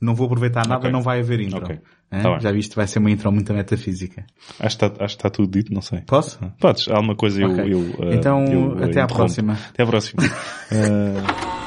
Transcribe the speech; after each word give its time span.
Não 0.00 0.14
vou 0.14 0.26
aproveitar 0.26 0.66
nada, 0.66 0.80
Ok. 0.80 0.90
não 0.90 1.02
vai 1.02 1.20
haver 1.20 1.40
intro. 1.40 1.58
Ok. 1.58 1.78
Hã? 2.12 2.22
Tá. 2.22 2.38
Já 2.40 2.50
viste, 2.50 2.74
vai 2.74 2.86
ser 2.86 2.98
uma 2.98 3.10
intro 3.10 3.30
muito 3.30 3.52
metafísica. 3.52 4.24
Acho 4.58 4.78
que 4.78 4.84
está, 4.84 5.04
acho 5.04 5.14
que 5.16 5.20
está 5.20 5.30
tudo 5.30 5.50
dito, 5.50 5.72
não 5.72 5.82
sei. 5.82 6.00
Posso? 6.00 6.38
Podes, 6.58 6.88
há 6.88 6.94
alguma 6.94 7.14
coisa 7.14 7.40
eu, 7.42 7.50
Ok. 7.50 7.64
eu, 7.72 7.80
eh, 8.04 8.14
Então, 8.14 8.44
eu, 8.46 8.80
eh, 8.82 8.84
até 8.86 9.00
à 9.00 9.06
próxima. 9.06 9.58
Até 9.68 9.82
à 9.82 9.86
próxima. 9.86 10.22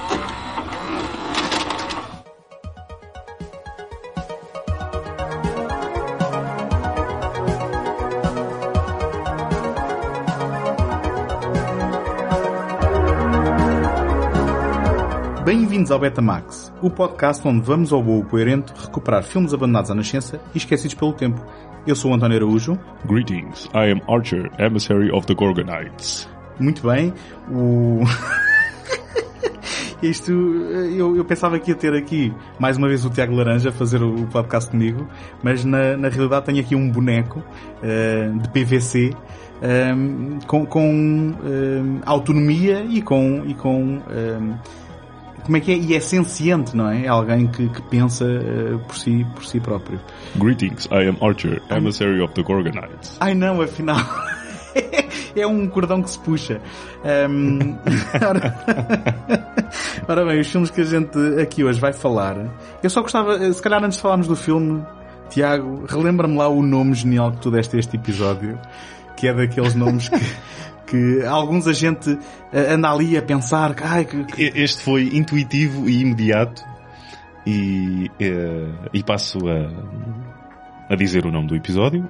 Bem-vindos 15.83 15.91
ao 15.91 15.99
Betamax, 15.99 16.73
o 16.81 16.89
podcast 16.89 17.45
onde 17.45 17.59
vamos 17.59 17.91
ao 17.91 18.01
boa 18.01 18.23
coerente 18.23 18.71
recuperar 18.73 19.21
filmes 19.21 19.53
abandonados 19.53 19.91
à 19.91 19.93
nascença 19.93 20.39
e 20.55 20.57
esquecidos 20.57 20.93
pelo 20.93 21.11
tempo. 21.11 21.45
Eu 21.85 21.93
sou 21.93 22.11
o 22.11 22.13
António 22.13 22.37
Araújo. 22.37 22.79
Greetings, 23.05 23.65
I 23.75 23.91
am 23.91 24.01
Archer, 24.07 24.49
emissary 24.57 25.11
of 25.11 25.27
the 25.27 25.33
Gorgonites. 25.33 26.29
Muito 26.57 26.87
bem. 26.87 27.13
O... 27.51 27.99
Isto, 30.01 30.31
eu, 30.31 31.17
eu 31.17 31.25
pensava 31.25 31.59
que 31.59 31.71
ia 31.71 31.75
ter 31.75 31.93
aqui 31.93 32.33
mais 32.57 32.77
uma 32.77 32.87
vez 32.87 33.03
o 33.03 33.09
Tiago 33.09 33.35
Laranja 33.35 33.67
a 33.67 33.73
fazer 33.73 34.01
o, 34.01 34.25
podcast 34.27 34.71
comigo, 34.71 35.05
mas 35.43 35.65
na, 35.65 35.97
na 35.97 36.07
realidade 36.07 36.45
tenho 36.45 36.61
aqui 36.61 36.75
um 36.75 36.89
boneco 36.89 37.43
eh, 37.81 38.31
de 38.35 38.49
PVC 38.49 39.13
ehm, 39.61 40.39
com, 40.47 40.65
com 40.65 41.33
ehm, 41.43 41.99
autonomia 42.05 42.85
e 42.85 43.01
com, 43.01 43.43
e 43.45 43.53
com 43.53 44.01
como 45.43 45.57
é 45.57 45.59
que 45.59 45.71
é? 45.71 45.77
E 45.77 45.95
é 45.95 45.99
senciente, 45.99 46.75
não 46.75 46.89
é? 46.89 47.05
É 47.05 47.07
alguém 47.07 47.47
que, 47.47 47.67
que 47.69 47.81
pensa 47.83 48.25
eh, 48.25 48.77
por 48.87 48.95
si, 48.97 49.25
por 49.35 49.45
si 49.45 49.59
próprio. 49.59 49.99
Greetings, 50.35 50.85
I 50.85 51.07
am 51.07 51.17
Archer, 51.21 51.61
emissary 51.69 52.21
of 52.21 52.33
the 52.33 52.43
Gorgonites. 52.43 53.17
Ai 53.19 53.33
não, 53.35 53.61
afinal. 53.61 53.97
é 55.35 55.45
um 55.45 55.67
cordão 55.67 56.01
que 56.01 56.09
se 56.09 56.19
puxa. 56.19 56.61
Ahm, 57.03 57.77
ora... 58.25 58.55
ora 60.07 60.25
bem, 60.25 60.39
os 60.39 60.47
filmes 60.47 60.69
que 60.69 60.81
a 60.81 60.85
gente 60.85 61.17
aqui 61.41 61.63
hoje 61.63 61.79
vai 61.79 61.93
falar. 61.93 62.37
Eu 62.81 62.89
só 62.89 63.01
gostava, 63.01 63.51
se 63.51 63.61
calhar 63.61 63.83
antes 63.83 63.97
de 63.97 64.01
falarmos 64.01 64.27
do 64.27 64.35
filme, 64.35 64.83
Tiago, 65.29 65.85
relembra-me 65.87 66.37
lá 66.37 66.47
o 66.47 66.61
nome 66.61 66.93
genial 66.93 67.31
que 67.31 67.41
tu 67.41 67.51
deste 67.51 67.75
a 67.75 67.79
este 67.79 67.95
episódio, 67.95 68.59
que 69.15 69.27
é 69.27 69.33
daqueles 69.33 69.75
nomes 69.75 70.09
que. 70.09 70.15
Que 70.93 71.25
alguns 71.25 71.65
a 71.67 71.73
gente 71.73 72.19
eh, 72.51 72.73
anda 72.73 72.91
ali 72.91 73.17
a 73.17 73.21
pensar 73.23 73.73
que, 73.73 73.83
ai, 73.83 74.05
que, 74.05 74.23
que- 74.25 74.43
E- 74.43 74.61
Este 74.63 74.83
foi 74.83 75.09
intuitivo 75.11 75.89
e 75.89 76.01
imediato 76.01 76.63
e, 77.47 78.11
eh, 78.19 78.67
e 78.93 79.01
passo 79.03 79.39
a, 79.49 80.93
a 80.93 80.95
dizer 80.95 81.25
o 81.25 81.31
nome 81.31 81.47
do 81.47 81.55
episódio. 81.55 82.07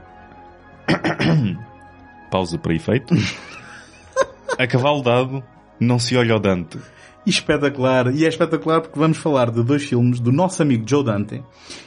Pausa 2.30 2.58
para 2.58 2.74
efeito. 2.74 3.16
A 4.60 4.68
cavalo 4.68 5.02
dado 5.02 5.44
não 5.80 5.98
se 5.98 6.16
olha 6.16 6.34
ao 6.34 6.40
Dante. 6.40 6.78
espetacular. 7.26 8.14
E 8.14 8.26
é 8.26 8.28
espetacular 8.28 8.82
porque 8.82 9.00
vamos 9.00 9.18
falar 9.18 9.50
de 9.50 9.64
dois 9.64 9.84
filmes 9.84 10.20
do 10.20 10.32
nosso 10.32 10.62
amigo 10.62 10.84
Joe 10.88 11.04
Dante. 11.04 11.42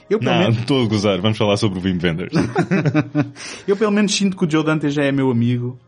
Eu 0.08 0.18
pelo, 0.18 0.32
Não, 0.32 0.38
menos, 0.40 0.58
estou 0.58 0.82
a 0.82 0.88
gozar. 0.88 1.20
Vamos 1.20 1.36
falar 1.38 1.56
sobre 1.58 1.78
o 1.78 1.82
Wim 1.82 1.98
Wenders. 2.02 2.32
eu 3.68 3.76
pelo 3.76 3.92
menos 3.92 4.14
sinto 4.16 4.36
que 4.36 4.44
o 4.46 4.50
Joe 4.50 4.64
Dante 4.64 4.88
já 4.90 5.04
é 5.04 5.12
meu 5.12 5.30
amigo. 5.30 5.78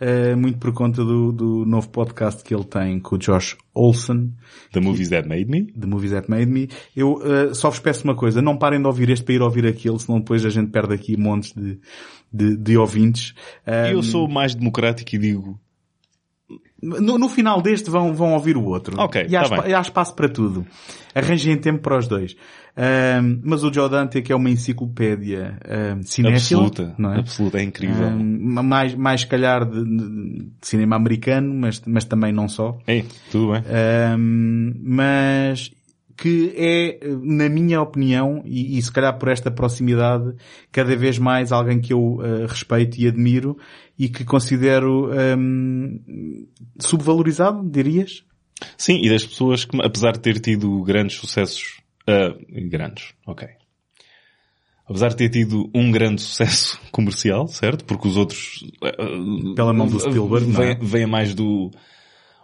Eh, 0.00 0.34
muito 0.34 0.58
por 0.58 0.72
conta 0.72 1.04
do, 1.04 1.32
do 1.32 1.66
novo 1.66 1.88
podcast 1.88 2.42
que 2.42 2.54
ele 2.54 2.64
tem 2.64 3.00
com 3.00 3.16
o 3.16 3.18
Josh 3.18 3.56
Olson, 3.74 4.30
The 4.72 4.80
Movies 4.80 5.08
That 5.10 5.28
Made 5.28 5.46
Me. 5.46 5.66
The 5.72 5.86
Movies 5.86 6.12
That 6.12 6.30
Made 6.30 6.46
Me. 6.46 6.68
Eu 6.94 7.20
eh, 7.24 7.54
só 7.54 7.70
vos 7.70 7.78
peço 7.78 8.04
uma 8.04 8.14
coisa, 8.14 8.42
não 8.42 8.56
parem 8.56 8.80
de 8.80 8.86
ouvir 8.86 9.10
este 9.10 9.24
para 9.24 9.34
ir 9.34 9.42
ouvir 9.42 9.66
aquele, 9.66 9.98
senão 9.98 10.18
depois 10.18 10.44
a 10.44 10.50
gente 10.50 10.70
perde 10.70 10.94
aqui 10.94 11.16
montes 11.16 11.52
de, 11.52 11.78
de, 12.32 12.56
de 12.56 12.76
ouvintes. 12.76 13.34
Eh, 13.66 13.92
Eu 13.92 14.02
sou 14.02 14.28
mais 14.28 14.54
democrático 14.54 15.14
e 15.14 15.18
digo... 15.18 15.60
No, 16.84 17.18
no 17.18 17.28
final 17.28 17.62
deste 17.62 17.88
vão, 17.88 18.12
vão 18.12 18.34
ouvir 18.34 18.56
o 18.56 18.64
outro. 18.64 19.00
Ok, 19.00 19.26
e 19.28 19.34
há, 19.34 19.48
tá 19.48 19.62
bem. 19.62 19.72
há 19.72 19.80
espaço 19.80 20.14
para 20.14 20.28
tudo. 20.28 20.66
Arranjem 21.14 21.56
tempo 21.56 21.80
para 21.80 21.98
os 21.98 22.06
dois. 22.06 22.36
Ahm, 22.76 23.40
mas 23.44 23.62
o 23.62 23.72
Joe 23.72 23.88
Dante 23.88 24.20
que 24.20 24.32
é 24.32 24.36
uma 24.36 24.50
enciclopédia 24.50 25.58
ahm, 25.64 26.02
cinéfila. 26.02 26.64
Absoluta. 26.64 26.94
Não 26.98 27.12
é? 27.12 27.18
Absoluta. 27.20 27.58
É 27.58 27.62
incrível. 27.62 28.06
Ahm, 28.06 28.62
mais, 28.62 28.94
mais 28.94 29.20
se 29.22 29.26
calhar 29.26 29.64
de, 29.64 29.84
de 29.84 30.50
cinema 30.60 30.96
americano, 30.96 31.54
mas, 31.54 31.80
mas 31.86 32.04
também 32.04 32.32
não 32.32 32.48
só. 32.48 32.76
Ei, 32.86 33.04
tudo 33.30 33.52
bem. 33.52 33.62
Ahm, 33.66 34.74
mas 34.82 35.70
que 36.16 36.54
é, 36.56 36.98
na 37.22 37.48
minha 37.48 37.80
opinião, 37.80 38.42
e, 38.44 38.78
e 38.78 38.82
se 38.82 38.92
calhar 38.92 39.18
por 39.18 39.28
esta 39.28 39.50
proximidade, 39.50 40.34
cada 40.70 40.94
vez 40.94 41.18
mais 41.18 41.50
alguém 41.50 41.80
que 41.80 41.92
eu 41.92 42.20
ah, 42.22 42.46
respeito 42.46 42.98
e 42.98 43.08
admiro 43.08 43.56
e 43.98 44.08
que 44.08 44.24
considero 44.24 45.10
ahm, 45.12 45.98
subvalorizado, 46.80 47.68
dirias? 47.68 48.24
Sim, 48.76 49.00
e 49.02 49.08
das 49.08 49.24
pessoas 49.24 49.64
que, 49.64 49.76
apesar 49.82 50.12
de 50.12 50.20
ter 50.20 50.40
tido 50.40 50.82
grandes 50.82 51.16
sucessos, 51.16 51.80
ah, 52.06 52.34
grandes, 52.68 53.14
ok. 53.26 53.46
Apesar 54.86 55.08
de 55.08 55.16
ter 55.16 55.28
tido 55.30 55.70
um 55.74 55.90
grande 55.90 56.20
sucesso 56.20 56.78
comercial, 56.92 57.46
certo? 57.48 57.84
Porque 57.84 58.06
os 58.08 58.16
outros... 58.16 58.64
ah, 58.82 58.92
Pela 59.56 59.72
mão 59.72 59.86
do 59.88 59.98
Spielberg, 59.98 60.46
não 60.52 60.62
é? 60.62 60.74
vem, 60.74 60.86
vem 60.86 61.06
mais 61.06 61.34
do... 61.34 61.70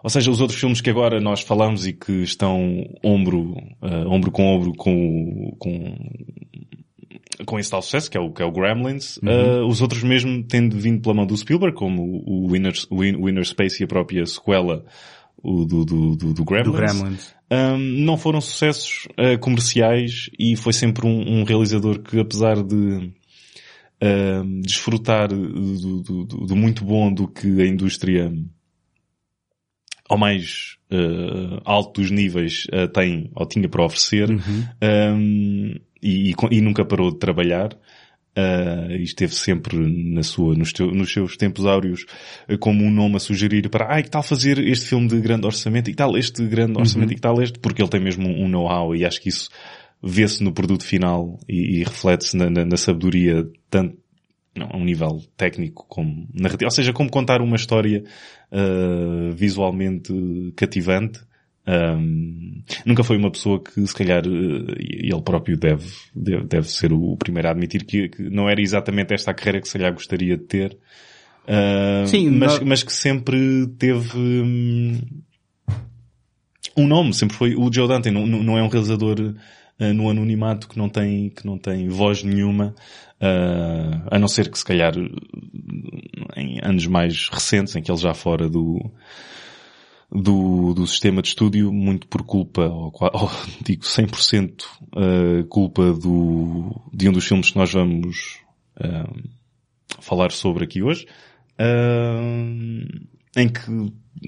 Ou 0.02 0.08
seja, 0.08 0.30
os 0.30 0.40
outros 0.40 0.58
filmes 0.58 0.80
que 0.80 0.88
agora 0.88 1.20
nós 1.20 1.42
falamos 1.42 1.86
e 1.86 1.92
que 1.92 2.22
estão 2.22 2.82
ombro, 3.04 3.54
ah, 3.82 4.04
ombro 4.08 4.30
com 4.30 4.46
ombro 4.46 4.72
com, 4.74 4.94
o- 5.52 5.56
com, 5.58 5.94
com 7.46 7.58
esse 7.58 7.70
tal 7.70 7.82
sucesso, 7.82 8.10
que 8.10 8.16
é 8.16 8.20
o, 8.20 8.32
que 8.32 8.42
é 8.42 8.44
o 8.44 8.52
Gremlins, 8.52 9.16
Uhum. 9.18 9.28
ah, 9.30 9.66
os 9.66 9.80
outros 9.82 10.02
mesmo 10.02 10.42
tendo 10.44 10.76
vindo 10.78 11.00
pela 11.00 11.14
mão 11.14 11.26
do 11.26 11.36
Spielberg, 11.36 11.76
como 11.76 12.22
o 12.26 12.48
Winner, 12.50 12.72
Win- 12.90 13.16
Winner 13.22 13.44
Space 13.44 13.82
e 13.82 13.84
a 13.84 13.88
própria 13.88 14.24
sequela 14.26 14.84
o 15.42 15.64
do, 15.64 15.84
do, 15.84 16.16
do, 16.16 16.34
do 16.34 16.44
Gremlins. 16.44 16.66
Do 16.66 16.72
Gremlins. 16.76 17.34
Um, 17.52 17.78
não 18.04 18.16
foram 18.18 18.40
sucessos 18.40 19.06
uh, 19.18 19.38
comerciais 19.40 20.28
e 20.38 20.54
foi 20.54 20.72
sempre 20.72 21.06
um, 21.06 21.40
um 21.40 21.44
realizador 21.44 21.98
que 22.00 22.20
apesar 22.20 22.62
de 22.62 23.10
um, 24.02 24.60
desfrutar 24.60 25.28
do, 25.28 26.02
do- 26.02 26.24
do- 26.46 26.56
muito 26.56 26.84
bom 26.84 27.12
do 27.12 27.26
que 27.26 27.60
a 27.60 27.66
indústria 27.66 28.32
ao 30.08 30.18
mais 30.18 30.76
uh, 30.92 31.60
alto 31.64 32.00
dos 32.00 32.10
níveis 32.10 32.66
uh, 32.72 32.88
tem 32.88 33.30
ou 33.34 33.46
tinha 33.46 33.68
para 33.68 33.84
oferecer 33.84 34.28
um, 34.30 35.74
e, 36.02 36.30
e 36.30 36.34
e 36.50 36.60
nunca 36.60 36.84
parou 36.84 37.10
de 37.10 37.18
trabalhar. 37.18 37.76
Uh, 38.38 38.92
e 38.92 39.02
esteve 39.02 39.34
sempre 39.34 39.76
na 39.76 40.22
sua, 40.22 40.54
nos, 40.54 40.72
teu- 40.72 40.92
nos 40.92 41.12
seus 41.12 41.36
tempos 41.36 41.66
áureos 41.66 42.06
uh, 42.48 42.56
como 42.58 42.84
um 42.84 42.90
nome 42.90 43.16
a 43.16 43.18
sugerir 43.18 43.68
para, 43.68 43.92
ai, 43.92 44.04
que 44.04 44.08
tal 44.08 44.22
fazer 44.22 44.56
este 44.60 44.86
filme 44.86 45.08
de 45.08 45.20
grande 45.20 45.46
orçamento 45.46 45.88
e 45.88 45.90
que 45.90 45.96
tal 45.96 46.16
este 46.16 46.46
grande 46.46 46.78
orçamento 46.78 47.10
e 47.10 47.16
que 47.16 47.20
tal 47.20 47.42
este, 47.42 47.58
porque 47.58 47.82
ele 47.82 47.88
tem 47.90 48.00
mesmo 48.00 48.28
um, 48.28 48.44
um 48.44 48.48
know-how 48.48 48.94
e 48.94 49.04
acho 49.04 49.20
que 49.20 49.28
isso 49.28 49.50
vê-se 50.00 50.44
no 50.44 50.52
produto 50.52 50.84
final 50.84 51.40
e, 51.48 51.80
e 51.80 51.82
reflete-se 51.82 52.36
na, 52.36 52.48
na, 52.48 52.64
na 52.64 52.76
sabedoria 52.76 53.44
tanto 53.68 53.98
não, 54.56 54.68
a 54.72 54.76
um 54.76 54.84
nível 54.84 55.20
técnico 55.36 55.84
como 55.88 56.28
narrativo, 56.32 56.68
ou 56.68 56.70
seja, 56.70 56.92
como 56.92 57.10
contar 57.10 57.42
uma 57.42 57.56
história 57.56 58.04
uh, 58.52 59.32
visualmente 59.34 60.12
cativante. 60.54 61.18
Um, 61.70 62.62
nunca 62.84 63.04
foi 63.04 63.16
uma 63.16 63.30
pessoa 63.30 63.62
que, 63.62 63.86
se 63.86 63.94
calhar, 63.94 64.26
uh, 64.26 64.30
e 64.80 65.12
ele 65.12 65.22
próprio 65.22 65.56
deve, 65.56 65.86
deve, 66.14 66.44
deve 66.44 66.68
ser 66.68 66.92
o 66.92 67.16
primeiro 67.16 67.46
a 67.48 67.50
admitir 67.52 67.84
que, 67.84 68.08
que 68.08 68.22
não 68.28 68.48
era 68.48 68.60
exatamente 68.60 69.14
esta 69.14 69.30
a 69.30 69.34
carreira 69.34 69.60
que, 69.60 69.68
se 69.68 69.78
calhar, 69.78 69.92
gostaria 69.92 70.36
de 70.36 70.44
ter. 70.44 70.76
Uh, 71.44 72.06
Sim, 72.06 72.30
mas, 72.30 72.54
nós- 72.54 72.62
mas 72.62 72.82
que 72.82 72.92
sempre 72.92 73.66
teve 73.78 74.16
hum, 74.18 75.00
um 76.76 76.86
nome, 76.86 77.14
sempre 77.14 77.36
foi 77.36 77.54
o 77.54 77.72
Joe 77.72 77.86
Dante, 77.88 78.10
não, 78.10 78.26
não 78.26 78.42
não 78.42 78.58
é 78.58 78.62
um 78.62 78.68
realizador 78.68 79.18
uh, 79.20 79.94
no 79.94 80.10
anonimato 80.10 80.68
que 80.68 80.78
não 80.78 80.88
tem, 80.88 81.30
que 81.30 81.46
não 81.46 81.58
tem 81.58 81.88
voz 81.88 82.22
nenhuma, 82.22 82.74
uh, 83.20 84.08
a 84.10 84.18
não 84.18 84.28
ser 84.28 84.50
que 84.50 84.58
se 84.58 84.64
calhar 84.64 84.94
em 86.36 86.58
anos 86.62 86.86
mais 86.86 87.28
recentes, 87.28 87.74
em 87.76 87.82
que 87.82 87.90
ele 87.90 88.00
já 88.00 88.14
fora 88.14 88.48
do, 88.48 88.90
do, 90.12 90.74
do 90.74 90.86
sistema 90.86 91.22
de 91.22 91.28
estúdio, 91.28 91.72
muito 91.72 92.06
por 92.08 92.22
culpa, 92.22 92.62
ou, 92.62 92.92
ou 93.00 93.30
digo 93.62 93.82
100% 93.82 94.62
uh, 94.62 95.44
culpa 95.48 95.92
do, 95.92 96.80
de 96.92 97.08
um 97.08 97.12
dos 97.12 97.26
filmes 97.26 97.50
que 97.50 97.58
nós 97.58 97.72
vamos 97.72 98.38
uh, 98.80 99.22
falar 100.00 100.32
sobre 100.32 100.64
aqui 100.64 100.82
hoje, 100.82 101.06
uh, 101.60 103.08
em 103.36 103.48
que 103.48 103.70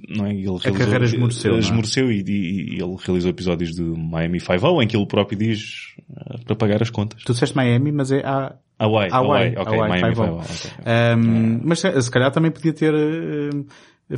não 0.08 0.26
é, 0.26 0.30
ele 0.30 0.42
realizou, 0.44 0.72
carreira 0.74 1.04
esmoreceu, 1.04 1.56
é? 1.56 1.58
esmoreceu 1.58 2.12
e, 2.12 2.20
e- 2.22 2.76
e 2.76 2.82
ele 2.82 2.96
realizou 3.04 3.30
episódios 3.30 3.74
de 3.74 3.82
Miami 3.82 4.40
Five-O 4.40 4.80
em 4.82 4.86
que 4.86 4.96
ele 4.96 5.06
próprio 5.06 5.36
diz 5.38 5.94
uh, 6.08 6.42
para 6.44 6.54
pagar 6.56 6.80
as 6.82 6.90
contas. 6.90 7.22
Tu 7.24 7.32
disseste 7.32 7.56
Miami, 7.56 7.90
mas 7.92 8.10
é 8.12 8.20
a 8.24 8.54
Hawaii, 8.78 9.10
Hawaii, 9.12 9.12
Hawaii, 9.12 9.56
ok, 9.56 9.74
Hawaii 9.74 9.90
Miami 9.90 10.14
Five-O. 10.14 10.42
Five-O, 10.42 10.68
ok. 10.80 11.16
Um, 11.16 11.60
mas 11.64 11.80
se 11.80 12.02
se 12.02 12.10
calhar 12.10 12.30
também 12.32 12.50
podia 12.50 12.72
ter 12.72 12.94
um, 12.94 13.64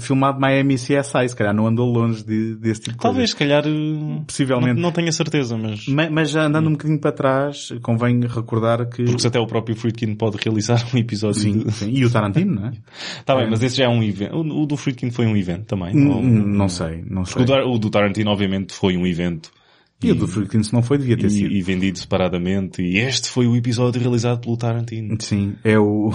filmado 0.01 0.41
Miami 0.41 0.77
CSI, 0.77 1.29
se 1.29 1.37
calhar 1.37 1.55
não 1.55 1.67
andou 1.67 1.91
longe 1.93 2.25
de, 2.25 2.55
desse 2.57 2.83
tipo 2.83 2.97
de 2.97 3.03
Talvez, 3.03 3.31
se 3.31 3.37
calhar, 3.37 3.65
Possivelmente. 4.27 4.75
Não, 4.75 4.83
não 4.83 4.93
tenho 4.93 5.09
a 5.09 5.13
certeza, 5.13 5.57
mas... 5.57 5.87
mas, 5.89 6.11
mas 6.11 6.37
andando 6.37 6.69
um 6.69 6.73
bocadinho 6.73 6.99
para 7.01 7.13
trás, 7.13 7.73
convém 7.83 8.21
recordar 8.27 8.87
que... 8.89 9.05
Porque 9.05 9.27
até 9.27 9.39
o 9.39 9.47
próprio 9.47 9.77
Friedkin 9.77 10.15
pode 10.15 10.37
realizar 10.43 10.85
um 10.95 10.99
episódio 10.99 11.41
sim, 11.41 11.59
de... 11.59 11.73
sim. 11.73 11.91
E 11.91 12.05
o 12.05 12.11
Tarantino, 12.11 12.55
não 12.55 12.69
é? 12.69 12.73
Tá 13.25 13.35
bem, 13.37 13.49
mas 13.51 13.63
esse 13.63 13.77
já 13.77 13.85
é 13.85 13.89
um 13.89 14.03
evento. 14.03 14.37
O, 14.37 14.63
o 14.63 14.67
do 14.67 14.77
Friedkin 14.77 15.11
foi 15.11 15.27
um 15.27 15.37
evento 15.37 15.65
também. 15.67 15.95
N- 15.95 16.11
Ou- 16.11 16.23
Não 16.23 16.69
sei, 16.69 17.05
não 17.09 17.25
sei. 17.25 17.45
Porque 17.45 17.53
o 17.53 17.79
do 17.79 17.91
Tarantino 17.91 18.31
obviamente 18.31 18.73
foi 18.75 18.97
um 18.97 19.07
evento. 19.07 19.51
E 20.09 20.13
o 20.13 20.15
do 20.15 20.29
Friedkin, 20.29 20.63
se 20.63 20.73
não 20.73 20.83
foi, 20.83 20.99
devia 20.99 21.17
ter 21.17 21.31
sido. 21.31 21.51
E, 21.53 21.59
e 21.59 21.63
vendido 21.63 21.99
separadamente. 21.99 22.83
E 22.83 22.99
este 22.99 23.29
foi 23.29 23.47
o 23.47 23.57
episódio 23.57 24.01
realizado 24.01 24.41
pelo 24.41 24.57
Tarantino. 24.57 25.17
Sim, 25.21 25.55
é 25.65 25.79
o, 25.79 26.13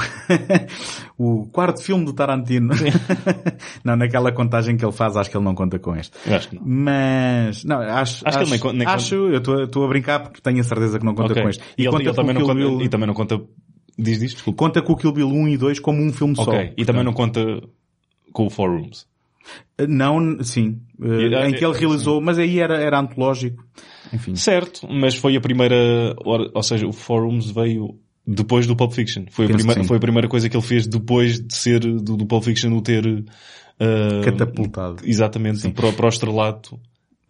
o 1.18 1.46
quarto 1.52 1.82
filme 1.82 2.06
do 2.06 2.14
Tarantino. 2.14 2.74
não, 3.84 3.96
naquela 3.96 4.32
contagem 4.32 4.78
que 4.78 4.86
ele 4.86 4.92
faz, 4.92 5.16
acho 5.18 5.30
que 5.30 5.38
ele 5.38 5.44
não 5.46 5.56
conta 5.56 5.80
com 5.80 5.96
este. 5.96 6.16
Eu 6.26 6.36
acho 6.36 6.50
que 6.50 6.56
não. 6.56 6.64
Mas, 6.66 7.64
não, 7.64 7.80
acho, 7.80 8.22
Acho 8.28 8.38
que 8.38 8.44
ele 8.44 8.52
nem 8.52 8.60
con- 8.60 8.74
nem 8.74 8.88
acho, 8.88 9.16
eu 9.16 9.38
estou- 9.38 9.84
a 9.86 9.88
brincar 9.88 10.20
porque 10.20 10.42
tenho 10.42 10.60
a 10.60 10.64
certeza 10.64 11.00
que 11.00 11.06
não 11.06 11.14
conta 11.16 11.32
Ok. 11.32 11.44
com 11.44 11.50
este. 11.50 11.64
E, 11.78 11.84
ele, 11.84 11.92
conta 11.92 12.04
ele 12.04 12.14
também 12.14 12.34
não 12.34 12.42
conta, 12.42 12.54
Bill- 12.56 12.82
e 12.82 12.90
também 12.90 13.08
não 13.08 13.14
conta, 13.14 13.42
diz 13.98 14.20
diz, 14.20 14.34
desculpa. 14.34 14.58
conta 14.58 14.82
com 14.82 14.94
o 14.94 14.98
Kill 14.98 15.12
Bill 15.12 15.30
1 15.30 15.48
e 15.50 15.58
2 15.58 15.80
como 15.80 16.02
um 16.02 16.12
filme 16.14 16.36
só. 16.36 16.44
Ok. 16.44 16.74
E 16.78 16.86
também 16.86 17.04
não 17.04 17.14
conta 17.14 17.42
com 18.32 18.46
o 18.46 18.50
Four 18.50 18.70
Rooms. 18.72 19.08
Não, 19.88 20.44
sim. 20.44 20.80
E- 21.02 21.48
em 21.48 21.54
que 21.54 21.66
ele 21.66 21.76
realizou, 21.78 22.22
mas 22.22 22.38
aí 22.38 22.60
era, 22.60 22.78
era 22.78 23.00
antológico. 23.00 23.64
Enfim. 24.14 24.36
Certo, 24.36 24.88
mas 24.90 25.16
foi 25.16 25.36
a 25.36 25.42
primeira, 25.42 26.16
ou 26.24 26.64
seja, 26.64 26.88
o 26.88 26.94
Four 26.94 27.24
Rooms 27.24 27.52
veio 27.52 28.00
depois 28.26 28.68
do 28.68 28.76
Pulp 28.76 28.92
Fiction. 28.92 29.26
Foi 29.30 29.46
a, 29.46 29.48
Penso 29.48 29.60
primeira, 29.60 29.84
foi 29.84 29.98
a 29.98 30.00
primeira 30.00 30.28
coisa 30.28 30.50
que 30.50 30.56
ele 30.56 30.66
fez 30.66 30.86
depois 30.88 31.40
de 31.40 31.56
ser, 31.56 31.80
do, 31.80 32.16
do 32.16 32.26
Pulp 32.26 32.44
Fiction 32.44 32.72
o 32.76 32.82
ter, 32.82 33.06
uh, 33.06 34.24
Catapultado. 34.24 35.04
Exatamente, 35.04 35.70
para, 35.72 35.92
para 35.92 36.06
o 36.06 36.10
estrelato. 36.10 36.80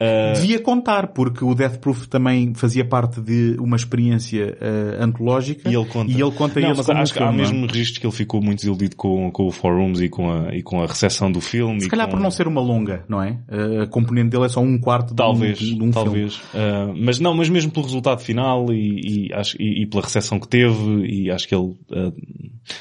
Uh, 0.01 0.33
Devia 0.39 0.61
contar, 0.61 1.07
porque 1.07 1.43
o 1.43 1.53
Death 1.53 1.79
Proof 1.79 2.07
também 2.07 2.53
fazia 2.53 2.85
parte 2.85 3.19
de 3.19 3.57
uma 3.59 3.75
experiência 3.75 4.57
eh, 4.61 4.97
antológica. 4.97 5.69
E 5.69 5.75
ele 5.75 5.85
conta. 5.85 6.09
E 6.09 6.21
ele 6.21 6.31
conta 6.31 6.59
não, 6.61 6.69
mas 6.69 6.89
acho 6.89 7.13
que 7.13 7.19
há 7.21 7.27
filme, 7.27 7.37
é? 7.37 7.41
mesmo 7.41 7.67
registros 7.67 7.97
que 7.97 8.05
ele 8.07 8.13
ficou 8.15 8.41
muito 8.41 8.59
desiludido 8.59 8.95
com, 8.95 9.29
com 9.29 9.45
o 9.47 9.51
Forums 9.51 9.99
e 9.99 10.07
com 10.07 10.31
a, 10.31 10.55
e 10.55 10.61
com 10.63 10.81
a 10.81 10.85
recepção 10.85 11.29
do 11.29 11.41
filme. 11.41 11.81
Se 11.81 11.89
calhar 11.89 12.07
com... 12.07 12.13
por 12.13 12.19
não 12.21 12.31
ser 12.31 12.47
uma 12.47 12.61
longa, 12.61 13.03
não 13.09 13.21
é? 13.21 13.37
Eh, 13.49 13.81
A 13.83 13.87
componente 13.87 14.29
dele 14.29 14.45
é 14.45 14.49
só 14.49 14.61
um 14.61 14.77
quarto 14.79 15.09
de 15.09 15.15
Talvez, 15.17 15.61
um, 15.61 15.65
de 15.65 15.73
um 15.73 15.77
filme. 15.77 15.93
talvez. 15.93 16.35
Uh, 16.37 16.93
mas 16.97 17.19
não, 17.19 17.33
mas 17.35 17.49
mesmo 17.49 17.69
pelo 17.69 17.85
resultado 17.85 18.21
final 18.21 18.71
e, 18.73 19.27
e, 19.27 19.33
acho, 19.33 19.61
e, 19.61 19.83
e 19.83 19.85
pela 19.85 20.03
recepção 20.03 20.39
que 20.39 20.47
teve 20.47 21.05
e 21.07 21.29
acho 21.29 21.45
que 21.45 21.53
ele, 21.53 21.75
uh, 21.91 22.13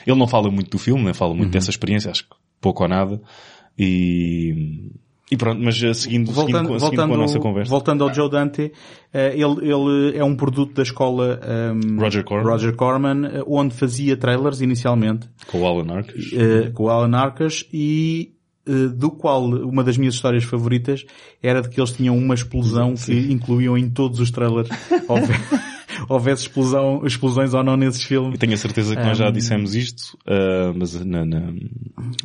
ele 0.07 0.17
não 0.17 0.29
fala 0.29 0.51
muito 0.53 0.71
do 0.71 0.79
filme, 0.79 1.03
né? 1.03 1.13
fala 1.15 1.33
Uhum. 1.33 1.39
muito 1.39 1.51
dessa 1.51 1.71
experiência, 1.71 2.13
acho 2.13 2.23
que 2.23 2.31
pouco 2.61 2.85
ou 2.85 2.89
nada. 2.89 3.21
E, 3.77 4.91
e 5.31 5.37
pronto, 5.37 5.61
mas 5.63 5.81
uh, 5.83 5.93
seguindo, 5.95 6.33
Voltando, 6.33 6.57
seguindo, 6.57 6.79
voltando, 6.81 7.09
com 7.09 7.15
a 7.15 7.19
nossa 7.19 7.39
conversa. 7.39 7.71
voltando 7.71 8.05
ao 8.05 8.15
Joe 8.15 8.31
Dante, 8.31 8.73
eh, 9.13 9.35
ele, 9.35 9.71
ele 9.71 10.17
é 10.17 10.25
um 10.25 10.35
produto 10.35 10.73
da 10.75 10.83
escola 10.83 11.39
ehm, 11.43 11.99
Roger 11.99 12.25
Corman. 12.25 12.51
Roger 12.51 12.75
Corman, 12.75 13.25
eh, 13.27 13.43
onde 13.47 13.75
fazia 13.75 14.17
trailers 14.17 14.61
inicialmente, 14.63 15.29
Com 15.47 15.61
o 15.61 15.67
Alan 15.67 16.03
eh, 16.33 16.71
com 16.73 16.85
o 16.85 16.89
Alan 16.89 17.15
Arcas 17.17 17.65
e 17.73 18.33
eh, 18.67 18.89
do 18.89 19.11
qual 19.11 19.45
uma 19.45 19.85
das 19.85 19.99
minhas 19.99 20.15
histórias 20.15 20.45
favoritas 20.45 21.05
era 21.43 21.61
de 21.61 21.69
que 21.69 21.79
eles 21.79 21.93
tinham 21.93 22.17
uma 22.17 22.35
explosão 22.35 22.95
que 22.95 23.13
incluíam 23.33 23.77
em 23.77 23.91
todos 23.91 24.21
os 24.21 24.31
trailers. 24.31 24.69
Houve- 25.09 25.35
Houvesse 26.09 26.43
explosão, 26.43 27.05
explosões 27.05 27.53
ou 27.55 27.63
não 27.63 27.77
nesses 27.77 28.03
filmes. 28.03 28.33
Eu 28.35 28.39
tenho 28.39 28.55
a 28.55 28.57
certeza 28.57 28.95
que 28.95 29.03
nós 29.03 29.19
já 29.19 29.31
dissemos 29.31 29.75
isto, 29.75 30.17
uh, 30.27 30.73
mas 30.75 30.95
na, 31.05 31.25
na, 31.25 31.53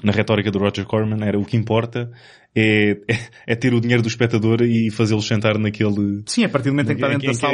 na 0.04 0.12
retórica 0.12 0.52
do 0.52 0.60
Roger 0.60 0.86
Corman 0.86 1.26
era 1.26 1.40
o 1.40 1.44
que 1.44 1.58
importa 1.58 2.12
é, 2.56 2.98
é, 3.08 3.20
é 3.48 3.56
ter 3.56 3.74
o 3.74 3.82
dinheiro 3.82 4.02
do 4.02 4.08
espectador 4.08 4.62
e 4.62 4.90
fazê-lo 4.92 5.22
sentar 5.22 5.58
naquele... 5.58 6.22
Sim, 6.26 6.44
a 6.46 6.50
partir 6.50 6.70
do 6.70 6.74
momento 6.74 6.92
em 6.92 6.96
que 6.96 7.02
está 7.02 7.10
dentro 7.10 7.28
da 7.28 7.34
sala, 7.34 7.54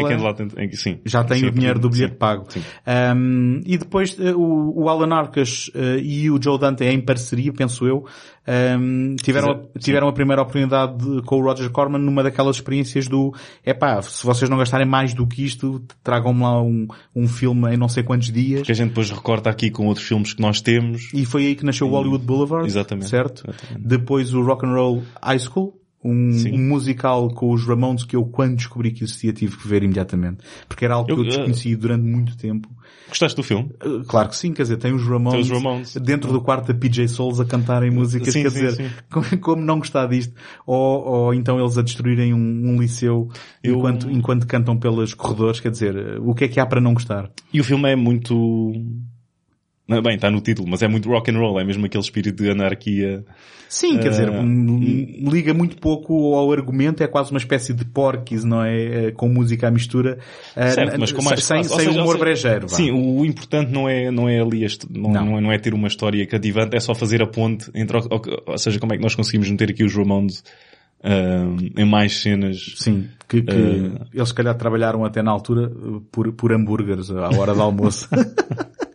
já 1.06 1.24
tem 1.24 1.46
o 1.46 1.52
dinheiro 1.52 1.80
do 1.80 1.90
bilhete 1.90 2.16
pago. 2.16 2.46
sim. 2.50 2.62
Um, 3.16 3.62
e 3.66 3.78
depois 3.78 4.18
eh, 4.20 4.34
o, 4.34 4.84
o 4.84 4.90
Alan 4.90 5.14
Arcas 5.16 5.72
eh, 5.74 6.00
e 6.02 6.30
o 6.30 6.42
Joe 6.42 6.60
Dante 6.60 6.84
em 6.84 7.00
parceria, 7.00 7.52
penso 7.54 7.86
eu, 7.88 8.06
um, 8.80 9.16
tiveram, 9.16 9.70
tiveram 9.78 10.08
a 10.08 10.14
primeira 10.14 10.42
oportunidade 10.42 10.98
de- 10.98 11.22
com 11.22 11.38
o 11.38 11.44
Roger 11.44 11.70
Corman 11.70 12.00
numa 12.00 12.24
daquelas 12.24 12.56
experiências 12.56 13.08
do 13.08 13.32
epá, 13.64 14.02
se 14.02 14.26
vocês 14.26 14.50
não 14.50 14.58
gastarem 14.58 14.88
mais 14.88 15.14
do 15.14 15.28
que 15.28 15.46
isto, 15.46 15.84
tragam-me 16.04 16.42
lá 16.42 16.62
um, 16.62 16.88
um 17.16 17.28
filme 17.28 17.74
em 17.74 17.78
não 17.78 17.88
sei 17.88 18.02
quantos 18.02 18.32
dias. 18.32 18.64
Que 18.64 18.72
a 18.72 18.76
gente 18.76 18.90
depois 18.90 19.12
recorta 19.12 19.50
aqui 19.52 19.70
com 19.70 19.86
outros 19.86 20.08
filmes 20.08 20.34
que 20.34 20.42
nós 20.42 20.62
temos. 20.62 21.12
E 21.14 21.26
foi 21.26 21.46
aí 21.46 21.56
que 21.56 21.64
nasceu 21.64 21.88
o 21.88 21.92
Hollywood 21.92 22.26
Boulevard. 22.26 22.66
Exatamente. 22.66 23.10
Certo? 23.10 23.44
Exatamente. 23.48 23.88
Depois 23.88 24.34
o 24.34 24.42
Rock 24.42 24.66
and 24.66 24.72
Roll 24.72 24.89
High 25.22 25.40
School. 25.40 25.76
Um, 26.02 26.32
um 26.54 26.70
musical 26.70 27.28
com 27.34 27.52
os 27.52 27.66
Ramones 27.68 28.06
que 28.06 28.16
eu 28.16 28.24
quando 28.24 28.56
descobri 28.56 28.90
que 28.92 29.04
existia 29.04 29.34
tive 29.34 29.58
que 29.58 29.68
ver 29.68 29.84
imediatamente. 29.84 30.38
Porque 30.66 30.86
era 30.86 30.94
algo 30.94 31.08
que 31.08 31.12
Eu, 31.12 31.18
eu 31.18 31.24
eh, 31.26 31.28
desconheci 31.28 31.76
durante 31.76 32.06
muito 32.06 32.38
tempo. 32.38 32.70
Gostaste 33.10 33.36
do 33.36 33.44
filme? 33.44 33.70
Uh, 33.86 34.06
Claro 34.06 34.30
que 34.30 34.38
sim, 34.38 34.54
quer 34.54 34.62
dizer, 34.62 34.78
tem 34.78 34.94
os 34.94 35.06
Ramones, 35.06 35.46
Tem 35.46 35.58
os 35.58 35.62
Ramones. 35.64 35.94
dentro 35.98 36.32
do 36.32 36.40
quarto 36.40 36.68
da 36.72 36.74
PJ 36.74 37.06
Souls 37.10 37.42
a 37.42 37.46
cantarem 37.46 37.92
músicas, 37.92 38.34
Sim, 38.34 38.44
quer 38.44 38.50
sim, 38.52 38.60
dizer, 38.66 38.90
sim. 38.90 39.38
Como, 39.42 39.62
não 39.62 39.80
gostar 39.80 40.08
disto? 40.08 40.34
Ou, 40.66 41.04
ou 41.06 41.34
então 41.34 41.60
eles 41.60 41.78
a 41.78 41.82
destruírem 41.82 42.34
um, 42.34 42.38
um 42.70 42.80
liceu 42.80 43.28
Eu- 43.62 43.76
enquanto, 43.76 44.10
enquanto 44.10 44.48
cantam 44.48 44.78
pelos 44.78 45.14
corredores, 45.14 45.60
quer 45.60 45.72
dizer, 45.72 46.18
uh, 46.18 46.30
o 46.30 46.34
que 46.34 46.46
é 46.46 46.48
que 46.48 46.62
há 46.62 46.66
para 46.66 46.80
não 46.80 46.94
gostar? 46.94 47.30
E 47.52 47.60
o 47.60 47.64
filme 47.66 47.92
é 47.92 47.96
muito... 47.98 48.72
Não, 49.90 50.02
Bem, 50.04 50.16
está 50.16 50.30
no 50.30 50.40
título, 50.40 50.68
mas 50.70 50.82
é 50.84 50.88
muito 50.88 51.10
rock 51.10 51.32
and 51.32 51.38
roll, 51.40 51.60
é 51.60 51.64
mesmo 51.66 51.86
aquele 51.86 52.04
espírito 52.04 52.44
de 52.44 52.52
anarquia. 52.52 53.26
Sim, 53.68 53.98
quer 54.00 54.10
dizer, 54.10 54.30
Uh, 54.30 54.34
um, 54.42 55.30
liga 55.30 55.54
muito 55.54 55.78
pouco 55.78 56.34
ao 56.36 56.52
argumento, 56.52 57.04
é 57.04 57.08
quase 57.08 57.30
uma 57.32 57.38
espécie 57.38 57.72
de 57.74 57.86
porquis, 57.86 58.44
não 58.44 58.64
é? 58.64 59.08
Eh, 59.08 59.12
Com 59.12 59.30
música 59.30 59.68
à 59.68 59.72
mistura, 59.72 60.18
uh, 60.58 60.72
Certo, 60.72 60.94
n- 60.94 60.98
mas 61.00 61.12
com 61.12 61.22
mais 61.24 61.44
sem. 61.44 61.58
Ou 61.58 61.64
sem 61.66 61.78
seja, 61.80 61.92
humor 61.92 62.02
ou 62.06 62.12
seja, 62.14 62.20
brejeiro. 62.24 62.68
vá. 62.68 62.76
Sim, 62.76 62.92
o 62.92 63.24
importante 63.26 63.72
não 63.72 63.88
é, 63.90 64.10
não 64.10 64.28
é 64.30 64.40
ali 64.40 64.64
este, 64.64 64.88
não, 64.92 65.12
Não. 65.12 65.26
não. 65.26 65.38
é, 65.38 65.42
não 65.42 65.52
é 65.52 65.58
ter 65.60 65.74
uma 65.74 65.88
história 65.88 66.26
cativante, 66.26 66.76
é 66.76 66.80
só 66.80 66.96
fazer 66.96 67.22
a 67.22 67.28
ponte 67.28 67.70
entre, 67.76 67.98
o- 67.98 68.02
o- 68.02 68.52
ou 68.52 68.58
seja, 68.58 68.80
como 68.80 68.94
é 68.94 68.98
que 68.98 69.04
nós 69.04 69.14
conseguimos 69.14 69.50
meter 69.52 69.70
aqui 69.70 69.84
os 69.84 69.96
Ramones 69.96 70.44
ahm, 71.04 71.58
em 71.78 71.86
mais 71.86 72.22
cenas. 72.22 72.74
Sim, 72.78 73.08
que, 73.28 73.42
que 73.44 73.52
Uh, 73.56 74.06
eles 74.14 74.30
se 74.30 74.34
calhar 74.34 74.56
trabalharam 74.56 75.06
até 75.06 75.22
na 75.22 75.30
altura 75.32 75.68
uh, 75.70 76.02
por, 76.12 76.32
por 76.34 76.52
hambúrgueres 76.52 77.12
à 77.12 77.30
hora 77.38 77.54
do 77.54 77.62
almoço. 77.62 78.08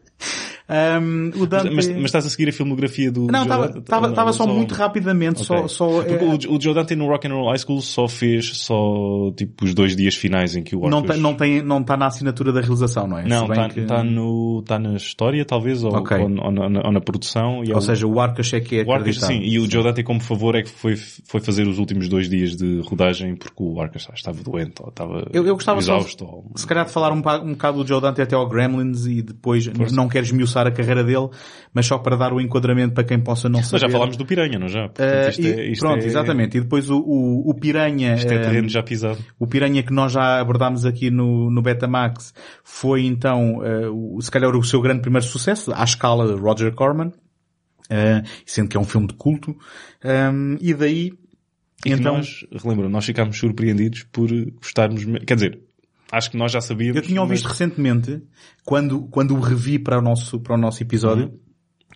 Um, 0.66 1.30
o 1.42 1.46
Dante... 1.46 1.70
Mas, 1.74 1.86
mas 1.88 2.04
estás 2.06 2.24
a 2.24 2.30
seguir 2.30 2.48
a 2.48 2.52
filmografia 2.52 3.12
do 3.12 3.26
não, 3.26 3.42
estava 3.42 3.68
Não, 4.00 4.08
estava 4.10 4.32
só 4.32 4.46
muito 4.46 4.72
rapidamente, 4.74 5.44
só, 5.44 5.56
Ok. 5.56 5.68
só 5.68 5.86
Porque 6.02 6.14
é, 6.14 6.24
o, 6.24 6.56
o 6.56 6.60
Joe 6.60 6.72
Dante 6.72 6.96
no 6.96 7.06
Rock 7.06 7.26
and 7.28 7.34
Roll 7.34 7.48
High 7.50 7.58
School 7.58 7.82
só 7.82 8.08
fez 8.08 8.56
só 8.56 9.30
tipo 9.36 9.62
os 9.66 9.74
dois 9.74 9.94
dias 9.94 10.14
finais 10.14 10.56
em 10.56 10.62
que 10.62 10.74
o 10.74 10.88
não 10.88 10.98
Orcus... 10.98 11.12
tem, 11.14 11.20
não 11.22 11.34
tem, 11.34 11.62
não 11.62 11.80
está 11.82 11.98
na 11.98 12.06
assinatura 12.06 12.50
da 12.50 12.60
realização, 12.62 13.06
não 13.06 13.18
é? 13.18 13.28
Não, 13.28 13.44
está 13.46 13.68
que- 13.68 13.82
tá 13.82 14.02
no, 14.02 14.62
tá 14.66 14.78
na 14.78 14.94
história 14.96 15.44
talvez, 15.44 15.84
ou, 15.84 15.92
Ok. 15.94 16.16
ou, 16.16 16.24
ou 16.24 16.50
na, 16.50 16.80
ou 16.86 16.92
na 16.92 17.00
produção. 17.00 17.62
É 17.62 17.74
Ou 17.74 17.80
seja, 17.82 18.06
o 18.06 18.18
Arcas 18.18 18.50
é 18.54 18.60
que 18.60 18.80
é 18.80 18.84
o 18.84 18.92
acreditado. 18.92 19.28
sim, 19.32 19.40
e 19.42 19.58
o 19.58 19.70
Joe 19.70 19.82
Dante 19.82 20.02
como 20.02 20.20
favor 20.20 20.54
é 20.54 20.62
que 20.62 20.70
foi, 20.70 20.96
foi 20.96 21.40
fazer 21.40 21.68
os 21.68 21.78
últimos 21.78 22.08
dois 22.08 22.26
dias 22.28 22.56
de 22.56 22.80
rodagem 22.86 23.36
porque 23.36 23.62
o 23.62 23.78
Arcas 23.82 24.08
estava 24.14 24.42
doente 24.42 24.80
ou 24.80 24.88
estava 24.88 25.28
Eu, 25.30 25.46
eu 25.46 25.54
gostava 25.54 25.82
só, 25.82 25.96
exausto. 25.98 26.24
ou- 26.24 26.44
se 26.56 26.66
calhar 26.66 26.86
de 26.86 26.90
falar 26.90 27.12
um, 27.12 27.16
um 27.18 27.52
bocado 27.52 27.84
do 27.84 27.86
Joe 27.86 28.00
Dante 28.00 28.22
até 28.22 28.34
ao 28.34 28.48
Gremlins 28.48 29.04
e 29.04 29.20
depois 29.20 29.66
não 29.92 30.08
quero 30.08 30.24
esmiuçar 30.54 30.66
a 30.66 30.70
carreira 30.70 31.02
dele, 31.04 31.28
mas 31.72 31.86
só 31.86 31.98
para 31.98 32.16
dar 32.16 32.32
o 32.32 32.40
enquadramento 32.40 32.94
para 32.94 33.04
quem 33.04 33.18
possa 33.20 33.48
não 33.48 33.58
Mas 33.58 33.68
saber. 33.68 33.80
já 33.82 33.88
falámos 33.90 34.16
do 34.16 34.24
Piranha, 34.24 34.58
não 34.58 34.68
já? 34.68 34.82
Portanto, 34.88 35.10
Eh, 35.10 35.28
isto 35.30 35.42
e- 35.42 35.46
é- 35.52 35.70
isto 35.72 35.80
pronto, 35.80 36.02
é- 36.02 36.06
exatamente. 36.06 36.56
E 36.56 36.60
depois 36.60 36.88
o, 36.90 36.98
o, 36.98 37.50
o 37.50 37.54
Piranha, 37.54 38.14
Isto 38.14 38.32
é 38.32 38.36
eh, 38.36 38.40
terreno 38.40 38.68
já 38.68 38.82
pisado. 38.82 39.18
o 39.38 39.46
Piranha 39.46 39.82
que 39.82 39.92
nós 39.92 40.12
já 40.12 40.40
abordámos 40.40 40.86
aqui 40.86 41.10
no, 41.10 41.50
no 41.50 41.62
Betamax 41.62 42.32
foi 42.62 43.04
então, 43.06 43.58
o- 43.92 44.20
se 44.20 44.30
calhar 44.30 44.54
o 44.54 44.62
seu 44.64 44.80
grande 44.80 45.00
primeiro 45.02 45.26
sucesso, 45.26 45.72
à 45.74 45.84
escala 45.84 46.26
de 46.32 46.40
Roger 46.40 46.72
Corman, 46.74 47.12
eh, 47.90 48.22
sendo 48.46 48.68
que 48.68 48.76
é 48.76 48.80
um 48.80 48.84
filme 48.84 49.06
de 49.08 49.14
culto, 49.14 49.56
Um, 50.06 50.58
e 50.60 50.74
daí, 50.74 51.12
E 51.86 51.90
então, 51.92 52.16
nós, 52.18 52.44
relembro, 52.62 52.90
nós 52.90 53.06
ficámos 53.06 53.38
surpreendidos 53.38 54.02
por 54.12 54.28
gostarmos, 54.60 55.02
quer 55.26 55.34
dizer, 55.34 55.60
acho 56.12 56.30
que 56.30 56.36
nós 56.36 56.52
já 56.52 56.60
sabíamos. 56.60 56.96
eu 56.96 57.02
tinha 57.02 57.20
ouvido 57.20 57.42
mas- 57.42 57.50
recentemente, 57.50 58.22
quando, 58.64 59.02
quando 59.08 59.34
o 59.34 59.40
revi 59.40 59.78
para 59.78 59.98
o 59.98 60.02
nosso, 60.02 60.40
para 60.40 60.54
o 60.54 60.58
nosso 60.58 60.82
episódio, 60.82 61.26
Uhum. 61.26 61.38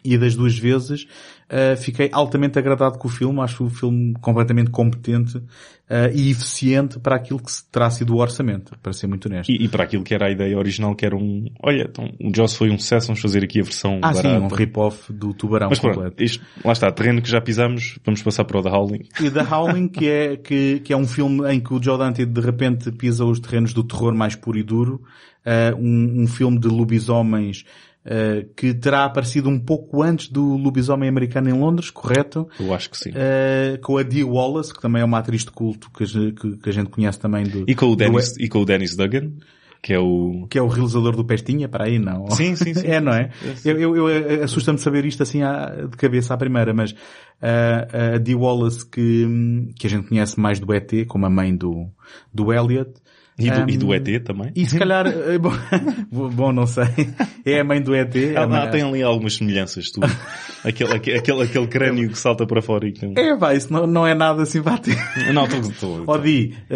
E 0.04 0.16
das 0.16 0.34
duas 0.34 0.56
vezes, 0.58 1.06
eh, 1.48 1.76
fiquei 1.76 2.08
altamente 2.12 2.58
agradado 2.58 2.98
com 2.98 3.08
o 3.08 3.10
filme, 3.10 3.40
acho 3.40 3.64
o 3.64 3.70
filme 3.70 4.14
completamente 4.20 4.70
competente 4.70 5.42
eh, 5.88 6.12
e 6.14 6.30
eficiente 6.30 6.98
para 6.98 7.16
aquilo 7.16 7.40
que 7.40 7.50
se 7.50 7.64
terá 7.70 7.90
sido 7.90 8.14
o 8.14 8.18
orçamento, 8.18 8.78
para 8.82 8.92
ser 8.92 9.06
muito 9.06 9.26
honesto. 9.26 9.50
E, 9.50 9.64
e 9.64 9.68
para 9.68 9.84
aquilo 9.84 10.04
que 10.04 10.14
era 10.14 10.26
a 10.26 10.30
ideia 10.30 10.56
original, 10.58 10.94
que 10.94 11.06
era 11.06 11.16
um, 11.16 11.46
olha, 11.62 11.86
então, 11.88 12.10
o 12.20 12.30
Jaws 12.34 12.54
foi 12.54 12.70
um 12.70 12.78
sucesso, 12.78 13.06
vamos 13.08 13.20
fazer 13.22 13.42
aqui 13.42 13.60
a 13.60 13.64
versão 13.64 13.98
Ah, 14.02 14.12
sim, 14.12 14.22
barata. 14.24 14.44
um 14.44 14.48
rip-off 14.48 15.12
do 15.12 15.32
Tubarão 15.32 15.68
Mas 15.70 15.78
completo. 15.78 16.00
pronto, 16.00 16.22
isto, 16.22 16.44
lá 16.64 16.72
está, 16.72 16.90
terreno 16.92 17.22
que 17.22 17.30
já 17.30 17.40
pisamos, 17.40 17.98
vamos 18.04 18.22
passar 18.22 18.44
para 18.44 18.58
o 18.58 18.62
The 18.62 18.70
Howling. 18.70 19.04
E 19.20 19.30
The 19.30 19.42
Howling, 19.42 19.88
que 19.88 20.08
é, 20.08 20.36
que, 20.36 20.80
que 20.80 20.92
é 20.92 20.96
um 20.96 21.06
filme 21.06 21.50
em 21.50 21.60
que 21.60 21.72
o 21.72 21.82
Joe 21.82 21.96
Dante 21.98 22.24
de 22.26 22.40
repente 22.40 22.92
pisa 22.92 23.24
os 23.24 23.40
terrenos 23.40 23.72
do 23.72 23.82
terror 23.82 24.14
mais 24.14 24.34
puro 24.36 24.58
e 24.58 24.62
duro. 24.62 25.02
Uh, 25.46 25.74
um, 25.78 26.22
um 26.24 26.26
filme 26.26 26.58
de 26.58 26.68
lobisomens 26.68 27.64
uh, 28.08 28.48
que 28.56 28.72
terá 28.74 29.04
aparecido 29.04 29.48
um 29.48 29.58
pouco 29.58 30.02
antes 30.02 30.28
do 30.28 30.56
Lobisomem 30.56 31.08
Americano 31.08 31.50
em 31.50 31.52
Londres, 31.52 31.90
correto? 31.90 32.48
Eu 32.58 32.74
acho 32.74 32.90
que 32.90 32.96
sim. 32.96 33.10
Uh, 33.10 33.78
com 33.82 33.98
a 33.98 34.02
Dee 34.02 34.24
Wallace, 34.24 34.72
que 34.72 34.80
também 34.80 35.02
é 35.02 35.04
uma 35.04 35.18
atriz 35.18 35.44
de 35.44 35.50
culto 35.50 35.90
que, 35.90 36.04
que, 36.32 36.56
que 36.56 36.68
a 36.68 36.72
gente 36.72 36.90
conhece 36.90 37.18
também 37.18 37.44
do... 37.44 37.64
E 37.68 37.74
com 37.74 37.86
o 37.86 37.96
Dennis, 37.96 38.32
do... 38.32 38.42
e 38.42 38.48
com 38.48 38.60
o 38.60 38.64
Dennis 38.64 38.96
Duggan? 38.96 39.32
Que 39.80 39.92
é 39.92 39.98
o... 39.98 40.46
Que 40.50 40.58
é 40.58 40.62
o 40.62 40.66
realizador 40.66 41.14
do 41.14 41.24
Pestinha, 41.24 41.68
para 41.68 41.84
aí 41.84 41.98
não. 41.98 42.28
Sim, 42.30 42.56
sim, 42.56 42.74
sim. 42.74 42.86
é, 42.86 43.00
não 43.00 43.12
é? 43.12 43.30
Eu, 43.64 43.78
eu, 43.78 44.08
eu 44.08 44.44
assusta-me 44.44 44.78
saber 44.78 45.04
isto 45.04 45.22
assim 45.22 45.40
de 45.90 45.96
cabeça 45.96 46.34
à 46.34 46.36
primeira, 46.36 46.72
mas 46.74 46.92
uh, 46.92 48.14
a 48.14 48.18
Dee 48.18 48.34
Wallace 48.34 48.84
que, 48.84 49.70
que 49.78 49.86
a 49.86 49.90
gente 49.90 50.08
conhece 50.08 50.40
mais 50.40 50.58
do 50.58 50.72
ET, 50.72 51.06
como 51.06 51.26
a 51.26 51.30
mãe 51.30 51.54
do, 51.54 51.86
do 52.32 52.52
Elliot, 52.52 52.90
e 53.38 53.50
do, 53.50 53.60
um, 53.60 53.68
e 53.68 53.76
do 53.78 53.94
ET 53.94 54.24
também? 54.24 54.50
E 54.56 54.66
se 54.66 54.76
calhar, 54.76 55.06
eh, 55.06 55.38
bom, 55.38 55.52
bom, 56.34 56.52
não 56.52 56.66
sei, 56.66 56.84
é 57.44 57.60
a 57.60 57.64
mãe 57.64 57.80
do 57.80 57.94
ET. 57.94 58.14
Ela, 58.16 58.66
tem 58.66 58.82
ali 58.82 59.00
algumas 59.00 59.36
semelhanças, 59.36 59.90
tu. 59.90 60.00
aquele, 60.64 60.94
aquele, 60.94 61.42
aquele 61.42 61.66
crânio 61.68 62.08
que 62.08 62.18
salta 62.18 62.44
para 62.46 62.60
fora 62.60 62.88
e 62.88 62.92
que... 62.92 63.06
É, 63.16 63.36
vai, 63.36 63.56
isso 63.56 63.72
não, 63.72 63.86
não 63.86 64.04
é 64.04 64.12
nada 64.14 64.44
simpático. 64.44 64.98
Não, 65.32 65.44
estou... 65.44 66.04
Ó 66.06 66.18
Di, 66.18 66.54
uh, 66.70 66.74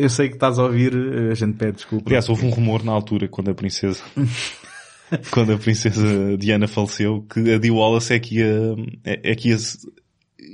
eu 0.00 0.08
sei 0.08 0.28
que 0.28 0.34
estás 0.34 0.58
a 0.58 0.62
ouvir, 0.62 0.92
a 1.30 1.34
gente 1.34 1.56
pede 1.56 1.72
desculpa. 1.72 2.08
Aliás, 2.08 2.28
houve 2.28 2.46
um 2.46 2.50
rumor 2.50 2.82
na 2.82 2.92
altura, 2.92 3.28
quando 3.28 3.50
a 3.50 3.54
princesa... 3.54 4.02
quando 5.30 5.52
a 5.52 5.58
princesa 5.58 6.36
Diana 6.38 6.66
faleceu, 6.66 7.26
que 7.28 7.52
a 7.52 7.58
Dee 7.58 7.70
Wallace 7.70 8.14
é 8.14 8.18
que 8.18 8.36
ia, 8.36 8.74
é, 9.04 9.32
é 9.32 9.34
que 9.34 9.50
ia, 9.50 9.56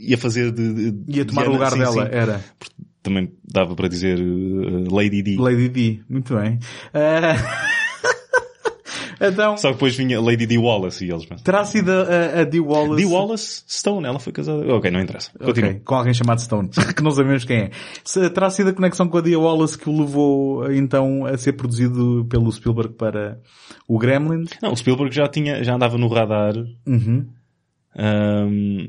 ia 0.08 0.18
fazer 0.18 0.50
de, 0.50 0.90
de 0.90 1.18
Ia 1.18 1.25
tomar 1.25 1.42
Diana, 1.42 1.50
o 1.50 1.52
lugar 1.52 1.73
sim, 1.73 1.78
dela, 1.78 2.06
sim. 2.06 2.11
era 2.12 2.44
também 3.04 3.30
dava 3.44 3.76
para 3.76 3.87
dizer 3.87 4.18
uh, 4.18 4.92
Lady 4.92 5.23
D. 5.23 5.37
Lady 5.37 5.68
D, 5.68 6.00
muito 6.08 6.34
bem. 6.34 6.58
Uh... 6.94 7.37
então... 9.20 9.58
Só 9.58 9.68
que 9.68 9.75
depois 9.75 9.94
vinha 9.94 10.18
Lady 10.20 10.46
D 10.46 10.56
Wallace 10.56 11.04
e 11.04 11.11
eles... 11.11 11.26
Terá 11.44 11.64
sido 11.66 11.92
a, 11.92 12.40
a 12.40 12.44
D 12.44 12.58
Wallace... 12.58 13.04
D 13.04 13.08
Wallace 13.08 13.64
Stone, 13.68 14.06
ela 14.06 14.18
foi 14.18 14.32
casada... 14.32 14.66
Ok, 14.75 14.90
não 14.90 15.00
interessa. 15.00 15.30
Okay, 15.38 15.80
com 15.84 15.94
alguém 15.94 16.14
chamado 16.14 16.40
Stone, 16.40 16.70
que 16.96 17.02
não 17.02 17.11
sabemos 17.11 17.44
quem 17.44 17.58
é. 17.58 17.70
Terá 18.30 18.49
sido 18.49 18.70
a 18.70 18.73
conexão 18.73 19.06
com 19.06 19.18
a 19.18 19.20
D 19.20 19.37
Wallace 19.37 19.78
que 19.78 19.88
o 19.88 20.00
levou 20.00 20.73
então 20.73 21.26
a 21.26 21.37
ser 21.37 21.52
produzido 21.52 22.26
pelo 22.30 22.50
Spielberg 22.50 22.94
para 22.94 23.38
o 23.87 23.99
Gremlins? 23.99 24.50
Não, 24.62 24.73
o 24.73 24.76
Spielberg 24.76 25.14
já 25.14 25.28
tinha, 25.28 25.62
já 25.62 25.75
andava 25.75 25.99
no 25.99 26.08
radar. 26.08 26.54
Uhum. 26.87 27.26
Um, 27.96 28.88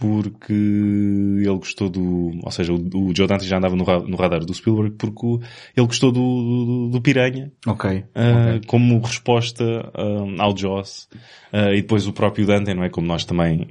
porque 0.00 0.54
ele 0.54 1.58
gostou 1.58 1.90
do, 1.90 2.32
ou 2.42 2.50
seja, 2.50 2.72
o, 2.72 2.76
o 2.76 3.14
Joe 3.14 3.28
Dante 3.28 3.44
já 3.44 3.58
andava 3.58 3.76
no, 3.76 3.84
no 3.84 4.16
radar 4.16 4.40
do 4.40 4.54
Spielberg 4.54 4.96
porque 4.96 5.26
o, 5.26 5.40
ele 5.76 5.86
gostou 5.86 6.10
do, 6.10 6.20
do, 6.20 6.88
do 6.92 7.00
Piranha. 7.02 7.52
Ok. 7.66 7.90
Uh, 7.90 8.00
okay. 8.00 8.60
Como 8.66 8.98
resposta 8.98 9.62
uh, 9.64 10.40
ao 10.40 10.56
Joss. 10.56 11.06
Uh, 11.52 11.74
e 11.74 11.82
depois 11.82 12.06
o 12.06 12.14
próprio 12.14 12.46
Dante, 12.46 12.72
não 12.72 12.82
é? 12.82 12.88
Como 12.88 13.06
nós 13.06 13.26
também 13.26 13.68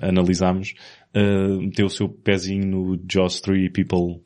analisámos, 0.00 0.74
meteu 1.60 1.86
o 1.86 1.90
seu 1.90 2.08
pezinho 2.08 2.66
no 2.66 3.00
Joss 3.06 3.42
3 3.42 3.70
People 3.72 4.22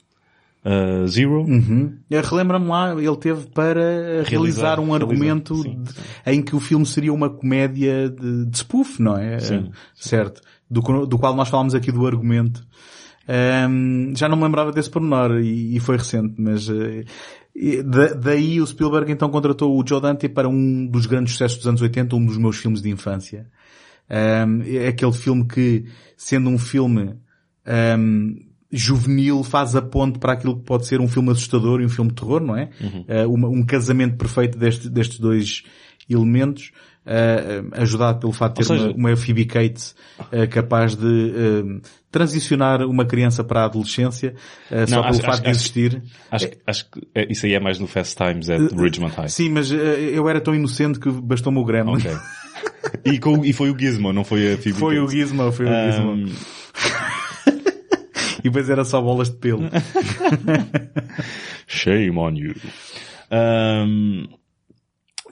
Uh, 0.63 1.09
Zero. 1.09 1.41
Uhum. 1.41 1.97
Relembra-me 2.11 2.67
lá, 2.67 2.93
ele 2.93 3.17
teve 3.17 3.47
para 3.47 3.81
realizar, 4.27 4.77
realizar 4.77 4.81
um 4.81 4.93
argumento 4.93 5.55
sim, 5.57 5.63
sim. 5.63 5.83
De, 5.83 6.33
em 6.33 6.43
que 6.43 6.55
o 6.55 6.61
filme 6.61 6.85
seria 6.85 7.15
uma 7.15 7.31
comédia 7.31 8.11
de, 8.11 8.45
de 8.45 8.59
spoof, 8.59 9.01
não 9.01 9.17
é? 9.17 9.39
Sim. 9.39 9.71
certo 9.95 10.43
do, 10.71 11.07
do 11.07 11.19
qual 11.19 11.35
nós 11.35 11.49
falámos 11.49 11.75
aqui 11.75 11.91
do 11.91 12.07
argumento. 12.07 12.65
Um, 13.29 14.13
já 14.17 14.29
não 14.29 14.37
me 14.37 14.45
lembrava 14.45 14.73
desse 14.73 14.91
pormenor 14.91 15.41
e, 15.41 15.77
e 15.77 15.81
foi 15.81 15.97
recente, 15.97 16.35
mas 16.39 16.69
uh, 16.69 17.05
da, 17.85 18.15
daí 18.15 18.61
o 18.61 18.67
Spielberg 18.67 19.13
então 19.13 19.29
contratou 19.29 19.77
o 19.77 19.87
Joe 19.87 20.01
Dante 20.01 20.29
para 20.29 20.49
um 20.49 20.87
dos 20.87 21.07
grandes 21.07 21.33
sucessos 21.33 21.59
dos 21.59 21.67
anos 21.67 21.83
80, 21.83 22.17
um 22.17 22.25
dos 22.25 22.39
meus 22.39 22.57
filmes 22.57 22.81
de 22.81 22.91
infância. 22.91 23.47
Um, 24.09 24.63
é 24.63 24.89
aquele 24.89 25.13
filme 25.13 25.47
que, 25.47 25.85
sendo 26.17 26.49
um 26.49 26.59
filme 26.59 27.15
um, 27.99 28.37
juvenil, 28.73 29.45
faz 29.45 29.77
a 29.77 29.83
ponte 29.83 30.19
para 30.19 30.33
aquilo 30.33 30.57
que 30.57 30.65
pode 30.65 30.87
ser 30.87 31.01
um 31.01 31.07
filme 31.07 31.31
assustador 31.31 31.81
e 31.81 31.85
um 31.85 31.89
filme 31.89 32.11
de 32.11 32.17
terror, 32.17 32.41
não 32.41 32.57
é? 32.57 32.71
Uhum. 32.81 33.05
Uh, 33.09 33.35
uma, 33.35 33.49
um 33.49 33.63
casamento 33.65 34.17
perfeito 34.17 34.59
deste, 34.59 34.89
destes 34.89 35.21
dois 35.21 35.63
elementos 36.09 36.73
uh, 37.11 37.69
ajudado 37.73 38.21
pelo 38.21 38.33
fato 38.33 38.53
de 38.53 38.61
ter 38.61 38.65
seja... 38.65 38.91
uma, 38.91 39.11
uma 39.11 39.17
Phoebe 39.17 39.45
Cates 39.45 39.95
uh, 40.21 40.49
capaz 40.49 40.95
de 40.95 41.07
uh, 41.07 41.81
transicionar 42.11 42.83
uma 42.83 43.05
criança 43.05 43.43
para 43.43 43.63
a 43.63 43.65
adolescência 43.65 44.35
uh, 44.71 44.89
só 44.89 45.03
pelo 45.03 45.09
acho, 45.09 45.23
fato 45.23 45.33
acho, 45.33 45.43
de 45.43 45.51
existir. 45.51 46.03
Acho, 46.31 46.47
acho, 46.47 46.57
acho 46.67 46.91
que 46.91 47.01
é, 47.15 47.31
isso 47.31 47.47
aí 47.47 47.55
é 47.55 47.61
mais 47.61 47.79
no 47.79 47.87
Fast 47.87 48.17
Times 48.17 48.49
at 48.49 48.73
Ridgemont 48.73 49.15
High. 49.15 49.29
Sim, 49.29 49.51
mas 49.51 49.71
eu 49.71 50.29
era 50.29 50.41
tão 50.41 50.55
inocente 50.55 51.01
que 51.01 51.11
bastou-me 51.11 51.59
o 51.59 51.65
Gremlin. 51.65 51.95
Okay. 51.95 52.17
e, 53.05 53.19
com, 53.19 53.45
e 53.45 53.53
foi 53.53 53.71
o 53.71 53.79
Gizmo, 53.79 54.13
não 54.13 54.25
foi 54.25 54.55
a 54.55 54.59
Phoebe 54.59 54.79
Foi 54.79 54.97
Cates. 54.97 55.09
o 55.09 55.17
Gizmo, 55.17 55.53
foi 55.53 55.67
o 55.67 55.69
um... 55.69 56.27
Gizmo. 56.27 56.31
e 58.39 58.43
depois 58.45 58.71
era 58.71 58.85
só 58.85 59.01
bolas 59.01 59.29
de 59.29 59.37
pelo. 59.37 59.63
Shame 61.67 62.19
on 62.19 62.35
you. 62.35 62.55
Um, 63.31 64.27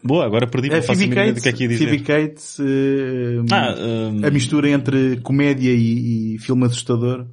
Boa, 0.03 0.25
agora 0.25 0.47
perdi 0.47 0.69
para 0.69 0.83
faço 0.83 1.03
ideia 1.03 1.33
do 1.33 1.41
que 1.41 1.49
é 1.49 1.53
que 1.53 1.63
ia 1.65 1.69
dizer. 1.69 1.89
Phoebe 1.89 2.03
Cates, 2.03 2.59
uh, 2.59 3.45
ah, 3.51 3.75
um... 4.13 4.27
a 4.27 4.31
mistura 4.31 4.71
entre 4.71 5.17
comédia 5.19 5.73
e, 5.73 6.35
e 6.35 6.39
filme 6.39 6.65
assustador. 6.67 7.27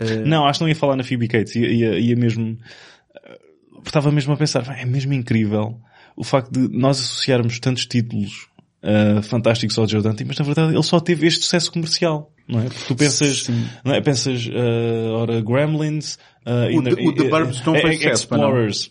Uh... 0.00 0.26
Não, 0.26 0.46
acho 0.46 0.58
que 0.58 0.64
não 0.64 0.68
ia 0.68 0.76
falar 0.76 0.96
na 0.96 1.04
Phoebe 1.04 1.28
Cates, 1.28 1.56
ia, 1.56 1.68
ia, 1.68 1.98
ia 1.98 2.16
mesmo, 2.16 2.52
uh, 2.52 3.82
estava 3.84 4.10
mesmo 4.12 4.32
a 4.32 4.36
pensar, 4.36 4.64
é 4.78 4.84
mesmo 4.84 5.12
incrível 5.12 5.80
o 6.16 6.24
facto 6.24 6.52
de 6.52 6.76
nós 6.76 7.00
associarmos 7.00 7.58
tantos 7.58 7.86
títulos 7.86 8.48
uh, 8.82 9.22
fantásticos 9.22 9.78
ao 9.78 9.88
Joe 9.88 10.02
Dante, 10.02 10.24
mas 10.24 10.38
na 10.38 10.44
verdade 10.44 10.74
ele 10.74 10.82
só 10.82 11.00
teve 11.00 11.26
este 11.26 11.42
sucesso 11.44 11.72
comercial. 11.72 12.32
Não 12.46 12.60
é? 12.60 12.64
Porque 12.64 12.84
tu 12.86 12.96
pensas, 12.96 13.48
não 13.84 13.94
é? 13.94 14.00
pensas, 14.00 14.46
uh, 14.46 15.12
ora, 15.12 15.40
Gremlins, 15.40 16.18
uh, 16.46 16.66
o, 16.66 16.70
Inner, 16.72 16.94
o 16.94 17.14
The 17.14 17.24
Burbs 17.24 17.64
não 17.64 17.74
foi 17.78 17.94
Explorers, 17.94 18.90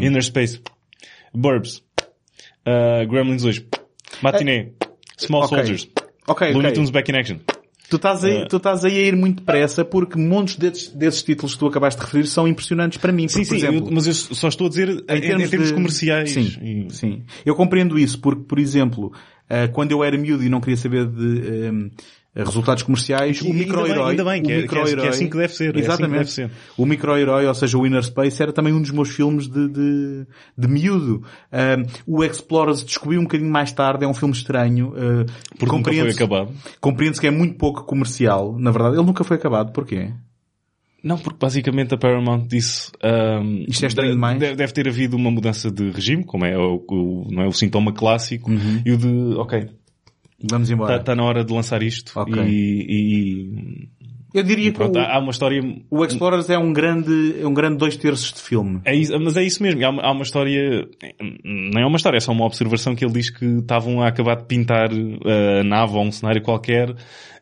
Inner 0.00 0.22
Space, 0.22 0.60
Burbs, 1.34 1.82
Uh, 2.66 3.06
Gremlins 3.06 3.42
2. 3.42 3.64
Matiné. 4.22 4.70
Small 5.16 5.44
okay. 5.44 5.58
Soldiers. 5.58 5.88
Ok, 6.26 6.48
Looney 6.48 6.66
okay. 6.66 6.72
Tunes 6.74 6.90
Back 6.90 7.10
in 7.10 7.16
Action. 7.16 7.38
Tu 7.88 7.96
estás, 7.96 8.24
aí, 8.24 8.42
uh, 8.42 8.48
tu 8.48 8.56
estás 8.56 8.84
aí 8.84 8.98
a 8.98 9.02
ir 9.02 9.14
muito 9.14 9.36
depressa 9.36 9.84
porque 9.84 10.18
montes 10.18 10.56
desses, 10.56 10.88
desses 10.88 11.22
títulos 11.22 11.54
que 11.54 11.60
tu 11.60 11.66
acabaste 11.68 12.00
de 12.00 12.04
referir 12.04 12.26
são 12.26 12.48
impressionantes 12.48 12.98
para 12.98 13.12
mim. 13.12 13.28
Sim, 13.28 13.44
porque, 13.44 13.44
sim, 13.44 13.56
exemplo, 13.56 13.88
eu, 13.88 13.94
mas 13.94 14.06
eu 14.08 14.14
só 14.14 14.48
estou 14.48 14.66
a 14.66 14.70
dizer 14.70 14.88
em, 14.88 14.92
em 14.92 15.20
termos, 15.20 15.44
em 15.44 15.48
termos 15.48 15.68
de... 15.68 15.74
comerciais. 15.74 16.32
Sim, 16.32 16.86
e... 16.88 16.92
sim. 16.92 17.22
Eu 17.44 17.54
compreendo 17.54 17.96
isso 17.96 18.18
porque, 18.18 18.42
por 18.42 18.58
exemplo, 18.58 19.12
uh, 19.48 19.72
quando 19.72 19.92
eu 19.92 20.02
era 20.02 20.18
miúdo 20.18 20.42
e 20.42 20.48
não 20.48 20.60
queria 20.60 20.76
saber 20.76 21.06
de... 21.06 21.70
Um, 21.70 21.90
resultados 22.44 22.82
comerciais, 22.82 23.40
o 23.40 23.52
micro-herói. 23.52 24.10
Ainda 24.10 24.24
bem, 24.24 24.32
ainda 24.32 24.42
bem 24.42 24.42
que, 24.42 24.52
é, 24.52 24.66
que, 24.66 25.00
é, 25.00 25.08
assim 25.08 25.28
que 25.28 25.36
deve 25.36 25.54
ser. 25.54 25.76
Exatamente. 25.76 26.18
É 26.18 26.20
assim 26.20 26.42
deve 26.42 26.52
ser. 26.52 26.58
O 26.76 26.84
micro-herói, 26.84 27.46
ou 27.46 27.54
seja, 27.54 27.78
o 27.78 27.86
Inner 27.86 28.02
Space, 28.02 28.42
era 28.42 28.52
também 28.52 28.72
um 28.72 28.80
dos 28.80 28.90
meus 28.90 29.10
filmes 29.10 29.48
de, 29.48 29.68
de, 29.68 30.26
de 30.56 30.68
miúdo. 30.68 31.22
Um, 31.52 32.16
o 32.18 32.24
Explorers 32.24 32.82
descobri 32.82 33.18
um 33.18 33.22
bocadinho 33.22 33.50
mais 33.50 33.72
tarde, 33.72 34.04
é 34.04 34.08
um 34.08 34.14
filme 34.14 34.34
estranho. 34.34 34.88
Uh, 34.88 35.26
Porque 35.58 35.74
nunca 35.74 35.92
foi 35.92 36.10
acabado. 36.10 36.52
Compreende-se 36.80 37.20
que 37.20 37.26
é 37.26 37.30
muito 37.30 37.56
pouco 37.56 37.84
comercial, 37.84 38.56
na 38.58 38.70
verdade. 38.70 38.96
Ele 38.96 39.06
nunca 39.06 39.24
foi 39.24 39.36
acabado, 39.36 39.72
porquê? 39.72 40.10
Não, 41.02 41.16
porque 41.16 41.38
basicamente 41.40 41.94
a 41.94 41.96
Paramount 41.96 42.48
disse 42.48 42.90
um, 43.40 43.64
Isto 43.68 43.84
é 43.84 43.88
estranho 43.88 44.12
demais. 44.12 44.40
Deve, 44.40 44.56
deve, 44.56 44.72
ter 44.72 44.88
havido 44.88 45.16
uma 45.16 45.30
mudança 45.30 45.70
de 45.70 45.90
regime, 45.90 46.24
como 46.24 46.44
é 46.44 46.58
o, 46.58 46.84
o 46.88 47.28
não 47.30 47.44
é 47.44 47.46
o 47.46 47.52
sintoma 47.52 47.92
clássico, 47.92 48.50
uhum. 48.50 48.82
e 48.84 48.90
o 48.90 48.96
de, 48.96 49.36
ok, 49.36 49.68
Vamos 50.42 50.70
embora. 50.70 50.94
Está 50.94 51.04
tá 51.04 51.14
na 51.14 51.24
hora 51.24 51.44
de 51.44 51.52
lançar 51.52 51.82
isto. 51.82 52.18
Okay. 52.18 52.42
E, 52.42 52.86
e, 52.88 53.88
eu 54.34 54.42
diria 54.42 54.70
pronto, 54.70 54.92
que 54.92 54.98
o, 54.98 55.02
há 55.02 55.18
uma 55.18 55.30
história. 55.30 55.62
O 55.90 56.04
Explorers 56.04 56.50
é 56.50 56.58
um 56.58 56.72
grande, 56.72 57.40
é 57.40 57.46
um 57.46 57.54
grande 57.54 57.78
dois 57.78 57.96
terços 57.96 58.32
de 58.32 58.40
filme. 58.40 58.80
É 58.84 58.94
isso, 58.94 59.18
mas 59.18 59.36
é 59.36 59.42
isso 59.42 59.62
mesmo. 59.62 59.82
Há 59.84 59.88
uma, 59.88 60.02
há 60.02 60.12
uma 60.12 60.22
história, 60.22 60.86
não 61.42 61.80
é 61.80 61.86
uma 61.86 61.96
história, 61.96 62.18
é 62.18 62.20
só 62.20 62.32
uma 62.32 62.44
observação 62.44 62.94
que 62.94 63.04
ele 63.04 63.14
diz 63.14 63.30
que 63.30 63.46
estavam 63.46 64.02
a 64.02 64.08
acabar 64.08 64.36
de 64.36 64.44
pintar 64.44 64.90
eh, 64.92 65.60
a 65.60 65.64
nave 65.64 65.94
ou 65.94 66.04
um 66.04 66.12
cenário 66.12 66.42
qualquer 66.42 66.94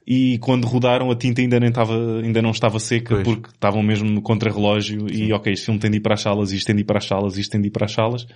e 0.06 0.38
quando 0.38 0.66
rodaram 0.66 1.10
a 1.10 1.16
tinta 1.16 1.40
ainda, 1.40 1.58
nem 1.58 1.70
estava, 1.70 1.94
ainda 2.20 2.42
não 2.42 2.50
estava 2.50 2.78
seca 2.78 3.14
pois. 3.14 3.26
porque 3.26 3.48
estavam 3.48 3.82
mesmo 3.82 4.08
no 4.08 4.22
contra-relógio 4.22 5.06
e 5.10 5.32
ok, 5.32 5.52
este 5.52 5.64
filme 5.64 5.80
tem 5.80 5.90
de 5.90 5.96
ir 5.96 6.00
para 6.00 6.14
as 6.14 6.20
salas, 6.20 6.52
isto 6.52 6.66
tem 6.66 6.76
de 6.76 6.82
ir 6.82 6.84
para 6.84 6.98
as 6.98 7.06
salas, 7.06 7.38
isto 7.38 7.50
tem 7.50 7.60
de 7.60 7.68
ir 7.68 7.70
para 7.70 7.86
as 7.86 7.92
salas 7.92 8.26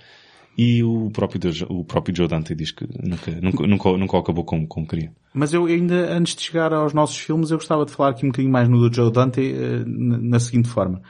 e 0.57 0.83
o 0.83 1.09
próprio, 1.11 1.39
o 1.69 1.85
próprio 1.85 2.15
Joe 2.15 2.27
Dante 2.27 2.53
diz 2.53 2.71
que 2.71 2.85
nunca, 3.01 3.31
nunca, 3.41 3.67
nunca, 3.67 3.97
nunca 3.97 4.17
acabou 4.17 4.43
como, 4.43 4.67
como 4.67 4.87
queria. 4.87 5.11
Mas 5.33 5.53
eu 5.53 5.65
ainda, 5.65 6.11
antes 6.11 6.35
de 6.35 6.41
chegar 6.41 6.73
aos 6.73 6.93
nossos 6.93 7.17
filmes, 7.17 7.51
eu 7.51 7.57
gostava 7.57 7.85
de 7.85 7.91
falar 7.91 8.09
aqui 8.09 8.25
um 8.25 8.29
bocadinho 8.29 8.51
mais 8.51 8.67
no 8.67 8.77
do 8.89 8.93
Joe 8.93 9.11
Dante, 9.11 9.39
uh, 9.39 9.85
na 9.85 10.39
seguinte 10.39 10.67
forma. 10.67 11.01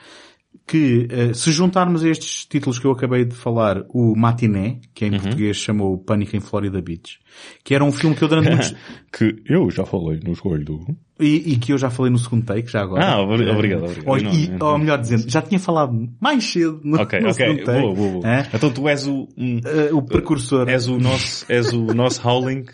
Que 0.69 1.07
uh, 1.11 1.33
se 1.33 1.51
juntarmos 1.51 2.03
a 2.03 2.09
estes 2.09 2.45
títulos 2.45 2.77
que 2.77 2.85
eu 2.85 2.91
acabei 2.91 3.25
de 3.25 3.33
falar, 3.33 3.83
o 3.89 4.15
Matiné, 4.15 4.79
que 4.93 5.05
em 5.05 5.13
Uhum. 5.13 5.19
português 5.19 5.57
chamou 5.57 5.97
Pânico 5.97 6.35
em 6.35 6.39
Florida 6.39 6.79
Beach, 6.79 7.17
que 7.63 7.73
era 7.73 7.83
um 7.83 7.91
filme 7.91 8.15
que 8.15 8.23
eu 8.23 8.27
durante 8.27 8.49
muitos... 8.53 8.75
que 9.11 9.41
eu 9.47 9.71
já 9.71 9.83
falei 9.83 10.19
no 10.23 10.31
escolho 10.33 10.63
do... 10.63 10.85
e, 11.19 11.53
e 11.53 11.57
que 11.57 11.73
eu 11.73 11.77
já 11.79 11.89
falei 11.89 12.11
no 12.11 12.19
segundo 12.19 12.45
take, 12.45 12.69
já 12.71 12.81
agora. 12.81 13.03
Ah, 13.03 13.17
Eh, 13.17 13.21
obrigado, 13.23 13.57
obrigado. 13.57 14.03
Ou, 14.05 14.21
Não, 14.21 14.31
e, 14.31 14.47
não. 14.49 14.67
ou 14.67 14.77
melhor 14.77 14.99
dizendo, 14.99 15.27
já 15.27 15.41
tinha 15.41 15.59
falado 15.59 15.91
mais 16.21 16.43
cedo 16.43 16.79
no, 16.83 17.01
Ok, 17.01 17.19
no 17.19 17.29
ok, 17.29 17.33
segundo 17.47 17.63
take. 17.65 17.81
boa, 17.81 17.95
boa, 17.95 18.11
boa. 18.11 18.27
Hã? 18.27 18.45
Então 18.53 18.69
tu 18.71 18.87
és 18.87 19.07
o, 19.07 19.27
um, 19.35 19.59
Eh, 19.65 19.89
o 19.91 20.01
precursor 20.03 20.69
és 20.69 20.87
o 20.87 20.99
nosso, 20.99 21.45
és 21.49 21.73
o 21.73 21.81
nosso 21.95 22.21
howling 22.27 22.65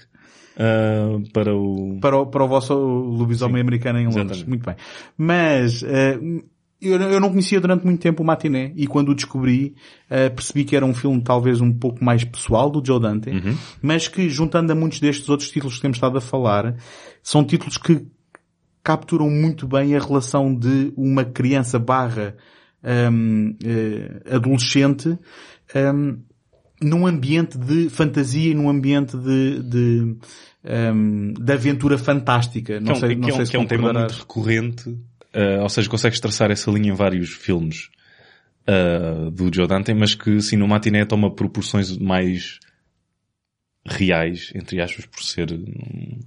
ah, 0.58 1.18
para 1.34 1.56
o... 1.56 1.98
para 2.02 2.18
o, 2.18 2.26
para 2.28 2.44
o 2.44 2.48
vosso 2.48 2.74
lobisomem 2.74 3.62
americano 3.62 4.00
em 4.00 4.06
Londres. 4.06 4.40
exatamente. 4.42 4.50
Muito 4.50 4.66
bem. 4.66 4.76
Mas, 5.18 5.82
eh, 5.84 6.20
eu, 6.82 7.00
eu 7.02 7.20
não 7.20 7.30
conhecia 7.30 7.60
durante 7.62 7.86
muito 7.86 8.02
tempo 8.02 8.22
o 8.22 8.26
Matiné 8.26 8.72
e 8.76 8.86
quando 8.88 9.10
o 9.10 9.16
descobri 9.16 9.76
eh, 10.10 10.30
percebi 10.30 10.64
que 10.66 10.76
era 10.76 10.86
um 10.86 10.94
filme 10.94 11.22
talvez 11.22 11.62
um 11.62 11.72
pouco 11.72 12.04
mais 12.04 12.24
pessoal 12.24 12.70
do 12.70 12.86
Joe 12.86 13.00
Dante, 13.00 13.30
Uhum. 13.30 13.56
mas 13.82 14.08
que 14.08 14.30
juntando 14.30 14.72
a 14.72 14.76
muitos 14.76 15.00
destes 15.00 15.28
outros 15.30 15.50
títulos 15.50 15.76
que 15.76 15.82
temos 15.82 15.98
estado 15.98 16.18
a 16.18 16.22
falar, 16.22 16.76
são 17.24 17.44
títulos 17.44 17.78
que 17.78 18.06
capturam 18.84 19.30
muito 19.30 19.68
bem 19.68 19.96
a 19.96 20.00
relação 20.00 20.54
de 20.54 20.94
uma 20.96 21.24
criança 21.26 21.80
barra 21.80 22.36
hum, 23.12 23.56
eh, 23.64 24.22
adolescente 24.36 25.18
hum, 25.76 26.20
num 26.82 27.08
ambiente 27.08 27.58
de 27.58 27.90
fantasia 27.90 28.52
e 28.52 28.54
num 28.54 28.70
ambiente 28.70 29.18
de, 29.18 29.64
de, 29.64 30.16
hum, 30.94 31.34
de 31.40 31.52
aventura 31.54 31.98
fantástica. 31.98 32.80
Não 32.80 32.92
é 32.92 32.96
um, 32.96 33.00
sei, 33.00 33.10
que 33.10 33.16
não 33.22 33.30
é 33.30 33.32
um- 33.34 33.36
sei 33.38 33.46
se 33.46 33.52
que 33.52 33.58
é 33.58 33.60
um 33.60 33.66
tema 33.66 33.92
muito 33.94 34.12
recorrente, 34.12 34.98
ah, 35.36 35.62
ou 35.64 35.70
seja, 35.70 35.90
consegues 35.90 36.20
traçar 36.20 36.50
essa 36.52 36.72
linha 36.72 36.90
em 36.92 36.96
vários 36.96 37.30
filmes 37.32 37.90
ah, 38.68 39.30
do 39.32 39.54
Joe 39.54 39.68
Dante, 39.68 39.94
mas 39.94 40.16
que 40.16 40.42
sim, 40.42 40.56
no 40.58 40.68
Matiné 40.68 41.06
toma 41.06 41.30
proporções 41.34 41.98
mais 41.98 42.60
reais, 43.88 44.52
entre 44.56 44.82
aspas, 44.82 45.06
por 45.06 45.22
ser 45.24 45.52
um, 45.54 46.20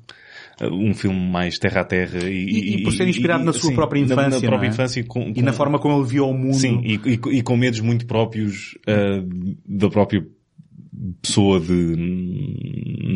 um 0.91 0.95
filme 0.95 1.19
mais 1.19 1.59
terra 1.59 1.81
a 1.81 1.85
terra 1.85 2.21
e, 2.29 2.45
E- 2.45 2.75
e 2.77 2.83
por 2.85 2.93
ser 2.93 3.09
inspirado 3.09 3.45
na 3.45 3.53
sua 3.53 3.75
própria 3.75 4.01
na- 4.07 4.15
Na, 4.15 4.23
infância, 4.29 4.49
própria 4.49 4.67
é? 4.69 4.71
infância 4.71 5.05
com, 5.05 5.33
E 5.35 5.43
na 5.43 5.51
com- 5.51 5.57
forma 5.57 5.79
como 5.81 5.99
ele 5.99 6.07
via 6.09 6.23
o 6.23 6.33
mundo. 6.33 6.55
Sim, 6.55 6.81
e, 6.85 6.95
e- 6.95 7.39
e 7.39 7.43
com 7.43 7.57
medos 7.57 7.81
muito 7.81 8.07
próprios 8.07 8.79
ah, 8.87 9.25
da 9.67 9.91
própria 9.91 10.25
pessoa 11.23 11.61
de 11.61 11.97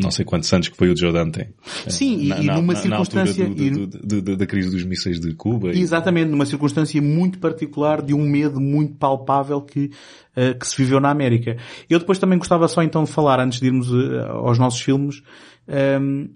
não 0.01 0.11
sei 0.11 0.25
quantos 0.25 0.51
anos 0.53 0.67
que 0.69 0.75
foi 0.77 0.89
o 0.91 0.97
Joe 0.97 1.11
Dante. 1.13 1.47
Sim, 1.87 2.23
e- 2.23 2.27
Na- 2.27 2.39
e 2.39 2.45
na- 2.45 2.53
numa 2.55 2.73
na- 2.73 2.79
na 2.79 2.81
circunstância- 2.81 3.47
do- 3.49 3.87
do- 3.87 3.87
do- 3.87 4.21
do- 4.21 4.37
da 4.37 4.45
crise 4.45 4.69
dos 4.71 4.83
mísseis 4.85 5.19
de 5.19 5.33
Cuba. 5.35 5.71
e- 5.73 5.79
Exatamente, 5.79 6.29
numa 6.29 6.45
circunstância 6.45 7.01
muito 7.01 7.39
particular 7.39 8.01
de 8.01 8.13
um 8.13 8.27
medo 8.27 8.59
muito 8.59 8.95
palpável 8.95 9.61
que, 9.61 9.91
eh, 10.35 10.53
que 10.53 10.67
se 10.67 10.75
viveu 10.77 10.99
na 10.99 11.09
América. 11.09 11.57
Eu 11.89 11.99
depois 11.99 12.19
também 12.19 12.37
gostava 12.37 12.67
só 12.67 12.81
então 12.83 13.03
de 13.03 13.11
falar, 13.11 13.39
antes 13.39 13.59
de 13.59 13.67
irmos 13.67 13.87
eh, 13.91 14.19
aos 14.29 14.57
nossos 14.59 14.81
filmes, 14.81 15.21
ehm, 15.67 16.27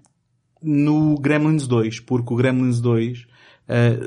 no 0.62 1.18
Gremlins 1.18 1.66
2, 1.66 2.00
porque 2.00 2.32
o 2.32 2.36
Gremlins 2.36 2.80
2, 2.80 3.26
eh, 3.68 3.98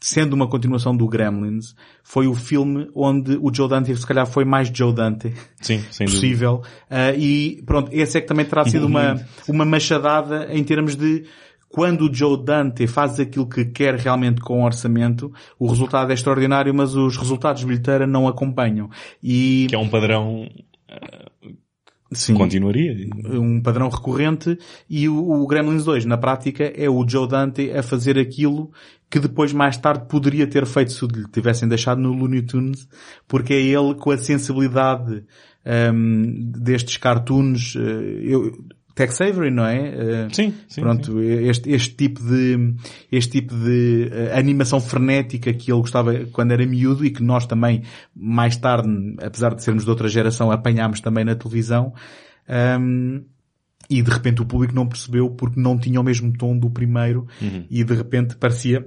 sendo 0.00 0.32
uma 0.32 0.46
continuação 0.46 0.96
do 0.96 1.06
Gremlins, 1.08 1.74
foi 2.02 2.26
o 2.26 2.34
filme 2.34 2.88
onde 2.94 3.36
o 3.40 3.52
Joe 3.52 3.68
Dante 3.68 3.94
se 3.96 4.06
calhar 4.06 4.26
foi 4.26 4.44
mais 4.44 4.70
Joe 4.72 4.92
Dante 4.94 5.32
Sim, 5.60 5.82
possível. 6.04 6.62
Ah, 6.88 7.12
e 7.12 7.62
pronto, 7.66 7.90
esse 7.92 8.18
é 8.18 8.20
que 8.20 8.26
também 8.26 8.46
terá 8.46 8.64
sido 8.64 8.86
uma, 8.86 9.20
uma 9.48 9.64
machadada 9.64 10.48
em 10.50 10.62
termos 10.62 10.94
de 10.94 11.24
quando 11.68 12.08
o 12.08 12.14
Joe 12.14 12.42
Dante 12.42 12.86
faz 12.86 13.20
aquilo 13.20 13.48
que 13.48 13.64
quer 13.66 13.94
realmente 13.96 14.40
com 14.40 14.62
o 14.62 14.64
orçamento, 14.64 15.32
o 15.58 15.66
resultado 15.68 16.10
é 16.10 16.14
extraordinário, 16.14 16.74
mas 16.74 16.94
os 16.94 17.16
resultados 17.16 17.60
de 17.60 17.66
bilheteira 17.66 18.06
não 18.06 18.26
acompanham. 18.26 18.88
E 19.22 19.66
Que 19.68 19.74
é 19.74 19.78
um 19.78 19.88
padrão 19.88 20.48
sim, 22.12 22.32
que 22.32 22.38
continuaria. 22.38 23.08
um 23.30 23.60
padrão 23.60 23.88
recorrente 23.88 24.58
e 24.88 25.08
o, 25.08 25.42
o 25.42 25.46
Gremlins 25.46 25.84
2, 25.84 26.06
na 26.06 26.16
prática, 26.16 26.64
é 26.64 26.88
o 26.88 27.06
Joe 27.06 27.28
Dante 27.28 27.70
a 27.70 27.82
fazer 27.82 28.18
aquilo 28.18 28.70
que 29.10 29.18
depois 29.18 29.52
mais 29.52 29.76
tarde 29.76 30.06
poderia 30.08 30.46
ter 30.46 30.66
feito 30.66 30.92
se 30.92 31.06
lhe 31.06 31.26
tivessem 31.32 31.68
deixado 31.68 32.00
no 32.00 32.12
Looney 32.12 32.42
Tunes, 32.42 32.86
porque 33.26 33.54
é 33.54 33.60
ele 33.60 33.94
com 33.94 34.10
a 34.10 34.18
sensibilidade 34.18 35.24
hum, 35.94 36.52
destes 36.56 36.96
cartoons, 36.98 37.74
eh, 37.76 38.20
eu, 38.22 38.52
Tex 38.94 39.20
Avery, 39.20 39.50
não 39.50 39.64
é? 39.64 39.78
Eh, 39.94 40.28
Sim, 40.32 40.52
sim. 40.66 40.80
Pronto, 40.80 41.20
este, 41.20 41.70
este 41.70 41.94
tipo 41.94 42.20
de, 42.20 42.74
este 43.12 43.40
tipo 43.40 43.54
de 43.54 44.10
eh, 44.12 44.36
animação 44.36 44.80
frenética 44.80 45.52
que 45.52 45.70
ele 45.70 45.80
gostava 45.80 46.12
quando 46.32 46.50
era 46.50 46.66
miúdo 46.66 47.04
e 47.06 47.10
que 47.10 47.22
nós 47.22 47.46
também, 47.46 47.82
mais 48.14 48.56
tarde, 48.56 48.88
apesar 49.22 49.54
de 49.54 49.62
sermos 49.62 49.84
de 49.84 49.90
outra 49.90 50.08
geração, 50.08 50.50
apanhámos 50.50 51.00
também 51.00 51.24
na 51.24 51.36
televisão, 51.36 51.94
hum, 52.80 53.22
e 53.88 54.02
de 54.02 54.10
repente 54.10 54.42
o 54.42 54.44
público 54.44 54.74
não 54.74 54.86
percebeu 54.86 55.30
porque 55.30 55.58
não 55.60 55.78
tinha 55.78 56.00
o 56.00 56.04
mesmo 56.04 56.30
tom 56.36 56.58
do 56.58 56.68
primeiro 56.68 57.26
Uhum. 57.40 57.64
e 57.70 57.82
de 57.84 57.94
repente 57.94 58.36
parecia 58.36 58.86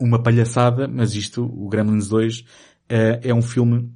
uma 0.00 0.22
palhaçada, 0.22 0.88
mas 0.88 1.14
isto, 1.14 1.44
o 1.44 1.68
Gremlins 1.68 2.08
2, 2.08 2.44
eh, 2.88 3.20
é 3.24 3.34
um 3.34 3.42
filme 3.42 3.90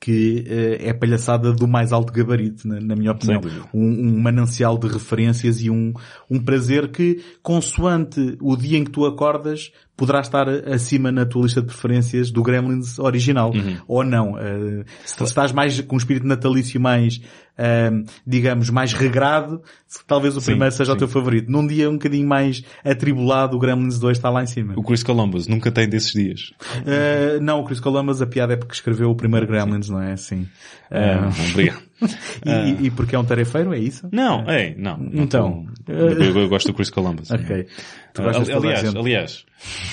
que 0.00 0.44
eh, 0.46 0.88
é 0.88 0.92
palhaçada 0.92 1.52
do 1.52 1.66
mais 1.66 1.92
alto 1.92 2.12
gabarito, 2.12 2.66
na, 2.66 2.80
na 2.80 2.94
minha 2.94 3.12
opinião. 3.12 3.40
Um, 3.74 4.08
um 4.08 4.20
manancial 4.20 4.78
de 4.78 4.86
referências 4.86 5.60
e 5.60 5.70
um, 5.70 5.92
um 6.30 6.38
prazer 6.38 6.90
que, 6.90 7.22
consoante 7.42 8.36
o 8.40 8.56
dia 8.56 8.78
em 8.78 8.84
que 8.84 8.90
tu 8.90 9.04
acordas, 9.04 9.72
poderá 9.98 10.20
estar 10.20 10.48
acima 10.48 11.10
na 11.10 11.26
tua 11.26 11.42
lista 11.42 11.60
de 11.60 11.66
preferências 11.66 12.30
do 12.30 12.40
Gremlins 12.40 13.00
original. 13.00 13.52
Ou 13.88 14.04
não. 14.04 14.38
Eh, 14.38 14.84
se, 15.04 15.24
estás 15.24 15.50
mais 15.50 15.80
com 15.80 15.96
um 15.96 15.98
espírito 15.98 16.24
natalício 16.24 16.80
mais, 16.80 17.20
eh, 17.58 17.90
digamos, 18.24 18.70
mais 18.70 18.92
regrado, 18.92 19.60
talvez 20.06 20.36
o 20.36 20.40
Sim, 20.40 20.52
primeiro 20.52 20.72
seja 20.72 20.92
o 20.92 20.94
sim. 20.94 21.00
teu 21.00 21.08
favorito. 21.08 21.50
Num 21.50 21.66
dia 21.66 21.90
um 21.90 21.94
bocadinho 21.94 22.28
mais 22.28 22.62
atribulado, 22.84 23.56
o 23.56 23.58
Gremlins 23.58 23.98
2 23.98 24.16
está 24.16 24.30
lá 24.30 24.40
em 24.40 24.46
cima. 24.46 24.74
O 24.76 24.84
Chris 24.84 25.02
Columbus 25.02 25.48
nunca 25.48 25.68
tem 25.72 25.88
desses 25.88 26.12
dias. 26.12 26.52
Uh, 26.76 27.42
não, 27.42 27.58
o 27.58 27.64
Chris 27.64 27.80
Columbus, 27.80 28.22
a 28.22 28.26
piada 28.26 28.52
é 28.54 28.56
porque 28.56 28.74
escreveu 28.74 29.10
o 29.10 29.16
primeiro 29.16 29.48
Gremlins, 29.48 29.88
não 29.88 30.00
é? 30.00 30.16
Sim. 30.16 30.46
Uh, 30.92 31.50
obrigado. 31.50 31.82
e, 32.46 32.50
e- 32.50 32.86
e 32.86 32.90
porque 32.90 33.14
é 33.16 33.18
um 33.18 33.24
tarefeiro, 33.24 33.72
é 33.74 33.78
isso? 33.78 34.08
Não, 34.12 34.48
é, 34.48 34.74
não. 34.76 34.96
não 34.96 35.22
Então. 35.24 35.66
tô- 35.84 35.92
eu, 35.92 36.38
eu 36.40 36.48
gosto 36.48 36.66
do 36.68 36.74
Chris 36.74 36.90
Columbus. 36.90 37.28
Ok. 37.38 37.66
Tu 38.14 38.22
a 38.22 38.30
aliás, 38.56 38.96
aliás, 38.96 39.44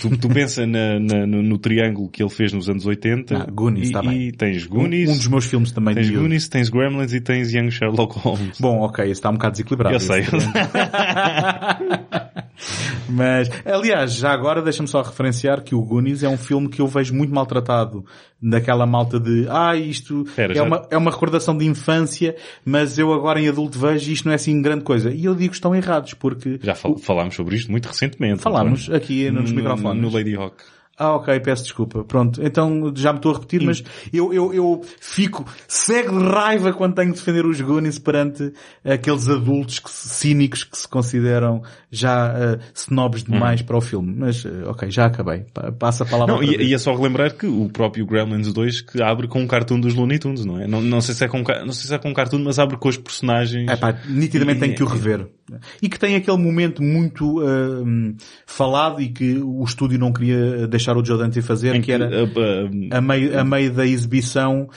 tu, 0.02 0.18
tu 0.18 0.30
pensa 0.30 0.66
na- 0.66 1.00
na- 1.00 1.28
no, 1.28 1.44
no 1.44 1.58
triângulo 1.60 2.10
que 2.10 2.24
ele 2.24 2.30
fez 2.30 2.52
nos 2.54 2.68
anos 2.70 2.86
80 2.86 3.38
Ah, 3.38 3.46
Goonies, 3.52 3.90
e, 3.90 3.92
tá 3.92 4.02
bem. 4.02 4.22
e 4.30 4.32
tens 4.32 4.66
Um, 4.66 4.70
Goonies, 4.70 5.10
um 5.12 5.18
dos 5.18 5.28
meus 5.28 5.46
filmes 5.46 5.72
também 5.72 5.94
tens 5.94 6.08
de. 6.08 6.14
Goonies, 6.16 6.48
tens 6.48 6.70
Gremlins 6.70 7.14
e 7.14 7.22
tens 7.22 7.54
Young 7.54 7.70
Sherlock 7.70 8.18
Holmes. 8.18 8.58
Bom, 8.60 8.80
ok, 8.80 9.04
esse 9.04 9.12
está 9.14 9.30
um 9.30 9.34
bocado 9.34 9.52
desequilibrado. 9.52 9.96
eu 9.96 10.00
sei. 10.00 10.24
Mas, 13.08 13.50
aliás, 13.66 14.16
já 14.16 14.32
agora 14.32 14.62
deixa-me 14.62 14.88
só 14.88 15.02
referenciar 15.02 15.62
que 15.62 15.76
o 15.76 15.82
Goonies 15.82 16.24
é 16.24 16.30
um 16.30 16.38
filme 16.38 16.68
que 16.70 16.82
eu 16.82 16.88
vejo 16.88 17.14
muito 17.14 17.34
maltratado 17.34 18.04
daquela 18.42 18.86
malta 18.86 19.20
de, 19.20 19.46
ah, 19.50 19.76
isto 19.76 20.24
Espera, 20.24 20.54
é, 20.54 20.56
já- 20.56 20.64
uma, 20.64 20.88
é 20.90 20.98
uma 20.98 21.12
recordação 21.12 21.56
de 21.58 21.66
infância, 21.66 21.95
mas 22.64 22.98
eu 22.98 23.14
agora 23.14 23.40
em 23.40 23.48
adulto 23.48 23.80
vejo 23.80 24.12
isto 24.12 24.26
não 24.26 24.32
é 24.32 24.36
assim 24.36 24.62
grande 24.62 24.84
coisa. 24.84 25.12
E 25.12 25.26
eu 25.26 25.34
digo 25.36 25.50
que 25.52 25.56
estão 25.56 25.74
errados, 25.76 26.14
porque 26.14 26.60
Já 26.62 26.76
fal- 26.76 26.98
falámos 26.98 27.36
sobre 27.36 27.56
isto 27.56 27.72
muito 27.72 27.88
recentemente. 27.88 28.42
falámos 28.42 28.90
aqui 28.92 29.30
nos 29.32 29.52
No- 29.52 29.58
microfones. 29.58 30.02
No 30.02 30.10
Lady 30.10 30.36
Hawk. 30.36 30.64
Ah, 30.98 31.16
ok, 31.16 31.40
peço 31.42 31.64
desculpa. 31.64 32.04
Pronto, 32.06 32.42
então 32.42 32.94
já 32.96 33.12
me 33.12 33.20
estou 33.20 33.32
a 33.32 33.36
repetir, 33.36 33.62
mas 33.64 33.84
eu, 34.14 34.34
eu, 34.34 34.54
eu 34.54 34.82
fico 35.02 35.46
cego 35.68 36.18
de 36.18 36.26
raiva 36.26 36.72
quando 36.72 36.96
tenho 36.96 37.10
de 37.12 37.18
defender 37.18 37.46
os 37.46 37.60
Goonies 37.60 38.00
perante 38.00 38.54
aqueles 38.84 39.28
adultos 39.28 39.80
que 39.80 39.92
cínicos 39.92 40.64
que 40.64 40.78
se 40.78 40.88
consideram 40.88 41.62
já 41.92 42.34
uh, 42.34 42.60
snobs 42.74 43.24
demais 43.24 43.62
para 43.62 43.76
o 43.78 43.82
filme. 43.82 44.14
Mas, 44.18 44.46
uh, 44.46 44.50
ok, 44.68 44.90
já 44.90 45.06
acabei. 45.08 45.46
Pa- 45.54 45.72
Passa 45.74 46.04
a 46.04 46.08
palavra. 46.08 46.34
Não, 46.34 46.42
e, 46.44 46.56
e 46.70 46.74
é 46.74 46.78
só 46.78 46.96
relembrar 46.96 47.34
que 47.36 47.46
o 47.46 47.68
próprio 47.70 48.06
Gremlins 48.06 48.54
2 48.54 48.82
que 48.82 49.02
abre 49.02 49.28
com 49.28 49.42
um 49.42 49.48
cartoon 49.48 49.80
dos 49.82 49.94
Looney 49.94 50.18
Tunes, 50.20 50.46
não 50.46 50.60
é? 50.62 50.66
Não, 50.68 50.82
não 50.82 51.02
sei 51.02 51.14
se 51.14 51.26
é 51.26 51.28
com, 51.28 51.40
não 51.40 51.74
sei 51.74 51.88
se 51.90 51.94
é 51.94 51.98
com 51.98 52.10
um 52.10 52.14
cartoon, 52.14 52.40
mas 52.40 52.58
abre 52.58 52.78
com 52.78 52.88
os 52.88 52.98
personagens. 52.98 53.70
É 53.70 53.76
pá, 53.76 53.98
nitidamente 54.08 54.58
E- 54.58 54.62
tenho 54.62 54.76
que 54.76 54.84
o 54.84 54.88
rever. 54.88 55.28
E 55.82 55.88
que 55.88 56.00
tem 56.00 56.16
aquele 56.16 56.38
momento 56.38 56.82
muito 56.82 57.40
uh, 57.40 58.16
falado 58.48 59.00
e 59.00 59.10
que 59.10 59.38
o 59.38 59.64
estúdio 59.64 60.00
não 60.00 60.12
queria 60.12 60.68
deixar 60.68 60.98
o 60.98 61.06
Joe 61.06 61.20
Dante 61.20 61.42
fazer, 61.42 61.76
em 61.76 61.82
que 61.82 61.92
era... 61.92 62.08
uh, 62.08 62.26
uh, 62.26 62.90
a 62.92 63.00
meio, 63.00 63.40
a 63.40 63.44
meio 63.44 63.72
da 63.72 63.86
exibição, 63.86 64.68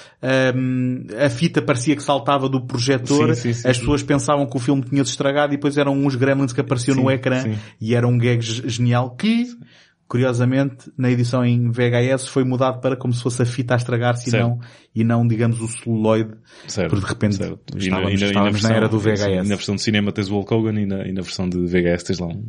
hum, 0.54 1.06
a 1.24 1.30
fita 1.30 1.62
parecia 1.62 1.96
que 1.96 2.02
saltava 2.02 2.48
do 2.48 2.60
projetor, 2.60 3.34
Sim, 3.34 3.52
sim, 3.54 3.62
sim, 3.62 3.68
as 3.68 3.78
pessoas 3.78 4.02
pensavam 4.02 4.44
que 4.46 4.56
o 4.56 4.60
filme 4.60 4.82
tinha-se 4.82 5.10
estragado 5.10 5.54
e 5.54 5.56
depois 5.56 5.78
eram 5.78 5.94
uns 5.94 6.14
gremlins 6.14 6.52
que 6.52 6.60
apareciam 6.60 6.96
no 6.96 7.10
ecrã 7.10 7.42
e 7.80 7.94
era 7.94 8.06
um 8.06 8.18
gag 8.18 8.40
ge- 8.42 8.68
genial 8.68 9.10
que 9.16 9.46
curiosamente, 10.08 10.90
na 10.96 11.10
edição 11.10 11.44
em 11.44 11.70
VHS 11.70 12.28
foi 12.28 12.42
mudado 12.42 12.80
para 12.80 12.96
como 12.96 13.12
se 13.12 13.22
fosse 13.22 13.42
a 13.42 13.46
fita 13.46 13.74
a 13.74 13.76
estragar-se 13.76 14.30
e 14.30 14.32
não, 14.32 14.58
e 14.94 15.04
não, 15.04 15.26
digamos, 15.28 15.60
o 15.60 15.68
celuloide. 15.68 16.30
Certo. 16.66 16.88
Porque 16.90 17.04
de 17.04 17.12
repente 17.12 17.36
certo. 17.36 17.58
E 17.76 17.90
na, 17.90 17.98
estávamos, 17.98 18.20
e 18.20 18.24
na- 18.24 18.30
e 18.30 18.34
na 18.34 18.50
versão, 18.50 18.70
era 18.72 18.88
do 18.88 18.98
VHS. 18.98 19.48
Na 19.48 19.54
versão 19.56 19.74
de 19.76 19.82
cinema 19.82 20.10
tens 20.10 20.30
o 20.30 20.34
Hulk 20.34 20.54
Hogan 20.54 20.80
e 20.80 20.86
na, 20.86 21.06
e 21.06 21.12
na 21.12 21.20
versão 21.20 21.46
de 21.48 21.58
VHS 21.66 22.02
tens 22.04 22.18
lá 22.18 22.26
um- 22.26 22.48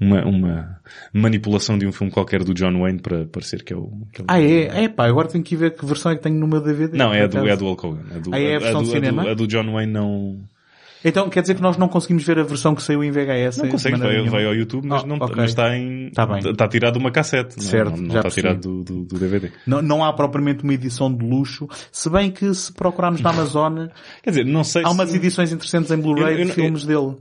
uma, 0.00 0.24
uma 0.26 0.80
manipulação 1.12 1.78
de 1.78 1.86
um 1.86 1.92
filme 1.92 2.12
qualquer 2.12 2.42
do 2.42 2.52
John 2.52 2.80
Wayne 2.80 3.00
para 3.00 3.24
parecer 3.26 3.62
que 3.62 3.72
é 3.72 3.76
o... 3.76 3.88
Que 4.12 4.22
é 4.22 4.24
o 4.24 4.26
Ah, 4.28 4.40
é? 4.40 4.84
É 4.84 4.88
pá, 4.88 5.06
agora 5.06 5.28
tenho 5.28 5.44
que 5.44 5.54
ver 5.56 5.74
que 5.76 5.86
versão 5.86 6.10
é 6.12 6.16
que 6.16 6.22
tenho 6.22 6.36
no 6.38 6.48
meu 6.48 6.60
DVD. 6.60 6.98
Não, 6.98 7.14
é 7.14 7.22
a 7.22 7.26
do, 7.28 7.38
é 7.46 7.52
a 7.52 7.56
do 7.56 7.64
Hulk 7.66 7.86
Hogan. 7.86 8.02
A 8.14 8.18
do, 8.18 8.34
Ah, 8.34 8.38
é 8.40 8.56
a 8.56 8.58
versão 8.58 8.82
de 8.82 8.88
cinema? 8.90 9.22
do, 9.22 9.28
a 9.30 9.34
do 9.34 9.46
John 9.46 9.72
Wayne 9.72 9.92
não... 9.92 10.40
Então, 11.08 11.28
quer 11.30 11.40
dizer 11.40 11.54
que 11.54 11.62
nós 11.62 11.76
não 11.76 11.88
conseguimos 11.88 12.24
ver 12.24 12.38
a 12.38 12.42
versão 12.42 12.74
que 12.74 12.82
saiu 12.82 13.04
em 13.04 13.10
VHS? 13.10 13.58
Não 13.58 13.68
consegues, 13.68 14.00
nenhuma? 14.00 14.30
vai 14.30 14.44
ao 14.44 14.54
YouTube, 14.54 14.86
mas, 14.86 15.04
Ah, 15.04 15.06
não, 15.06 15.16
ok. 15.16 15.34
mas 15.36 15.50
está 15.50 15.76
em... 15.76 16.10
Tá 16.10 16.26
bem. 16.26 16.38
Está 16.38 16.66
tirado 16.66 16.94
de 16.94 16.98
uma 16.98 17.10
cassete. 17.10 17.56
não- 17.56 17.64
Certo, 17.64 17.90
não, 17.92 17.98
não 17.98 18.10
já 18.14 18.18
está 18.20 18.30
tirado 18.30 18.60
do, 18.60 18.82
do, 18.82 19.04
do 19.04 19.18
DVD. 19.18 19.52
Não, 19.66 19.80
não 19.80 20.04
há 20.04 20.12
propriamente 20.12 20.64
uma 20.64 20.74
edição 20.74 21.12
de 21.14 21.24
luxo, 21.24 21.68
se 21.92 22.10
bem 22.10 22.30
que 22.30 22.52
se 22.54 22.72
procurarmos 22.72 23.20
na 23.20 23.30
Amazon, 23.30 23.86
Quer 24.22 24.30
dizer, 24.30 24.44
não 24.46 24.64
sei 24.64 24.82
há 24.82 24.88
se... 24.88 24.94
umas 24.94 25.14
edições 25.14 25.52
interessantes 25.52 25.90
em 25.90 25.96
Blu-ray 25.96 26.34
Eu- 26.34 26.38
eu- 26.40 26.46
de 26.46 26.52
filmes 26.52 26.84
dele. 26.84 27.14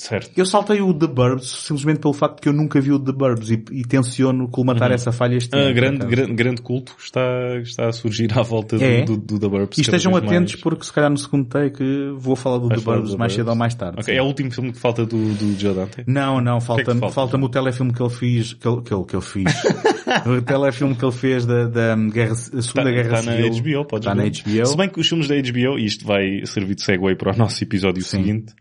Certo. 0.00 0.30
Eu 0.34 0.46
saltei 0.46 0.80
o 0.80 0.94
The 0.94 1.06
Burbs 1.06 1.46
simplesmente 1.50 2.00
pelo 2.00 2.14
facto 2.14 2.36
de 2.36 2.40
que 2.40 2.48
eu 2.48 2.54
nunca 2.54 2.80
vi 2.80 2.90
o 2.90 2.98
The 2.98 3.12
Burbs 3.12 3.50
e, 3.50 3.62
e 3.70 3.84
tenciono 3.84 4.48
colmatar 4.48 4.90
essa 4.90 5.12
falha 5.12 5.36
este 5.36 5.54
ano. 5.54 5.62
Ah, 5.62 5.66
por 5.66 5.74
grande, 5.74 6.06
grande, 6.06 6.32
grande 6.32 6.62
culto 6.62 6.96
está, 6.98 7.20
está 7.62 7.88
a 7.88 7.92
surgir 7.92 8.32
à 8.36 8.40
volta 8.40 8.78
do, 8.78 8.82
É? 8.84 9.04
do, 9.04 9.18
do 9.18 9.38
The 9.38 9.48
Burbs. 9.48 9.76
E 9.76 9.82
estejam 9.82 10.16
atentos 10.16 10.54
mais. 10.54 10.62
porque 10.62 10.84
se 10.86 10.92
calhar 10.92 11.10
no 11.10 11.18
segundo 11.18 11.46
take 11.48 11.84
vou 12.16 12.34
falar 12.34 12.56
do 12.56 12.68
Vais 12.68 12.80
The 12.80 12.90
Burbs 12.90 13.10
do 13.10 13.18
mais 13.18 13.34
cedo 13.34 13.48
ou 13.50 13.54
mais 13.54 13.74
tarde. 13.74 13.98
Ok, 14.00 14.14
sim. 14.14 14.18
é 14.18 14.22
o 14.22 14.24
último 14.26 14.50
filme 14.50 14.72
que 14.72 14.78
falta 14.78 15.04
do, 15.04 15.34
do 15.34 15.60
Joe 15.60 15.74
Dante? 15.74 16.02
Não, 16.06 16.40
não, 16.40 16.56
é 16.56 16.60
falta-me 16.62 16.98
falta? 17.00 17.14
falta 17.14 17.36
o 17.36 17.48
telefilme 17.50 17.92
que 17.92 18.02
ele 18.02 18.10
fez, 18.10 18.54
que 18.54 18.66
ele, 18.66 18.80
que 18.80 18.94
ele, 18.94 19.04
que 19.04 19.14
ele 19.16 19.22
fez. 19.22 19.44
o 20.26 20.40
telefilme 20.40 20.94
que 20.96 21.04
ele 21.04 21.12
fez 21.12 21.44
da, 21.44 21.66
da 21.66 21.94
guerra, 21.94 22.30
da 22.30 22.62
Segunda 22.62 22.90
Guerra 22.90 23.18
está 23.18 23.32
Civil. 23.32 23.50
na 23.50 23.60
HBO, 23.60 23.84
podes 23.86 24.08
Está 24.08 24.14
na. 24.14 24.22
HBO. 24.24 24.66
Se 24.66 24.76
bem 24.78 24.88
que 24.88 24.98
os 24.98 25.06
filmes 25.06 25.28
da 25.28 25.34
HBO, 25.34 25.78
e 25.78 25.84
isto 25.84 26.06
vai 26.06 26.40
servir 26.46 26.74
de 26.74 26.82
segue 26.82 27.14
para 27.16 27.34
o 27.34 27.36
nosso 27.36 27.62
episódio 27.62 28.02
Sim. 28.02 28.16
seguinte. 28.16 28.54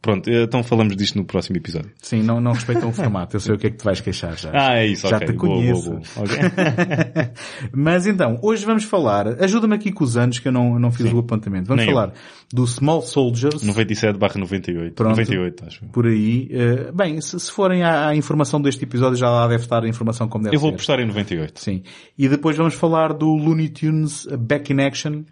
Pronto, 0.00 0.30
então 0.30 0.62
falamos 0.62 0.96
disto 0.96 1.18
no 1.18 1.24
próximo 1.24 1.56
episódio. 1.56 1.90
Sim, 2.00 2.22
não, 2.22 2.40
não 2.40 2.52
respeitam 2.52 2.88
o 2.88 2.92
formato. 2.94 3.34
Eu 3.36 3.40
sei 3.40 3.54
o 3.54 3.58
que 3.58 3.66
é 3.66 3.70
que 3.70 3.78
te 3.78 3.84
vais 3.84 4.00
queixar 4.00 4.36
já. 4.38 4.50
Ah, 4.54 4.76
é 4.78 4.86
isso, 4.86 5.08
Já 5.08 5.16
ok. 5.16 5.26
te 5.26 5.32
Boa, 5.32 5.48
boa, 5.48 5.58
conheço. 5.60 5.90
boa. 5.90 6.02
Ok. 6.24 6.36
Mas 7.74 8.06
então, 8.06 8.38
hoje 8.42 8.64
vamos 8.64 8.84
falar, 8.84 9.26
ajuda-me 9.42 9.74
aqui 9.74 9.90
com 9.90 10.04
os 10.04 10.16
anos 10.16 10.38
que 10.38 10.46
eu 10.48 10.52
não, 10.52 10.78
não 10.78 10.92
fiz 10.92 11.08
Sim. 11.08 11.14
o 11.14 11.18
apontamento. 11.18 11.66
Vamos 11.66 11.84
Nem 11.84 11.92
eu. 11.94 12.12
Do 12.52 12.66
Small 12.66 13.02
Soldiers, 13.02 13.62
97 13.62 14.18
barra 14.18 14.40
98. 14.40 14.94
Pronto. 14.94 15.10
98, 15.10 15.64
acho. 15.66 15.84
por 15.86 16.06
aí. 16.06 16.48
Eh, 16.50 16.90
bem, 16.94 17.20
se, 17.20 17.38
se 17.38 17.52
forem 17.52 17.82
à, 17.82 18.08
à 18.08 18.16
informação 18.16 18.60
deste 18.60 18.84
episódio 18.84 19.18
já 19.18 19.28
lá 19.30 19.46
deve 19.46 19.62
estar 19.64 19.84
a 19.84 19.88
informação 19.88 20.28
como 20.28 20.44
deve 20.44 20.56
Eu 20.56 20.60
vou 20.60 20.70
ser. 20.70 20.76
postar 20.76 21.00
em 21.00 21.06
98. 21.06 21.60
Sim. 21.60 21.82
E 22.16 22.26
depois 22.28 22.56
vamos 22.56 22.74
falar 22.74 23.12
do 23.12 23.26
Looney 23.34 23.68
Tunes 23.68 24.26
Back 24.38 24.72
in 24.72 24.80
Action, 24.80 25.22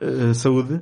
eh, 0.00 0.32
saúde, 0.34 0.80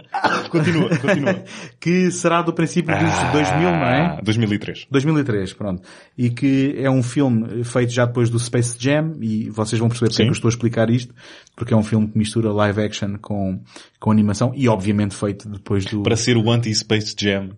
Continua, 0.49 0.89
continua. 0.99 1.45
que 1.81 2.11
será 2.13 2.41
do 2.43 2.53
princípio 2.53 2.95
dos 2.97 3.33
2000, 3.33 3.61
não 3.71 3.85
é? 3.87 4.17
Ah, 4.17 4.21
2003. 4.23 4.87
2003, 4.91 5.53
pronto. 5.55 5.83
E 6.17 6.31
que 6.31 6.75
é 6.79 6.89
um 6.91 7.03
filme 7.03 7.65
feito 7.65 7.93
já 7.93 8.05
depois 8.05 8.31
do 8.31 8.39
Space 8.39 8.77
Jam, 8.79 9.15
e 9.21 9.51
vocês 9.51 9.79
vão 9.81 9.89
perceber 9.89 10.11
porque 10.11 10.23
é 10.23 10.25
que 10.27 10.31
eu 10.31 10.35
estou 10.35 10.49
a 10.49 10.53
explicar 10.53 10.89
isto, 10.89 11.13
porque 11.61 11.75
é 11.75 11.77
um 11.77 11.83
filme 11.83 12.09
que 12.09 12.17
mistura 12.17 12.51
live 12.51 12.81
action 12.81 13.19
com, 13.21 13.61
com 13.99 14.11
animação, 14.11 14.51
e 14.57 14.67
obviamente 14.67 15.15
feito 15.15 15.47
depois 15.47 15.85
do... 15.85 16.03
Para 16.03 16.17
ser 16.17 16.39
o 16.39 16.51
anti-Space 16.51 17.15
Jam. 17.21 17.51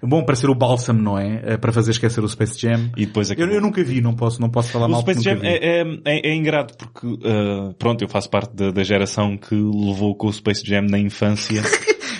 Bom, 0.00 0.22
para 0.22 0.36
ser 0.36 0.48
o 0.48 0.54
bálsamo, 0.54 1.02
não 1.02 1.18
é? 1.18 1.42
Eh, 1.44 1.56
Para 1.56 1.72
fazer 1.72 1.90
esquecer 1.90 2.22
o 2.22 2.28
Space 2.28 2.56
Jam. 2.56 2.92
E 2.96 3.04
depois 3.04 3.32
Eu, 3.32 3.48
eu 3.50 3.60
nunca 3.60 3.82
vi, 3.82 4.00
não 4.00 4.14
posso, 4.14 4.40
não 4.40 4.48
posso 4.48 4.70
falar 4.70 4.86
O 4.86 4.90
mal 4.90 5.00
Space 5.00 5.24
porque 5.24 5.40
Jam 5.40 5.44
é, 5.44 5.80
é, 5.80 6.00
é, 6.04 6.30
é 6.30 6.34
ingrato 6.36 6.76
porque, 6.76 7.04
uh, 7.04 7.74
pronto, 7.76 8.00
eu 8.04 8.08
faço 8.08 8.30
parte 8.30 8.54
da, 8.54 8.70
da 8.70 8.84
geração 8.84 9.36
que 9.36 9.56
levou 9.56 10.14
com 10.14 10.28
o 10.28 10.32
Space 10.32 10.64
Jam 10.64 10.82
na 10.82 10.98
infância. 11.00 11.60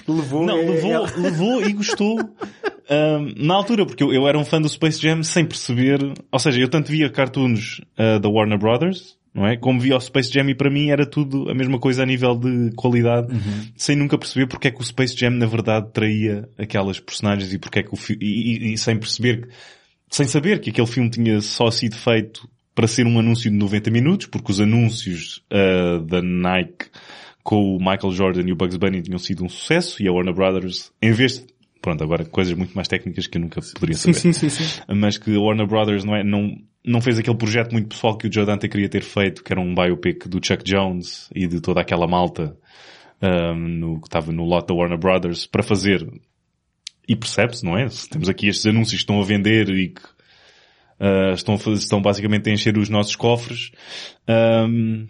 Levou, 0.08 0.46
Não, 0.46 0.56
é- 0.58 0.62
levou, 0.70 1.06
levou 1.18 1.62
e 1.68 1.72
gostou. 1.74 2.18
um, 2.18 3.46
na 3.46 3.54
altura, 3.54 3.84
porque 3.84 4.02
eu, 4.02 4.10
eu 4.10 4.26
era 4.26 4.38
um 4.38 4.44
fã 4.44 4.58
do 4.58 4.66
Space 4.68 4.98
Jam 4.98 5.22
sem 5.22 5.44
perceber, 5.44 5.98
ou 6.32 6.38
seja, 6.38 6.62
eu 6.62 6.68
tanto 6.70 6.90
via 6.90 7.10
cartoons 7.10 7.82
uh, 7.98 8.18
da 8.18 8.26
Warner 8.26 8.58
Brothers, 8.58 9.17
não 9.34 9.46
é? 9.46 9.56
Como 9.56 9.78
via 9.80 9.96
o 9.96 10.00
Space 10.00 10.32
Jam 10.32 10.48
e 10.50 10.54
para 10.54 10.70
mim 10.70 10.90
era 10.90 11.04
tudo 11.06 11.48
a 11.50 11.54
mesma 11.54 11.78
coisa 11.78 12.02
a 12.02 12.06
nível 12.06 12.34
de 12.36 12.72
qualidade, 12.76 13.28
sem 13.76 13.94
nunca 13.96 14.16
perceber 14.18 14.46
porque 14.46 14.68
é 14.68 14.70
que 14.70 14.80
o 14.80 14.84
Space 14.84 15.16
Jam 15.16 15.30
na 15.30 15.46
verdade 15.46 15.88
traía 15.92 16.48
aquelas 16.58 16.98
personagens 17.00 17.52
e 17.52 17.58
porque 17.58 17.80
é 17.80 17.82
que 17.82 17.90
o 17.94 17.98
e, 18.20 18.70
e- 18.70 18.72
e 18.74 18.78
sem 18.78 18.96
perceber, 18.98 19.42
que- 19.42 19.48
sem 20.10 20.26
saber 20.26 20.60
que 20.60 20.70
aquele 20.70 20.86
filme 20.86 21.10
tinha 21.10 21.40
só 21.40 21.70
sido 21.70 21.96
feito 21.96 22.48
para 22.74 22.86
ser 22.86 23.06
um 23.06 23.18
anúncio 23.18 23.50
de 23.50 23.56
90 23.56 23.90
minutos, 23.90 24.26
porque 24.26 24.52
os 24.52 24.60
anúncios 24.60 25.42
uh, 25.52 26.00
da 26.04 26.22
Nike 26.22 26.86
com 27.42 27.76
o 27.76 27.78
Michael 27.78 28.12
Jordan 28.12 28.42
e 28.46 28.52
o 28.52 28.56
Bugs 28.56 28.76
Bunny 28.76 29.02
tinham 29.02 29.18
sido 29.18 29.44
um 29.44 29.48
sucesso 29.48 30.02
e 30.02 30.06
a 30.08 30.12
Warner 30.12 30.34
Brothers, 30.34 30.92
em 31.02 31.12
vez 31.12 31.38
de, 31.40 31.46
pronto, 31.80 32.04
agora 32.04 32.24
coisas 32.24 32.52
muito 32.54 32.74
mais 32.74 32.86
técnicas 32.86 33.26
que 33.26 33.36
eu 33.38 33.42
nunca 33.42 33.60
poderia 33.74 33.96
Sim, 33.96 34.12
saber, 34.12 34.34
sim, 34.34 34.48
sim, 34.48 34.48
sim. 34.50 34.80
mas 34.94 35.16
que 35.18 35.34
a 35.34 35.40
Warner 35.40 35.66
Brothers 35.66 36.04
não 36.04 36.14
é, 36.14 36.22
não, 36.22 36.56
não 36.88 37.00
fez 37.00 37.18
aquele 37.18 37.36
projeto 37.36 37.72
muito 37.72 37.88
pessoal 37.88 38.16
que 38.16 38.26
o 38.26 38.32
Joe 38.32 38.46
Dante 38.46 38.68
queria 38.68 38.88
ter 38.88 39.02
feito, 39.02 39.44
que 39.44 39.52
era 39.52 39.60
um 39.60 39.74
biopic 39.74 40.26
do 40.26 40.44
Chuck 40.44 40.64
Jones 40.64 41.28
e 41.34 41.46
de 41.46 41.60
toda 41.60 41.80
aquela 41.80 42.06
malta 42.06 42.56
um, 43.22 43.54
no, 43.56 44.00
que 44.00 44.06
estava 44.06 44.32
no 44.32 44.44
lot 44.44 44.66
da 44.66 44.74
Warner 44.74 44.98
Brothers 44.98 45.46
para 45.46 45.62
fazer 45.62 46.08
e 47.06 47.16
percebe-se, 47.16 47.64
não 47.64 47.76
é? 47.76 47.86
Temos 48.10 48.28
aqui 48.28 48.48
estes 48.48 48.66
anúncios 48.66 48.92
que 48.92 49.02
estão 49.02 49.20
a 49.20 49.24
vender 49.24 49.70
e 49.70 49.88
que 49.88 50.02
uh, 51.00 51.32
estão, 51.34 51.54
a 51.54 51.58
fazer- 51.58 51.78
estão 51.78 52.02
basicamente 52.02 52.50
a 52.50 52.52
encher 52.52 52.76
os 52.76 52.88
nossos 52.88 53.16
cofres. 53.16 53.70
Um, 54.28 55.06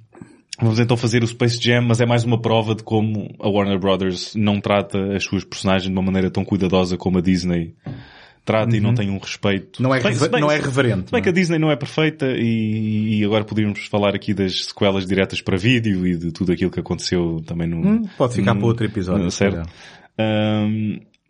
vamos 0.60 0.78
então 0.78 0.96
fazer 0.96 1.22
o 1.24 1.26
Space 1.26 1.60
Jam, 1.60 1.82
mas 1.82 2.00
é 2.00 2.06
mais 2.06 2.24
uma 2.24 2.40
prova 2.40 2.74
de 2.74 2.84
como 2.84 3.34
a 3.40 3.48
Warner 3.48 3.78
Brothers 3.78 4.34
não 4.36 4.60
trata 4.60 5.16
as 5.16 5.24
suas 5.24 5.44
personagens 5.44 5.90
de 5.90 5.92
uma 5.92 6.02
maneira 6.02 6.30
tão 6.30 6.44
cuidadosa 6.44 6.96
como 6.96 7.18
a 7.18 7.20
Disney 7.20 7.74
trata 8.44 8.76
e 8.76 8.80
não 8.80 8.94
tem 8.94 9.10
um 9.10 9.18
respeito. 9.18 9.82
Não 9.82 9.94
é, 9.94 10.00
bem- 10.02 10.16
bem- 10.30 10.40
não 10.40 10.50
é 10.50 10.56
reverente. 10.58 11.10
bem 11.12 11.12
não 11.12 11.20
que 11.22 11.28
é? 11.28 11.30
a 11.30 11.34
Disney 11.34 11.58
não 11.58 11.70
é 11.70 11.76
perfeita 11.76 12.26
e, 12.36 13.18
e 13.20 13.24
agora 13.24 13.44
poderíamos 13.44 13.86
falar 13.86 14.14
aqui 14.14 14.32
das 14.34 14.66
sequelas 14.66 15.06
diretas 15.06 15.40
para 15.40 15.56
vídeo 15.56 16.06
e 16.06 16.16
de 16.16 16.32
tudo 16.32 16.52
aquilo 16.52 16.70
que 16.70 16.80
aconteceu 16.80 17.42
também 17.46 17.66
no... 17.68 17.76
Hum, 17.78 18.02
pode 18.16 18.34
ficar 18.34 18.54
no- 18.54 18.60
para 18.60 18.68
outro 18.68 18.84
episódio. 18.86 19.24
no- 19.24 19.30
certo. 19.30 19.68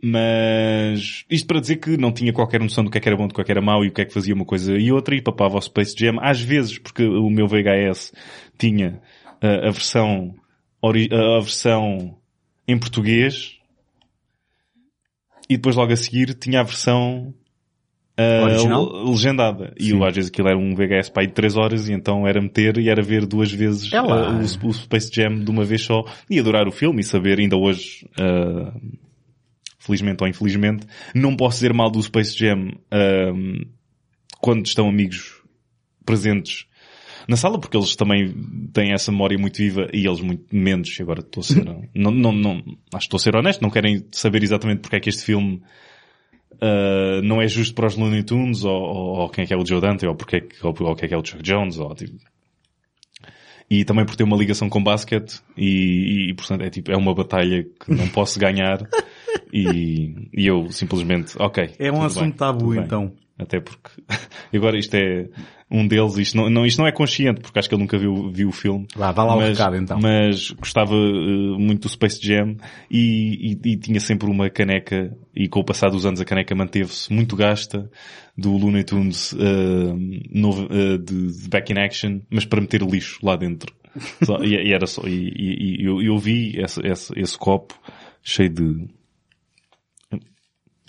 mas 0.00 1.24
isto 1.28 1.46
para 1.46 1.60
dizer 1.60 1.76
que 1.76 1.96
não 1.96 2.12
tinha 2.12 2.32
qualquer 2.32 2.60
noção 2.60 2.84
do 2.84 2.90
que 2.90 2.98
é 2.98 3.00
que 3.00 3.08
era 3.08 3.16
bom, 3.16 3.26
do 3.26 3.34
que 3.34 3.40
é 3.40 3.44
que 3.44 3.50
era 3.50 3.60
mau 3.60 3.84
e 3.84 3.88
o 3.88 3.92
que 3.92 4.02
é 4.02 4.04
que 4.04 4.14
fazia 4.14 4.34
uma 4.34 4.44
coisa 4.44 4.76
e 4.78 4.92
outra 4.92 5.14
e 5.14 5.20
papava 5.22 5.58
o 5.58 5.60
Space 5.60 5.94
Jam 5.98 6.18
às 6.20 6.40
vezes 6.40 6.78
porque 6.78 7.04
o 7.04 7.28
meu 7.28 7.48
VHS 7.48 8.12
tinha 8.56 9.00
ah, 9.42 9.68
a 9.68 9.70
versão 9.70 10.34
a 10.82 11.40
versão 11.40 12.16
em 12.66 12.78
português 12.78 13.57
e 15.48 15.56
depois 15.56 15.76
logo 15.76 15.92
a 15.92 15.96
seguir 15.96 16.34
tinha 16.34 16.60
a 16.60 16.62
versão 16.64 17.32
ah, 18.16 18.42
Original? 18.44 18.84
le- 19.04 19.10
legendada. 19.10 19.72
E 19.78 19.84
Sim. 19.84 19.96
eu, 19.96 20.04
às 20.04 20.14
vezes 20.14 20.30
aquilo 20.30 20.48
era 20.48 20.58
um 20.58 20.74
VHS 20.74 21.08
para 21.10 21.22
aí 21.22 21.26
de 21.28 21.34
3 21.34 21.56
horas 21.56 21.88
e 21.88 21.92
então 21.92 22.26
era 22.26 22.40
meter 22.40 22.76
e 22.78 22.88
era 22.88 23.00
ver 23.00 23.24
duas 23.24 23.50
vezes 23.52 23.92
É 23.92 23.96
ah, 23.98 24.02
o, 24.04 24.40
o 24.40 24.72
Space 24.74 25.10
Jam 25.12 25.38
de 25.38 25.50
uma 25.50 25.64
vez 25.64 25.82
só 25.82 26.04
e 26.28 26.38
adorar 26.38 26.66
o 26.66 26.72
filme 26.72 27.00
e 27.00 27.04
saber 27.04 27.38
ainda 27.38 27.56
hoje, 27.56 28.08
ah, 28.18 28.72
felizmente 29.78 30.22
ou 30.22 30.28
infelizmente, 30.28 30.86
não 31.14 31.36
posso 31.36 31.56
dizer 31.58 31.72
mal 31.72 31.90
do 31.90 32.02
Space 32.02 32.36
Jam 32.36 32.72
quando 34.40 34.66
estão 34.66 34.88
amigos 34.88 35.40
presentes 36.04 36.66
na 37.28 37.36
sala, 37.36 37.60
porque 37.60 37.76
eles 37.76 37.94
também 37.94 38.34
têm 38.72 38.94
essa 38.94 39.12
memória 39.12 39.36
muito 39.38 39.58
viva 39.58 39.86
e 39.92 40.06
eles 40.06 40.20
muito 40.20 40.44
menos, 40.50 40.98
e 40.98 41.02
agora 41.02 41.20
estou 41.20 41.42
a 41.42 41.44
ser, 41.44 41.62
não, 41.94 42.10
não, 42.10 42.32
não, 42.32 42.52
acho 42.94 43.00
que 43.00 43.04
estou 43.04 43.18
a 43.18 43.20
ser 43.20 43.36
honesto, 43.36 43.60
não 43.60 43.68
querem 43.68 44.06
saber 44.10 44.42
exatamente 44.42 44.80
porque 44.80 44.96
é 44.96 45.00
que 45.00 45.10
este 45.10 45.24
filme 45.24 45.62
uh, 46.54 47.22
não 47.22 47.42
é 47.42 47.46
justo 47.46 47.74
para 47.74 47.86
os 47.86 47.96
Looney 47.96 48.22
Tunes 48.22 48.64
ou, 48.64 48.72
ou, 48.72 49.18
ou 49.20 49.28
quem 49.28 49.44
é 49.44 49.46
que 49.46 49.52
é 49.52 49.56
o 49.58 49.66
Joe 49.66 49.78
Dante 49.78 50.06
ou, 50.06 50.14
porque 50.14 50.36
é 50.36 50.40
que, 50.40 50.66
ou, 50.66 50.74
ou 50.80 50.96
quem 50.96 51.04
é 51.04 51.08
que 51.08 51.14
é 51.14 51.18
o 51.18 51.24
Chuck 51.24 51.42
Jones 51.42 51.78
ou 51.78 51.94
tipo, 51.94 52.18
e 53.70 53.84
também 53.84 54.06
por 54.06 54.16
ter 54.16 54.24
uma 54.24 54.36
ligação 54.36 54.70
com 54.70 54.82
basquete 54.82 55.42
e, 55.54 56.30
e, 56.30 56.34
portanto 56.34 56.62
é 56.62 56.70
tipo, 56.70 56.90
é 56.90 56.96
uma 56.96 57.14
batalha 57.14 57.62
que 57.62 57.92
não 57.92 58.08
posso 58.08 58.40
ganhar 58.40 58.78
e, 59.52 60.28
e 60.32 60.46
eu 60.46 60.70
simplesmente, 60.70 61.34
ok. 61.38 61.70
É 61.78 61.90
um 61.92 62.02
assunto 62.02 62.22
bem, 62.24 62.32
tabu, 62.32 62.74
então. 62.74 63.12
Até 63.38 63.60
porque 63.60 63.90
agora 64.52 64.76
isto 64.76 64.94
é 64.96 65.28
um 65.70 65.86
deles, 65.86 66.16
isto 66.16 66.36
não, 66.36 66.50
não, 66.50 66.66
isto 66.66 66.78
não 66.80 66.88
é 66.88 66.92
consciente, 66.92 67.40
porque 67.40 67.56
acho 67.58 67.68
que 67.68 67.74
ele 67.74 67.82
nunca 67.82 67.96
viu, 67.96 68.30
viu 68.32 68.48
o 68.48 68.52
filme. 68.52 68.86
Vá, 68.96 69.12
dá 69.12 69.22
lá 69.22 69.34
o 69.34 69.38
mas, 69.38 69.50
recado, 69.50 69.76
então. 69.76 69.98
Mas 70.00 70.50
gostava 70.50 70.94
eh, 70.94 71.56
muito 71.58 71.82
do 71.82 71.88
Space 71.88 72.18
Jam 72.20 72.56
e, 72.90 73.52
e- 73.64 73.72
e 73.72 73.76
tinha 73.76 74.00
sempre 74.00 74.28
uma 74.28 74.50
caneca, 74.50 75.16
e 75.36 75.46
com 75.48 75.60
o 75.60 75.64
passar 75.64 75.88
dos 75.90 76.04
anos 76.04 76.20
a 76.20 76.24
caneca 76.24 76.52
manteve-se 76.54 77.12
muito 77.12 77.36
gasta, 77.36 77.88
do 78.36 78.56
Looney 78.56 78.82
Tunes 78.82 79.32
eh, 79.38 79.92
novo, 80.32 80.66
eh, 80.72 80.98
de, 80.98 81.32
de 81.42 81.48
Back 81.48 81.72
in 81.72 81.78
Action, 81.78 82.20
mas 82.30 82.44
para 82.44 82.60
meter 82.60 82.82
lixo 82.82 83.20
lá 83.22 83.36
dentro. 83.36 83.72
Só- 84.22 84.42
e, 84.42 84.54
e 84.54 84.72
era 84.72 84.86
só, 84.86 85.02
e 85.06 85.76
eu, 85.80 86.02
eu 86.02 86.18
vi 86.18 86.58
esse, 86.58 86.80
esse, 86.84 87.12
esse 87.16 87.38
copo 87.38 87.74
cheio 88.22 88.50
de 88.50 88.88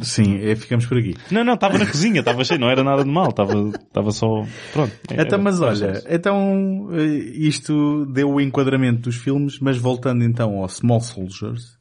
Sim, 0.01 0.39
é, 0.41 0.55
ficamos 0.55 0.85
por 0.85 0.97
aqui. 0.97 1.13
Não, 1.31 1.43
não, 1.43 1.53
estava 1.55 1.77
na 1.77 1.85
cozinha, 1.85 2.19
estava 2.19 2.43
cheio, 2.43 2.59
não 2.59 2.69
era 2.69 2.83
nada 2.83 3.03
de 3.03 3.09
mal, 3.09 3.29
estava, 3.29 3.75
estava 3.87 4.11
só, 4.11 4.45
pronto. 4.71 4.93
Então, 5.11 5.17
Era- 5.19 5.37
mas 5.37 5.61
olha, 5.61 6.03
então 6.09 6.89
eh, 6.93 7.05
isto 7.35 8.05
deu 8.05 8.29
o 8.31 8.41
enquadramento 8.41 9.01
dos 9.01 9.15
filmes, 9.17 9.59
mas 9.59 9.77
voltando 9.77 10.23
então 10.23 10.57
ao 10.61 10.69
Small 10.69 11.01
Soldiers. 11.01 11.77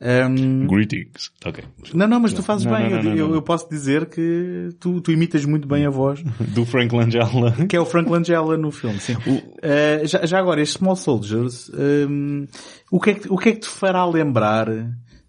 ehm, 0.00 0.66
Greetings. 0.66 1.30
Ok. 1.44 1.64
não, 1.94 2.06
não, 2.06 2.20
mas 2.20 2.32
tu 2.32 2.42
fazes 2.42 2.66
Não, 2.66 2.72
bem. 2.74 2.90
não, 2.90 3.02
não, 3.02 3.14
eu, 3.16 3.34
eu 3.34 3.42
posso 3.42 3.68
dizer 3.68 4.06
que 4.06 4.68
tu, 4.78 5.00
tu 5.00 5.10
imitas 5.10 5.44
muito 5.44 5.66
bem 5.66 5.86
a 5.86 5.90
voz, 5.90 6.22
Do 6.54 6.64
Frank 6.66 6.94
Langella. 6.94 7.52
que 7.68 7.74
é 7.76 7.80
o 7.80 7.86
Frank 7.86 8.08
Langella 8.10 8.56
no 8.58 8.70
filme, 8.70 9.00
sim. 9.00 9.16
Eh, 9.62 10.02
já, 10.04 10.24
já 10.26 10.38
agora, 10.38 10.60
este 10.60 10.78
Small 10.78 10.96
Soldiers, 10.96 11.70
ehm, 11.74 12.44
o, 12.90 13.00
que 13.00 13.10
é 13.10 13.14
que, 13.14 13.32
o 13.32 13.36
que 13.38 13.48
é 13.48 13.52
que 13.52 13.60
te 13.60 13.68
fará 13.68 14.04
lembrar 14.06 14.68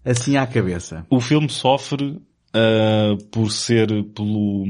assim 0.04 0.36
à 0.36 0.46
cabeça? 0.46 1.06
O 1.10 1.20
filme 1.20 1.48
sofre 1.48 2.18
ah, 2.54 3.16
por 3.30 3.50
ser 3.50 3.88
pelo... 4.14 4.64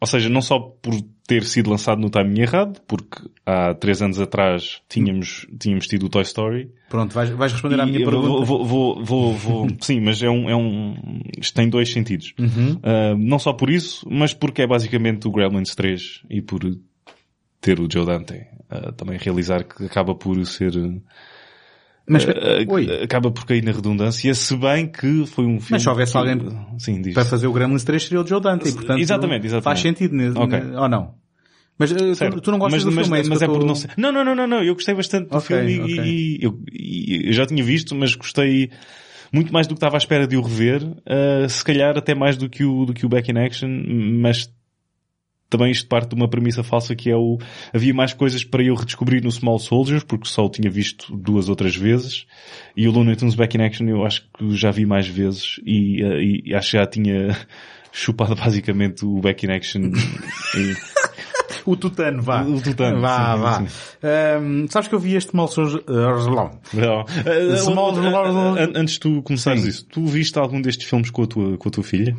Ou 0.00 0.06
seja, 0.06 0.28
não 0.28 0.42
só 0.42 0.58
por 0.58 0.94
ter 1.26 1.44
sido 1.44 1.70
lançado 1.70 2.00
no 2.00 2.10
timing 2.10 2.40
errado, 2.40 2.80
porque 2.88 3.22
há 3.46 3.72
três 3.74 4.02
anos 4.02 4.20
atrás 4.20 4.82
tínhamos, 4.88 5.46
tínhamos 5.58 5.86
tido 5.86 6.06
o 6.06 6.08
Toy 6.08 6.22
Story. 6.22 6.70
Pronto, 6.90 7.14
vais, 7.14 7.30
vais 7.30 7.52
responder 7.52 7.80
à 7.80 7.86
minha 7.86 8.04
pergunta. 8.04 8.44
Vou, 8.44 8.64
vou, 8.64 9.04
vou, 9.04 9.32
vou- 9.32 9.68
sim, 9.80 10.00
mas 10.00 10.20
é 10.22 10.28
um, 10.28 10.50
é 10.50 10.56
um, 10.56 11.20
isto 11.38 11.54
tem 11.54 11.68
dois 11.68 11.92
sentidos. 11.92 12.34
Uhum. 12.38 12.80
Ah, 12.82 13.14
não 13.16 13.38
só 13.38 13.52
por 13.52 13.70
isso, 13.70 14.04
mas 14.10 14.34
porque 14.34 14.62
é 14.62 14.66
basicamente 14.66 15.28
o 15.28 15.30
Gremlins 15.30 15.74
3 15.76 16.22
e 16.28 16.42
por 16.42 16.60
ter 17.60 17.78
o 17.78 17.88
Joe 17.90 18.04
Dante 18.04 18.44
ah, 18.68 18.90
também 18.92 19.16
realizar 19.16 19.62
que 19.62 19.84
acaba 19.84 20.14
por 20.16 20.44
ser, 20.44 20.72
Mas, 22.08 22.26
oi, 22.68 23.02
acaba 23.04 23.30
por 23.30 23.46
cair 23.46 23.62
na 23.62 23.70
redundância, 23.72 24.34
se 24.34 24.56
bem 24.56 24.86
que 24.88 25.24
foi 25.26 25.44
um 25.44 25.60
filme. 25.60 25.66
Mas 25.70 25.82
se 25.82 25.88
houvesse 25.88 26.12
que- 26.12 26.18
alguém 26.18 26.38
Sim, 26.78 27.00
para 27.12 27.24
fazer 27.24 27.46
o 27.46 27.52
Gremlins 27.52 27.84
3 27.84 28.02
seria 28.02 28.20
o 28.20 28.26
Joe 28.26 28.40
Dante, 28.40 28.68
e, 28.68 28.72
portanto 28.72 29.00
Exatamente, 29.00 29.46
exatamente. 29.46 29.64
faz 29.64 29.80
sentido, 29.80 30.14
ne- 30.16 30.30
Ok. 30.30 30.58
ne- 30.60 30.76
ou 30.76 30.88
não? 30.88 31.14
Mas 31.78 31.90
eh, 31.92 32.30
tu, 32.30 32.40
tu 32.40 32.50
não 32.50 32.58
gostas 32.58 32.84
mas, 32.84 32.92
do 32.94 32.96
mas, 32.96 33.06
filme, 33.06 33.20
é 33.20 33.28
mas 33.28 33.42
é 33.42 33.46
por 33.46 33.58
tô- 33.58 33.66
não 33.66 33.74
ser... 33.74 33.90
Não, 33.96 34.12
não, 34.12 34.24
não, 34.24 34.34
não, 34.34 34.46
não, 34.46 34.62
eu 34.62 34.74
gostei 34.74 34.94
bastante 34.94 35.30
do 35.30 35.36
Ok, 35.36 35.46
filme 35.56 35.72
e, 35.72 35.82
ok. 35.82 36.04
e 36.04 36.38
eu, 36.44 36.60
e 36.72 37.28
eu 37.28 37.32
já 37.32 37.46
tinha 37.46 37.62
visto, 37.64 37.94
mas 37.94 38.14
gostei 38.14 38.70
muito 39.32 39.52
mais 39.52 39.66
do 39.66 39.70
que 39.74 39.78
estava 39.78 39.96
à 39.96 39.98
espera 39.98 40.26
de 40.26 40.36
o 40.36 40.42
rever, 40.42 40.82
ah, 41.06 41.48
se 41.48 41.64
calhar 41.64 41.96
até 41.96 42.14
mais 42.14 42.36
do 42.36 42.48
que 42.50 42.64
o, 42.64 42.84
do 42.84 42.92
que 42.92 43.06
o 43.06 43.08
Back 43.08 43.30
in 43.32 43.38
Action, 43.38 43.68
mas 44.20 44.52
também 45.52 45.70
isto 45.70 45.86
parte 45.86 46.08
de 46.08 46.14
uma 46.16 46.26
premissa 46.28 46.62
falsa 46.64 46.96
que 46.96 47.10
é 47.10 47.16
o, 47.16 47.38
havia 47.72 47.92
mais 47.94 48.12
coisas 48.12 48.42
para 48.42 48.62
eu 48.64 48.74
redescobrir 48.74 49.22
no 49.22 49.30
Small 49.30 49.58
Soldiers, 49.58 50.02
porque 50.02 50.26
só 50.28 50.44
o 50.46 50.50
tinha 50.50 50.70
visto 50.70 51.14
duas 51.16 51.48
outras 51.48 51.76
vezes, 51.76 52.26
e 52.76 52.88
o 52.88 52.90
Looney 52.90 53.14
Tunes 53.16 53.34
Back 53.34 53.56
in 53.56 53.62
Action 53.62 53.86
eu 53.88 54.04
acho 54.04 54.22
que 54.36 54.56
já 54.56 54.70
vi 54.70 54.86
mais 54.86 55.06
vezes, 55.06 55.60
e, 55.64 56.02
ah, 56.02 56.16
e 56.50 56.54
acho 56.54 56.70
que 56.72 56.76
já 56.78 56.86
tinha 56.86 57.36
chupado 57.92 58.34
basicamente 58.34 59.04
o 59.04 59.20
Back 59.20 59.44
in 59.46 59.50
Action 59.52 59.82
e, 60.56 60.74
O 61.64 61.76
Tutano, 61.76 62.20
vá. 62.22 62.42
O 62.42 62.60
Tutano, 62.60 63.00
Vá, 63.00 63.34
sim, 63.36 63.40
vá. 63.42 63.58
sim. 63.60 63.66
Ahm, 64.02 64.66
sabes 64.68 64.88
que 64.88 64.94
eu 64.94 64.98
vi 64.98 65.14
este 65.14 65.30
Small 65.30 65.46
Soldiers... 65.46 65.84
eh, 65.86 66.80
Não. 66.80 67.56
Small- 67.56 67.94
Antes 68.74 68.94
de 68.94 69.00
tu 69.00 69.22
começares 69.22 69.60
Sim. 69.62 69.68
isso, 69.68 69.86
tu 69.86 70.04
viste 70.06 70.36
algum 70.38 70.60
destes 70.60 70.88
filmes 70.88 71.10
com 71.10 71.22
a 71.22 71.26
tua, 71.26 71.56
com 71.58 71.68
a 71.68 71.72
tua 71.72 71.84
filha? 71.84 72.16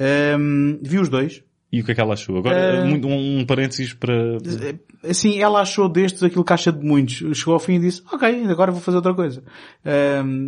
Ahm, 0.00 0.78
vi 0.82 0.98
os 0.98 1.08
dois. 1.08 1.42
E 1.72 1.80
o 1.80 1.84
que 1.84 1.92
é 1.92 1.94
que 1.94 2.00
ela 2.00 2.14
achou? 2.14 2.36
Agora, 2.38 2.82
Uh, 2.82 2.86
muito- 2.86 3.06
um, 3.06 3.38
um 3.40 3.44
parênteses 3.46 3.92
para... 3.92 4.38
Assim, 5.02 5.38
ela 5.38 5.60
achou 5.60 5.88
destes 5.88 6.22
aquilo 6.22 6.44
que 6.44 6.52
acha 6.52 6.70
de 6.70 6.84
muitos. 6.84 7.16
Chegou 7.38 7.54
ao 7.54 7.60
fim 7.60 7.74
e 7.74 7.78
disse, 7.80 8.02
ok, 8.12 8.44
agora 8.46 8.70
vou 8.70 8.80
fazer 8.80 8.96
outra 8.98 9.14
coisa. 9.14 9.42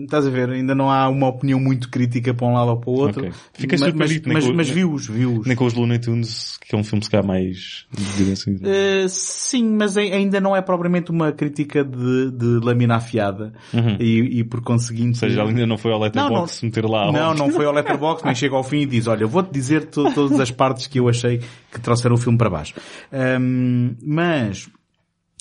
Estás 0.05 0.27
a 0.27 0.31
ver? 0.31 0.51
Ainda 0.51 0.75
não 0.75 0.91
há 0.91 1.09
uma 1.09 1.29
opinião 1.29 1.59
muito 1.59 1.88
crítica 1.88 2.35
para 2.35 2.47
um 2.47 2.53
lado 2.53 2.71
ou 2.71 2.77
para 2.77 2.91
o 2.91 2.93
outro. 2.93 3.21
Ok. 3.23 3.33
Fiquei 3.55 3.79
mas, 3.79 3.95
mas, 3.95 4.21
mas, 4.27 4.49
mas 4.51 4.67
nem- 4.67 4.75
vi-os, 4.75 5.07
vi-os. 5.07 5.47
Nem 5.47 5.57
com 5.57 5.65
os 5.65 5.75
Looney 5.75 5.99
Tunes, 5.99 6.59
que 6.59 6.75
é 6.75 6.79
um 6.79 6.85
filme 6.85 7.03
se 7.05 7.11
calhar 7.11 7.27
mais... 7.27 7.87
assim. 8.33 8.55
Uh, 8.57 9.09
sim, 9.09 9.65
mas 9.77 9.97
ai- 9.97 10.12
ainda 10.12 10.41
não 10.41 10.55
é 10.55 10.61
propriamente 10.61 11.11
uma 11.11 11.33
crítica 11.33 11.83
de, 11.85 12.31
de 12.31 12.61
lâmina 12.62 12.97
afiada. 12.97 13.53
E, 13.99 14.41
e 14.41 14.45
por 14.45 14.61
conseguinte... 14.61 15.11
Ou 15.25 15.29
seja, 15.31 15.41
ela 15.41 15.49
ainda 15.51 15.67
não 15.67 15.79
foi 15.79 15.93
ao 15.93 15.99
Letterboxd 16.01 16.62
Não, 16.62 16.69
meter 16.69 16.85
lá... 16.85 17.11
Não, 17.12 17.35
não 17.35 17.51
foi 17.51 17.65
ao 17.65 17.73
Letterboxd, 17.73 18.27
nem 18.27 18.35
chega 18.35 18.55
ao 18.55 18.62
fim 18.65 18.81
e 18.81 18.87
diz, 18.87 19.07
olha, 19.07 19.27
vou-te 19.27 19.51
dizer 19.53 19.87
to- 19.87 20.12
todas 20.12 20.38
as 20.38 20.51
partes 20.51 20.87
que 20.87 20.99
eu 21.01 21.09
achei 21.09 21.41
que 21.73 21.81
trouxeram 21.81 22.17
o 22.17 22.19
filme 22.19 22.37
para 22.37 22.51
baixo. 22.51 22.75
Ahm, 23.11 23.93
mas, 24.05 24.41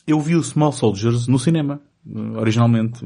eu 0.07 0.19
vi 0.19 0.35
o 0.35 0.43
Small 0.43 0.71
Soldiers 0.71 1.27
no 1.27 1.39
cinema, 1.39 1.81
eh, 2.05 2.37
originalmente. 2.37 3.05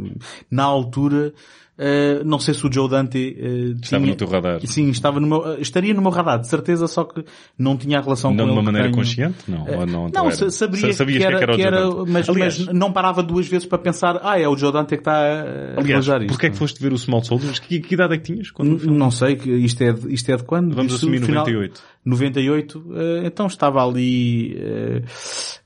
Na 0.49 0.63
altura, 0.63 1.34
eh, 1.77 2.21
não 2.23 2.39
sei 2.39 2.53
se 2.53 2.65
o 2.65 2.71
Joe 2.71 2.89
Dante 2.89 3.17
eh, 3.38 3.75
Estava 3.81 4.01
tinha... 4.03 4.11
no 4.11 4.15
teu 4.15 4.27
radar. 4.27 4.59
Sim, 4.65 4.89
estava 4.89 5.19
no 5.19 5.27
meu, 5.27 5.53
eh, 5.53 5.57
estaria 5.61 5.93
no 5.93 6.01
meu 6.01 6.11
radar, 6.11 6.39
de 6.39 6.47
certeza, 6.47 6.88
só 6.88 7.03
que 7.03 7.23
não 7.59 7.75
tinha 7.77 7.99
a 7.99 8.01
relação 8.01 8.31
Não 8.33 8.38
com 8.38 8.43
de 8.45 8.49
ele 8.49 8.51
uma 8.53 8.61
que 8.61 8.65
maneira 8.65 8.88
tenho. 8.88 8.97
consciente? 8.97 9.38
Não, 9.47 9.61
ou 9.61 9.85
não, 9.85 10.09
Não, 10.13 10.25
era? 10.27 10.35
sa- 10.35 10.49
sabia 10.51 10.93
Sabias 10.93 11.17
que 11.19 11.23
era, 11.25 11.53
o 11.53 11.55
que 11.55 11.61
era 11.61 11.81
Dante. 11.81 12.11
mas, 12.11 12.29
Aliás, 12.29 12.59
mas 12.59 12.73
não 12.75 12.91
parava 12.93 13.21
duas 13.21 13.47
vezes 13.47 13.67
para 13.67 13.77
pensar, 13.77 14.19
ah, 14.23 14.39
é 14.39 14.47
o 14.47 14.55
Joe 14.57 14.71
Dante 14.71 14.89
que 14.89 15.01
está 15.01 15.13
a 15.17 15.79
aliás 15.79 16.05
isto. 16.07 16.27
porquê 16.27 16.47
é 16.47 16.49
que 16.49 16.57
foste 16.57 16.81
ver 16.81 16.93
o 16.93 16.97
Small 16.97 17.23
Soldiers? 17.23 17.59
Que, 17.59 17.79
que 17.79 17.93
idade 17.93 18.13
é 18.13 18.17
que 18.17 18.23
tinhas? 18.33 18.47
Não 18.85 19.11
sei, 19.11 19.35
que 19.35 19.49
isto 19.51 19.81
é 19.83 19.91
de, 19.93 20.13
isto 20.13 20.31
é 20.31 20.38
de 20.38 20.43
quando? 20.43 20.73
Vamos 20.75 20.93
Isto 20.93 21.05
assumir 21.05 21.21
final- 21.21 21.45
98. 21.45 21.81
98, 22.05 22.85
eh, 22.95 23.21
então 23.25 23.47
estava 23.47 23.83
ali 23.83 24.55
eh, 24.59 25.01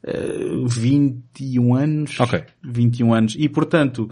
eh, 0.04 0.40
21 0.66 1.76
anos. 1.76 2.20
Ok. 2.20 2.44
21 2.64 3.14
anos. 3.14 3.36
E 3.38 3.50
portanto, 3.50 4.10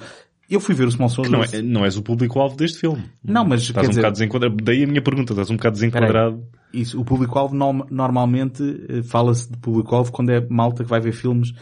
eu 0.49 0.59
fui 0.59 0.73
ver 0.75 0.87
o 0.87 0.91
Small 0.91 1.09
Que 1.09 1.17
não, 1.17 1.23
Soldiers. 1.43 1.53
é, 1.53 1.61
não 1.61 1.83
és 1.85 1.97
o 1.97 2.01
público-alvo 2.01 2.55
deste 2.55 2.79
filme. 2.79 3.03
Não, 3.23 3.43
mas 3.45 3.61
Estás 3.63 3.85
um 3.85 3.89
dizer, 3.89 4.01
bocado 4.01 4.13
desenquadrado. 4.13 4.55
Daí 4.63 4.83
a 4.83 4.87
minha 4.87 5.01
pergunta, 5.01 5.33
estás 5.33 5.49
um 5.49 5.55
bocado 5.57 5.73
desenquadrado. 5.75 6.43
isso, 6.73 6.99
o 6.99 7.05
público-alvo 7.05 7.55
norm- 7.55 7.85
normalmente 7.91 8.63
eh, 8.89 9.03
fala-se 9.03 9.51
de 9.51 9.57
público-alvo 9.57 10.11
quando 10.11 10.29
é 10.31 10.45
malta 10.49 10.83
que 10.83 10.89
vai 10.89 10.99
ver 11.01 11.11
filmes 11.11 11.53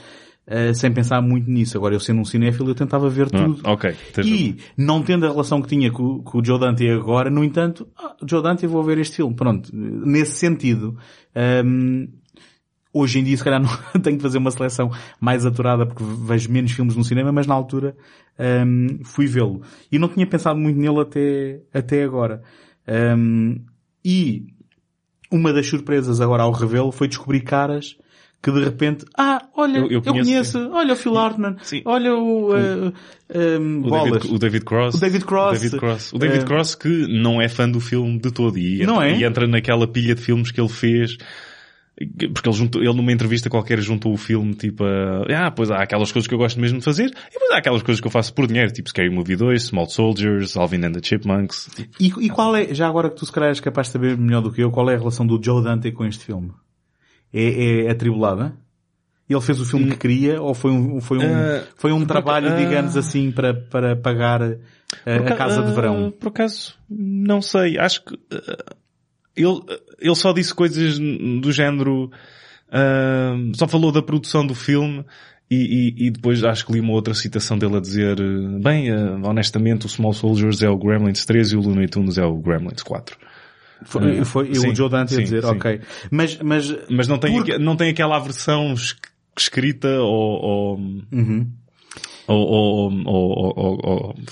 eh, 0.47 0.73
sem 0.75 0.91
pensar 0.93 1.21
muito 1.21 1.49
nisso. 1.49 1.75
Agora 1.77 1.95
eu 1.95 1.99
sendo 1.99 2.21
um 2.21 2.25
cinéfilo 2.25 2.69
eu 2.69 2.75
tentava 2.75 3.09
ver 3.09 3.27
Não, 3.33 3.53
tudo. 3.53 3.67
ok. 3.69 3.93
tens. 4.13 4.27
E, 4.27 4.57
não 4.77 5.01
tendo 5.01 5.25
a 5.25 5.29
relação 5.29 5.61
que 5.61 5.67
tinha 5.67 5.91
com, 5.91 6.21
com 6.21 6.37
o 6.39 6.45
Joe 6.45 6.59
Dante 6.59 6.87
agora, 6.87 7.29
no 7.31 7.43
entanto, 7.43 7.87
ah, 7.97 8.15
Joe 8.29 8.43
Dante, 8.43 8.63
eu 8.65 8.69
vou 8.69 8.83
ver 8.83 8.97
este 8.99 9.15
filme. 9.15 9.35
Pronto. 9.35 9.69
Nesse 9.73 10.33
sentido, 10.37 10.95
hum, 11.65 12.07
hoje 12.97 13.19
em 13.19 13.23
dia, 13.25 13.35
se 13.35 13.43
calhar, 13.43 13.61
não 13.61 13.69
tenho 14.01 14.15
que 14.15 14.23
fazer 14.23 14.37
uma 14.37 14.51
seleção 14.51 14.89
mais 15.19 15.45
aturada 15.45 15.85
porque 15.85 16.01
vejo 16.25 16.49
menos 16.49 16.71
filmes 16.71 16.95
no 16.95 17.03
cinema, 17.03 17.29
mas 17.31 17.45
na 17.45 17.53
altura, 17.53 17.93
hum, 18.65 18.99
fui 19.03 19.27
vê-lo. 19.27 19.61
E 19.91 19.99
não 19.99 20.07
tinha 20.07 20.25
pensado 20.25 20.57
muito 20.57 20.79
nele 20.79 21.01
até, 21.01 21.59
até 21.73 22.03
agora. 22.03 22.41
Hum, 22.87 23.59
e, 24.03 24.45
uma 25.31 25.51
das 25.51 25.67
surpresas 25.67 26.21
agora 26.21 26.43
ao 26.43 26.51
revê-lo 26.51 26.91
foi 26.91 27.07
descobrir 27.09 27.41
caras 27.41 27.97
que 28.41 28.51
de 28.51 28.63
repente, 28.63 29.03
ah, 29.17 29.41
olha, 29.57 29.79
Eu- 29.79 29.85
eu, 29.85 29.91
eu 29.91 30.01
conheço, 30.03 30.53
conheço, 30.59 30.69
olha 30.71 30.93
o 30.93 30.95
Phil 30.95 31.17
Hartman, 31.17 31.55
Sim. 31.63 31.81
olha 31.83 32.13
o, 32.13 32.51
uh, 32.53 32.93
um, 33.59 33.81
O. 33.87 33.89
David, 33.89 34.33
o 34.35 34.37
David 34.37 34.63
Cross. 34.65 34.95
O 34.95 34.99
David 34.99 35.25
Cross. 35.25 35.49
O 35.49 35.59
David 35.59 35.79
Cross. 35.79 36.13
O 36.13 36.19
David 36.19 36.41
Eh, 36.41 36.45
Cross 36.45 36.75
que 36.75 37.07
não 37.07 37.41
é 37.41 37.49
fã 37.49 37.67
do 37.67 37.79
filme 37.79 38.19
de 38.19 38.31
todo 38.31 38.55
e 38.59 38.83
entra, 38.83 39.09
é? 39.09 39.17
e 39.17 39.23
entra 39.23 39.47
naquela 39.47 39.87
pilha 39.87 40.13
de 40.13 40.21
filmes 40.21 40.51
que 40.51 40.61
ele 40.61 40.69
fez 40.69 41.17
porque 42.33 42.49
ele, 42.49 42.57
juntou, 42.57 42.81
ele 42.83 42.93
numa 42.93 43.11
entrevista 43.11 43.49
qualquer 43.49 43.79
juntou 43.79 44.11
o 44.13 44.17
filme 44.17 44.53
tipo 44.53 44.83
a, 44.83 45.47
ah, 45.47 45.51
pois 45.51 45.71
há 45.71 45.77
aquelas 45.81 46.11
coisas 46.11 46.27
que 46.27 46.33
eu 46.33 46.37
gosto 46.37 46.59
mesmo 46.59 46.79
de 46.79 46.83
fazer 46.83 47.05
e 47.05 47.33
depois 47.33 47.51
há 47.51 47.57
aquelas 47.57 47.81
coisas 47.83 48.01
que 48.01 48.07
eu 48.07 48.11
faço 48.11 48.33
por 48.33 48.47
dinheiro, 48.47 48.69
tipo 48.73 48.89
Scary 48.89 49.09
Movie 49.09 49.35
2, 49.37 49.63
Small 49.63 49.87
Soldiers, 49.87 50.57
Alvin 50.57 50.83
and 50.83 50.91
the 50.91 50.99
Chipmunks. 51.01 51.69
E, 51.99 52.07
e 52.07 52.29
qual 52.29 52.53
é, 52.55 52.73
já 52.73 52.87
agora 52.87 53.09
que 53.09 53.15
tu 53.15 53.25
se 53.25 53.31
calhar 53.31 53.49
és 53.49 53.59
capaz 53.61 53.87
de 53.87 53.93
saber 53.93 54.17
melhor 54.17 54.41
do 54.41 54.51
que 54.51 54.61
eu, 54.61 54.71
qual 54.71 54.89
é 54.89 54.95
a 54.95 54.97
relação 54.97 55.25
do 55.25 55.41
Joe 55.41 55.63
Dante 55.63 55.89
com 55.93 56.05
este 56.05 56.25
filme? 56.25 56.51
É, 57.33 57.85
é 57.85 57.89
atribulada? 57.91 58.53
Ele 59.27 59.41
fez 59.41 59.59
o 59.59 59.65
filme 59.65 59.89
que 59.91 59.97
queria 59.97 60.39
ou 60.41 60.53
foi 60.53 60.71
um, 60.71 61.01
foi 61.01 61.17
um, 61.17 61.33
Ah, 61.33 61.63
foi 61.77 61.91
um 61.91 62.05
trabalho, 62.05 62.49
ah. 62.49 62.55
digamos 62.57 62.95
assim, 62.95 63.31
para, 63.31 63.53
para 63.55 63.95
pagar 63.95 64.43
a, 64.43 64.47
a 65.05 65.17
Por 65.23 65.35
casa 65.37 65.61
de 65.63 65.67
aca- 65.69 65.75
verão? 65.75 66.07
ah, 66.07 66.11
Por 66.19 66.27
acaso, 66.27 66.75
não 66.89 67.41
sei. 67.41 67.79
Acho 67.79 68.03
que 68.05 68.15
ele, 69.35 69.59
ele 69.99 70.15
só 70.15 70.31
disse 70.33 70.53
coisas 70.53 70.97
do 70.99 71.51
género. 71.51 72.09
ah, 72.71 73.35
só 73.55 73.67
falou 73.67 73.91
da 73.91 74.01
produção 74.01 74.45
do 74.45 74.55
filme 74.55 75.03
e, 75.49 75.55
e- 75.99 76.07
e 76.07 76.11
depois 76.11 76.43
acho 76.43 76.65
que 76.65 76.73
li 76.73 76.79
uma 76.79 76.93
outra 76.93 77.13
citação 77.13 77.57
dele 77.57 77.77
a 77.77 77.79
dizer 77.79 78.17
ah, 78.19 78.59
bem, 78.63 78.89
ah, 78.91 79.19
honestamente 79.23 79.85
o 79.85 79.89
Small 79.89 80.13
Soldiers 80.13 80.61
é 80.63 80.69
o 80.69 80.77
Gremlins 80.77 81.25
3 81.25 81.51
e 81.51 81.55
o 81.57 81.61
Looney 81.61 81.87
Tunes 81.87 82.17
é 82.17 82.25
o 82.25 82.37
Gremlins 82.37 82.81
4. 82.81 83.17
Foi, 83.83 84.23
foi 84.25 84.55
sim, 84.55 84.69
o 84.69 84.75
Joe 84.75 84.89
Dante 84.89 85.13
a 85.13 85.17
sim, 85.17 85.23
dizer, 85.23 85.43
sim. 85.43 85.49
ok. 85.49 85.81
Mas, 86.09 86.39
mas, 86.41 86.75
Mas 86.89 87.07
não 87.07 87.17
tem, 87.19 87.33
Porque- 87.35 87.57
não 87.59 87.75
tem 87.75 87.89
aquela 87.91 88.17
versão 88.19 88.73
es- 88.73 88.95
escrita 89.37 89.89
ou, 89.99 90.41
ou, 90.41 90.77
Uhum. 91.11 91.45
Ou, 92.27 92.47
ou, 92.47 92.91
ou, 93.05 93.53
ou, 93.55 93.79
ou- 93.83 94.15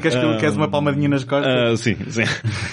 queres, 0.00 0.16
que- 0.16 0.36
queres 0.38 0.56
uma 0.56 0.68
palmadinha 0.68 1.08
nas 1.08 1.24
costas? 1.24 1.52
Ah, 1.72 1.76
sim, 1.76 1.96
sim. 2.08 2.22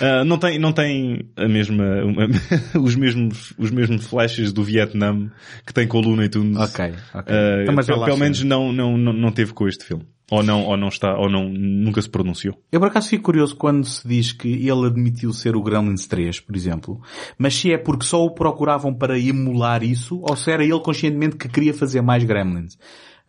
Ah, 0.02 0.24
não 0.24 0.38
tem, 0.38 0.60
não 0.60 0.72
tem 0.72 1.30
a 1.36 1.48
mesma, 1.48 1.84
uma- 2.04 2.28
os 2.82 2.96
mesmos, 2.96 3.54
os 3.58 3.72
mesmos 3.72 4.06
flashes 4.08 4.54
do 4.54 4.64
Vietnã 4.64 5.30
que 5.66 5.74
tem 5.74 5.88
com 5.88 5.98
o 5.98 6.02
Looney 6.02 6.30
Tunes. 6.30 6.58
ok, 6.58 6.94
ok. 7.14 7.36
Ah, 7.36 7.64
Então, 7.64 7.76
pelo 8.06 8.18
sim. 8.18 8.22
menos 8.22 8.44
não, 8.44 8.72
não, 8.74 8.98
não, 8.98 9.14
não 9.14 9.32
teve 9.32 9.54
com 9.54 9.68
este 9.68 9.86
filme. 9.86 10.04
Ou 10.30 10.44
não, 10.44 10.66
ou 10.66 10.76
não 10.76 10.90
está, 10.90 11.18
ou 11.18 11.30
não, 11.30 11.48
nunca 11.48 12.02
se 12.02 12.10
pronunciou. 12.10 12.62
Eu 12.70 12.82
por 12.82 12.90
acaso 12.90 13.08
fico 13.08 13.24
curioso 13.24 13.56
quando 13.56 13.86
se 13.86 14.06
diz 14.06 14.34
que 14.34 14.50
ele 14.50 14.86
admitiu 14.86 15.32
ser 15.32 15.56
o 15.56 15.64
Gremlins 15.64 16.06
3, 16.06 16.42
por 16.42 16.54
exemplo. 16.54 17.02
Mas 17.38 17.56
se 17.56 17.72
é 17.72 17.78
porque 17.78 18.06
só 18.06 18.24
o 18.26 18.32
procuravam 18.32 18.94
para 18.94 19.18
emular 19.18 19.84
isso, 19.84 20.20
ou 20.22 20.36
se 20.36 20.52
era 20.52 20.64
ele 20.64 20.80
conscientemente 20.82 21.38
que 21.38 21.48
queria 21.48 21.74
fazer 21.74 22.02
mais 22.02 22.26
Gremlins. 22.26 22.76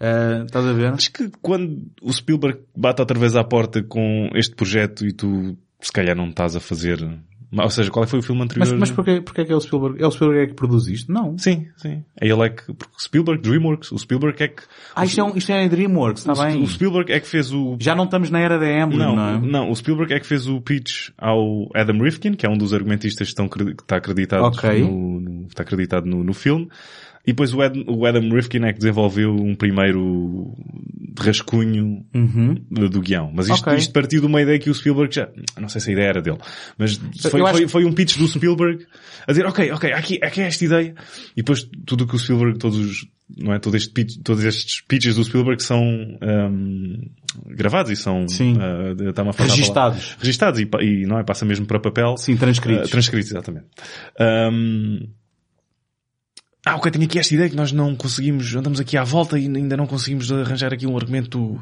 Uh, 0.01 0.45
estás 0.45 0.67
a 0.67 0.73
ver? 0.73 0.93
Acho 0.93 1.13
que 1.13 1.31
quando 1.41 1.87
o 2.03 2.13
Spielberg 2.13 2.61
bate 2.77 3.01
outra 3.01 3.19
vez 3.19 3.37
à 3.37 3.45
porta 3.45 3.83
com 3.83 4.31
este 4.35 4.57
projeto 4.57 5.07
e 5.07 5.13
tu 5.13 5.57
se 5.81 5.93
calhar 5.93 6.17
não 6.17 6.29
estás 6.29 6.57
a 6.57 6.61
fazer 6.61 6.99
ou 7.51 7.71
seja, 7.71 7.91
qual 7.91 8.07
foi 8.07 8.19
o 8.19 8.23
filme 8.23 8.43
anterior? 8.43 8.69
Mas, 8.69 8.79
mas 8.79 8.91
porquê, 8.91 9.21
porquê 9.21 9.41
é 9.41 9.45
que 9.45 9.53
é 9.53 9.57
o 9.57 9.61
Spielberg? 9.61 10.03
É 10.03 10.07
o 10.07 10.11
Spielberg 10.11 10.43
é 10.43 10.47
que 10.49 10.55
produz 10.55 10.87
isto? 10.87 11.11
Não. 11.11 11.39
Sim, 11.39 11.67
sim. 11.77 12.05
É 12.21 12.29
ele 12.29 12.43
é 12.43 12.51
que, 12.51 12.73
porque 12.75 12.95
Spielberg, 12.99 13.43
DreamWorks, 13.43 13.93
o 13.93 13.99
Spielberg 13.99 14.43
é 14.43 14.49
que... 14.49 14.63
Ah, 14.95 15.05
isto 15.05 15.21
é, 15.21 15.25
um, 15.25 15.37
isto 15.37 15.51
é 15.51 15.69
DreamWorks, 15.69 16.27
está 16.27 16.45
bem. 16.45 16.63
O 16.63 16.67
Spielberg 16.67 17.11
é 17.11 17.21
que 17.21 17.27
fez 17.27 17.53
o... 17.53 17.77
Já 17.81 17.95
não 17.95 18.05
estamos 18.05 18.31
na 18.31 18.39
era 18.39 18.59
da 18.59 18.67
Amblin, 18.67 18.99
não, 18.99 19.17
não 19.17 19.29
é? 19.29 19.39
Não, 19.39 19.71
o 19.71 19.77
Spielberg 19.77 20.13
é 20.13 20.21
que 20.21 20.27
fez 20.27 20.47
o 20.47 20.61
pitch 20.61 21.11
ao 21.17 21.69
Adam 21.75 21.99
Rifkin, 22.03 22.35
que 22.35 22.45
é 22.45 22.51
um 22.51 22.59
dos 22.59 22.75
argumentistas 22.75 23.29
que, 23.29 23.33
estão, 23.33 23.49
que 23.49 23.63
está 23.63 23.97
acreditado, 23.97 24.45
okay. 24.45 24.83
no, 24.83 25.21
no, 25.21 25.47
está 25.47 25.63
acreditado 25.63 26.05
no, 26.05 26.23
no 26.23 26.35
filme. 26.35 26.69
E 27.27 27.33
depois 27.33 27.53
o 27.53 27.61
Adam, 27.61 27.85
o 27.87 28.07
Adam 28.07 28.29
Rifkin 28.31 28.65
é 28.65 28.73
que 28.73 28.79
desenvolveu 28.79 29.35
um 29.35 29.55
primeiro 29.55 30.55
rascunho 31.19 32.05
uhum. 32.15 32.55
do, 32.71 32.89
do 32.89 33.01
guião. 33.01 33.31
Mas 33.35 33.49
isto, 33.49 33.63
Ok. 33.63 33.79
isto 33.79 33.93
partiu 33.93 34.21
de 34.21 34.27
uma 34.27 34.41
ideia 34.41 34.59
que 34.59 34.71
o 34.71 34.75
Spielberg 34.75 35.15
já, 35.15 35.29
não 35.59 35.69
sei 35.69 35.81
se 35.81 35.91
a 35.91 35.93
ideia 35.93 36.07
era 36.07 36.23
dele, 36.23 36.39
mas 36.79 36.97
foi, 37.31 37.43
acho 37.43 37.53
foi, 37.53 37.69
foi 37.69 37.85
um 37.85 37.93
pitch 37.93 38.17
do 38.17 38.27
Spielberg 38.27 38.87
a 39.27 39.33
dizer, 39.33 39.47
ok, 39.47 39.71
ok, 39.73 39.93
aqui, 39.93 40.19
aqui 40.23 40.41
é 40.41 40.47
esta 40.47 40.65
ideia. 40.65 40.95
E 41.33 41.43
depois 41.43 41.69
tudo 41.85 42.05
o 42.05 42.07
que 42.07 42.17
o 42.17 42.19
Spielberg, 42.19 42.59
todos 42.59 42.79
os, 42.79 43.07
não 43.37 43.53
é, 43.53 43.59
todo 43.59 43.77
este 43.77 43.91
pitch, 43.91 44.23
todos 44.23 44.45
estes 44.45 44.81
pitches 44.83 45.17
do 45.17 45.25
Spielberg 45.25 45.63
são, 45.63 45.83
um, 45.83 47.11
gravados 47.47 47.93
e 47.93 47.97
são, 47.97 48.27
Sim. 48.29 48.57
uh, 48.57 49.09
a 49.09 49.43
Registados. 49.43 50.17
Registados 50.19 50.61
e, 50.61 50.69
e, 50.83 51.07
não 51.07 51.19
é, 51.19 51.25
passa 51.25 51.45
mesmo 51.45 51.67
para 51.67 51.79
papel. 51.79 52.17
Sim, 52.17 52.37
transcritos. 52.37 52.89
Uh, 52.89 52.91
transcritos, 52.91 53.31
exatamente. 53.31 53.67
Um, 54.19 55.09
ah, 56.69 56.77
ok, 56.77 56.91
tenho 56.93 57.05
aqui 57.05 57.19
esta 57.19 57.35
ideia 57.35 57.49
que 57.51 57.57
nós 57.57 57.73
não 57.73 57.95
conseguimos, 57.95 58.55
andamos 58.55 58.81
aqui 58.81 58.97
à 58.97 59.05
volta 59.05 59.39
e 59.39 59.47
ainda 59.47 59.77
não 59.77 59.87
conseguimos 59.87 60.31
arranjar 60.31 60.73
aqui 60.73 60.87
um 60.87 60.97
argumento 60.97 61.59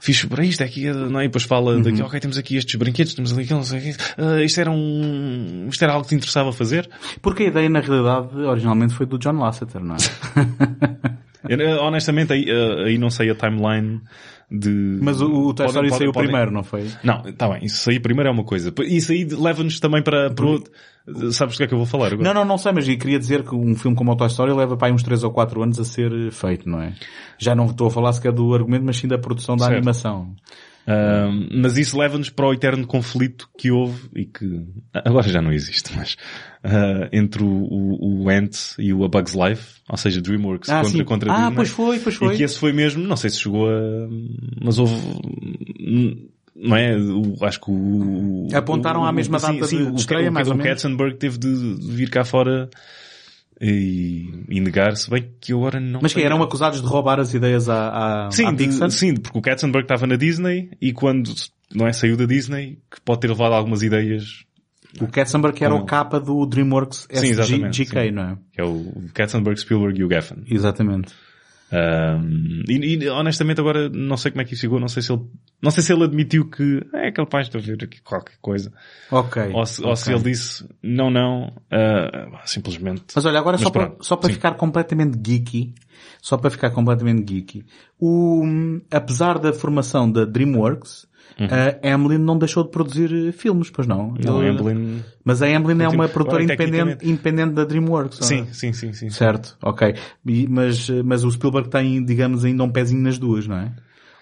fixe 0.00 0.26
para 0.26 0.44
isto, 0.44 0.62
é 0.62 0.66
aqui, 0.66 0.90
não 0.90 1.20
é? 1.20 1.24
E 1.24 1.28
depois 1.28 1.44
fala 1.44 1.80
daqui, 1.82 2.02
ok, 2.02 2.20
temos 2.20 2.38
aqui 2.38 2.56
estes 2.56 2.74
brinquedos, 2.74 3.14
temos 3.14 3.32
ali 3.32 3.44
aquilo, 3.44 3.58
não 3.58 3.66
sei 3.66 3.78
o 3.78 3.82
quê. 3.82 3.94
Ah, 4.18 4.42
isto 4.42 4.60
era 4.60 4.70
um, 4.70 5.66
isto 5.68 5.82
era 5.82 5.92
algo 5.92 6.04
que 6.04 6.10
te 6.10 6.14
interessava 6.14 6.52
fazer. 6.52 6.88
Porque 7.22 7.44
a 7.44 7.46
ideia, 7.46 7.68
na 7.68 7.80
realidade, 7.80 8.36
originalmente 8.36 8.94
foi 8.94 9.06
do 9.06 9.18
John 9.18 9.38
Lasseter, 9.38 9.82
não 9.82 9.96
é? 9.96 9.98
Eu, 11.48 11.82
honestamente, 11.82 12.32
aí, 12.32 12.44
eh, 12.48 12.84
aí 12.86 12.98
não 12.98 13.10
sei 13.10 13.30
a 13.30 13.34
timeline 13.34 14.00
de... 14.58 14.98
Mas 15.02 15.20
o, 15.20 15.26
o 15.48 15.54
Toy 15.54 15.66
Story 15.66 15.90
saiu 15.90 16.12
podem- 16.12 16.28
primeiro, 16.28 16.50
não 16.52 16.62
foi? 16.62 16.88
Não, 17.02 17.22
está 17.26 17.48
bem, 17.48 17.64
isso 17.64 17.88
aí 17.90 17.98
primeiro 18.00 18.28
é 18.28 18.32
uma 18.32 18.44
coisa. 18.44 18.72
Isso 18.82 19.12
aí 19.12 19.24
leva-nos 19.24 19.78
também 19.80 20.02
para, 20.02 20.30
para 20.30 20.46
outro... 20.46 20.72
Sabes 21.32 21.54
do 21.54 21.58
que 21.58 21.64
é 21.64 21.66
que 21.66 21.74
eu 21.74 21.78
vou 21.78 21.86
falar 21.86 22.06
agora? 22.06 22.22
Não, 22.22 22.32
não, 22.32 22.44
não 22.46 22.56
sei, 22.56 22.72
mas 22.72 22.88
eu 22.88 22.96
queria 22.96 23.18
dizer 23.18 23.42
que 23.42 23.54
um 23.54 23.74
filme 23.76 23.94
como 23.94 24.10
o 24.12 24.16
Toy 24.16 24.26
Story 24.28 24.54
leva 24.54 24.74
para 24.74 24.88
aí 24.88 24.92
uns 24.94 25.02
3 25.02 25.22
ou 25.22 25.30
4 25.32 25.62
anos 25.62 25.78
a 25.78 25.84
ser 25.84 26.30
feito, 26.32 26.66
não 26.66 26.80
é? 26.80 26.94
Já 27.38 27.54
não 27.54 27.66
estou 27.66 27.88
a 27.88 27.90
falar 27.90 28.10
sequer 28.14 28.32
do 28.32 28.54
argumento, 28.54 28.84
mas 28.86 28.96
sim 28.96 29.06
da 29.06 29.18
produção 29.18 29.54
da 29.54 29.64
Certo. 29.66 29.76
animação. 29.76 30.34
Mas 31.52 31.76
isso 31.78 31.98
leva-nos 31.98 32.28
para 32.30 32.46
o 32.46 32.52
eterno 32.52 32.86
conflito 32.86 33.48
que 33.58 33.70
houve 33.70 34.08
e 34.14 34.24
que 34.26 34.62
agora 34.92 35.28
já 35.28 35.40
não 35.40 35.52
existe, 35.52 35.96
mas 35.96 36.14
uh, 36.64 37.08
entre 37.12 37.42
o, 37.42 37.46
o, 37.48 38.22
o 38.24 38.28
Ant 38.28 38.52
e 38.78 38.92
o 38.92 39.04
A 39.04 39.08
Bug's 39.08 39.34
Life, 39.34 39.80
ou 39.88 39.96
seja, 39.96 40.20
DreamWorks 40.20 40.68
Ah, 40.68 40.82
contra, 40.82 40.98
sim. 40.98 41.04
contra 41.04 41.32
Ah, 41.32 41.36
Disney. 41.36 41.54
pois 41.56 41.68
foi, 41.70 41.98
pois 42.00 42.14
foi. 42.16 42.34
E 42.34 42.36
que 42.36 42.42
esse 42.42 42.58
foi 42.58 42.72
mesmo, 42.72 43.02
não 43.06 43.16
sei 43.16 43.30
se 43.30 43.40
chegou 43.40 43.68
a, 43.68 43.72
mas 44.62 44.78
houve, 44.78 44.94
não 46.54 46.76
é? 46.76 46.96
O, 46.96 47.36
acho 47.44 47.60
que 47.60 47.70
o, 47.70 48.48
Apontaram 48.54 49.00
o- 49.02 49.04
à 49.04 49.12
mesma 49.12 49.38
sim, 49.38 49.52
data 49.58 49.66
sim, 49.66 49.76
de- 49.78 49.82
o, 49.84 49.92
de 49.92 50.00
estreia, 50.00 50.30
o, 50.30 50.32
mais 50.32 50.48
o 50.48 50.52
ou 50.52 50.56
menos. 50.56 50.72
Katzenberg 50.72 51.16
teve 51.16 51.38
de 51.38 51.76
vir 51.80 52.10
cá 52.10 52.24
fora 52.24 52.68
e, 53.66 54.44
e 54.48 54.60
negar-se, 54.60 55.08
bem 55.10 55.28
que 55.40 55.52
eu 55.52 55.58
agora 55.58 55.80
não 55.80 56.00
Mas 56.02 56.12
que 56.12 56.22
eram 56.22 56.42
acusados 56.42 56.80
de 56.82 56.86
roubar 56.86 57.18
as 57.20 57.32
ideias 57.32 57.68
à, 57.68 58.26
à, 58.26 58.30
Sim, 58.30 58.46
à 58.46 58.50
de- 58.52 58.66
Pixar? 58.66 58.90
sim, 58.90 59.14
porque 59.14 59.38
o 59.38 59.42
Katzenberg 59.42 59.84
estava 59.84 60.06
na 60.06 60.16
Disney 60.16 60.70
e 60.80 60.92
quando 60.92 61.32
não 61.74 61.86
é, 61.86 61.92
saiu 61.92 62.16
da 62.16 62.26
Disney, 62.26 62.78
que 62.90 63.00
pode 63.00 63.20
ter 63.20 63.28
levado 63.28 63.52
algumas 63.54 63.82
ideias, 63.82 64.44
O 65.00 65.08
Katzenberg 65.08 65.64
era 65.64 65.74
o 65.74 65.84
capa 65.84 66.20
do 66.20 66.44
DreamWorks 66.46 67.08
Sim, 67.10 67.26
exatamente, 67.28 67.82
SGK, 67.82 68.00
sim. 68.04 68.10
não 68.12 68.22
é? 68.22 68.36
que 68.52 68.60
é 68.60 68.64
o 68.64 68.92
Katzenberg, 69.12 69.58
Spielberg 69.60 70.00
e 70.00 70.04
o 70.04 70.08
Geffen. 70.10 70.44
Exatamente. 70.48 71.12
Um, 71.72 72.62
e, 72.68 72.96
e, 72.96 73.08
honestamente 73.08 73.60
agora 73.60 73.88
não 73.88 74.16
sei 74.16 74.30
como 74.30 74.42
é 74.42 74.44
que 74.44 74.54
isso 74.54 74.60
chegou, 74.60 74.78
não 74.78 74.86
sei 74.86 75.02
se 75.02 75.12
ele, 75.12 75.22
não 75.60 75.70
sei 75.70 75.82
se 75.82 75.92
ele 75.92 76.04
admitiu 76.04 76.48
que 76.48 76.80
é 76.92 77.10
capaz 77.10 77.48
de 77.48 77.56
haver 77.56 77.82
aqui 77.82 78.00
qualquer 78.02 78.36
coisa. 78.40 78.72
Ok. 79.10 79.50
Ou 79.52 79.66
se, 79.66 79.82
ou 79.82 79.96
se 79.96 80.12
ele 80.12 80.22
disse 80.22 80.68
não, 80.82 81.10
não, 81.10 81.48
uh, 81.48 82.38
simplesmente. 82.44 83.04
Mas 83.14 83.24
olha, 83.26 83.38
agora 83.38 83.56
Mas 83.56 83.62
só 83.62 83.70
para, 83.70 83.96
só 84.00 84.16
para 84.16 84.28
sim. 84.28 84.34
ficar 84.34 84.54
completamente 84.54 85.18
geeky, 85.26 85.74
só 86.20 86.36
para 86.36 86.50
ficar 86.50 86.70
completamente 86.70 87.28
geeky, 87.28 87.64
o, 87.98 88.44
apesar 88.90 89.38
da 89.38 89.52
formação 89.52 90.10
da 90.10 90.24
DreamWorks, 90.24 91.06
a 91.82 91.94
Amblin 91.94 92.18
não 92.18 92.38
deixou 92.38 92.62
de 92.64 92.70
produzir 92.70 93.10
eh, 93.28 93.32
filmes, 93.32 93.70
pois 93.70 93.86
não? 93.86 94.08
Uhum. 94.10 94.14
Não, 94.24 94.42
Ele- 94.42 94.50
Amblin, 94.58 95.02
Mas 95.24 95.42
a 95.42 95.46
Amblin 95.46 95.82
é 95.82 95.88
uma 95.88 96.08
produtora 96.08 96.42
agora, 96.42 96.54
independente, 96.54 97.06
independente 97.08 97.52
da 97.54 97.64
DreamWorks. 97.64 98.20
não 98.20 98.26
é? 98.26 98.30
sim, 98.30 98.46
sim, 98.52 98.72
sim, 98.72 98.92
sim. 98.92 99.10
Certo, 99.10 99.56
ok. 99.62 99.94
E- 100.26 100.46
mas, 100.48 100.88
eh, 100.88 101.02
mas 101.02 101.24
o 101.24 101.30
Spielberg 101.30 101.68
tem, 101.68 102.04
digamos, 102.04 102.44
ainda 102.44 102.62
um 102.62 102.70
pezinho 102.70 103.00
nas 103.02 103.18
duas, 103.18 103.46
não 103.46 103.56
é? 103.56 103.72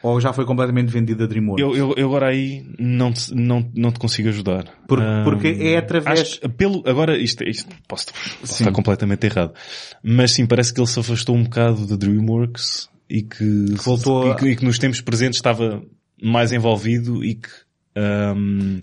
Ou 0.03 0.21
já 0.21 0.33
foi 0.33 0.45
completamente 0.45 0.91
vendido 0.91 1.23
a 1.23 1.27
DreamWorks? 1.29 1.63
Eu, 1.65 1.77
eu, 1.77 1.95
eu 1.97 2.09
agora 2.09 2.27
aí 2.29 2.67
não 2.77 3.13
te, 3.13 3.33
não, 3.33 3.71
não 3.73 3.93
te 3.93 4.01
consigo 4.01 4.29
ajudar. 4.31 4.65
Por- 4.89 4.99
Um, 4.99 5.23
porque 5.23 5.47
é 5.61 5.77
através- 5.77 6.21
acho 6.21 6.41
pelo, 6.51 6.83
agora 6.87 7.17
isto, 7.17 7.45
isto 7.45 7.69
posso, 7.87 8.07
posso 8.41 8.53
estar 8.55 8.73
completamente 8.73 9.25
errado. 9.27 9.53
Mas 10.03 10.33
sim, 10.33 10.45
parece 10.45 10.75
que 10.75 10.81
ele 10.81 10.89
se 10.89 10.99
afastou 10.99 11.37
um 11.37 11.45
bocado 11.45 11.87
da 11.87 11.95
DreamWorks 11.95 12.89
e 13.09 13.23
que, 13.23 13.67
voltou 13.85 14.33
e 14.33 14.35
que, 14.35 14.47
e 14.49 14.57
que 14.57 14.65
nos 14.65 14.77
tempos 14.79 15.01
presentes 15.01 15.37
estava 15.39 15.81
mais 16.23 16.53
envolvido 16.53 17.25
e 17.25 17.35
que, 17.35 17.49
um, 17.97 18.81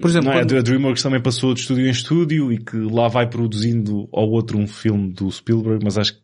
Por 0.00 0.10
exemplo, 0.10 0.30
é? 0.30 0.40
quando- 0.40 0.56
a 0.56 0.62
DreamWorks 0.62 1.02
também 1.02 1.20
passou 1.22 1.54
de 1.54 1.60
estúdio 1.60 1.86
em 1.86 1.90
estúdio 1.90 2.52
e 2.52 2.58
que 2.58 2.76
lá 2.76 3.08
vai 3.08 3.28
produzindo 3.28 4.08
ao 4.12 4.28
outro 4.28 4.58
um 4.58 4.66
filme 4.66 5.12
do 5.12 5.30
Spielberg, 5.30 5.84
mas 5.84 5.96
acho 5.98 6.14
que 6.14 6.20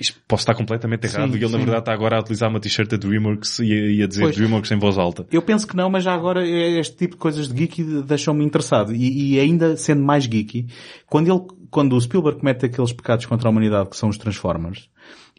isto 0.00 0.18
posso 0.26 0.42
estar 0.42 0.54
completamente 0.54 1.04
errado 1.06 1.32
Sim, 1.32 1.38
e 1.38 1.44
ele 1.44 1.44
na 1.44 1.50
sim. 1.50 1.56
verdade 1.58 1.78
está 1.80 1.92
agora 1.92 2.16
a 2.16 2.20
utilizar 2.20 2.48
uma 2.50 2.58
t-shirt 2.58 2.88
da 2.90 2.96
DreamWorks 2.96 3.60
e 3.60 4.02
a, 4.02 4.06
dizer 4.06 4.22
Pois. 4.22 4.36
DreamWorks 4.36 4.70
em 4.72 4.78
voz 4.78 4.98
alta. 4.98 5.26
Eu 5.30 5.40
penso 5.42 5.66
que 5.68 5.76
não, 5.76 5.88
mas 5.88 6.02
já 6.02 6.12
agora 6.14 6.44
eh, 6.46 6.80
este 6.80 6.96
tipo 6.96 7.14
de 7.14 7.20
coisas 7.20 7.46
de 7.48 7.56
geeky 7.56 8.02
deixam-me 8.02 8.44
interessado. 8.44 8.92
E, 8.94 9.34
e 9.34 9.38
ainda 9.40 9.76
sendo 9.76 10.02
mais 10.02 10.24
geeky, 10.24 10.66
quando 11.06 11.30
ele, 11.30 11.40
quando 11.70 11.94
o 11.94 12.00
Spielberg 12.00 12.40
comete 12.40 12.66
aqueles 12.66 12.92
pecados 12.92 13.26
contra 13.26 13.48
a 13.48 13.50
humanidade 13.50 13.88
que 13.90 13.96
são 13.96 14.08
os 14.08 14.18
Transformers, 14.18 14.88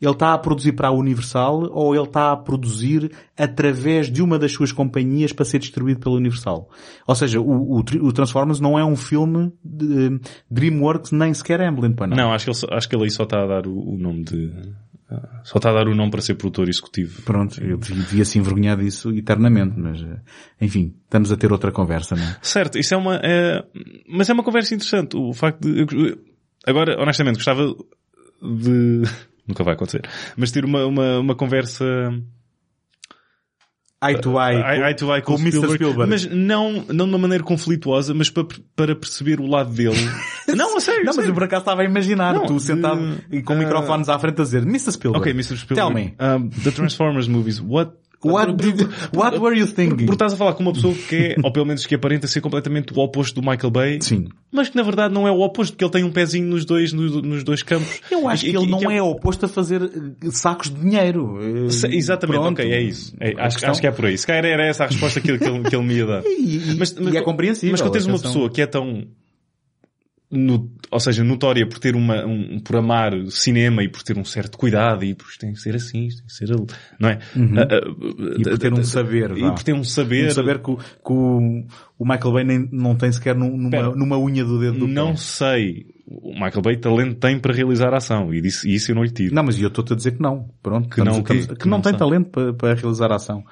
ele 0.02 0.12
está 0.12 0.34
a 0.34 0.38
produzir 0.38 0.74
para 0.74 0.90
a 0.90 0.92
Universal 0.92 1.70
ou 1.72 1.96
ele 1.96 2.04
está 2.06 2.32
a 2.32 2.38
produzir 2.38 3.12
através 3.38 4.12
de 4.12 4.22
uma 4.22 4.38
das 4.38 4.52
suas 4.52 4.72
companhias 4.72 5.32
para 5.32 5.46
ser 5.46 5.60
distribuído 5.60 6.00
pela 6.02 6.16
Universal? 6.16 6.70
Ou 7.08 7.16
seja, 7.16 7.40
o, 7.40 7.78
o, 7.78 7.80
o 7.80 8.12
Transformers 8.12 8.60
não 8.60 8.78
é 8.78 8.84
um 8.84 8.96
filme 8.96 9.54
de 9.64 10.20
DreamWorks 10.52 11.12
nem 11.12 11.34
sequer 11.34 11.62
Amblin, 11.62 11.94
para 11.94 12.08
não. 12.08 12.18
Não, 12.18 12.34
acho 12.34 12.46
que 12.46 12.52
ele, 12.52 12.76
acho 12.76 12.90
que 12.90 12.96
ele 12.96 13.04
aí 13.06 13.12
só 13.12 13.24
está 13.24 13.44
a 13.44 13.48
dar 13.48 13.68
o, 13.68 13.78
o 13.94 13.98
nome 13.98 14.24
de, 14.26 14.52
ah, 15.10 15.42
só 15.44 15.58
está 15.58 15.70
a 15.70 15.74
dar 15.74 15.88
o 15.88 15.96
nome 15.96 16.12
para 16.12 16.22
ser 16.22 16.36
produtor 16.36 16.68
executivo. 16.68 17.22
Pronto, 17.22 17.64
eu 17.64 17.78
devia, 17.78 18.26
se 18.26 18.38
envergonhar 18.38 18.78
disso 18.78 19.12
eternamente, 19.14 19.80
mas, 19.80 20.02
eh, 20.02 20.20
enfim, 20.60 20.94
estamos 21.06 21.32
a 21.32 21.38
ter 21.38 21.52
outra 21.52 21.72
conversa, 21.72 22.16
não 22.16 22.24
é? 22.24 22.38
Certo, 22.42 22.78
isso 22.78 22.94
é 22.94 22.98
uma, 22.98 23.16
é, 23.24 23.64
mas 24.10 24.30
é 24.30 24.34
uma 24.34 24.44
conversa 24.44 24.74
interessante. 24.76 25.16
O 25.16 25.32
facto 25.34 25.62
de, 25.62 25.80
eu- 25.82 26.18
agora, 26.68 27.02
honestamente, 27.02 27.36
gostava 27.36 27.66
de, 28.42 29.04
nunca 29.48 29.64
vai 29.64 29.74
acontecer, 29.74 30.02
mas 30.36 30.52
ter 30.52 30.66
uma, 30.66 30.86
uma, 30.86 31.20
uma 31.20 31.36
conversa 31.36 31.86
Eye 34.04 34.22
to 34.22 34.38
eye. 34.38 34.84
eye, 34.84 34.94
to 34.94 35.12
eye 35.12 35.22
com, 35.22 35.36
com 35.36 35.42
o 35.42 35.42
Mr. 35.42 35.74
Spielberg, 35.74 36.10
mas 36.10 36.26
não, 36.26 36.86
não 36.90 37.06
de 37.06 37.12
uma 37.12 37.18
maneira 37.18 37.44
conflituosa, 37.44 38.14
mas 38.14 38.30
para, 38.30 38.46
para 38.76 38.96
perceber 38.96 39.40
o 39.40 39.48
lado 39.48 39.74
dele. 39.74 39.96
não, 40.56 40.78
a 40.78 40.80
sério, 40.80 41.00
Não, 41.00 41.08
mas 41.08 41.16
sério. 41.16 41.30
eu 41.30 41.34
por 41.34 41.44
acaso 41.44 41.62
estava 41.62 41.82
a 41.82 41.86
imaginar, 41.86 42.36
Não, 42.36 42.46
tu 42.46 42.60
sentado 42.60 43.18
e 43.32 43.42
com 43.42 43.54
ah, 43.54 43.56
microfones 43.56 44.10
à 44.10 44.20
frente 44.20 44.42
a 44.42 44.44
dizer, 44.44 44.64
Mr. 44.64 44.92
Spielberg. 44.92 45.22
Ok, 45.22 45.32
Mr. 45.32 45.58
Spielberg. 45.58 45.76
Tell 45.76 45.90
me. 45.92 46.14
Um, 46.20 46.50
the 46.50 46.72
Transformers 46.72 47.28
movies, 47.28 47.60
what 47.62 47.94
What, 48.32 48.54
did, 48.54 48.82
what 49.14 49.38
were 49.40 49.58
you 49.58 49.68
thinking? 49.68 50.06
Porque 50.06 50.14
estás 50.14 50.34
a 50.34 50.38
falar 50.38 50.54
com 50.54 50.64
uma 50.64 50.74
pessoa 50.74 50.94
que 50.94 51.16
é, 51.16 51.36
ou 51.44 51.52
pelo 51.52 51.66
menos 51.66 51.86
que 51.86 51.96
aparenta 51.96 52.28
ser 52.28 52.42
completamente 52.42 52.94
o 52.94 53.00
oposto 53.00 53.40
do 53.40 53.48
Michael 53.48 53.72
Bay. 53.72 53.98
Sim. 54.02 54.28
Mas 54.52 54.70
que 54.70 54.76
na 54.76 54.84
verdade 54.84 55.14
não 55.14 55.28
é 55.28 55.32
o 55.32 55.40
oposto, 55.42 55.74
porque 55.74 55.84
ele 55.86 55.92
tem 55.92 56.04
um 56.04 56.12
pezinho 56.12 56.48
nos 56.48 56.66
dois, 56.66 56.92
nos, 56.94 57.22
nos 57.22 57.44
dois 57.44 57.62
campos. 57.64 58.00
Eu 58.10 58.28
acho 58.28 58.46
E- 58.46 58.52
que 58.52 58.58
ele 58.58 58.66
e 58.66 58.70
não 58.70 58.80
que 58.80 58.86
é 58.88 59.02
oposto 59.02 59.46
a 59.46 59.50
fazer 59.50 59.82
eh, 59.84 59.90
sacos 60.32 60.70
de 60.70 60.80
dinheiro. 60.80 61.38
Eh, 61.42 61.96
Exatamente, 61.96 62.40
pronto. 62.40 62.60
ok, 62.62 62.72
é 62.74 62.82
isso. 62.82 63.14
É, 63.20 63.30
acho, 63.38 63.58
questão- 63.58 63.72
acho 63.72 63.82
que 63.82 63.88
é 63.88 63.92
por 63.92 64.06
aí. 64.06 64.18
Se 64.18 64.26
calhar 64.26 64.46
era 64.46 64.66
essa 64.66 64.86
a 64.86 64.88
resposta 64.88 65.20
que 65.22 65.30
ele, 65.32 65.40
que 65.40 65.76
ele, 65.76 65.84
me 65.86 65.94
ia 65.96 66.06
dar. 66.06 66.24
E, 66.36 66.58
e- 66.58 67.14
e 67.14 67.18
é 67.18 67.22
compreensível. 67.22 67.72
Mas 67.72 67.82
quando 67.82 67.94
tens 67.94 68.06
uma 68.06 68.20
pessoa 68.20 68.50
que 68.50 68.62
é 68.62 68.66
tão 68.66 69.04
no, 70.32 70.72
ou 70.92 71.00
seja, 71.00 71.24
notória 71.24 71.68
por 71.68 71.78
ter 71.80 71.96
uma, 71.96 72.26
um, 72.26 72.60
por 72.60 72.76
amar 72.78 73.14
cinema 73.30 73.84
e 73.84 73.88
por 73.88 74.02
ter 74.04 74.18
um 74.18 74.26
certo 74.26 74.58
cuidado 74.58 75.06
e 75.06 75.14
por 75.14 75.28
isto 75.28 75.40
tem 75.40 75.54
que 75.54 75.60
ser 75.60 75.76
assim, 75.76 76.08
isto 76.08 76.20
tem 76.20 76.28
que 76.28 76.34
ser 76.34 76.52
ali, 76.52 76.66
não 77.00 77.10
é? 77.10 77.20
Uhum. 77.36 77.54
Ah, 77.60 77.68
ah, 77.70 78.36
E 78.40 78.44
por 78.44 78.58
ter 78.58 78.74
um 78.74 78.78
ah, 78.80 78.84
saber, 78.84 79.32
E 79.38 79.42
por 79.42 79.64
ter 79.64 79.74
um 79.74 79.84
saber. 79.84 80.28
Um 80.28 80.32
saber 80.32 80.60
que, 80.60 80.72
o- 80.72 80.78
que 80.78 81.14
o, 81.14 81.64
o 82.00 82.06
Michael 82.06 82.34
Bay 82.34 82.44
nem, 82.44 82.70
não 82.72 82.96
tem 82.96 83.12
sequer 83.12 83.36
num- 83.36 83.56
numa, 83.56 83.68
Espera. 83.78 83.96
numa 83.96 84.18
unha 84.18 84.44
do 84.44 84.60
dedo 84.60 84.80
do 84.80 84.88
não 84.88 85.12
pé. 85.12 85.18
sei. 85.18 85.86
O 86.08 86.34
Michael 86.34 86.62
Bay 86.62 86.78
talento 86.78 87.16
tem 87.16 87.40
para 87.40 87.54
realizar 87.54 87.94
a 87.94 87.98
ação 87.98 88.32
e 88.34 88.40
disse, 88.42 88.70
e 88.70 88.76
isso 88.76 88.92
eu 88.92 88.96
não 88.96 89.04
lhe 89.04 89.10
tiro. 89.12 89.34
Não, 89.34 89.42
mas 89.44 89.60
eu 89.60 89.68
estou-te 89.70 89.94
a 89.94 89.96
dizer 89.96 90.12
que 90.12 90.22
não. 90.22 90.50
Pronto. 90.62 90.88
Que 90.90 91.00
não 91.00 91.20
estamos- 91.20 91.30
estamos- 91.42 91.48
que, 91.48 91.56
Que 91.56 91.66
não, 91.68 91.78
não 91.78 91.82
tem 91.82 91.94
sabe. 91.94 92.00
talento 92.00 92.30
para, 92.30 92.54
para 92.54 92.74
realizar 92.76 93.12
a 93.12 93.16
ação. 93.16 93.44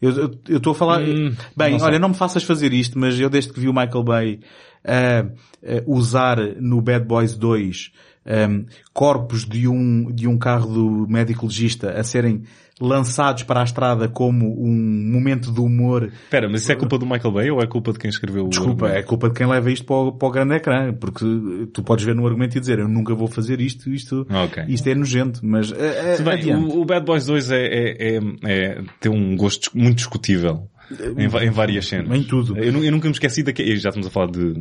Eu 0.00 0.38
estou 0.48 0.72
a 0.72 0.74
falar... 0.74 1.02
Hum, 1.02 1.34
bem, 1.56 1.78
sei. 1.78 1.86
olha, 1.86 1.98
não 1.98 2.08
me 2.10 2.14
faças 2.14 2.42
fazer 2.42 2.72
isto, 2.72 2.98
mas 2.98 3.18
eu 3.20 3.28
desde 3.28 3.52
que 3.52 3.60
vi 3.60 3.68
o 3.68 3.72
Michael 3.72 4.02
Bay 4.02 4.40
ah, 4.84 5.26
ah, 5.62 5.82
usar 5.86 6.38
no 6.60 6.80
Bad 6.80 7.04
Boys 7.04 7.36
2 7.36 7.92
ah, 8.26 8.48
corpos 8.92 9.44
de 9.44 9.68
um, 9.68 10.10
de 10.10 10.26
um 10.26 10.38
carro 10.38 10.72
do 10.72 11.06
médico 11.08 11.46
legista 11.46 11.90
a 11.92 12.02
serem 12.02 12.44
lançados 12.80 13.42
para 13.42 13.60
a 13.60 13.64
estrada 13.64 14.08
como 14.08 14.46
um 14.64 14.72
momento 15.12 15.52
de 15.52 15.60
humor 15.60 16.10
Espera, 16.24 16.48
mas 16.48 16.62
isso 16.62 16.72
é 16.72 16.74
culpa 16.74 16.96
do 16.98 17.04
Michael 17.04 17.32
Bay 17.32 17.50
ou 17.50 17.60
é 17.60 17.66
culpa 17.66 17.92
de 17.92 17.98
quem 17.98 18.08
escreveu 18.08 18.46
o 18.46 18.48
Desculpa, 18.48 18.88
é 18.88 19.02
culpa 19.02 19.28
de 19.28 19.34
quem 19.34 19.46
leva 19.46 19.70
isto 19.70 19.84
para 19.84 19.96
o, 19.96 20.12
para 20.12 20.28
o 20.28 20.30
grande 20.30 20.54
ecrã, 20.54 20.92
porque 20.94 21.24
tu 21.72 21.82
podes 21.82 22.04
ver 22.04 22.14
no 22.14 22.26
argumento 22.26 22.56
e 22.56 22.60
dizer 22.60 22.78
eu 22.78 22.88
nunca 22.88 23.14
vou 23.14 23.28
fazer 23.28 23.60
isto, 23.60 23.90
isto, 23.90 24.26
Ok. 24.30 24.64
isto 24.68 24.88
é 24.88 24.94
nojento, 24.94 25.40
mas 25.42 25.68
Se 26.16 26.22
bem, 26.22 26.54
o, 26.54 26.80
o 26.80 26.84
Bad 26.84 27.04
Boys 27.04 27.26
2 27.26 27.50
é, 27.50 27.56
é, 27.66 28.16
é, 28.16 28.20
é- 28.44 28.82
tem 28.98 29.12
um 29.12 29.36
gosto 29.36 29.70
muito 29.76 29.96
discutível. 29.96 30.68
Em, 31.16 31.26
em 31.46 31.50
várias 31.50 31.86
cenas. 31.86 32.18
Em 32.18 32.24
tudo. 32.24 32.58
Eu, 32.58 32.82
eu 32.82 32.90
nunca 32.90 33.06
me 33.06 33.12
esqueci 33.12 33.44
daquele, 33.44 33.76
já 33.76 33.90
estamos 33.90 34.08
a 34.08 34.10
falar 34.10 34.26
de 34.32 34.54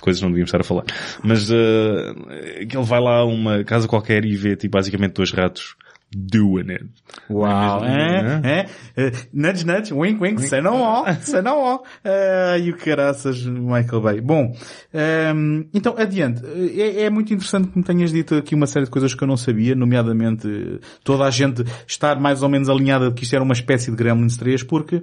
coisas 0.00 0.18
que 0.18 0.24
não 0.24 0.32
devíamos 0.32 0.48
estar 0.48 0.60
a 0.60 0.64
falar. 0.64 0.82
Mas, 1.22 1.48
uh, 1.48 1.54
que 2.68 2.76
ele 2.76 2.84
vai 2.84 3.00
lá 3.00 3.18
a 3.18 3.24
uma 3.24 3.62
casa 3.62 3.86
qualquer 3.86 4.24
e 4.24 4.34
vê, 4.34 4.56
tipo, 4.56 4.76
basicamente 4.76 5.12
dois 5.12 5.30
ratos 5.30 5.76
doing 6.14 6.70
it. 6.70 6.84
Uau, 7.28 7.84
É 7.84 8.22
mesmo, 8.22 8.46
é, 8.46 8.66
é, 8.96 9.06
é, 9.06 9.12
nudge, 9.32 9.66
nudge, 9.66 9.92
wink, 9.92 10.20
wink, 10.20 10.42
say 10.42 10.60
no 10.60 10.78
more, 10.78 11.14
say 11.22 11.42
no 11.42 11.56
more. 11.56 11.82
Ai, 12.04 12.70
o 12.70 12.76
caraças, 12.76 13.44
Michael 13.44 14.00
Bay. 14.00 14.20
Bom, 14.20 14.54
ehm, 14.94 15.64
então, 15.74 15.94
adiante. 15.96 16.42
É, 16.78 17.02
é 17.02 17.10
muito 17.10 17.32
interessante 17.34 17.68
que 17.68 17.78
me 17.78 17.84
tenhas 17.84 18.12
dito 18.12 18.34
aqui 18.34 18.54
uma 18.54 18.66
série 18.66 18.84
de 18.84 18.90
coisas 18.90 19.14
que 19.14 19.22
eu 19.22 19.28
não 19.28 19.36
sabia, 19.36 19.74
nomeadamente 19.74 20.48
eh, 20.48 20.78
toda 21.04 21.24
a 21.24 21.30
gente 21.30 21.64
estar 21.86 22.18
mais 22.20 22.42
ou 22.42 22.48
menos 22.48 22.68
alinhada 22.68 23.08
de 23.08 23.14
que 23.14 23.24
isto 23.24 23.34
era 23.34 23.42
uma 23.44 23.54
espécie 23.54 23.90
de 23.90 23.96
Gremlins 23.96 24.36
3, 24.36 24.62
porque 24.62 25.02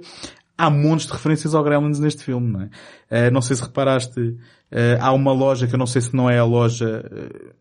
há 0.56 0.70
montes 0.70 1.06
de 1.06 1.12
referências 1.12 1.54
ao 1.54 1.62
Gremlins 1.62 1.98
neste 1.98 2.24
filme, 2.24 2.50
não 2.50 2.62
é? 2.62 2.68
Eh, 3.10 3.30
não 3.30 3.42
sei 3.42 3.56
se 3.56 3.62
reparaste, 3.62 4.36
eh, 4.70 4.98
há 5.00 5.12
uma 5.12 5.32
loja 5.32 5.66
que 5.66 5.74
eu 5.74 5.78
não 5.78 5.86
sei 5.86 6.00
se 6.02 6.14
não 6.14 6.28
é 6.30 6.38
a 6.38 6.44
loja, 6.44 7.04
eh, 7.12 7.52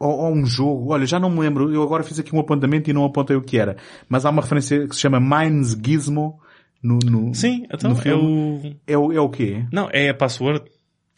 ou, 0.00 0.10
ou 0.10 0.32
um 0.34 0.44
jogo, 0.46 0.92
olha, 0.92 1.06
já 1.06 1.18
não 1.18 1.30
me 1.30 1.40
lembro, 1.40 1.72
eu 1.72 1.82
agora 1.82 2.02
fiz 2.02 2.18
aqui 2.18 2.34
um 2.34 2.40
apontamento 2.40 2.90
e 2.90 2.92
não 2.92 3.04
apontei 3.04 3.36
o 3.36 3.42
que 3.42 3.58
era, 3.58 3.76
mas 4.08 4.24
há 4.24 4.30
uma 4.30 4.42
referência 4.42 4.86
que 4.86 4.94
se 4.94 5.00
chama 5.00 5.18
Mines 5.20 5.76
Gizmo 5.84 6.38
no, 6.82 6.98
no, 7.04 7.34
Sim, 7.34 7.64
então 7.72 7.90
no 7.90 7.96
é 7.98 8.00
filme. 8.00 8.78
o... 8.86 8.92
é 8.92 8.98
o... 8.98 9.12
É 9.12 9.20
o 9.20 9.28
quê? 9.28 9.64
Não, 9.72 9.88
é 9.92 10.10
a 10.10 10.14
password 10.14 10.62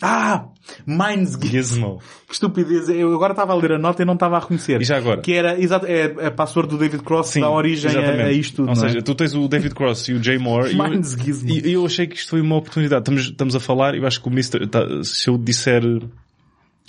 Ah! 0.01 0.47
Mines 0.87 1.37
Gizmo. 1.43 1.99
Que 2.29 2.35
estupidez. 2.35 2.89
Eu 2.89 3.12
agora 3.14 3.33
estava 3.33 3.53
a 3.53 3.57
ler 3.57 3.72
a 3.72 3.79
nota 3.79 4.03
e 4.03 4.05
não 4.05 4.14
estava 4.14 4.37
a 4.37 4.41
reconhecer. 4.41 4.81
E 4.81 4.85
já 4.85 4.97
agora? 4.99 5.20
Que 5.22 5.33
era, 5.33 5.59
exato, 5.61 5.87
é 5.87 6.26
a 6.26 6.31
password 6.31 6.70
do 6.70 6.79
David 6.79 7.03
Cross 7.03 7.33
que 7.33 7.41
dá 7.41 7.51
origem 7.51 7.91
a, 7.97 8.26
a 8.26 8.33
isto 8.33 8.61
Ou 8.62 8.66
não 8.66 8.72
é? 8.72 8.76
seja, 8.76 9.03
tu 9.03 9.14
tens 9.14 9.35
o 9.35 9.49
David 9.49 9.74
Cross 9.74 10.09
e 10.09 10.12
o 10.12 10.22
Jay 10.22 10.39
Moore. 10.39 10.72
eu- 10.76 10.85
Mines 10.89 11.14
Gizmo. 11.18 11.51
E 11.51 11.72
eu 11.72 11.85
achei 11.85 12.07
que 12.07 12.16
isto 12.16 12.31
foi 12.31 12.41
uma 12.41 12.57
oportunidade. 12.57 13.01
Estamos, 13.03 13.22
estamos 13.24 13.57
a 13.57 13.61
falar, 13.61 13.95
eu 13.97 14.07
acho 14.07 14.22
que 14.22 14.29
o 14.29 14.31
Mr. 14.33 14.66
tá- 14.68 14.87
se 15.03 15.29
eu 15.29 15.37
disser 15.37 15.83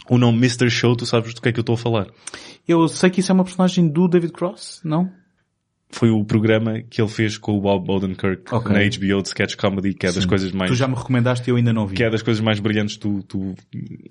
o 0.10 0.18
nome 0.18 0.38
Mr. 0.40 0.70
Show, 0.70 0.96
tu 0.96 1.06
sabes 1.06 1.34
do 1.34 1.42
que 1.42 1.50
é 1.50 1.52
que 1.52 1.60
eu 1.60 1.62
estou 1.62 1.76
a 1.76 1.78
falar. 1.78 2.08
Eu 2.68 2.88
sei 2.88 3.10
que 3.10 3.20
isso 3.20 3.32
é 3.32 3.36
uma 3.36 3.44
personagem 3.44 3.88
do 3.88 4.08
David 4.08 4.34
Cross, 4.34 4.82
não? 4.84 5.12
Foi 5.92 6.12
o 6.12 6.24
programa 6.24 6.82
que 6.88 7.02
ele 7.02 7.10
fez 7.10 7.36
com 7.36 7.58
o 7.58 7.62
Bob 7.62 7.90
Odenkirk 7.90 8.44
Ok. 8.54 8.72
na 8.72 8.80
HBO 8.80 9.24
de 9.24 9.30
sketch 9.30 9.56
comedy, 9.56 9.96
que 9.96 10.06
é 10.06 10.12
das 10.12 10.24
coisas 10.24 10.52
mais, 10.52 10.70
Tu 10.70 10.76
já 10.76 10.88
me 10.88 10.94
recomendaste 10.94 11.50
e 11.50 11.52
eu 11.52 11.56
ainda 11.56 11.74
não 11.74 11.88
vi. 11.88 11.96
que 11.96 12.04
é 12.04 12.10
das 12.12 12.22
coisas 12.22 12.40
mais 12.44 12.60
brilhantes 12.60 12.96
que 12.96 13.02
tu, 13.02 13.24
tu 13.24 13.56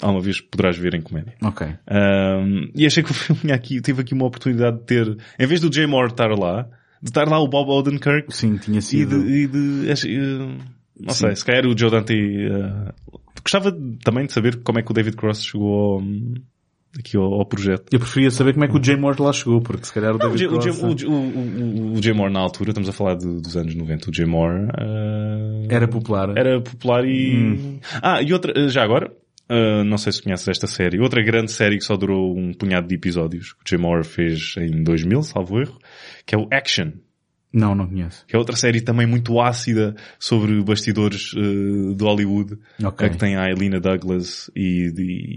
alguma 0.02 0.20
vez 0.20 0.40
poderás 0.40 0.76
ver 0.76 0.94
em 0.94 1.00
comédia. 1.00 1.34
Ok. 1.40 1.64
Um, 1.88 2.68
e 2.74 2.84
achei 2.84 3.00
que 3.04 3.12
o 3.12 3.14
filme 3.14 3.52
aqui, 3.52 3.80
teve 3.80 4.00
aqui 4.02 4.12
uma 4.12 4.26
oportunidade 4.26 4.78
de 4.78 4.84
ter, 4.86 5.16
em 5.38 5.46
vez 5.46 5.60
do 5.60 5.72
Jay 5.72 5.86
Moore 5.86 6.10
estar 6.10 6.30
lá, 6.36 6.64
de 7.00 7.10
estar 7.10 7.28
lá 7.28 7.38
o 7.38 7.46
Bob 7.46 7.70
Odenkirk 7.70 8.34
Sim, 8.34 8.56
tinha 8.56 8.80
e 8.80 8.82
sido. 8.82 9.22
de, 9.22 9.30
e 9.30 9.46
de 9.46 9.88
eh, 9.88 10.48
não 11.00 11.14
sei, 11.14 11.36
se 11.36 11.44
calhar 11.44 11.64
o 11.64 11.78
Joe 11.78 11.92
Dante, 11.92 12.12
eh, 12.12 12.92
gostava 13.42 13.72
também 14.04 14.26
de 14.26 14.32
saber 14.32 14.62
como 14.62 14.78
é 14.78 14.82
que 14.82 14.90
o 14.90 14.94
David 14.94 15.16
Cross 15.16 15.44
chegou 15.44 15.72
ao, 15.94 16.02
aqui 16.98 17.16
ao, 17.16 17.24
ao 17.34 17.46
projeto. 17.46 17.84
Eu 17.92 17.98
preferia 18.00 18.30
saber 18.30 18.52
como 18.54 18.64
é 18.64 18.68
que 18.68 18.76
o 18.78 18.82
Jay 18.82 18.96
Moore 18.96 19.20
lá 19.22 19.32
chegou, 19.32 19.60
porque 19.60 19.86
se 19.86 19.92
calhar 19.92 20.14
o 20.14 20.18
David 20.18 20.46
o, 20.46 20.48
Cross... 20.50 20.64
Jay- 21.00 21.08
o, 21.08 21.12
o, 21.12 21.14
o, 21.14 21.92
o 21.98 22.02
Jay 22.02 22.12
Moore 22.12 22.32
na 22.32 22.40
altura, 22.40 22.70
estamos 22.70 22.88
a 22.88 22.92
falar 22.92 23.14
de- 23.16 23.40
dos 23.40 23.56
anos 23.56 23.74
90, 23.74 24.10
o 24.10 24.14
Jay 24.14 24.26
Moore 24.26 24.68
eh, 24.78 25.66
Era 25.70 25.86
popular. 25.88 26.32
era 26.36 26.60
popular 26.60 27.04
e... 27.04 27.36
Hum. 27.36 27.80
Ah, 28.02 28.22
e 28.22 28.32
outra, 28.32 28.52
eh, 28.56 28.68
já 28.68 28.82
agora, 28.82 29.12
eh, 29.48 29.84
não 29.84 29.98
sei 29.98 30.12
se 30.12 30.22
conheces 30.22 30.48
esta 30.48 30.66
série, 30.66 31.00
outra 31.00 31.22
grande 31.22 31.50
série 31.52 31.78
que 31.78 31.84
só 31.84 31.96
durou 31.96 32.36
um 32.36 32.52
punhado 32.52 32.86
de 32.88 32.94
episódios, 32.94 33.52
que 33.52 33.60
o 33.60 33.68
Jay 33.68 33.78
Moore 33.78 34.04
fez 34.04 34.54
em 34.58 34.82
2000, 34.82 35.22
salvo 35.22 35.60
erro, 35.60 35.78
que 36.26 36.34
é 36.34 36.38
o 36.38 36.46
Action. 36.52 36.92
Não, 37.50 37.74
não 37.74 37.86
conheço. 37.88 38.26
Que 38.26 38.36
é 38.36 38.38
outra 38.38 38.54
série 38.56 38.80
também 38.82 39.06
muito 39.06 39.40
ácida 39.40 39.96
sobre 40.18 40.62
bastidores 40.62 41.32
eh, 41.34 41.94
de 41.94 42.04
Hollywood. 42.04 42.58
Ok. 42.84 43.06
É 43.06 43.10
que 43.10 43.16
tem 43.16 43.36
a 43.36 43.48
Elena 43.48 43.80
Douglas 43.80 44.50
e, 44.54 44.92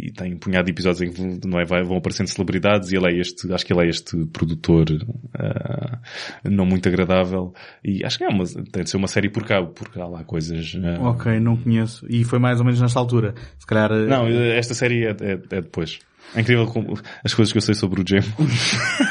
e 0.07 0.11
tem 0.11 0.33
um 0.33 0.37
punhado 0.37 0.65
de 0.65 0.71
episódios 0.71 1.01
em 1.01 1.11
que 1.13 1.21
vão- 1.21 1.39
não 1.45 1.57
é, 1.59 1.63
vão 1.65 1.95
aparecendo 1.97 2.27
celebridades 2.27 2.91
e 2.91 2.97
ele 2.97 3.07
é 3.13 3.17
este, 3.21 3.51
acho 3.53 3.65
que 3.65 3.71
ele 3.71 3.85
é 3.85 3.89
este 3.89 4.25
produtor 4.27 4.87
eh, 5.39 5.97
não 6.49 6.65
muito 6.65 6.89
agradável 6.89 7.53
e 7.83 8.03
acho 8.05 8.17
que 8.17 8.23
é 8.25 8.27
uma, 8.27 8.43
tem 8.45 8.83
de 8.83 8.89
ser 8.89 8.97
uma 8.97 9.07
série 9.07 9.29
por 9.29 9.45
cabo, 9.45 9.67
porque 9.69 9.99
há 9.99 10.05
lá 10.05 10.23
coisas... 10.25 10.73
eh, 10.75 10.99
Ok, 10.99 11.39
não 11.39 11.55
conheço. 11.55 12.05
E 12.09 12.23
foi 12.25 12.39
mais 12.39 12.59
ou 12.59 12.65
menos 12.65 12.81
nesta 12.81 12.99
altura. 12.99 13.33
Se 13.57 13.65
calhar... 13.65 13.89
Não, 13.89 14.27
esta 14.27 14.73
série 14.73 15.05
é, 15.05 15.11
é- 15.11 15.31
é 15.49 15.61
depois. 15.61 15.99
É 16.35 16.41
incrível 16.41 16.65
como 16.67 16.97
as 17.25 17.33
coisas 17.33 17.51
que 17.51 17.57
eu 17.57 17.61
sei 17.61 17.73
sobre 17.75 18.01
o 18.01 18.05
James. 18.07 18.27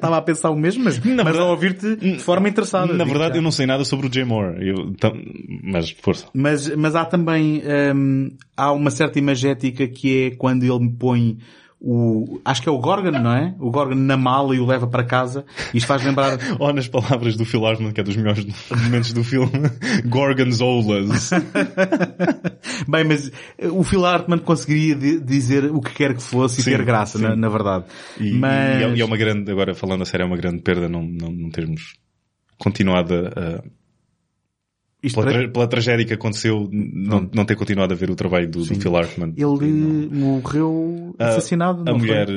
Estava 0.00 0.16
a 0.16 0.22
pensar 0.22 0.50
o 0.50 0.56
mesmo, 0.56 0.82
mas, 0.84 0.98
Na 0.98 1.16
mas 1.16 1.24
verdade- 1.24 1.38
a 1.38 1.44
ouvir-te 1.50 1.96
de 1.96 2.18
forma 2.18 2.48
interessada. 2.48 2.92
Na 2.94 3.04
verdade 3.04 3.34
já. 3.34 3.38
eu 3.38 3.42
não 3.42 3.52
sei 3.52 3.66
nada 3.66 3.84
sobre 3.84 4.06
o 4.06 4.12
Jay 4.12 4.24
Moore. 4.24 4.66
Eu, 4.66 4.92
tam- 4.94 5.14
mas 5.62 5.90
força. 5.90 6.26
Mas, 6.34 6.74
mas 6.74 6.94
há 6.96 7.04
também, 7.04 7.62
hum, 7.94 8.30
há 8.56 8.72
uma 8.72 8.90
certa 8.90 9.18
imagética 9.18 9.86
que 9.86 10.24
é 10.26 10.30
quando 10.36 10.62
ele 10.64 10.78
me 10.80 10.90
põe 10.92 11.36
o, 11.82 12.40
acho 12.44 12.60
que 12.62 12.68
é 12.68 12.72
o 12.72 12.78
Gorgon, 12.78 13.10
não 13.10 13.32
é? 13.32 13.54
O 13.58 13.70
Gorgon 13.70 13.94
na 13.94 14.16
mala 14.16 14.54
e 14.54 14.60
o 14.60 14.66
leva 14.66 14.86
para 14.86 15.02
casa. 15.02 15.44
Isto 15.72 15.86
faz 15.86 16.04
lembrar, 16.04 16.38
Ou 16.60 16.72
nas 16.74 16.86
palavras 16.88 17.36
do 17.36 17.44
Phil 17.44 17.64
Hartman, 17.64 17.92
que 17.92 18.00
é 18.00 18.04
dos 18.04 18.16
melhores 18.16 18.46
momentos 18.70 19.12
do 19.14 19.24
filme, 19.24 19.50
Gorgonzolas. 20.04 21.30
bem, 22.86 23.04
mas 23.04 23.30
o 23.72 23.82
Phil 23.82 24.04
Hartman 24.04 24.38
conseguiria 24.38 24.94
di- 24.94 25.20
dizer 25.20 25.64
o 25.70 25.80
que 25.80 25.92
quer 25.94 26.14
que 26.14 26.22
fosse 26.22 26.60
e 26.60 26.64
Sim, 26.64 26.70
ter 26.72 26.84
graça, 26.84 27.18
na, 27.18 27.34
na 27.34 27.48
verdade. 27.48 27.84
E, 28.18 28.32
mas, 28.32 28.80
e 28.80 28.84
é- 28.84 28.96
e 28.96 29.02
uma 29.02 29.16
grande, 29.16 29.50
agora 29.50 29.74
falando 29.74 30.02
a 30.02 30.06
sério, 30.06 30.24
é 30.24 30.26
uma 30.26 30.36
grande 30.36 30.62
perda 30.62 30.88
não, 30.88 31.02
não, 31.02 31.30
não 31.32 31.50
termos 31.50 31.94
continuado 32.58 33.14
a, 33.14 33.62
isto 35.02 35.14
pela, 35.20 35.30
para- 35.32 35.42
tra- 35.44 35.52
pela 35.52 35.66
tragédia 35.66 36.04
que 36.06 36.12
aconteceu, 36.14 36.68
não, 36.72 37.28
não 37.32 37.44
ter 37.44 37.56
continuado 37.56 37.92
a 37.92 37.96
ver 37.96 38.10
o 38.10 38.14
trabalho 38.14 38.48
do, 38.50 38.64
do 38.64 38.74
Phil 38.74 38.96
Hartman. 38.96 39.32
ele 39.36 40.08
morreu 40.10 41.14
A- 41.18 41.28
assassinado, 41.28 41.82
A 41.82 41.84
não 41.84 41.98
foi? 41.98 42.08
mulher, 42.08 42.28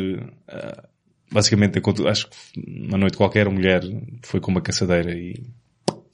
ah, 0.48 0.84
basicamente, 1.32 1.82
acho 2.08 2.28
que 2.30 2.36
uma 2.88 2.98
noite 2.98 3.18
qualquer, 3.18 3.48
a 3.48 3.50
mulher 3.52 3.82
foi 4.24 4.40
com 4.40 4.52
uma 4.52 4.62
caçadeira 4.62 5.12
e, 5.12 5.32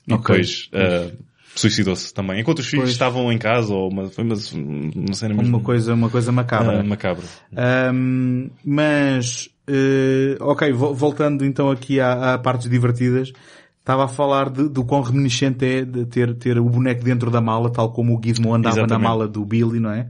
e 0.08 0.14
Ok. 0.14 0.18
depois 0.18 0.70
ah, 0.74 1.12
suicidou-se 1.56 2.14
também. 2.14 2.40
Enquanto 2.42 2.60
os 2.60 2.66
filhos 2.68 2.86
Pois. 2.86 2.92
estavam 2.94 3.32
em 3.32 3.38
casa, 3.38 3.74
ou 3.74 3.90
uma, 3.92 4.08
foi 4.10 4.24
uma, 4.24 4.36
uma 4.96 5.14
cena 5.14 5.34
mesmo 5.36 5.58
Uma 5.58 5.64
coisa, 5.64 5.94
uma 5.94 6.10
coisa 6.10 6.32
macabra. 6.32 6.80
ah, 6.80 6.84
macabra. 6.84 7.26
Ahm, 7.56 8.50
mas, 8.64 9.50
ok, 10.40 10.72
vo- 10.72 10.94
voltando 10.94 11.46
então 11.46 11.70
aqui 11.70 12.00
à, 12.00 12.34
à 12.34 12.38
partes 12.40 12.70
divertidas, 12.70 13.32
estava 13.90 14.06
a 14.06 14.08
falar 14.08 14.52
de- 14.52 14.70
do 14.70 14.86
quão 14.86 15.02
reminiscente 15.02 15.66
é 15.66 15.84
de 15.84 16.06
ter, 16.06 16.36
ter 16.36 16.60
o 16.60 16.66
boneco 16.70 17.04
dentro 17.04 17.32
da 17.32 17.42
mala, 17.42 17.72
tal 17.72 17.92
como 17.92 18.16
o 18.16 18.22
Gizmo 18.24 18.54
andava 18.54 18.76
na 18.76 18.82
Exatamente. 18.84 19.04
mala 19.08 19.28
do 19.28 19.44
Billy, 19.44 19.80
não 19.80 19.90
é? 19.90 20.08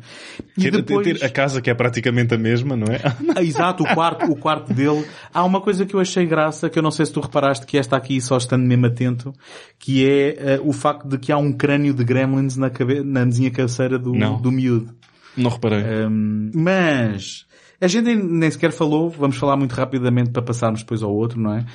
E 0.58 0.62
Ter, 0.64 0.72
depois, 0.72 1.08
ter 1.08 1.26
a 1.26 1.30
casa 1.30 1.62
que 1.62 1.70
é 1.70 1.74
praticamente 1.74 2.34
a 2.34 2.38
mesma, 2.38 2.76
não 2.76 2.88
é? 2.94 3.00
Ah, 3.36 3.42
exato, 3.42 3.84
o 3.84 3.94
quarto, 3.96 4.26
o 4.30 4.36
quarto 4.36 4.74
dele. 4.74 5.06
Há 5.34 5.46
uma 5.46 5.62
coisa 5.62 5.86
que 5.86 5.94
eu 5.96 6.00
achei 6.02 6.26
graça, 6.26 6.70
que 6.70 6.78
eu 6.78 6.84
não 6.84 6.92
sei 6.92 7.06
se 7.06 7.14
tu 7.14 7.22
reparaste, 7.22 7.66
que 7.66 7.78
esta 7.78 7.96
aqui 7.96 8.20
só 8.20 8.36
estando 8.36 8.66
mesmo 8.66 8.86
atento, 8.88 9.34
que 9.78 10.06
é 10.06 10.56
eh, 10.56 10.62
o 10.62 10.74
facto 10.74 11.08
de 11.08 11.18
que 11.18 11.32
há 11.32 11.38
um 11.38 11.54
crânio 11.54 11.94
de 11.94 12.04
gremlins 12.04 12.58
na, 12.58 12.70
cabe 12.70 13.02
na 13.02 13.26
mesinha 13.26 13.50
cabeceira 13.50 13.98
do, 13.98 14.14
Não. 14.14 14.42
do 14.42 14.52
miúdo. 14.52 14.94
Não 15.38 15.50
reparei. 15.52 15.84
Um, 16.06 16.52
mas 16.54 17.46
a 17.82 17.88
gente 17.88 18.14
nem- 18.16 18.52
sequer 18.52 18.72
falou, 18.72 19.10
vamos 19.10 19.38
falar 19.38 19.56
muito 19.58 19.74
rapidamente 19.74 20.30
para 20.32 20.42
passarmos 20.42 20.82
depois 20.82 21.02
ao 21.04 21.14
outro, 21.16 21.40
não 21.40 21.54
é? 21.54 21.66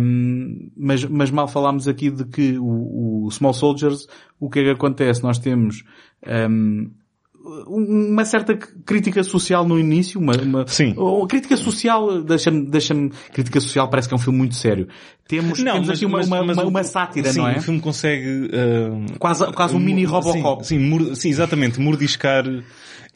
Um, 0.00 0.70
mas, 0.76 1.04
mas 1.04 1.30
mal 1.30 1.46
falámos 1.48 1.86
aqui 1.88 2.10
de 2.10 2.24
que 2.24 2.56
o, 2.58 3.24
o 3.26 3.30
Small 3.30 3.52
Soldiers, 3.54 4.06
o 4.40 4.48
que 4.48 4.60
é 4.60 4.62
que 4.64 4.70
acontece? 4.70 5.22
Nós 5.22 5.38
temos 5.38 5.84
um, 6.26 6.90
uma 7.68 8.24
certa 8.24 8.56
crítica 8.56 9.22
social 9.22 9.66
no 9.66 9.78
início, 9.78 10.20
uma, 10.20 10.32
uma 10.36 10.66
Sim. 10.66 10.94
ou 10.96 11.26
crítica 11.28 11.56
social, 11.56 12.22
deixa-me, 12.22 12.66
deixa-me, 12.68 13.10
crítica 13.32 13.60
social 13.60 13.88
parece 13.88 14.08
que 14.08 14.14
é 14.14 14.16
um 14.16 14.20
filme 14.20 14.38
muito 14.38 14.54
sério. 14.56 14.88
Temos, 15.28 15.62
temos 15.62 15.88
aqui 15.90 16.04
uma, 16.06 16.22
uma, 16.24 16.40
uma, 16.40 16.64
o- 16.64 16.68
uma 16.68 16.82
sátira, 16.82 17.32
sim, 17.32 17.38
não 17.40 17.48
é? 17.48 17.58
o 17.58 17.60
filme 17.60 17.80
consegue... 17.80 18.50
ah, 18.52 19.16
Quase, 19.18 19.46
quase 19.52 19.76
um 19.76 19.78
mini 19.78 20.00
Sim, 20.00 20.06
Robocop. 20.06 20.66
Sim, 20.66 20.78
mur- 20.78 21.14
sim, 21.14 21.28
exatamente, 21.28 21.80
mordiscar. 21.80 22.44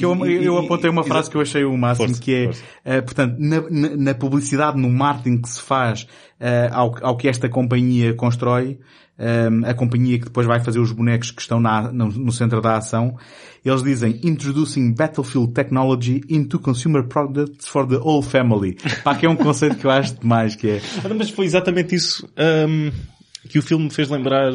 Que 0.01 0.05
eu, 0.07 0.27
eu 0.43 0.59
apontei 0.59 0.91
uma 0.91 1.05
frase 1.05 1.31
que 1.31 1.37
eu 1.37 1.41
achei 1.41 1.65
o 1.65 1.77
máximo, 1.77 2.09
Força, 2.09 2.23
que 2.23 2.35
é, 2.35 2.45
força. 2.47 2.63
eh, 2.85 3.01
portanto, 3.01 3.37
na, 3.39 3.97
na- 3.97 4.15
publicidade, 4.15 4.79
no 4.81 4.91
marketing 4.91 5.41
que 5.43 5.49
se 5.49 5.61
faz 5.63 6.07
eh, 6.41 6.69
ao, 6.73 6.95
ao 7.05 7.17
que 7.17 7.29
esta 7.29 7.49
companhia 7.49 8.15
constrói, 8.15 8.79
eh, 9.19 9.49
a 9.67 9.75
companhia 9.75 10.19
que 10.19 10.25
depois 10.25 10.47
vai 10.47 10.61
fazer 10.61 10.79
os 10.79 10.91
bonecos 10.93 11.31
que 11.31 11.41
estão 11.43 11.61
na- 11.61 11.93
no, 11.93 12.33
centro 12.33 12.61
da 12.61 12.77
ação, 12.77 13.17
eles 13.65 13.83
dizem 13.83 14.19
Introducing 14.25 14.95
Battlefield 14.95 15.53
Technology 15.53 16.23
into 16.31 16.59
Consumer 16.59 17.03
Products 17.07 17.69
for 17.69 17.87
the 17.87 17.97
Whole 17.97 18.23
Family. 18.23 18.77
Pá, 19.05 19.15
que 19.15 19.27
é 19.27 19.29
um 19.29 19.37
conceito 19.37 19.77
que 19.77 19.85
eu 19.87 19.91
acho 19.91 20.15
demais, 20.19 20.57
que 20.57 20.69
é... 20.69 20.81
Ora, 21.05 21.15
Mas 21.15 21.29
foi 21.29 21.45
exatamente 21.45 21.95
isso 21.95 22.27
ahm, 22.39 22.91
que 23.51 23.59
o 23.59 23.63
filme 23.63 23.85
me 23.85 23.91
fez 23.91 24.09
lembrar 24.09 24.51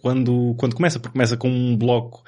quando, 0.00 0.54
quando 0.56 0.76
começa, 0.76 1.00
porque 1.00 1.12
começa 1.14 1.36
com 1.36 1.48
um 1.50 1.76
bloco 1.76 2.22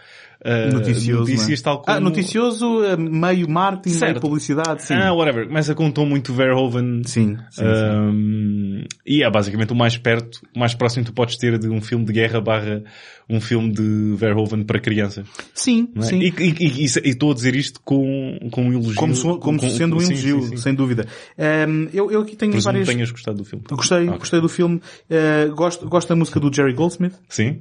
ah, 0.45 0.67
Noticioso. 0.73 1.21
notícias, 1.31 1.61
é? 1.61 1.63
tal 1.63 1.83
como... 1.83 1.97
Ah, 1.97 2.01
noticioso, 2.01 2.85
eh, 2.85 2.97
meio 2.97 3.49
marketing, 3.49 3.89
meio 3.91 3.99
Certo. 4.01 4.21
publicidade, 4.21 4.83
sim. 4.83 4.95
Ah, 4.95 5.13
whatever. 5.13 5.47
Começa 5.47 5.75
com 5.75 5.87
um 5.87 5.91
tom 5.93 6.07
muito 6.07 6.33
Verhoeven. 6.33 7.03
sim, 7.05 7.37
sim, 7.51 7.63
sim. 7.63 7.65
Ahm, 7.65 8.85
e 9.07 9.23
é 9.23 9.31
basicamente 9.31 9.73
o 9.73 9.77
mais 9.77 9.97
perto, 9.97 10.41
o 10.55 10.59
mais 10.59 10.75
próximo 10.75 11.05
que 11.05 11.11
tu 11.11 11.15
podes 11.15 11.37
ter 11.37 11.59
de 11.59 11.69
um 11.69 11.81
filme 11.81 12.05
de 12.05 12.13
guerra 12.13 12.41
barra 12.41 12.83
um 13.29 13.41
filme 13.41 13.71
de 13.73 14.15
Verhoeven 14.17 14.65
para 14.65 14.81
crianças. 14.81 15.25
Sim, 15.55 15.89
é? 15.97 16.03
sim. 16.03 16.19
E 16.21 16.29
e- 16.29 16.55
e- 16.59 16.67
e- 16.67 16.83
e 16.85 16.85
estou 17.11 17.31
a 17.31 17.35
dizer 17.35 17.55
isto 17.55 17.81
com, 17.85 18.39
com 18.51 18.65
um 18.65 18.73
elogio. 18.73 18.97
Como, 18.97 19.15
so- 19.15 19.39
como 19.39 19.59
com- 19.59 19.71
sendo 19.71 19.97
um 19.97 20.01
sim, 20.01 20.13
elogio, 20.15 20.43
sim, 20.43 20.49
sim. 20.49 20.57
sem 20.57 20.75
dúvida. 20.75 21.07
Ehm, 21.39 21.89
eu, 21.93 22.11
eu 22.11 22.23
aqui 22.23 22.35
tenho 22.35 22.51
Presumo 22.53 22.73
várias... 22.73 22.89
tenhas 22.89 23.11
gostado 23.11 23.37
do 23.39 23.45
filme. 23.45 23.65
Gostei, 23.71 24.07
gostei 24.07 24.41
do 24.41 24.49
filme. 24.49 24.81
Eh, 25.09 25.47
gosto, 25.55 25.89
gosto 25.89 26.09
da 26.09 26.17
música 26.17 26.41
do 26.41 26.53
Jerry 26.53 26.73
Goldsmith, 26.73 27.15
Sim, 27.29 27.61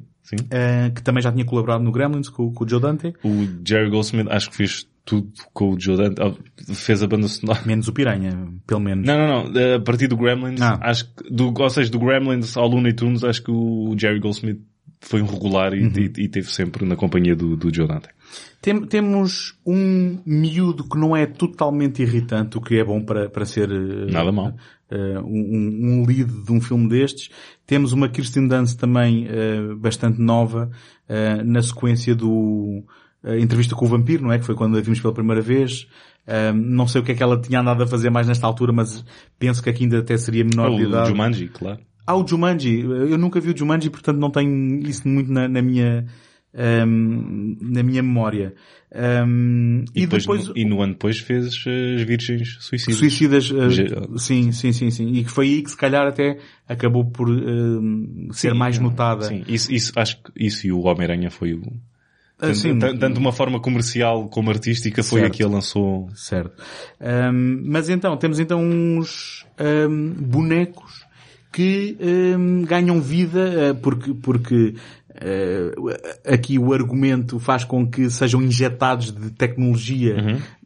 eh, 0.51 0.89
que 0.93 1.01
também 1.03 1.21
já 1.23 1.31
tinha 1.31 1.45
colaborado 1.45 1.83
no 1.83 1.91
Gremlins 1.91 2.29
com, 2.29 2.51
com 2.53 2.63
o 2.63 2.67
Joe 2.69 2.81
Dante. 2.81 3.13
O 3.23 3.47
Jerry 3.67 3.89
Goldsmith 3.89 4.27
acho 4.29 4.49
que 4.49 4.55
fez 4.57 4.87
tudo 5.05 5.31
com 5.53 5.71
o 5.73 5.79
Joe 5.79 5.97
Dante. 5.97 6.21
Fez 6.73 7.01
a 7.01 7.07
banda 7.07 7.27
sonora. 7.27 7.61
Menos 7.65 7.87
o 7.87 7.93
Piranha, 7.93 8.31
pelo 8.67 8.79
menos. 8.81 9.05
Não, 9.07 9.17
não, 9.17 9.49
não. 9.49 9.75
A 9.75 9.79
partir 9.79 10.07
do 10.07 10.15
Gremlins, 10.17 10.61
Ah. 10.61 10.77
acho 10.81 11.05
que, 11.15 11.29
do, 11.33 11.53
ou 11.57 11.69
seja, 11.69 11.89
do 11.89 11.99
Gremlins 11.99 12.55
ao 12.57 12.67
Looney 12.67 12.93
Tunes, 12.93 13.23
acho 13.23 13.41
que 13.43 13.51
o 13.51 13.95
Jerry 13.97 14.19
Goldsmith 14.19 14.59
foi 15.01 15.21
um 15.21 15.25
regular 15.25 15.73
e, 15.73 15.81
Uhum. 15.83 15.93
e, 15.97 16.23
e 16.23 16.27
teve 16.27 16.51
sempre 16.51 16.85
na 16.85 16.95
companhia 16.95 17.33
do, 17.35 17.55
do 17.55 17.73
Joe 17.73 17.87
Dante. 17.87 18.09
Tem- 18.61 18.85
temos 18.85 19.57
um 19.65 20.19
miúdo 20.25 20.83
que 20.87 20.97
não 20.97 21.15
é 21.15 21.25
totalmente 21.25 22.01
irritante, 22.01 22.57
o 22.57 22.61
que 22.61 22.77
é 22.77 22.83
bom 22.83 23.01
para, 23.01 23.29
para 23.29 23.45
ser 23.45 23.71
eh, 23.71 24.11
Nada 24.11 24.31
mal. 24.31 24.53
Eh, 24.91 25.19
um, 25.19 26.01
um- 26.01 26.05
lead 26.05 26.25
de 26.45 26.51
um 26.51 26.59
filme 26.61 26.87
destes. 26.89 27.29
Temos 27.65 27.91
uma 27.93 28.09
Kirsten 28.09 28.47
Dunst 28.47 28.77
também 28.79 29.27
eh, 29.29 29.73
bastante 29.77 30.19
nova 30.21 30.69
eh, 31.07 31.43
na 31.43 31.61
sequência 31.61 32.15
do 32.15 32.83
entrevista 33.41 33.75
com 33.75 33.85
o 33.85 33.87
vampiro, 33.89 34.23
não 34.23 34.31
é? 34.31 34.39
Que 34.39 34.45
foi 34.45 34.55
quando 34.55 34.77
a 34.77 34.81
vimos 34.81 34.99
pela 35.01 35.13
primeira 35.13 35.41
vez. 35.41 35.87
Não 36.55 36.87
sei 36.87 37.01
o 37.01 37.03
que 37.03 37.11
é 37.11 37.15
que 37.15 37.23
ela 37.23 37.37
tinha 37.41 37.59
andado 37.59 37.81
a 37.83 37.87
fazer 37.87 38.09
mais 38.09 38.27
nesta 38.27 38.45
altura, 38.47 38.71
mas 38.71 39.03
penso 39.37 39.61
que 39.63 39.69
aqui 39.69 39.83
ainda 39.83 39.99
até 39.99 40.15
seria 40.17 40.43
menor 40.45 40.69
de 40.69 40.85
o 40.85 40.87
idade. 40.87 41.09
Jumanji, 41.09 41.47
claro. 41.49 41.79
Ah, 42.07 42.15
o 42.15 42.25
Jumanji. 42.25 42.79
Eu 42.81 43.17
nunca 43.17 43.39
vi 43.41 43.51
o 43.51 43.57
Jumanji, 43.57 43.89
portanto 43.89 44.17
não 44.19 44.29
tenho 44.31 44.79
isso 44.87 45.05
muito 45.07 45.29
na, 45.31 45.47
na 45.49 45.61
minha, 45.61 46.05
ehm, 46.53 47.57
na 47.61 47.83
minha 47.83 48.01
memória. 48.01 48.53
Ehm, 48.91 49.85
E, 49.95 49.99
e, 49.99 50.01
depois, 50.01 50.23
depois, 50.23 50.47
no, 50.47 50.57
e 50.57 50.65
no 50.65 50.81
ano 50.81 50.93
depois 50.93 51.19
fez 51.19 51.45
as 51.47 52.01
Virgens 52.03 52.57
Suicidas. 52.59 52.99
Suicidas, 52.99 53.51
eh, 53.51 53.69
Já- 53.69 54.17
sim, 54.17 54.51
sim, 54.51 54.71
sim, 54.71 54.89
sim. 54.91 55.11
E 55.13 55.23
que 55.23 55.31
foi 55.31 55.45
aí 55.47 55.61
que 55.61 55.69
se 55.69 55.77
calhar 55.77 56.07
até 56.07 56.37
acabou 56.67 57.05
por 57.05 57.29
ehm, 57.29 58.29
ser 58.31 58.51
Sim, 58.51 58.57
mais 58.57 58.79
notada. 58.79 59.23
Sim, 59.23 59.43
isso, 59.47 59.71
isso, 59.71 59.91
acho 59.95 60.21
que 60.23 60.31
isso 60.35 60.65
e 60.67 60.71
o 60.71 60.81
Homem-Aranha 60.81 61.29
foi 61.29 61.53
o... 61.53 61.61
Ah, 62.41 62.53
Tanto, 62.79 63.09
de 63.13 63.19
uma 63.19 63.33
forma 63.33 63.59
comercial 63.59 64.29
como 64.29 64.49
artística 64.49 65.03
foi 65.03 65.19
Certo. 65.19 65.33
a 65.33 65.35
que 65.35 65.43
ele 65.43 65.53
lançou. 65.53 66.09
Certo. 66.15 66.63
Ahm, 66.97 67.63
mas 67.65 67.89
então, 67.89 68.15
temos 68.15 68.39
então 68.39 68.63
uns 68.63 69.45
bonecos 70.21 71.05
que 71.51 71.97
ahm, 71.99 72.63
ganham 72.63 73.01
vida 73.01 73.77
porque, 73.81 74.13
porque 74.13 74.75
aqui 76.25 76.57
o 76.57 76.71
argumento 76.71 77.39
faz 77.39 77.63
com 77.63 77.85
que 77.89 78.09
sejam 78.09 78.41
injetados 78.41 79.11
de 79.11 79.31
tecnologia. 79.31 80.15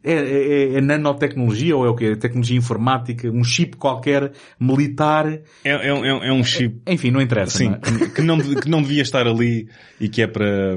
É, 0.02 0.12
é- 0.12 0.74
é 0.74 0.80
nanotecnologia 0.80 1.76
ou 1.76 1.86
é 1.86 1.88
o 1.88 1.94
quê? 1.94 2.14
Tecnologia 2.14 2.56
informática, 2.56 3.30
um 3.30 3.42
chip 3.42 3.76
qualquer, 3.76 4.32
militar. 4.60 5.26
É, 5.26 5.40
é, 5.64 5.88
é, 5.88 6.28
é 6.28 6.32
um 6.32 6.44
chip 6.44 6.80
Enfim, 6.86 7.10
não 7.10 7.20
interessa. 7.20 7.58
Sim, 7.58 7.68
não 7.68 7.74
é? 7.74 8.08
que 8.10 8.22
não, 8.22 8.38
que 8.38 8.68
não 8.68 8.82
devia 8.82 9.02
estar 9.02 9.26
ali 9.26 9.68
e 9.98 10.08
que 10.08 10.22
é 10.22 10.26
para 10.26 10.76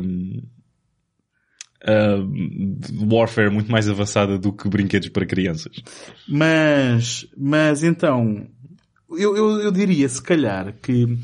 uh, 1.88 3.14
warfare 3.14 3.50
muito 3.52 3.72
mais 3.72 3.90
avançada 3.90 4.38
do 4.38 4.52
que 4.54 4.70
brinquedos 4.70 5.10
para 5.10 5.26
crianças. 5.26 5.82
Mas, 6.28 7.28
mas 7.38 7.84
então, 7.84 8.48
eu, 9.10 9.36
eu, 9.36 9.60
eu 9.62 9.72
diria 9.72 10.08
se 10.10 10.22
calhar 10.22 10.74
que, 10.82 11.18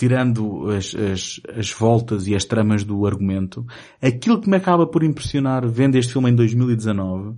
tirando 0.00 0.70
as, 0.70 0.94
as, 0.94 1.40
as 1.54 1.70
voltas 1.70 2.26
e 2.26 2.34
as 2.34 2.46
tramas 2.46 2.82
do 2.82 3.04
argumento, 3.04 3.66
aquilo 4.00 4.40
que 4.40 4.48
me 4.48 4.56
acaba 4.56 4.86
por 4.86 5.04
impressionar 5.04 5.68
vendo 5.68 5.96
este 5.96 6.14
filme 6.14 6.30
em 6.30 6.34
2019 6.34 7.36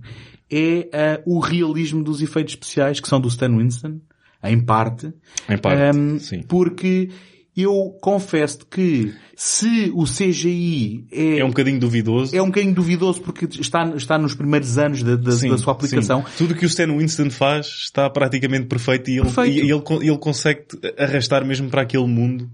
é 0.49 0.89
ah, 0.93 1.21
o 1.25 1.39
realismo 1.39 2.01
dos 2.01 2.21
efeitos 2.21 2.53
especiais 2.53 3.01
que 3.01 3.07
são 3.09 3.19
do 3.19 3.27
Stan 3.27 3.49
Winston, 3.49 3.99
em 4.41 4.63
parte, 4.63 5.13
Em 5.49 5.57
parte, 5.57 5.97
um, 5.97 6.17
sim. 6.19 6.41
porque 6.43 7.09
eu 7.55 7.95
confesso 8.01 8.65
que 8.65 9.13
se 9.35 9.91
o 9.93 10.05
CGI 10.05 11.05
é, 11.11 11.37
É 11.39 11.45
um 11.45 11.49
bocadinho 11.49 11.79
duvidoso. 11.79 12.35
é 12.35 12.41
um 12.41 12.47
bocadinho 12.47 12.73
duvidoso 12.73 13.21
porque 13.21 13.45
está, 13.59 13.83
está 13.95 14.17
nos 14.17 14.33
primeiros 14.33 14.77
anos 14.77 15.03
da, 15.03 15.15
da, 15.15 15.31
Sim, 15.31 15.49
da 15.49 15.57
sua 15.57 15.73
aplicação, 15.73 16.23
sim. 16.25 16.31
Tudo 16.37 16.53
o 16.53 16.55
que 16.57 16.65
o 16.65 16.67
Stan 16.67 16.87
Winston 16.97 17.29
faz 17.29 17.67
está 17.85 18.09
praticamente 18.09 18.65
perfeito 18.65 19.09
e 19.09 19.13
ele, 19.19 19.21
Perfeito. 19.31 19.65
e 19.65 19.71
ele, 19.71 20.07
ele 20.09 20.17
consegue 20.17 20.65
arrastar 20.97 21.45
mesmo 21.45 21.69
para 21.69 21.81
aquele 21.83 22.07
mundo. 22.07 22.49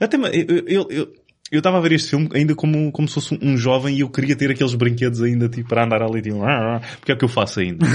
Até, 0.00 0.16
eu, 0.66 1.12
eu, 1.52 1.58
estava 1.58 1.76
a 1.76 1.80
ver 1.80 1.92
este 1.92 2.08
filme 2.10 2.30
ainda 2.32 2.54
como, 2.54 2.90
como 2.90 3.06
se 3.06 3.14
fosse 3.14 3.38
um 3.42 3.56
jovem 3.58 3.96
e 3.96 4.00
eu 4.00 4.08
queria 4.08 4.34
ter 4.34 4.50
aqueles 4.50 4.74
brinquedos 4.74 5.22
ainda 5.22 5.50
tipo 5.50 5.68
para 5.68 5.84
andar 5.84 6.02
ali 6.02 6.22
tipo, 6.22 6.42
"Ah, 6.42 6.76
ah", 6.76 6.80
porque 6.98 7.12
é 7.12 7.14
o 7.14 7.18
que 7.18 7.24
eu 7.24 7.28
faço 7.28 7.60
ainda. 7.60 7.86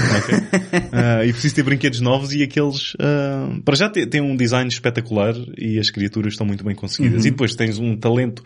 Ah, 0.92 1.24
e 1.24 1.32
preciso 1.32 1.54
ter 1.54 1.62
brinquedos 1.62 2.00
novos 2.00 2.32
e 2.32 2.42
aqueles, 2.42 2.94
ah, 3.00 3.58
para 3.64 3.76
já 3.76 3.88
tem, 3.90 4.20
um 4.20 4.36
design 4.36 4.68
espetacular 4.68 5.34
e 5.56 5.78
as 5.78 5.90
criaturas 5.90 6.34
estão 6.34 6.46
muito 6.46 6.64
bem 6.64 6.74
conseguidas. 6.74 7.24
E 7.24 7.30
depois 7.30 7.54
tens 7.54 7.78
um 7.78 7.96
talento, 7.96 8.42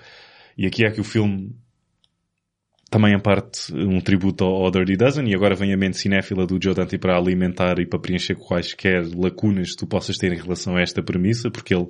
e 0.56 0.66
aqui 0.66 0.84
é 0.84 0.90
que 0.90 1.00
o 1.00 1.04
filme 1.04 1.54
também 2.90 3.14
a 3.14 3.18
parte 3.18 3.72
um 3.74 4.00
tributo 4.00 4.44
ao, 4.44 4.70
Dirty 4.70 4.96
Dozen 4.96 5.28
e 5.30 5.34
agora 5.34 5.54
vem 5.54 5.72
a 5.72 5.76
mente 5.76 5.96
cinéfila 5.96 6.46
do 6.46 6.58
Joe 6.62 6.74
Dante 6.74 6.98
para 6.98 7.16
alimentar 7.16 7.78
e 7.78 7.86
para 7.86 7.98
preencher 7.98 8.34
quaisquer 8.34 9.02
lacunas 9.16 9.70
que 9.70 9.76
tu 9.78 9.86
possas 9.86 10.18
ter 10.18 10.32
em 10.32 10.40
relação 10.40 10.76
a 10.76 10.82
esta 10.82 11.02
premissa, 11.02 11.50
porque 11.50 11.74
ele 11.74 11.88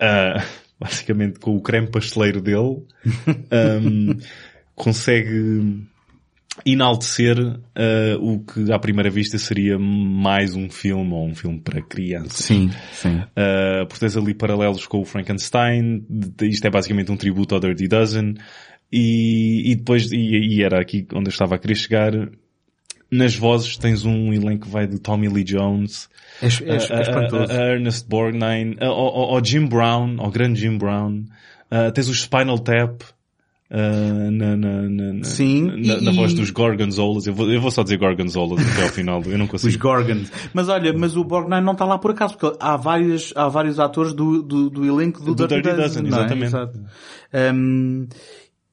ah, 0.00 0.42
basicamente 0.78 1.38
com 1.38 1.56
o 1.56 1.60
creme 1.60 1.88
pasteleiro 1.88 2.40
dele 2.40 2.82
ahm, 3.50 4.18
consegue 4.74 5.86
enaltecer 6.64 7.38
ah, 7.74 8.16
o 8.20 8.40
que 8.40 8.72
à 8.72 8.78
primeira 8.78 9.10
vista 9.10 9.38
seria 9.38 9.78
mais 9.78 10.54
um 10.54 10.70
filme 10.70 11.12
ou 11.12 11.26
um 11.26 11.34
filme 11.34 11.60
para 11.60 11.82
crianças. 11.82 12.44
Sim, 12.44 12.70
sim. 12.92 13.16
Uh, 13.16 13.86
por 13.86 13.98
teres 13.98 14.16
ali 14.16 14.34
paralelos 14.34 14.86
com 14.86 15.00
o 15.00 15.04
Frankenstein, 15.04 16.04
isto 16.42 16.66
é 16.66 16.70
basicamente 16.70 17.12
um 17.12 17.16
tributo 17.16 17.54
ao 17.54 17.60
Dirty 17.60 17.88
Dozen, 17.88 18.34
e, 18.90 19.72
e 19.72 19.74
depois, 19.74 20.10
e, 20.12 20.16
e 20.16 20.62
era 20.62 20.80
aqui 20.80 21.06
onde 21.12 21.28
eu 21.28 21.32
estava 21.32 21.56
a 21.56 21.58
querer 21.58 21.74
chegar, 21.74 22.12
nas 23.10 23.34
vozes 23.36 23.76
tens 23.76 24.04
um 24.04 24.32
elenco 24.32 24.66
que 24.66 24.72
vai 24.72 24.86
do 24.86 24.98
Tommy 24.98 25.28
Lee 25.28 25.44
Jones, 25.44 26.08
É, 26.42 26.46
é, 26.46 26.76
a- 26.76 27.54
a- 27.54 27.62
a- 27.62 27.72
Ernest 27.72 28.08
Borgnine, 28.08 28.76
ao, 28.80 28.90
ao 29.34 29.44
Jim 29.44 29.66
Brown, 29.66 30.16
ao 30.18 30.30
grande 30.30 30.60
Jim 30.60 30.76
Brown, 30.76 31.20
uh, 31.70 31.92
tens 31.94 32.08
o 32.08 32.14
Spinal 32.14 32.58
Tap, 32.58 33.00
uh, 33.70 34.30
na, 34.30 34.56
na, 34.56 34.82
na, 34.82 35.24
Sim, 35.24 35.62
na, 35.66 35.94
e- 35.94 36.04
na 36.04 36.10
voz 36.12 36.34
dos 36.34 36.50
Gorgonzolas, 36.50 37.26
eu 37.26 37.32
vou, 37.34 37.50
eu 37.50 37.60
vou 37.60 37.70
só 37.70 37.82
dizer 37.82 37.96
Gorgonzolas 37.96 38.60
até 38.72 38.82
ao 38.82 38.88
final, 38.90 39.22
eu 39.24 39.38
não 39.38 39.44
Os 39.46 39.50
consigo. 39.52 39.78
Gorgons. 39.82 40.30
Mas 40.52 40.68
olha, 40.68 40.92
mas 40.92 41.16
o 41.16 41.24
Borgnine 41.24 41.62
não 41.62 41.72
está 41.72 41.84
lá 41.84 41.98
por 41.98 42.10
acaso, 42.10 42.36
porque 42.36 42.56
há 42.60 42.76
vários, 42.76 43.32
há 43.36 43.48
vários 43.48 43.78
atores 43.80 44.12
do, 44.12 44.42
do, 44.42 44.68
do 44.68 44.84
elenco 44.84 45.20
do, 45.22 45.34
Do 45.34 45.46
Dirty 45.46 45.62
Dirty 45.62 45.76
Dozen, 45.80 46.02
Dozen, 46.04 46.42
é? 46.42 46.44
exatamente. 46.44 46.80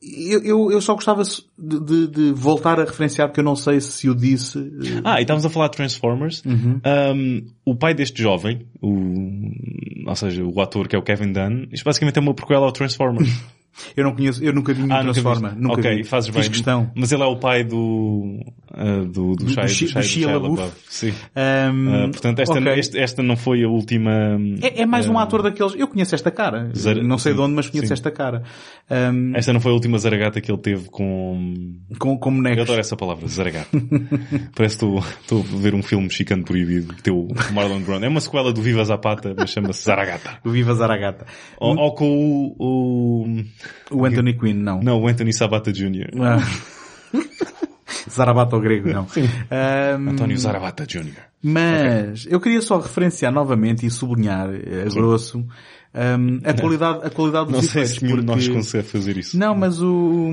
Eu, 0.06 0.41
eu, 0.43 0.72
eu 0.72 0.82
só 0.82 0.95
gostava 0.95 1.24
de, 1.24 1.80
de- 1.80 2.08
de 2.08 2.32
voltar 2.34 2.80
a 2.80 2.84
referenciar, 2.84 3.28
porque 3.30 3.39
eu 3.39 3.43
não 3.45 3.56
sei 3.56 3.80
se 3.80 4.10
o 4.10 4.16
disse. 4.16 4.58
eh, 4.60 5.01
Ah, 5.04 5.20
e 5.20 5.22
estávamos 5.24 5.45
a 5.45 5.49
falar 5.49 5.68
de 5.70 5.78
Transformers. 5.78 6.43
Uhum. 6.45 6.82
Um, 7.16 7.45
o 7.66 7.76
pai 7.76 7.93
deste 7.93 8.22
jovem, 8.22 8.66
o, 8.82 10.10
ou 10.10 10.16
seja, 10.16 10.43
o 10.43 10.60
ator 10.62 10.88
que 10.88 10.95
é 10.95 10.99
o 10.99 11.04
Kevin 11.04 11.32
Dunn, 11.32 11.68
isto 11.72 11.86
basicamente 11.86 12.18
é 12.18 12.22
uma 12.22 12.34
prequela 12.34 12.66
ao 12.66 12.72
Transformers. 12.72 13.30
Eu 13.97 14.03
não 14.03 14.15
conheço, 14.15 14.43
eu 14.43 14.53
nunca 14.53 14.74
vi 14.74 14.82
nenhum 14.84 14.93
Ah, 14.93 15.03
nunca 15.03 15.13
Transforma. 15.13 15.49
viste. 15.49 15.61
Nunca 15.63 15.80
ok, 15.80 15.95
vi. 15.97 16.03
fazes 16.03 16.30
Fiz 16.30 16.41
bem. 16.41 16.49
questão. 16.51 16.91
Mas 16.95 17.11
ele 17.11 17.24
é 17.24 17.26
o 17.26 17.36
pai 17.38 17.63
do, 17.63 18.39
ah, 18.74 18.99
do, 19.05 19.36
do, 19.36 19.45
Do- 19.45 19.49
Shia, 19.49 19.63
do 19.63 19.69
Shi- 19.69 19.86
do 19.86 19.91
Shia, 19.91 20.01
do 20.01 20.07
Shia 20.07 20.38
LaBeouf. 20.38 20.74
Sim. 20.89 21.13
Ahm, 21.36 21.88
Ah, 21.89 22.07
portanto, 22.09 22.39
esta, 22.39 22.59
ok. 22.59 22.74
este- 22.80 22.97
esta 22.99 23.24
não 23.24 23.36
foi 23.36 23.63
a 23.63 23.67
última... 23.67 24.11
É, 24.61 24.82
é 24.82 24.86
mais 24.86 25.07
um 25.09 25.17
ah, 25.17 25.24
ator 25.24 25.41
daqueles. 25.41 25.74
Eu 25.76 25.88
conheço 25.88 26.13
esta 26.15 26.30
cara. 26.32 26.69
Zara- 26.76 27.03
não 27.03 27.17
sei 27.17 27.32
sim, 27.32 27.38
de 27.38 27.43
onde, 27.43 27.55
mas 27.55 27.69
conheço 27.69 27.88
sim. 27.88 27.93
esta 27.93 28.11
cara. 28.11 28.43
Ahm, 28.89 29.34
Esta 29.36 29.51
não 29.53 29.59
foi 29.59 29.71
a 29.71 29.74
última 29.74 29.97
zaragata 29.97 30.39
que 30.39 30.51
ele 30.51 30.61
teve 30.61 30.89
com... 30.89 31.74
com, 31.97 32.17
com 32.17 32.30
Eu 32.30 32.36
bonecos. 32.36 32.61
adoro 32.63 32.80
essa 32.80 32.95
palavra, 32.95 33.28
zaragata. 33.28 33.69
Parece 34.55 34.78
que 34.78 34.86
estou- 34.86 35.39
a 35.41 35.57
ver 35.57 35.74
um 35.74 35.82
filme 35.82 36.03
mexicano 36.05 36.43
proibido, 36.43 36.93
o 37.11 37.28
Marlon 37.53 37.82
Brando. 37.82 38.05
É 38.05 38.09
uma 38.09 38.21
sequela 38.21 38.53
do 38.53 38.61
Viva 38.61 38.84
Zapata, 38.86 39.34
mas 39.38 39.49
chama-se 39.49 39.84
Zaragata. 39.84 40.38
O 40.45 40.49
Viva 40.51 40.74
Zaragata. 40.76 41.26
Ou, 41.59 41.76
ou 41.78 41.95
com 41.95 42.05
o, 42.07 42.55
o... 42.59 43.43
O 43.91 44.05
Anthony 44.05 44.34
Quinn, 44.38 44.53
não. 44.55 44.82
Não, 44.82 45.01
o 45.01 45.07
Anthony 45.07 45.34
Sabata 45.34 45.72
Jr. 45.72 46.09
Ah. 46.22 46.38
Zarabata 48.09 48.55
ao 48.55 48.61
grego, 48.61 48.89
não. 48.89 49.07
Ahm, 49.49 50.09
António 50.09 50.38
Zarabata 50.38 50.86
Jr. 50.86 51.14
Mas 51.41 52.26
eu 52.30 52.39
queria 52.39 52.61
só 52.61 52.80
referenciar 52.80 53.32
novamente 53.32 53.86
e 53.86 53.89
sublinhar 53.89 54.49
eh, 54.53 54.86
a 54.88 54.93
grosso 54.93 55.45
ahm, 55.93 56.39
a 56.43 56.53
qualidade, 56.53 57.05
a 57.05 57.09
qualidade 57.09 57.45
dos 57.47 57.55
Não 57.55 57.61
sei 57.61 57.82
efeitos. 57.84 57.99
se 57.99 58.03
nenhum 58.05 58.20
de 58.20 58.26
nós 58.26 58.43
porque- 58.43 58.53
consegue 58.57 58.88
fazer 58.88 59.18
isso. 59.18 59.38
Não, 59.38 59.55
mas 59.55 59.82
o 59.82 60.32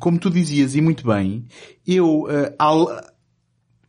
como 0.00 0.18
tu 0.18 0.28
dizias 0.30 0.74
e 0.74 0.80
muito 0.80 1.06
bem, 1.06 1.44
eu 1.86 2.26
al- 2.58 2.88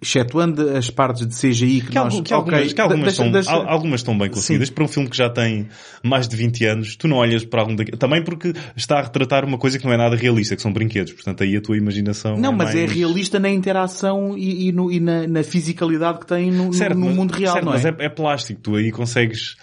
excetuando 0.01 0.69
as 0.77 0.89
partes 0.89 1.25
de 1.25 1.33
CGI 1.35 1.81
que, 1.81 1.87
Que, 1.89 1.95
nós 1.95 2.21
que 2.21 2.33
algumas, 2.33 2.73
que 2.73 2.81
algumas, 2.81 3.03
deixa- 3.05 3.23
estão, 3.23 3.31
deixa- 3.31 3.51
al- 3.51 3.67
algumas 3.69 4.01
estão 4.01 4.17
bem 4.17 4.29
conseguidas. 4.29 4.67
Sim. 4.67 4.73
Para 4.73 4.83
um 4.83 4.87
filme 4.87 5.09
que 5.09 5.17
já 5.17 5.29
tem 5.29 5.67
mais 6.03 6.27
de 6.27 6.35
20 6.35 6.65
anos, 6.65 6.95
tu 6.95 7.07
não 7.07 7.17
olhas 7.17 7.43
para 7.45 7.61
algum 7.61 7.75
daqueles... 7.75 7.99
Também 7.99 8.23
porque 8.23 8.53
está 8.75 8.99
a 8.99 9.01
retratar 9.03 9.45
uma 9.45 9.57
coisa 9.57 9.79
que 9.79 9.85
não 9.85 9.93
é 9.93 9.97
nada 9.97 10.15
realista, 10.15 10.55
que 10.55 10.61
são 10.61 10.71
brinquedos. 10.71 11.13
Portanto, 11.13 11.43
aí 11.43 11.55
a 11.55 11.61
tua 11.61 11.77
imaginação 11.77 12.37
Não, 12.37 12.51
é 12.51 12.55
mas 12.55 12.75
é 12.75 12.79
mais... 12.79 12.91
realista 12.91 13.39
na 13.39 13.49
interação 13.49 14.37
e, 14.37 14.67
e 14.67 14.71
no- 14.71 14.91
e 14.91 14.99
na, 14.99 15.27
na 15.27 15.43
fisicalidade 15.43 16.19
que 16.19 16.27
tem 16.27 16.51
no, 16.51 16.65
no- 16.65 16.73
Certo, 16.73 16.97
no 16.97 17.05
mas- 17.07 17.15
mundo 17.15 17.31
real, 17.33 17.53
certo, 17.53 17.65
não 17.65 17.73
é? 17.73 17.75
mas 17.75 17.85
é, 17.85 17.95
é 18.05 18.09
plástico. 18.09 18.61
Tu 18.61 18.75
aí 18.75 18.91
consegues... 18.91 19.55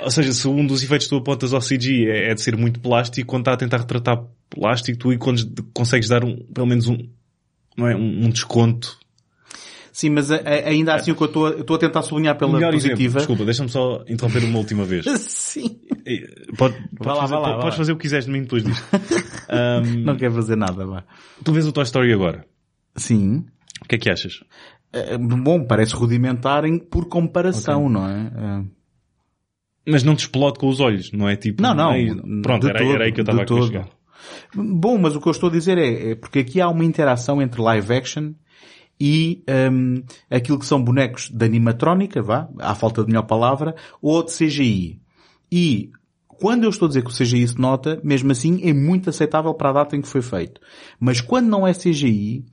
Ou 0.00 0.10
seja, 0.12 0.32
se 0.32 0.46
um 0.46 0.64
dos 0.64 0.82
efeitos 0.82 1.06
que 1.08 1.10
tu 1.10 1.16
apontas 1.16 1.52
ao 1.52 1.60
CG 1.60 2.06
é, 2.08 2.30
é 2.30 2.34
de 2.34 2.40
ser 2.40 2.56
muito 2.56 2.78
plástico, 2.78 3.26
quando 3.26 3.42
está 3.42 3.54
a 3.54 3.56
tentar 3.56 3.78
retratar 3.78 4.22
plástico, 4.48 4.96
tu 4.96 5.10
aí 5.10 5.18
quando 5.18 5.44
consegues 5.74 6.08
dar 6.08 6.22
um, 6.24 6.36
pelo 6.54 6.68
menos 6.68 6.86
um, 6.86 6.96
não 7.76 7.88
é, 7.88 7.96
um, 7.96 8.26
um 8.26 8.30
desconto. 8.30 8.96
Sim, 9.98 10.10
mas 10.10 10.30
a- 10.30 10.36
a- 10.36 10.68
ainda 10.68 10.94
assim 10.94 11.10
o 11.10 11.16
que 11.16 11.22
eu 11.22 11.26
estou 11.26 11.46
a- 11.46 11.50
eu 11.50 11.60
estou 11.62 11.74
a 11.74 11.78
tentar 11.80 12.02
sublinhar 12.02 12.36
pela 12.38 12.52
Melhor 12.52 12.72
exemplo, 12.72 12.90
positiva. 12.98 13.18
desculpa, 13.18 13.44
deixa-me 13.44 13.68
só 13.68 14.04
interromper 14.08 14.44
uma 14.44 14.58
última 14.58 14.84
vez. 14.84 15.04
Sim. 15.26 15.80
Eh, 16.06 16.24
Pode, 16.56 16.74
Vá 17.00 17.04
podes 17.04 17.06
lá, 17.06 17.14
fazer, 17.22 17.34
vá 17.34 17.40
lá, 17.40 17.48
podes 17.54 17.64
lá. 17.64 17.72
fazer 17.72 17.92
o 17.92 17.96
que 17.96 18.02
quiseres 18.02 18.26
de 18.26 18.30
mim 18.30 18.42
depois 18.42 18.62
disto. 18.62 18.84
Ahm, 19.50 20.04
Não 20.04 20.14
quer 20.16 20.30
fazer 20.30 20.54
nada, 20.54 20.86
vá. 20.86 21.02
tu 21.42 21.52
vês 21.52 21.66
o 21.66 21.72
Toy 21.72 21.82
Story 21.82 22.12
agora. 22.12 22.44
Sim. 22.94 23.44
O 23.84 23.88
que 23.88 23.96
é 23.96 23.98
que 23.98 24.08
achas? 24.08 24.40
Eh, 24.92 25.18
Bom, 25.18 25.64
parece 25.66 25.94
rudimentar 25.96 26.64
em, 26.64 26.78
por 26.78 27.06
comparação, 27.08 27.88
não 27.88 28.06
é? 28.08 28.30
Eh, 28.36 28.64
Mas 29.90 30.04
não 30.04 30.14
te 30.14 30.20
explode 30.20 30.60
com 30.60 30.68
os 30.68 30.78
olhos, 30.78 31.10
não 31.10 31.28
é 31.28 31.34
tipo... 31.34 31.60
Não, 31.60 31.74
não. 31.74 31.92
"Ei, 31.94 32.14
pronto, 32.40 32.68
era, 32.68 32.78
todo, 32.78 32.92
era 32.94 33.04
aí 33.04 33.10
que 33.10 33.18
eu 33.18 33.22
estava 33.22 33.42
aqui 33.42 33.52
a 33.52 33.56
todo. 33.56 33.66
chegar. 33.66 33.88
Bom, 34.54 34.96
mas 34.96 35.16
o 35.16 35.20
que 35.20 35.26
eu 35.26 35.32
estou 35.32 35.48
a 35.48 35.52
dizer 35.52 35.76
é, 35.76 36.10
é 36.10 36.14
porque 36.14 36.38
aqui 36.40 36.60
há 36.60 36.68
uma 36.68 36.84
interação 36.84 37.42
entre 37.42 37.60
live 37.60 37.92
action 37.92 38.32
e 39.00 39.42
hum, 39.72 40.02
aquilo 40.30 40.58
que 40.58 40.66
são 40.66 40.82
bonecos 40.82 41.30
de 41.30 41.44
animatrónica, 41.44 42.20
vá, 42.22 42.48
à 42.58 42.74
falta 42.74 43.02
de 43.02 43.08
melhor 43.08 43.22
palavra, 43.22 43.74
ou 44.02 44.22
de 44.24 44.32
CGI. 44.32 45.00
E 45.50 45.90
quando 46.26 46.64
eu 46.64 46.70
estou 46.70 46.86
a 46.86 46.88
dizer 46.88 47.02
que 47.02 47.10
o 47.10 47.14
CGI 47.14 47.46
se 47.48 47.60
nota, 47.60 48.00
mesmo 48.04 48.30
assim 48.32 48.60
é 48.68 48.72
muito 48.72 49.08
aceitável 49.10 49.52
para 49.54 49.70
a 49.70 49.72
data 49.72 49.96
em 49.96 50.00
que 50.00 50.08
foi 50.08 50.22
feito. 50.22 50.60
Mas 50.98 51.20
quando 51.20 51.46
não 51.48 51.66
é 51.66 51.72
CGI, 51.72 52.44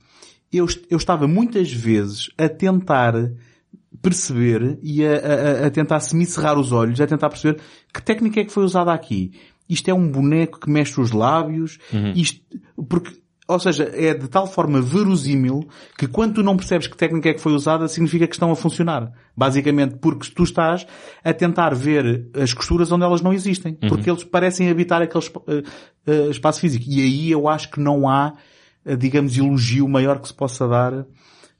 eu, 0.52 0.66
eu 0.90 0.96
estava 0.96 1.26
muitas 1.28 1.72
vezes 1.72 2.30
a 2.38 2.48
tentar 2.48 3.14
perceber 4.02 4.78
e 4.82 5.04
a, 5.04 5.12
a- 5.62 5.66
a 5.66 5.70
tentar 5.70 6.00
semicerrar 6.00 6.58
os 6.58 6.72
olhos, 6.72 7.00
a 7.00 7.06
tentar 7.06 7.28
perceber 7.28 7.60
que 7.92 8.02
técnica 8.02 8.40
é 8.40 8.44
que 8.44 8.52
foi 8.52 8.64
usada 8.64 8.92
aqui. 8.92 9.32
Isto 9.68 9.88
é 9.88 9.94
um 9.94 10.08
boneco 10.08 10.60
que 10.60 10.70
mexe 10.70 11.00
os 11.00 11.10
lábios, 11.10 11.78
isto, 12.14 12.40
porque, 12.88 13.16
ou 13.48 13.60
seja, 13.60 13.90
é 13.94 14.12
de 14.12 14.26
tal 14.28 14.46
forma 14.46 14.80
verosímil 14.80 15.68
que 15.96 16.08
quando 16.08 16.34
tu 16.34 16.42
não 16.42 16.56
percebes 16.56 16.88
que 16.88 16.96
técnica 16.96 17.28
é 17.28 17.34
que 17.34 17.40
foi 17.40 17.52
usada, 17.52 17.86
significa 17.86 18.26
que 18.26 18.34
estão 18.34 18.50
a 18.50 18.56
funcionar. 18.56 19.12
Basicamente, 19.36 19.96
porque 19.96 20.28
tu 20.30 20.42
estás 20.42 20.86
a 21.22 21.32
tentar 21.32 21.74
ver 21.74 22.28
as 22.34 22.52
costuras 22.52 22.90
onde 22.90 23.04
elas 23.04 23.22
não 23.22 23.32
existem. 23.32 23.74
Porque 23.88 24.10
eles 24.10 24.24
parecem 24.24 24.68
habitar 24.68 25.00
aquele 25.00 25.24
eh, 25.46 25.62
eh, 26.06 26.28
espaço 26.30 26.60
físico. 26.60 26.84
E 26.88 27.00
aí 27.00 27.30
eu 27.30 27.48
acho 27.48 27.70
que 27.70 27.78
não 27.78 28.08
há, 28.08 28.32
eh, 28.84 28.96
digamos, 28.96 29.36
elogio 29.38 29.88
maior 29.88 30.18
que 30.18 30.28
se 30.28 30.34
possa 30.34 30.66
dar 30.66 31.06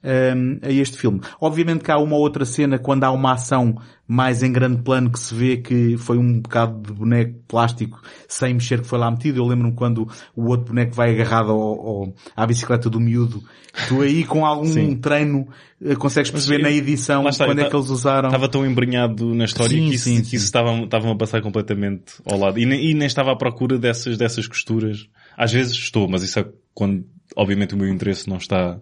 um, 0.03 0.59
a 0.61 0.71
este 0.71 0.97
filme. 0.97 1.19
Obviamente 1.41 1.83
que 1.83 1.91
há 1.91 1.97
uma 1.97 2.15
outra 2.15 2.45
cena 2.45 2.77
quando 2.79 3.03
há 3.03 3.11
uma 3.11 3.33
ação 3.33 3.75
mais 4.07 4.41
em 4.41 4.51
grande 4.53 4.81
plano 4.83 5.09
que 5.11 5.19
se 5.19 5.33
vê 5.35 5.57
que 5.57 5.97
foi 5.97 6.17
um 6.17 6.39
bocado 6.39 6.79
de 6.81 6.93
boneco 6.93 7.39
plástico 7.47 8.01
sem 8.27 8.53
mexer 8.53 8.81
que 8.81 8.87
foi 8.87 8.97
lá 8.99 9.11
metido. 9.11 9.37
Eu 9.39 9.45
lembro-me 9.45 9.73
quando 9.73 10.07
o 10.35 10.45
outro 10.47 10.67
boneco 10.67 10.93
vai 10.95 11.11
agarrado 11.11 11.51
ao, 11.51 11.59
ao- 11.61 12.13
à 12.35 12.45
bicicleta 12.47 12.89
do 12.89 12.99
miúdo. 13.01 13.43
Tu 13.89 14.01
aí 14.01 14.23
com 14.23 14.45
algum 14.45 14.65
Sim. 14.65 14.95
treino 14.95 15.47
eh, 15.83 15.93
consegues 15.95 16.31
perceber 16.31 16.63
na 16.63 16.71
edição 16.71 17.27
está, 17.27 17.45
quando 17.45 17.59
é 17.59 17.69
que 17.69 17.75
eles 17.75 17.89
usaram. 17.89 18.29
Estava 18.29 18.47
tão 18.47 18.65
embrenhado 18.65 19.35
na 19.35 19.43
história 19.45 19.69
Sim, 19.77 19.89
que 19.89 19.95
isso, 19.95 20.05
sim, 20.05 20.21
que 20.21 20.35
isso 20.37 20.45
estavam, 20.45 20.85
estavam 20.85 21.11
a 21.11 21.15
passar 21.15 21.41
completamente 21.41 22.13
ao 22.25 22.39
lado. 22.39 22.57
E 22.59 22.65
nem, 22.65 22.91
e 22.91 22.93
nem 22.93 23.05
estava 23.07 23.33
à 23.33 23.35
procura 23.35 23.77
dessas, 23.77 24.17
dessas 24.17 24.47
costuras. 24.47 25.07
Às 25.35 25.51
vezes 25.51 25.73
estou, 25.73 26.07
mas 26.07 26.23
isso 26.23 26.39
é 26.39 26.47
quando, 26.73 27.05
obviamente, 27.35 27.75
o 27.75 27.77
meu 27.77 27.89
interesse 27.89 28.27
não 28.29 28.37
está 28.37 28.79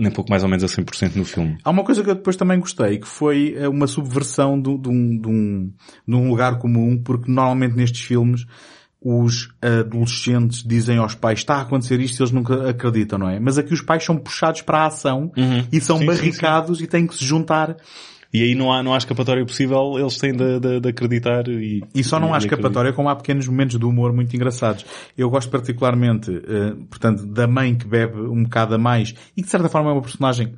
nem 0.00 0.10
pouco 0.10 0.30
mais 0.30 0.42
ou 0.42 0.48
menos 0.48 0.64
a 0.64 0.66
100% 0.66 1.14
no 1.16 1.24
filme. 1.24 1.58
Há 1.62 1.70
uma 1.70 1.84
coisa 1.84 2.02
que 2.02 2.10
eu 2.10 2.14
depois 2.14 2.36
também 2.36 2.58
gostei, 2.58 2.98
que 2.98 3.06
foi 3.06 3.54
eh, 3.56 3.68
uma 3.68 3.86
subversão 3.86 4.60
do- 4.60 4.78
de, 4.78 4.88
um, 4.88 5.18
de, 5.20 5.28
um, 5.28 5.72
de 6.08 6.14
um 6.14 6.28
lugar 6.30 6.58
comum, 6.58 7.00
porque 7.02 7.30
normalmente 7.30 7.76
nestes 7.76 8.00
filmes 8.00 8.46
os 9.02 9.48
adolescentes 9.62 10.62
dizem 10.62 10.98
aos 10.98 11.14
pais 11.14 11.38
está 11.38 11.56
a 11.56 11.60
acontecer 11.62 11.98
isto 12.00 12.18
e 12.18 12.22
eles 12.22 12.32
nunca 12.32 12.68
acreditam, 12.68 13.18
não 13.18 13.28
é? 13.30 13.40
Mas 13.40 13.56
aqui 13.56 13.72
os 13.72 13.80
pais 13.80 14.04
são 14.04 14.16
puxados 14.16 14.60
para 14.62 14.80
a 14.80 14.86
ação 14.86 15.32
e 15.72 15.80
são 15.80 15.96
Sim, 15.96 16.02
sim, 16.02 16.06
barricados 16.06 16.80
e 16.82 16.86
têm 16.86 17.06
que 17.06 17.14
se 17.14 17.24
juntar. 17.24 17.76
E 18.32 18.42
aí 18.42 18.54
não 18.54 18.72
há, 18.72 18.82
não 18.82 18.94
há 18.94 18.98
escapatória 18.98 19.44
possível, 19.44 19.98
eles 19.98 20.16
têm 20.16 20.32
de, 20.32 20.60
de- 20.60 20.80
de 20.80 20.88
acreditar 20.88 21.48
e... 21.48 21.82
E 21.92 22.04
só 22.04 22.20
não 22.20 22.32
há 22.32 22.38
escapatória 22.38 22.92
como 22.92 23.08
há 23.08 23.16
pequenos 23.16 23.48
momentos 23.48 23.78
de 23.78 23.84
humor 23.84 24.12
muito 24.12 24.34
engraçados. 24.36 24.86
Eu 25.18 25.28
gosto 25.28 25.50
particularmente, 25.50 26.30
eh, 26.30 26.76
portanto, 26.88 27.26
da 27.26 27.48
mãe 27.48 27.74
que 27.74 27.86
bebe 27.86 28.20
um 28.20 28.44
bocado 28.44 28.74
a 28.76 28.78
mais 28.78 29.14
e 29.36 29.40
que 29.40 29.42
de 29.42 29.50
certa 29.50 29.68
forma 29.68 29.90
é 29.90 29.92
uma 29.94 30.02
personagem 30.02 30.54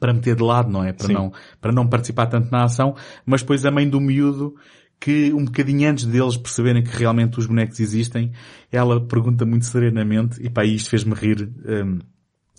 para 0.00 0.14
meter 0.14 0.36
de 0.36 0.42
lado, 0.42 0.70
não 0.70 0.82
é? 0.82 0.92
Para 0.92 1.06
Sim. 1.08 1.12
não, 1.12 1.32
para 1.60 1.72
não 1.72 1.86
participar 1.86 2.26
tanto 2.26 2.50
na 2.50 2.64
ação, 2.64 2.94
mas 3.26 3.42
depois 3.42 3.66
a 3.66 3.70
mãe 3.70 3.86
do 3.86 4.00
miúdo 4.00 4.54
que 4.98 5.32
um 5.34 5.44
bocadinho 5.44 5.90
antes 5.90 6.06
deles 6.06 6.36
perceberem 6.36 6.82
que 6.82 6.96
realmente 6.96 7.38
os 7.38 7.46
bonecos 7.46 7.80
existem, 7.80 8.30
ela 8.70 9.00
pergunta 9.04 9.44
muito 9.44 9.66
serenamente, 9.66 10.40
e 10.40 10.48
pá, 10.48 10.64
isto 10.64 10.88
fez-me 10.88 11.12
rir 11.12 11.50
hum, 11.66 11.98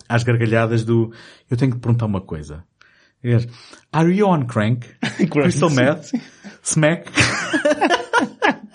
às 0.06 0.22
gargalhadas 0.22 0.84
do 0.84 1.10
eu 1.50 1.56
tenho 1.56 1.72
que 1.72 1.78
te 1.78 1.80
perguntar 1.80 2.04
uma 2.06 2.20
coisa. 2.20 2.62
É, 3.24 3.38
Are 3.92 4.10
you 4.14 4.26
on 4.28 4.44
crank? 4.46 4.86
Crystal 5.30 5.70
meth? 5.70 6.12
Smack? 6.62 7.10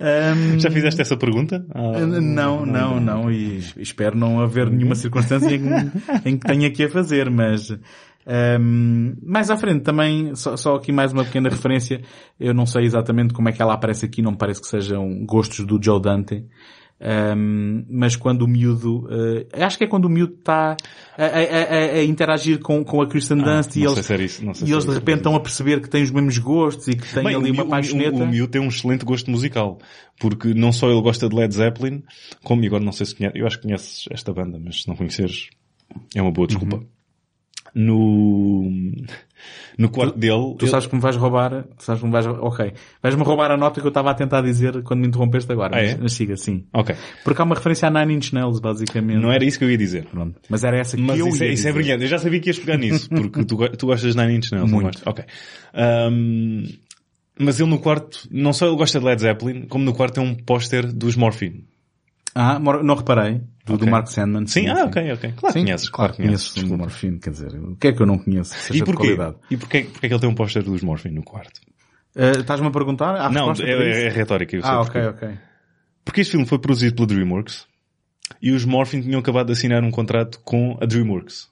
Hum, 0.00 0.58
Já 0.58 0.70
fizeste 0.70 1.00
essa 1.00 1.16
pergunta? 1.16 1.64
Ah, 1.72 2.00
não, 2.00 2.66
não, 2.66 3.00
não, 3.00 3.30
e 3.30 3.58
espero 3.78 4.16
não 4.16 4.40
haver 4.40 4.68
nenhuma 4.68 4.94
circunstância 4.96 5.48
em, 5.54 5.62
em 6.26 6.36
que 6.36 6.46
tenha 6.46 6.70
que 6.70 6.84
a 6.84 6.90
fazer, 6.90 7.30
mas 7.30 7.70
hum, 8.60 9.14
mais 9.22 9.50
à 9.50 9.56
frente 9.56 9.82
também, 9.82 10.34
só, 10.34 10.56
só 10.56 10.74
aqui 10.74 10.92
mais 10.92 11.12
uma 11.12 11.24
pequena 11.24 11.48
referência, 11.48 12.02
eu 12.38 12.52
não 12.52 12.66
sei 12.66 12.84
exatamente 12.84 13.32
como 13.32 13.48
é 13.48 13.52
que 13.52 13.62
ela 13.62 13.72
aparece 13.74 14.04
aqui, 14.04 14.20
não 14.20 14.32
me 14.32 14.36
parece 14.36 14.60
que 14.60 14.66
sejam 14.66 15.24
gostos 15.24 15.64
do 15.64 15.82
Joe 15.82 16.02
Dante, 16.02 16.44
hum, 17.00 17.84
mas 17.90 18.16
quando 18.16 18.42
o 18.42 18.48
miúdo, 18.48 19.08
eh, 19.52 19.62
acho 19.64 19.76
que 19.78 19.84
é 19.84 19.86
quando 19.86 20.04
o 20.06 20.08
miúdo 20.08 20.34
está 20.34 20.76
a, 21.18 21.24
a- 21.24 21.98
a- 21.98 22.04
interagir 22.04 22.58
com, 22.60 22.84
com 22.84 23.00
a 23.02 23.06
Kristen 23.08 23.38
Dunst 23.38 23.76
e 23.76 23.80
não 23.84 23.92
eles, 23.92 24.10
isso, 24.20 24.42
e 24.64 24.72
eles 24.72 24.84
de 24.84 24.92
repente 24.92 25.18
estão 25.18 25.34
a 25.34 25.40
perceber 25.40 25.80
que 25.80 25.88
têm 25.90 26.02
os 26.02 26.10
mesmos 26.10 26.38
gostos 26.38 26.88
e 26.88 26.96
que 26.96 27.12
têm 27.14 27.24
Bem, 27.24 27.34
ali 27.36 27.50
o 27.50 27.54
uma 27.54 27.66
paixoneta. 27.66 28.16
O, 28.16 28.22
o 28.22 28.26
Miu 28.26 28.46
tem 28.48 28.60
um 28.60 28.68
excelente 28.68 29.04
gosto 29.04 29.30
musical. 29.30 29.78
Porque 30.20 30.54
não 30.54 30.72
só 30.72 30.88
ele 30.90 31.02
gosta 31.02 31.28
de 31.28 31.34
Led 31.34 31.52
Zeppelin, 31.54 32.02
como, 32.42 32.62
e 32.62 32.66
agora 32.68 32.84
não 32.84 32.92
sei 32.92 33.06
se 33.06 33.14
conhece, 33.16 33.36
eu 33.38 33.46
acho 33.46 33.56
que 33.58 33.64
conheces 33.66 34.04
esta 34.10 34.32
banda, 34.32 34.60
mas 34.62 34.82
se 34.82 34.88
não 34.88 34.94
conheceres, 34.94 35.48
é 36.14 36.22
uma 36.22 36.30
boa 36.30 36.46
desculpa. 36.46 36.76
Uhum. 36.76 36.86
No, 37.74 38.70
no 39.78 39.88
quarto 39.88 40.18
dele, 40.18 40.54
Tu 40.58 40.66
sabes 40.68 40.86
que 40.86 40.94
me 40.94 41.00
vais 41.00 41.16
roubar, 41.16 41.64
tu 41.76 41.84
sabes 41.84 42.00
que 42.00 42.06
me 42.06 42.12
vais, 42.12 42.26
ok. 42.26 42.72
Vais-me 43.02 43.22
roubar 43.22 43.50
a 43.50 43.56
nota 43.56 43.80
que 43.80 43.86
eu 43.86 43.88
estava 43.88 44.10
a 44.10 44.14
tentar 44.14 44.40
dizer 44.42 44.82
quando 44.82 45.00
me 45.00 45.08
interrompeste 45.08 45.50
agora. 45.50 45.76
Ah, 45.76 45.80
mas, 45.82 45.90
é? 45.92 45.98
mas 46.00 46.12
siga, 46.12 46.36
sim. 46.36 46.64
ok, 46.72 46.94
Porque 47.24 47.40
há 47.40 47.44
uma 47.44 47.54
referência 47.54 47.88
a 47.88 47.90
Nine 47.90 48.14
Inch 48.14 48.32
Nails, 48.32 48.60
basicamente. 48.60 49.20
não 49.20 49.32
era 49.32 49.44
isso 49.44 49.58
que 49.58 49.64
eu 49.64 49.70
ia 49.70 49.78
dizer. 49.78 50.04
Pronto. 50.06 50.40
Mas 50.48 50.62
era 50.64 50.78
essa 50.78 50.96
que 50.96 51.02
Mas 51.02 51.18
eu 51.18 51.26
isso, 51.28 51.42
é, 51.42 51.46
ia 51.48 51.52
isso 51.52 51.62
é 51.66 51.70
dizer. 51.70 51.72
brilhante. 51.82 52.02
Eu 52.04 52.08
já 52.08 52.18
sabia 52.18 52.40
que 52.40 52.48
ias 52.50 52.58
pegar 52.58 52.76
nisso, 52.78 53.08
porque 53.08 53.44
tu, 53.44 53.56
tu 53.76 53.86
gostas 53.86 54.14
de 54.14 54.20
Nine 54.20 54.36
Inch 54.38 54.52
Nails, 54.52 54.70
Muito. 54.70 55.02
Ok. 55.06 55.24
Ahm, 55.74 56.64
Mas 57.38 57.58
ele 57.58 57.68
no 57.68 57.78
quarto, 57.80 58.28
não 58.30 58.52
só 58.52 58.66
ele 58.66 58.76
gosta 58.76 59.00
de 59.00 59.04
Led 59.06 59.20
Zeppelin, 59.20 59.62
como 59.62 59.84
no 59.84 59.92
quarto 59.92 60.14
tem 60.14 60.24
um 60.24 60.34
póster 60.36 60.86
dos 60.92 61.16
Morphine. 61.16 61.64
Ah, 62.34 62.58
não 62.58 62.94
reparei. 62.96 63.40
Do, 63.64 63.74
do 63.78 63.84
Ok. 63.84 63.90
Mark 63.90 64.08
Sandman. 64.08 64.46
Sim, 64.46 64.68
ah, 64.68 64.84
ok, 64.84 65.12
ok. 65.12 65.32
Claro 65.32 65.54
que 65.54 65.60
Sim, 65.60 65.64
conheces, 65.66 65.88
claro 65.88 66.12
claro 66.12 66.12
que 66.12 66.22
conheces. 66.22 66.52
conheço 66.52 66.74
o 66.74 66.78
Morfine, 66.78 67.18
quer 67.18 67.30
dizer, 67.30 67.54
o 67.54 67.76
que 67.76 67.86
é 67.88 67.92
que 67.92 68.02
eu 68.02 68.06
não 68.06 68.18
conheço? 68.18 68.54
Seja 68.54 68.82
E 68.82 68.84
porquê? 68.84 69.16
E 69.50 69.56
porquê, 69.56 69.82
porquê 69.84 70.08
que 70.08 70.14
ele 70.14 70.20
tem 70.20 70.28
um 70.28 70.34
póster 70.34 70.62
dos 70.62 70.82
Morphine 70.82 71.14
no 71.14 71.22
quarto? 71.22 71.60
Uh, 72.14 72.40
Estás-me 72.40 72.66
a 72.66 72.70
perguntar? 72.70 73.16
Há 73.16 73.30
não, 73.30 73.52
é, 73.52 73.62
é, 73.62 74.06
é 74.06 74.08
retórica. 74.10 74.54
Eu 74.54 74.62
sei 74.62 74.70
Ah, 74.70 74.80
ok, 74.82 75.00
ok. 75.06 75.28
Porque 76.04 76.20
este 76.20 76.32
filme 76.32 76.46
foi 76.46 76.58
produzido 76.58 76.94
pela 76.94 77.06
DreamWorks 77.08 77.66
e 78.42 78.50
os 78.52 78.64
Morphine 78.64 79.02
tinham 79.02 79.20
acabado 79.20 79.46
de 79.46 79.52
assinar 79.52 79.82
um 79.82 79.90
contrato 79.90 80.40
com 80.44 80.76
a 80.80 80.84
DreamWorks. 80.86 81.48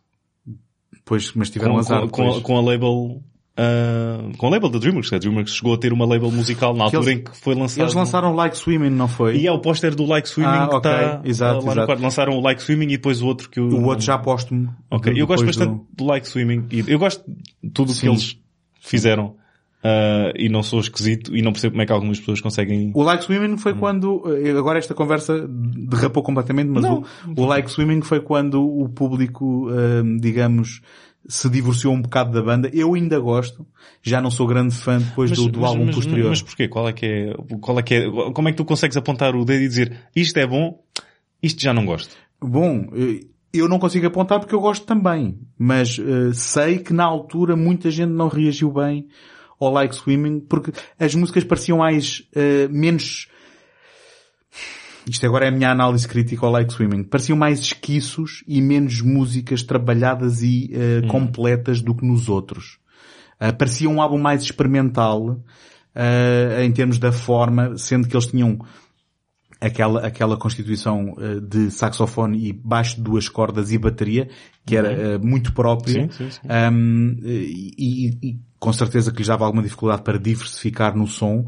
Pois, 1.04 1.32
mas 1.34 1.48
tiveram 1.50 1.72
Com, 1.74 1.78
azar 1.78 2.08
com, 2.08 2.40
com 2.42 2.56
a 2.58 2.60
label, 2.60 3.22
ah, 3.56 4.30
com 4.38 4.46
a 4.46 4.50
label 4.50 4.68
da 4.70 4.78
DreamWorks. 4.78 5.12
A 5.12 5.18
DreamWorks 5.18 5.54
chegou 5.54 5.74
a 5.74 5.78
ter 5.78 5.92
uma 5.92 6.06
label 6.06 6.30
musical 6.30 6.74
na 6.74 6.84
altura 6.84 7.02
eles- 7.04 7.20
em 7.20 7.24
que 7.24 7.36
foi 7.36 7.54
lançado. 7.54 7.82
Eles 7.84 7.94
lançaram 7.94 8.34
Like 8.34 8.56
Swimming, 8.56 8.90
não 8.90 9.08
foi? 9.08 9.36
E 9.36 9.46
é 9.46 9.52
o 9.52 9.58
póster 9.58 9.94
do 9.94 10.06
Like 10.06 10.28
Swimming 10.28 10.48
Ah, 10.50 10.68
que 10.68 10.74
ok. 10.76 10.90
está 10.90 11.20
Exato, 11.24 11.54
lá 11.58 11.64
no 11.66 11.70
exato. 11.72 11.86
quarto. 11.86 12.02
Lançaram 12.02 12.32
o 12.38 12.40
Like 12.40 12.62
Swimming 12.62 12.86
e 12.86 12.96
depois 12.96 13.20
o 13.22 13.26
outro 13.26 13.48
que 13.50 13.60
o... 13.60 13.68
O 13.68 13.84
outro 13.84 14.04
já 14.04 14.16
póstumo. 14.18 14.74
Ok, 14.90 15.12
eu 15.16 15.26
gosto 15.26 15.44
bastante 15.46 15.80
do... 15.94 16.04
Like 16.04 16.26
Swimming. 16.28 16.66
E 16.70 16.84
eu 16.86 16.98
gosto 16.98 17.24
de 17.62 17.70
tudo 17.70 17.92
o 17.92 17.94
que 17.94 18.06
eles 18.08 18.38
fizeram. 18.80 19.36
ah, 19.84 20.32
e 20.36 20.48
não 20.48 20.62
sou 20.62 20.78
esquisito 20.80 21.36
e 21.36 21.42
não 21.42 21.52
percebo 21.52 21.72
como 21.72 21.82
é 21.82 21.86
que 21.86 21.92
algumas 21.92 22.18
pessoas 22.20 22.40
conseguem... 22.40 22.90
O 22.94 23.02
Like 23.02 23.24
Swimming 23.24 23.56
foi 23.58 23.74
quando, 23.74 24.22
eh, 24.44 24.50
agora 24.56 24.78
esta 24.78 24.94
conversa 24.94 25.46
derrapou 25.48 26.22
completamente, 26.22 26.68
mas 26.68 26.82
Não. 26.84 27.02
o, 27.36 27.40
o 27.42 27.44
Like 27.46 27.68
Swimming 27.70 28.00
foi 28.02 28.20
quando 28.20 28.62
o 28.64 28.88
público, 28.88 29.68
eh, 29.70 30.02
digamos, 30.20 30.80
se 31.28 31.48
divorciou 31.48 31.94
um 31.94 32.02
bocado 32.02 32.32
da 32.32 32.42
banda. 32.42 32.70
Eu 32.72 32.94
ainda 32.94 33.18
gosto, 33.18 33.66
já 34.02 34.20
não 34.20 34.30
sou 34.30 34.46
grande 34.46 34.74
fã 34.74 34.98
depois 34.98 35.30
do, 35.30 35.48
do 35.48 35.64
álbum 35.64 35.86
mas, 35.86 35.94
posterior. 35.94 36.30
Mas 36.30 36.42
porquê? 36.42 36.68
Qual 36.68 36.88
é 36.88 36.92
que 36.92 37.06
é, 37.06 37.34
qual 37.60 37.78
é 37.78 37.82
que 37.82 37.94
é, 37.94 38.10
como 38.32 38.48
é 38.48 38.52
que 38.52 38.56
tu 38.56 38.64
consegues 38.64 38.96
apontar 38.96 39.34
o 39.34 39.44
dedo 39.44 39.62
e 39.62 39.68
dizer 39.68 39.96
isto 40.14 40.36
é 40.38 40.46
bom, 40.46 40.82
isto 41.42 41.60
já 41.62 41.72
não 41.72 41.84
gosto? 41.86 42.16
Bom, 42.40 42.88
eh, 42.94 43.20
eu 43.52 43.68
não 43.68 43.78
consigo 43.78 44.06
apontar 44.06 44.40
porque 44.40 44.54
eu 44.54 44.60
gosto 44.60 44.84
também, 44.84 45.38
mas 45.58 45.98
eh, 45.98 46.32
sei 46.34 46.78
que 46.78 46.92
na 46.92 47.04
altura 47.04 47.54
muita 47.54 47.90
gente 47.90 48.10
não 48.10 48.28
reagiu 48.28 48.72
bem 48.72 49.06
ao 49.60 49.70
Like 49.70 49.94
Swimming 49.94 50.40
porque 50.40 50.72
as 50.98 51.14
músicas 51.14 51.44
pareciam 51.44 51.78
mais, 51.78 52.26
eh, 52.34 52.66
menos, 52.68 53.28
isto 55.06 55.26
agora 55.26 55.46
é 55.46 55.48
a 55.48 55.52
minha 55.52 55.70
análise 55.70 56.06
crítica 56.06 56.44
ao 56.46 56.52
Like 56.52 56.72
Swimming, 56.72 57.04
pareciam 57.04 57.36
mais 57.36 57.60
esquiços 57.60 58.42
e 58.46 58.60
menos 58.62 59.00
músicas 59.00 59.62
trabalhadas 59.62 60.42
e 60.42 60.70
eh, 60.72 61.06
completas 61.08 61.80
do 61.80 61.94
que 61.94 62.04
nos 62.06 62.28
outros. 62.28 62.78
Uh, 63.40 63.56
parecia 63.56 63.88
um 63.90 64.00
álbum 64.00 64.18
mais 64.18 64.42
experimental 64.42 65.20
uh, 65.30 66.60
em 66.62 66.70
termos 66.70 66.98
da 66.98 67.10
forma, 67.10 67.76
sendo 67.76 68.06
que 68.06 68.14
eles 68.14 68.26
tinham 68.28 68.58
aquela, 69.60 70.06
aquela 70.06 70.36
constituição 70.36 71.12
uh, 71.14 71.40
de 71.40 71.70
saxofone 71.70 72.48
e 72.48 72.52
baixo 72.52 72.96
de 72.96 73.02
duas 73.02 73.28
cordas 73.28 73.72
e 73.72 73.78
bateria, 73.78 74.28
que 74.64 74.76
era 74.76 75.16
uh, 75.16 75.26
muito 75.26 75.52
própria. 75.52 76.04
Sim, 76.04 76.10
sim, 76.10 76.30
sim. 76.30 76.40
Um, 76.72 77.16
e, 77.24 77.74
e- 77.78 78.28
e 78.30 78.40
com 78.60 78.72
certeza 78.72 79.10
que 79.10 79.18
lhes 79.18 79.26
dava 79.26 79.44
alguma 79.44 79.62
dificuldade 79.62 80.02
para 80.02 80.18
diversificar 80.18 80.96
no 80.96 81.06
som. 81.08 81.44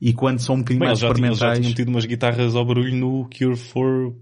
E 0.00 0.12
quando 0.12 0.40
são 0.40 0.56
um 0.56 0.58
bocadinho 0.58 0.80
Bem, 0.80 0.88
mais 0.88 0.98
já, 0.98 1.14
tinham, 1.14 1.28
eles 1.28 1.38
já 1.38 1.46
experimentais... 1.46 1.66
tinham 1.66 1.74
tido 1.74 1.88
umas 1.88 2.04
guitarras 2.04 2.56
ao 2.56 2.64
barulho 2.64 2.94
no 2.94 3.28
Cure 3.30 3.56
for 3.56 4.14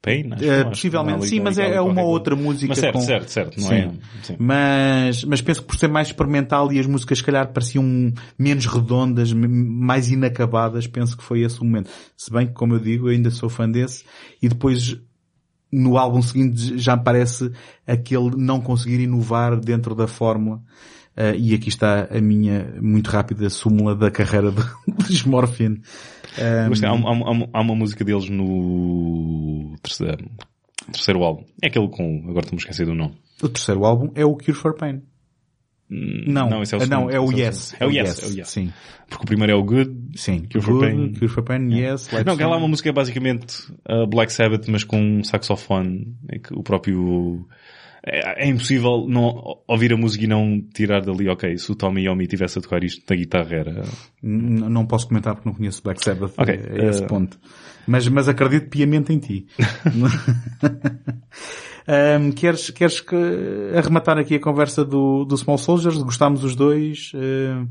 Pain, 0.00 0.32
acho, 0.32 0.44
Uh, 0.44 0.68
possivelmente 0.70 1.26
sim, 1.26 1.40
mas 1.40 1.58
é, 1.58 1.74
é 1.74 1.80
uma 1.80 2.02
outra 2.02 2.36
música 2.36 2.68
Mas 2.68 2.78
certo, 2.78 2.94
com... 2.94 3.00
certo, 3.00 3.28
certo, 3.28 3.60
não 3.60 3.68
Sim. 3.68 3.74
é? 3.74 3.92
Sim. 4.22 4.36
Mas, 4.38 5.24
mas 5.24 5.40
penso 5.40 5.60
que 5.60 5.66
por 5.66 5.76
ser 5.76 5.88
mais 5.88 6.06
experimental 6.06 6.72
e 6.72 6.78
as 6.78 6.86
músicas 6.86 7.18
se 7.18 7.24
calhar 7.24 7.52
pareciam 7.52 8.12
menos 8.38 8.64
redondas, 8.66 9.32
mais 9.32 10.08
inacabadas, 10.08 10.86
penso 10.86 11.16
que 11.16 11.24
foi 11.24 11.40
esse 11.40 11.60
o 11.60 11.64
momento. 11.64 11.90
Se 12.16 12.32
bem 12.32 12.46
que, 12.46 12.52
como 12.52 12.74
eu 12.74 12.78
digo, 12.78 13.08
eu 13.08 13.12
ainda 13.12 13.30
sou 13.30 13.48
fã 13.48 13.68
desse 13.68 14.04
e 14.40 14.48
depois 14.48 14.96
no 15.70 15.98
álbum 15.98 16.22
seguinte 16.22 16.78
já 16.78 16.96
me 16.96 17.02
parece 17.02 17.50
aquele 17.86 18.36
não 18.36 18.60
conseguir 18.60 19.00
inovar 19.00 19.58
dentro 19.58 19.96
da 19.96 20.06
fórmula. 20.06 20.62
Uh, 21.18 21.34
e 21.36 21.52
aqui 21.52 21.68
está 21.68 22.06
a 22.10 22.20
minha 22.20 22.72
muito 22.80 23.10
rápida 23.10 23.50
súmula 23.50 23.94
da 23.96 24.08
carreira 24.10 24.52
de. 24.52 24.62
Um, 26.38 26.68
Gostei. 26.68 26.88
Há, 26.88 26.92
um- 26.94 27.08
há 27.08 27.12
há 27.12 27.48
há 27.54 27.60
uma 27.60 27.74
música 27.74 28.04
deles 28.04 28.28
no 28.28 29.74
terceiro, 29.82 30.30
terceiro 30.92 31.22
álbum. 31.24 31.44
É 31.60 31.66
aquele 31.66 31.88
com, 31.88 32.20
agora 32.28 32.40
estou-me 32.44 32.58
a 32.58 32.62
esquecer 32.62 32.86
do 32.86 32.94
nome. 32.94 33.14
o 33.42 33.48
terceiro 33.48 33.84
álbum 33.84 34.12
é 34.14 34.24
o 34.24 34.34
Cure 34.36 34.52
for 34.52 34.74
Pain. 34.76 35.02
Não, 35.90 36.50
não, 36.50 36.62
esse 36.62 36.74
é 36.74 36.78
o 36.78 36.82
Ah, 36.82 36.86
não, 36.86 37.08
segundo, 37.08 37.14
é 37.16 37.20
o 37.20 37.32
Yes. 37.32 37.74
É 37.80 37.86
o 37.86 37.90
Yes, 37.90 38.22
é 38.22 38.26
o 38.26 38.38
Yes. 38.38 38.48
Sim, 38.50 38.72
Porque 39.08 39.24
o 39.24 39.26
primeiro 39.26 39.52
é 39.54 39.56
o 39.56 39.64
Good. 39.64 40.18
sim. 40.18 40.44
Cure 40.52 40.62
for 40.62 40.80
Pain. 40.80 41.12
Cure 41.14 41.28
for 41.28 41.42
Pain, 41.42 41.70
Yes. 41.72 42.10
Like 42.12 42.26
Não, 42.26 42.34
aquela 42.34 42.54
é 42.54 42.58
uma 42.58 42.68
música 42.68 42.92
basicamente 42.92 43.72
uh, 43.88 44.06
Black 44.06 44.30
Sabbath, 44.32 44.68
mas 44.68 44.84
com 44.84 45.00
um 45.00 45.24
saxofone. 45.24 46.14
É 46.30 46.38
que 46.38 46.52
o 46.54 46.62
próprio... 46.62 47.48
É, 48.06 48.44
é 48.44 48.48
impossível 48.48 49.06
não 49.08 49.58
ouvir 49.66 49.92
a 49.92 49.96
música 49.96 50.24
e 50.24 50.26
não 50.28 50.60
tirar 50.72 51.00
dali, 51.02 51.28
ok, 51.28 51.56
se 51.58 51.70
o 51.72 51.74
Tommy 51.74 52.04
Yomi 52.04 52.26
tivesse 52.26 52.58
a 52.58 52.62
tocar 52.62 52.82
isto 52.84 53.02
na 53.08 53.16
guitarra 53.16 53.56
era... 53.56 53.82
N- 54.22 54.68
Não 54.68 54.86
posso 54.86 55.08
comentar 55.08 55.34
porque 55.34 55.48
não 55.48 55.56
conheço 55.56 55.82
Black 55.82 56.02
Sabbath 56.02 56.32
Ok, 56.38 56.54
a, 56.54 56.82
a 56.82 56.88
esse 56.90 57.02
eh, 57.02 57.06
ponto. 57.06 57.38
Mas, 57.86 58.06
mas 58.08 58.28
acredito 58.28 58.68
piamente 58.68 59.12
em 59.12 59.18
ti. 59.18 59.46
Ahm, 61.90 62.32
queres, 62.32 62.68
queres 62.70 63.00
que 63.00 63.16
arrematar 63.74 64.18
aqui 64.18 64.34
a 64.34 64.40
conversa 64.40 64.84
do, 64.84 65.24
do 65.24 65.36
Small 65.38 65.56
Soldiers? 65.56 65.96
Gostámos 66.02 66.44
os 66.44 66.54
dois? 66.54 67.12
Ahm, 67.14 67.68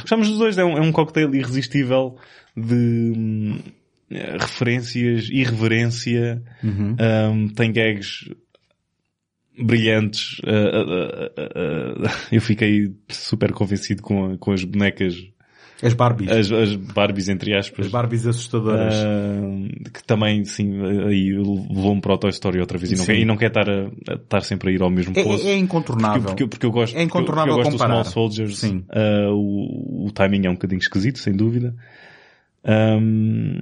Gostamos 0.00 0.28
dos 0.28 0.38
dois, 0.38 0.56
é 0.58 0.64
um, 0.64 0.76
é 0.76 0.80
um 0.80 0.90
cocktail 0.92 1.34
irresistível 1.34 2.16
de 2.56 3.12
hum, 3.16 3.58
referências, 4.10 5.28
irreverência, 5.30 6.42
Uhum. 6.64 6.96
hum, 7.32 7.48
tem 7.48 7.70
gags 7.72 8.30
brilhantes. 9.60 10.40
eh, 10.44 10.50
eh, 10.50 11.32
eh, 11.36 11.48
eh, 11.54 12.10
eu 12.36 12.40
fiquei 12.40 12.92
super 13.08 13.52
convencido 13.52 14.02
com, 14.02 14.32
a- 14.32 14.38
com 14.38 14.52
as 14.52 14.64
bonecas, 14.64 15.14
as 15.82 15.92
Barbies. 15.94 16.28
as, 16.30 16.50
as 16.50 16.74
Barbies 16.74 17.28
entre 17.28 17.54
aspas. 17.54 17.86
As 17.86 17.92
Barbies 17.92 18.26
assustadoras. 18.26 18.94
ah, 18.94 19.90
que 19.94 20.02
também, 20.04 20.44
sim, 20.44 20.72
aí 21.06 21.32
levou-me 21.32 22.00
para 22.00 22.14
o 22.14 22.18
Toy 22.18 22.30
Story 22.30 22.58
outra 22.60 22.76
vez 22.78 22.90
e 22.92 22.96
não, 22.96 23.06
quer, 23.06 23.16
e 23.16 23.24
não 23.24 23.36
quer 23.36 23.46
estar 23.48 23.68
a, 23.70 23.86
a 24.10 24.14
estar 24.14 24.40
sempre 24.40 24.70
a 24.70 24.72
ir 24.72 24.82
ao 24.82 24.90
mesmo 24.90 25.12
é, 25.16 25.22
poço. 25.22 25.46
é- 25.46 25.50
é 25.52 25.56
incontornável. 25.56 26.22
Porque, 26.22 26.34
porque, 26.44 26.46
porque 26.48 26.66
eu 26.66 26.72
gosto, 26.72 26.96
É 26.96 27.02
incontornável 27.02 27.54
porque 27.54 27.68
eu, 27.68 27.70
porque 27.70 27.86
eu 27.86 27.88
comparar. 27.88 28.02
gosto 28.02 28.08
do 28.10 28.12
Small 28.12 28.30
Soldiers. 28.30 28.58
Sim. 28.58 28.84
Uh, 28.90 29.30
o, 29.32 30.06
o 30.06 30.10
timing 30.12 30.46
é 30.46 30.50
um 30.50 30.54
bocadinho 30.54 30.80
esquisito, 30.80 31.18
sem 31.20 31.32
dúvida. 31.32 31.74
Um, 32.64 33.60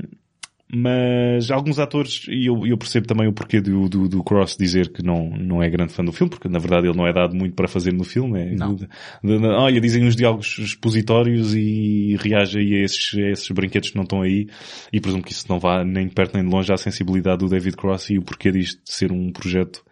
mas 0.69 1.51
alguns 1.51 1.79
atores, 1.79 2.27
e 2.29 2.47
eu, 2.47 2.67
eu 2.67 2.77
percebo 2.77 3.07
também 3.07 3.29
o 3.29 3.33
porquê 3.33 3.61
do, 3.61 3.89
do, 3.89 4.09
do 4.09 4.25
Cross 4.25 4.57
dizer 4.59 4.93
que 4.93 5.03
não, 5.03 5.31
não 5.31 5.62
é 5.62 5.71
grande 5.71 5.93
fã 5.93 6.05
do 6.05 6.12
filme, 6.12 6.31
porque 6.31 6.49
na 6.49 6.59
verdade 6.59 6.89
ele 6.89 6.97
não 6.97 7.07
é 7.07 7.12
dado 7.12 7.37
muito 7.37 7.55
para 7.55 7.69
fazer 7.69 7.93
no 7.93 8.03
filme. 8.03 8.41
É, 8.41 8.55
Não. 8.55 8.75
de- 8.75 8.89
de- 9.23 9.39
de- 9.39 9.47
olha, 9.47 9.81
dizem 9.81 10.05
uns 10.05 10.17
diálogos 10.17 10.59
expositórios 10.59 11.55
e 11.55 12.17
reage 12.21 12.59
aí 12.59 12.75
a 12.75 12.85
esses, 12.85 13.14
a 13.14 13.31
esses 13.31 13.49
brinquedos 13.51 13.91
que 13.91 13.97
não 13.97 14.03
estão 14.03 14.23
aí. 14.23 14.49
E 14.93 15.01
presumo 15.01 15.23
que 15.23 15.33
isso 15.33 15.47
não 15.49 15.61
vá 15.61 15.85
nem 15.85 16.09
de 16.09 16.14
perto 16.14 16.35
nem 16.35 16.45
de 16.45 16.51
longe 16.53 16.73
à 16.73 16.77
sensibilidade 16.77 17.39
do 17.39 17.49
David 17.49 17.77
Cross 17.77 18.11
e 18.11 18.19
o 18.19 18.23
porquê 18.23 18.51
disto 18.51 18.81
de 18.85 18.93
ser 18.93 19.12
um 19.12 19.31
projeto 19.33 19.85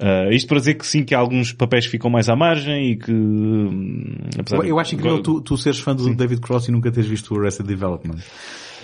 Uh, 0.00 0.30
isto 0.32 0.46
para 0.46 0.58
dizer 0.60 0.74
que 0.74 0.86
sim, 0.86 1.02
que 1.02 1.12
alguns 1.12 1.52
papéis 1.52 1.84
ficam 1.86 2.08
mais 2.08 2.28
à 2.28 2.36
margem 2.36 2.92
e 2.92 2.96
que... 2.96 3.10
hum, 3.10 4.14
apesar 4.38 4.58
Eu, 4.58 4.64
eu 4.64 4.78
acho 4.78 4.94
incrível 4.94 5.20
tu, 5.20 5.40
tu 5.40 5.56
seres 5.56 5.80
fã 5.80 5.92
do 5.92 6.14
David 6.14 6.40
Cross 6.40 6.68
e 6.68 6.70
nunca 6.70 6.88
teres 6.92 7.10
visto 7.10 7.34
o 7.34 7.40
Arrested 7.40 7.66
Development. 7.66 8.14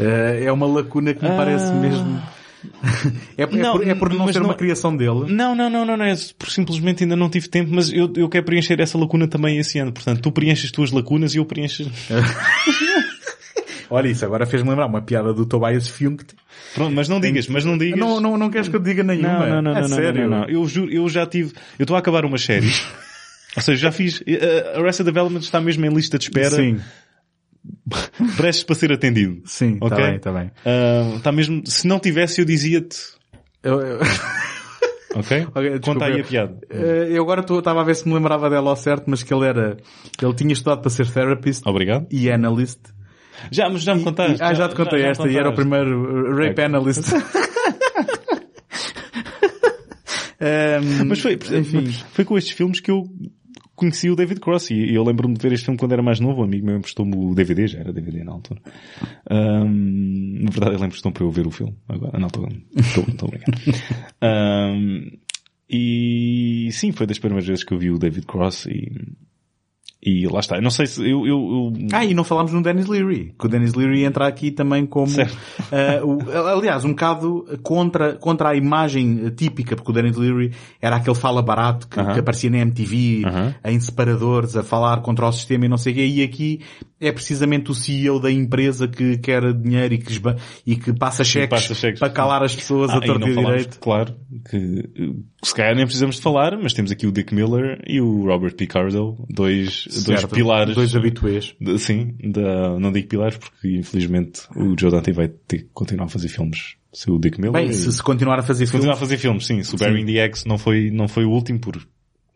É 0.01 0.51
uma 0.53 0.67
lacuna 0.67 1.15
que 1.15 1.23
me 1.23 1.31
Ah. 1.31 1.37
parece 1.37 1.73
mesmo... 1.73 2.23
é, 3.37 3.43
é 3.43 3.47
Não, 3.47 3.73
por, 3.79 3.87
é 3.89 3.95
por 3.95 4.13
não 4.15 4.33
ser 4.33 4.39
não- 4.41 4.47
uma 4.47 4.55
criação 4.55 4.97
dele. 4.97 5.27
Não, 5.29 5.55
não, 5.55 5.69
não, 5.69 5.85
não, 5.85 5.97
não, 5.99 6.05
é 6.05 6.15
por 6.39 6.49
simplesmente 6.51 7.05
ainda 7.05 7.15
não 7.15 7.29
tive 7.29 7.47
tempo, 7.49 7.71
mas 7.73 7.93
eu, 7.93 8.11
eu 8.17 8.27
quero 8.29 8.45
preencher 8.47 8.81
essa 8.81 8.97
lacuna 8.97 9.29
também 9.29 9.59
esse 9.59 9.79
ano. 9.79 9.93
Portanto, 9.93 10.21
tu 10.23 10.33
preenches 10.33 10.65
as 10.67 10.71
tuas 10.73 10.91
lacunas 10.91 11.35
e 11.35 11.39
eu 11.39 11.45
preencho... 11.45 11.85
Olha 13.91 14.09
isso, 14.09 14.25
agora 14.25 14.47
fez-me 14.47 14.71
lembrar 14.71 14.87
uma 14.87 15.03
piada 15.03 15.33
do 15.33 15.45
Tobias 15.47 15.89
Funke. 15.89 16.25
Pronto, 16.75 16.93
mas 16.95 17.09
não 17.09 17.21
digas, 17.21 17.47
mas 17.49 17.65
não 17.65 17.77
digas... 17.79 18.01
Não, 18.01 18.21
não, 18.21 18.37
não 18.37 18.51
queres 18.51 18.67
que 18.69 18.75
eu 18.77 18.81
diga 18.81 19.05
nenhuma? 19.05 19.47
Não, 19.47 19.63
não, 19.63 19.63
não, 19.63 19.77
É 19.77 19.81
não, 19.83 19.89
sério. 19.89 20.29
não, 20.29 20.39
não. 20.41 20.49
Eu 20.49 20.67
juro, 20.67 20.91
eu 20.91 21.09
já 21.09 21.27
tive, 21.27 21.53
eu 21.79 21.85
estou 21.85 21.95
a 21.95 22.01
acabar 22.01 22.25
umas 22.25 22.43
séries. 22.43 22.83
Ou 23.57 23.63
seja, 23.63 23.83
já 23.83 23.93
fiz, 23.93 24.21
uh, 24.21 24.81
Arrested 24.81 25.05
Development 25.05 25.41
está 25.43 25.61
mesmo 25.61 25.85
em 25.87 25.91
lista 25.91 26.19
de 26.19 26.25
espera, 26.25 26.51
Sim, 26.51 26.81
prestes 28.37 28.65
para 28.65 28.75
ser 28.75 28.93
atendido. 28.93 29.43
sim, 29.47 29.75
está 29.75 29.87
Ok? 29.87 29.97
bem, 30.05 30.17
está 30.17 30.33
bem. 30.33 30.51
Uh, 30.65 31.17
está 31.17 31.33
mesmo, 31.33 31.63
se 31.67 31.87
não 31.87 31.99
tivesse 31.99 32.41
eu 32.41 32.45
dizia-te, 32.45 32.97
Eu, 33.63 33.81
eu, 33.81 33.99
ok? 35.15 35.47
Ok, 35.55 35.63
desculpa, 35.71 35.81
Conta 35.81 36.05
aí 36.07 36.21
a 36.21 36.25
piada. 36.25 36.59
eh, 36.71 37.09
eu 37.11 37.23
agora 37.23 37.41
estava 37.41 37.81
a 37.81 37.85
ver 37.85 37.95
se 37.97 38.07
me 38.09 38.15
lembrava 38.15 38.51
dela 38.51 38.71
ao 38.71 38.77
certo, 38.77 39.05
mas 39.07 39.23
que 39.23 39.33
ele 39.33 39.47
era, 39.47 39.77
ele 40.23 40.35
tinha 40.35 40.53
estudado 40.53 40.81
para 40.81 40.91
ser 40.91 41.07
therapist 41.11 41.63
Obrigado. 41.67 42.07
e 42.11 42.31
analyst. 42.31 42.79
Já, 43.51 43.69
mas 43.69 43.83
já 43.83 43.95
me 43.95 44.03
contaste. 44.05 44.41
E- 44.41 44.43
ah, 44.45 44.55
já 44.55 44.69
te 44.69 44.75
contei 44.77 45.01
já 45.01 45.09
esta 45.09 45.29
e 45.29 45.37
era 45.37 45.51
o 45.51 45.55
primeiro 45.55 46.35
rape 46.37 46.51
Ok. 46.53 46.65
analyst. 46.65 47.03
Um, 50.41 51.05
Mas 51.07 51.21
foi, 51.21 51.35
enfim. 51.35 51.91
foi 52.13 52.25
com 52.25 52.37
estes 52.37 52.55
filmes 52.55 52.81
que 52.81 52.91
eu 52.91 53.05
conheci 53.75 54.11
o 54.11 54.17
David 54.17 54.41
Cross 54.41 54.71
e 54.71 54.95
eu 54.95 55.03
lembro-me 55.05 55.35
de 55.35 55.41
ver 55.41 55.53
este 55.53 55.65
filme 55.65 55.79
quando 55.79 55.93
era 55.93 56.03
mais 56.03 56.21
novo, 56.21 56.41
um 56.41 56.45
amigo 56.45 56.67
meu 56.67 56.77
emprestou-me 56.77 57.17
o 57.17 57.35
DVD, 57.35 57.67
já 57.67 57.81
era 57.81 57.93
DVD 57.93 58.25
na 58.25 58.33
altura. 58.33 58.61
Um, 59.31 60.45
na 60.45 60.51
verdade 60.51 60.77
ele 60.77 60.85
emprestou-me 60.87 61.15
para 61.15 61.25
eu 61.25 61.31
ver 61.31 61.47
o 61.47 61.51
filme, 61.51 61.77
agora, 61.89 62.19
na 62.19 62.27
altura, 62.27 62.49
estou, 62.77 63.05
estou 63.05 63.29
brincando. 63.29 63.59
E 65.69 66.69
sim, 66.73 66.93
foi 66.93 67.07
das 67.07 67.19
primeiras 67.19 67.47
vezes 67.47 67.65
que 67.65 67.73
eu 67.73 67.79
vi 67.79 67.91
o 67.91 67.99
David 67.99 68.27
Cross 68.27 68.67
e, 68.67 68.93
e 70.05 70.27
lá 70.27 70.41
está. 70.41 70.57
Eu 70.57 70.63
não 70.63 70.71
sei 70.71 70.87
se 70.87 71.01
eu, 71.01 71.27
eu, 71.27 71.29
eu... 71.29 71.73
Ah, 71.93 72.05
e 72.05 72.13
não 72.13 72.25
falámos 72.25 72.53
no 72.53 72.63
Dennis 72.63 72.87
Leary. 72.87 73.35
Que 73.39 73.47
o 73.47 73.49
Dennis 73.49 73.73
Leary 73.73 74.05
entra 74.05 74.27
aqui 74.27 74.51
também 74.51 74.85
como, 74.85 75.11
uh, 75.11 76.07
o, 76.07 76.49
aliás, 76.49 76.85
um 76.85 76.91
bocado 76.91 77.47
contra, 77.63 78.15
contra 78.15 78.51
a 78.51 78.55
imagem 78.55 79.31
típica, 79.31 79.75
porque 79.75 79.91
o 79.91 79.95
Dennis 79.95 80.17
Leary 80.17 80.53
era 80.81 80.97
aquele 80.97 81.17
fala 81.17 81.41
barato 81.41 81.89
que, 81.89 81.99
uh 81.99 82.03
-huh. 82.03 82.13
que 82.13 82.21
aparecia 82.21 82.51
na 82.51 82.59
MTV, 82.59 83.23
uh 83.25 83.31
-huh. 83.31 83.55
em 83.65 83.81
separadores, 83.81 84.57
a 84.57 84.63
falar 84.63 85.01
contra 85.01 85.27
o 85.27 85.33
sistema 85.33 85.65
e 85.65 85.69
não 85.69 85.79
sei 85.79 85.93
o 85.93 85.97
quê. 85.97 86.07
E 86.07 86.23
aqui 86.23 86.61
é 87.01 87.13
precisamente 87.13 87.71
o 87.71 87.75
CEO 87.75 88.21
da 88.21 88.31
empresa 88.31 88.89
que 88.89 89.19
quer 89.19 89.53
dinheiro 89.53 89.95
e 89.95 89.99
que, 89.99 90.21
e 90.67 90.77
que 90.77 90.93
passa, 90.93 91.25
cheques 91.25 91.49
passa 91.49 91.75
cheques 91.75 92.01
para 92.01 92.11
calar 92.11 92.43
as 92.43 92.55
pessoas 92.55 92.91
ah, 92.91 92.97
a 92.97 93.01
torto 93.01 93.29
e 93.29 93.35
direito. 93.35 93.79
Claro, 93.79 94.15
que 94.51 94.89
se 95.43 95.55
calhar 95.55 95.75
nem 95.75 95.85
precisamos 95.85 96.17
de 96.17 96.23
falar, 96.23 96.59
mas 96.61 96.73
temos 96.73 96.91
aqui 96.91 97.07
o 97.07 97.13
Dick 97.13 97.35
Miller 97.35 97.83
e 97.87 98.01
o 98.01 98.25
Robert 98.25 98.55
Picardo, 98.55 99.17
dois, 99.29 99.87
dois 100.03 100.25
pilares. 100.25 100.75
Dois 100.75 100.97
habituês. 100.97 101.55
Sim, 101.79 102.15
da, 102.23 102.79
não 102.79 102.91
digo 102.91 103.09
pilares 103.09 103.37
porque 103.37 103.77
infelizmente 103.77 104.43
o 104.57 104.75
Joe 104.79 104.91
Dante 104.91 105.13
vai 105.13 105.29
ter 105.29 105.59
que 105.59 105.69
continuar 105.73 106.07
a 106.07 106.09
fazer 106.09 106.29
filmes 106.29 106.77
se 106.93 107.11
o 107.11 107.19
Dick 107.19 107.41
Miller. 107.41 107.53
Bem, 107.53 107.73
se, 107.73 107.93
se 107.93 108.03
continuar 108.03 108.39
a 108.39 108.43
fazer 108.43 108.67
se 108.67 108.73
filmes. 108.73 108.87
continuar 108.87 108.95
a 108.95 109.01
fazer 109.01 109.19
filmes, 109.19 109.47
sim. 109.47 109.63
Se 109.63 109.75
o 109.75 109.79
Barry 109.79 110.05
the 110.05 110.25
X 110.27 110.45
não 110.45 110.57
foi, 110.57 110.91
não 110.91 111.09
foi 111.09 111.25
o 111.25 111.31
último 111.31 111.59
por 111.59 111.77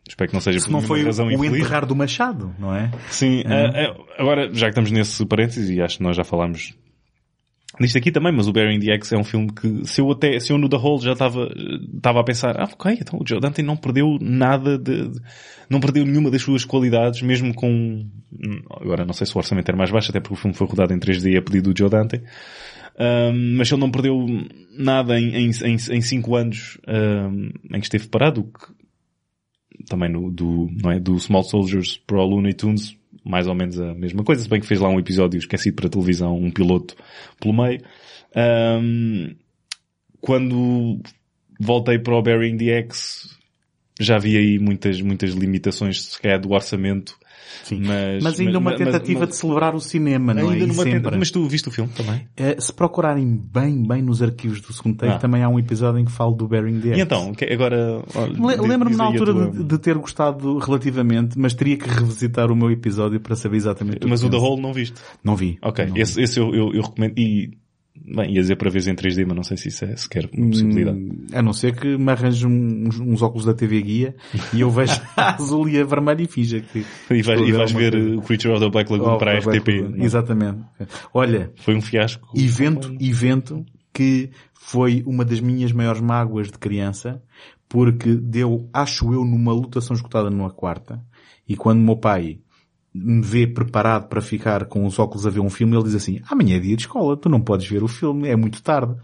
Espero 0.09 0.31
que 0.31 0.35
não 0.35 0.41
seja 0.41 0.59
Se 0.59 0.67
por 0.67 0.73
não 0.73 0.81
foi 0.81 1.05
razão 1.05 1.27
o 1.27 1.33
infeliz. 1.33 1.61
enterrar 1.61 1.85
do 1.85 1.95
Machado, 1.95 2.55
não 2.59 2.75
é? 2.75 2.91
Sim, 3.11 3.43
uhum. 3.45 4.01
uh, 4.01 4.05
agora, 4.17 4.53
já 4.55 4.67
que 4.67 4.71
estamos 4.71 4.91
nesse 4.91 5.25
parênteses, 5.27 5.69
e 5.69 5.83
acho 5.83 5.99
que 5.99 6.03
nós 6.03 6.17
já 6.17 6.25
falámos 6.25 6.75
disto 7.81 7.99
aqui 7.99 8.11
também, 8.11 8.33
mas 8.33 8.49
o 8.49 8.53
Bearing 8.53 8.81
the 8.81 8.93
X 8.95 9.13
é 9.13 9.17
um 9.17 9.25
filme 9.25 9.53
que, 9.53 9.87
se 9.87 10.01
eu 10.01 10.11
até, 10.11 10.39
se 10.41 10.53
eu 10.53 10.59
no 10.59 10.69
The 10.69 10.77
Hole 10.77 11.03
já 11.03 11.13
estava, 11.13 11.49
estava 11.95 12.21
a 12.21 12.25
pensar, 12.25 12.61
ah, 12.61 12.69
ok, 12.73 12.99
então 13.01 13.19
o 13.21 13.27
Joe 13.27 13.41
Dante 13.41 13.63
não 13.63 13.77
perdeu 13.77 14.19
nada 14.21 14.79
de, 14.79 15.11
não 15.69 15.81
perdeu 15.81 16.05
nenhuma 16.05 16.31
das 16.31 16.43
suas 16.43 16.65
qualidades, 16.65 17.23
mesmo 17.23 17.55
com, 17.55 18.07
agora 18.71 19.05
não 19.05 19.13
sei 19.13 19.27
se 19.27 19.35
o 19.35 19.39
orçamento 19.39 19.69
era 19.69 19.79
mais 19.79 19.91
baixo, 19.91 20.11
até 20.11 20.21
porque 20.21 20.35
o 20.35 20.37
filme 20.37 20.57
foi 20.57 20.67
rodado 20.67 20.93
em 20.93 20.99
3D 20.99 21.39
a 21.39 21.43
pedido 21.43 21.73
do 21.73 21.79
Joe 21.79 21.91
Dante, 21.91 22.23
um, 22.99 23.57
mas 23.57 23.71
ele 23.71 23.81
não 23.81 23.91
perdeu 23.91 24.27
nada 24.77 25.19
em, 25.19 25.35
em, 25.35 25.51
em, 25.51 25.75
em 25.75 26.01
cinco 26.01 26.35
anos 26.35 26.79
um, 26.89 27.51
em 27.75 27.81
que 27.81 27.87
esteve 27.87 28.09
parado, 28.09 28.45
que 28.45 28.79
também 29.89 30.11
no, 30.11 30.31
do, 30.31 30.69
não 30.83 30.91
é, 30.91 30.99
do 30.99 31.19
Small 31.19 31.45
Soldiers 31.45 31.97
para 32.07 32.19
o 32.19 32.27
Looney 32.27 32.55
Tunes, 32.55 32.97
mais 33.25 33.47
ou 33.47 33.55
menos 33.55 33.79
a 33.79 33.95
mesma 33.95 34.25
coisa, 34.25 34.43
se 34.43 34.49
bem 34.49 34.61
que 34.61 34.67
fez 34.67 34.81
lá 34.81 34.89
um 34.89 34.99
episódio 34.99 35.39
esquecido 35.39 35.75
para 35.75 35.89
televisão, 35.89 36.37
um 36.37 36.51
piloto 36.51 36.97
pelo 37.41 37.55
meio. 37.55 37.81
Um, 38.37 39.35
quando 40.21 41.01
voltei 41.61 41.99
para 41.99 42.15
o 42.15 42.23
Bearing 42.23 42.57
the 42.57 42.79
X, 42.81 43.37
já 44.01 44.19
vi 44.19 44.37
aí 44.37 44.59
muitas, 44.59 45.01
muitas 45.01 45.33
limitações, 45.33 46.03
se 46.03 46.21
calhar, 46.21 46.41
do 46.41 46.53
orçamento. 46.53 47.19
Sim. 47.65 47.83
Mas, 47.85 48.23
mas 48.23 48.41
ainda 48.41 48.59
uma 48.59 48.77
tentativa 48.77 49.21
mas, 49.21 49.29
de 49.31 49.37
celebrar 49.37 49.75
o 49.75 49.81
cinema, 49.81 50.35
não 50.35 50.53
é? 50.53 50.57
Numa 50.57 50.85
tenta... 50.85 51.11
Mas 51.17 51.31
tu 51.31 51.47
viste 51.47 51.69
o 51.69 51.71
filme 51.71 51.91
também? 51.95 52.27
É, 52.37 52.61
se 52.61 52.73
procurarem 52.73 53.27
bem, 53.27 53.83
bem 53.83 54.03
nos 54.03 54.23
arquivos 54.23 54.61
do 54.61 54.73
segundo 54.73 54.97
take, 54.97 55.15
ah. 55.15 55.19
também 55.19 55.43
há 55.43 55.49
um 55.49 55.59
episódio 55.59 56.01
em 56.01 56.05
que 56.05 56.13
falo 56.13 56.35
do 56.35 56.47
Bearing 56.47 56.81
the 56.81 56.91
X. 56.91 56.99
E 56.99 57.01
então, 57.01 57.33
agora... 57.51 58.03
Lembro-me 58.67 58.97
na 58.97 59.05
altura 59.05 59.33
tua... 59.33 59.51
de, 59.51 59.65
de, 59.65 59.79
ter 59.79 59.97
gostado 59.97 60.59
relativamente, 60.59 61.39
mas 61.39 61.55
teria 61.55 61.77
que 61.77 61.89
revisitar 61.89 62.51
o 62.51 62.57
meu 62.57 62.71
episódio 62.71 63.21
para 63.21 63.37
saber 63.37 63.57
exatamente 63.57 64.07
Mas 64.07 64.23
o 64.23 64.31
The 64.31 64.37
Hole 64.37 64.61
não 64.61 64.73
viste? 64.73 65.01
Não 65.23 65.37
vi. 65.37 65.59
Ok, 65.63 65.87
não 65.87 65.97
esse, 65.97 66.17
vi. 66.17 66.23
esse 66.23 66.39
eu, 66.39 66.55
eu, 66.55 66.73
eu 66.73 66.83
recomendo. 66.83 67.19
E 67.19 67.57
Bem, 68.15 68.35
ia 68.35 68.41
dizer 68.41 68.57
para 68.57 68.71
ver 68.71 68.87
em 68.89 68.95
3D, 68.95 69.25
mas 69.27 69.37
não 69.37 69.43
sei 69.43 69.57
se 69.57 69.69
isso 69.69 69.85
é 69.85 69.95
sequer 69.97 70.29
uma 70.33 70.51
possibilidade. 70.51 70.99
Hum, 70.99 71.27
a 71.33 71.43
não 71.43 71.53
ser 71.53 71.75
que 71.75 71.97
me 71.97 72.11
arranje 72.11 72.47
uns, 72.47 72.99
uns, 72.99 73.23
óculos 73.23 73.45
da 73.45 73.53
TV 73.53 73.83
Guia 73.83 74.17
e 74.53 74.61
eu 74.61 74.71
vejo 74.71 75.01
a 75.17 75.35
azul 75.35 75.69
e 75.69 75.79
a 75.79 75.85
vermelha 75.85 76.23
e 76.23 76.27
finja 76.27 76.61
que... 76.61 76.85
E 77.11 77.23
vais, 77.23 77.41
e 77.41 77.53
vais 77.53 77.73
ver 77.73 77.95
o 77.95 78.23
Creature 78.23 78.55
of 78.55 78.65
the 78.65 78.71
Black 78.71 78.91
Lagoon 78.91 79.15
oh, 79.15 79.19
para 79.19 79.33
a 79.33 79.39
RTP. 79.39 79.95
Exatamente. 79.99 80.61
Olha... 81.13 81.53
Foi 81.57 81.75
um 81.75 81.83
fiasco. 81.83 82.29
Evento, 82.35 82.97
evento 83.01 83.65
que 83.93 84.31
foi 84.55 85.03
uma 85.07 85.25
das 85.25 85.41
minhas 85.41 85.73
maiores 85.73 86.01
mágoas 86.01 86.49
de 86.49 86.59
criança, 86.59 87.23
porque 87.69 88.15
deu, 88.15 88.69
acho 88.73 89.13
eu, 89.13 89.25
numa 89.25 89.53
lutação 89.53 89.95
escutada 89.95 90.31
numa 90.31 90.51
quarta, 90.51 91.03
e 91.49 91.57
quando 91.57 91.81
meu 91.81 91.97
pai 91.97 92.39
me 92.99 93.23
vê 93.23 93.47
preparado 93.47 94.09
para 94.09 94.21
ficar 94.21 94.67
com 94.67 94.85
os 94.85 94.99
óculos 94.99 95.27
a 95.27 95.31
ver 95.31 95.41
um 95.41 95.51
filme, 95.51 95.77
ele 95.77 95.85
diz 95.85 95.95
assim, 95.95 96.21
amanhã 96.29 96.57
é 96.57 96.61
dia 96.61 96.77
de 96.77 96.83
escola, 96.83 97.17
tu 97.17 97.29
não 97.29 97.41
podes 97.41 97.69
ver 97.69 97.83
o 97.83 97.89
filme, 97.89 98.29
é 98.29 98.37
muito 98.37 98.63
tarde. 98.63 98.95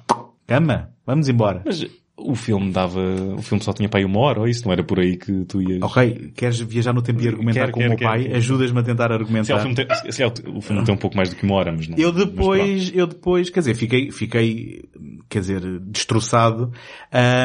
Cama, 0.46 0.90
vamos 1.06 1.28
embora. 1.28 1.62
Mas 1.64 1.84
o 2.16 2.36
filme 2.36 2.70
dava, 2.70 3.00
o 3.36 3.42
filme 3.42 3.62
só 3.62 3.72
tinha 3.72 3.90
aí 3.92 4.04
uma 4.04 4.20
hora, 4.20 4.40
ou 4.40 4.46
isso 4.46 4.64
não 4.64 4.72
era 4.72 4.84
por 4.84 5.00
aí 5.00 5.16
que 5.16 5.44
tu 5.46 5.60
ias... 5.60 5.82
Ok, 5.82 6.32
queres 6.36 6.60
viajar 6.60 6.92
no 6.92 7.02
tempo 7.02 7.20
e 7.20 7.26
argumentar 7.26 7.66
quer, 7.66 7.72
com 7.72 7.80
quer, 7.80 7.86
o 7.86 7.88
meu 7.90 7.98
pai? 7.98 8.32
Ajudas-me 8.34 8.78
a 8.78 8.82
tentar 8.84 9.10
argumentar. 9.10 9.44
Se, 9.44 9.52
o 9.52 9.58
filme, 9.58 9.74
tem, 9.74 10.12
se, 10.12 10.24
o 10.24 10.60
filme 10.60 10.84
tem 10.84 10.94
um 10.94 10.98
pouco 10.98 11.16
mais 11.16 11.30
do 11.30 11.36
que 11.36 11.44
uma 11.44 11.56
hora, 11.56 11.72
mas 11.72 11.88
não. 11.88 11.98
Eu 11.98 12.12
depois, 12.12 12.92
eu 12.94 13.08
depois, 13.08 13.50
quer 13.50 13.60
dizer, 13.60 13.74
fiquei, 13.74 14.12
fiquei, 14.12 14.84
quer 15.28 15.40
dizer, 15.40 15.80
destroçado. 15.80 16.72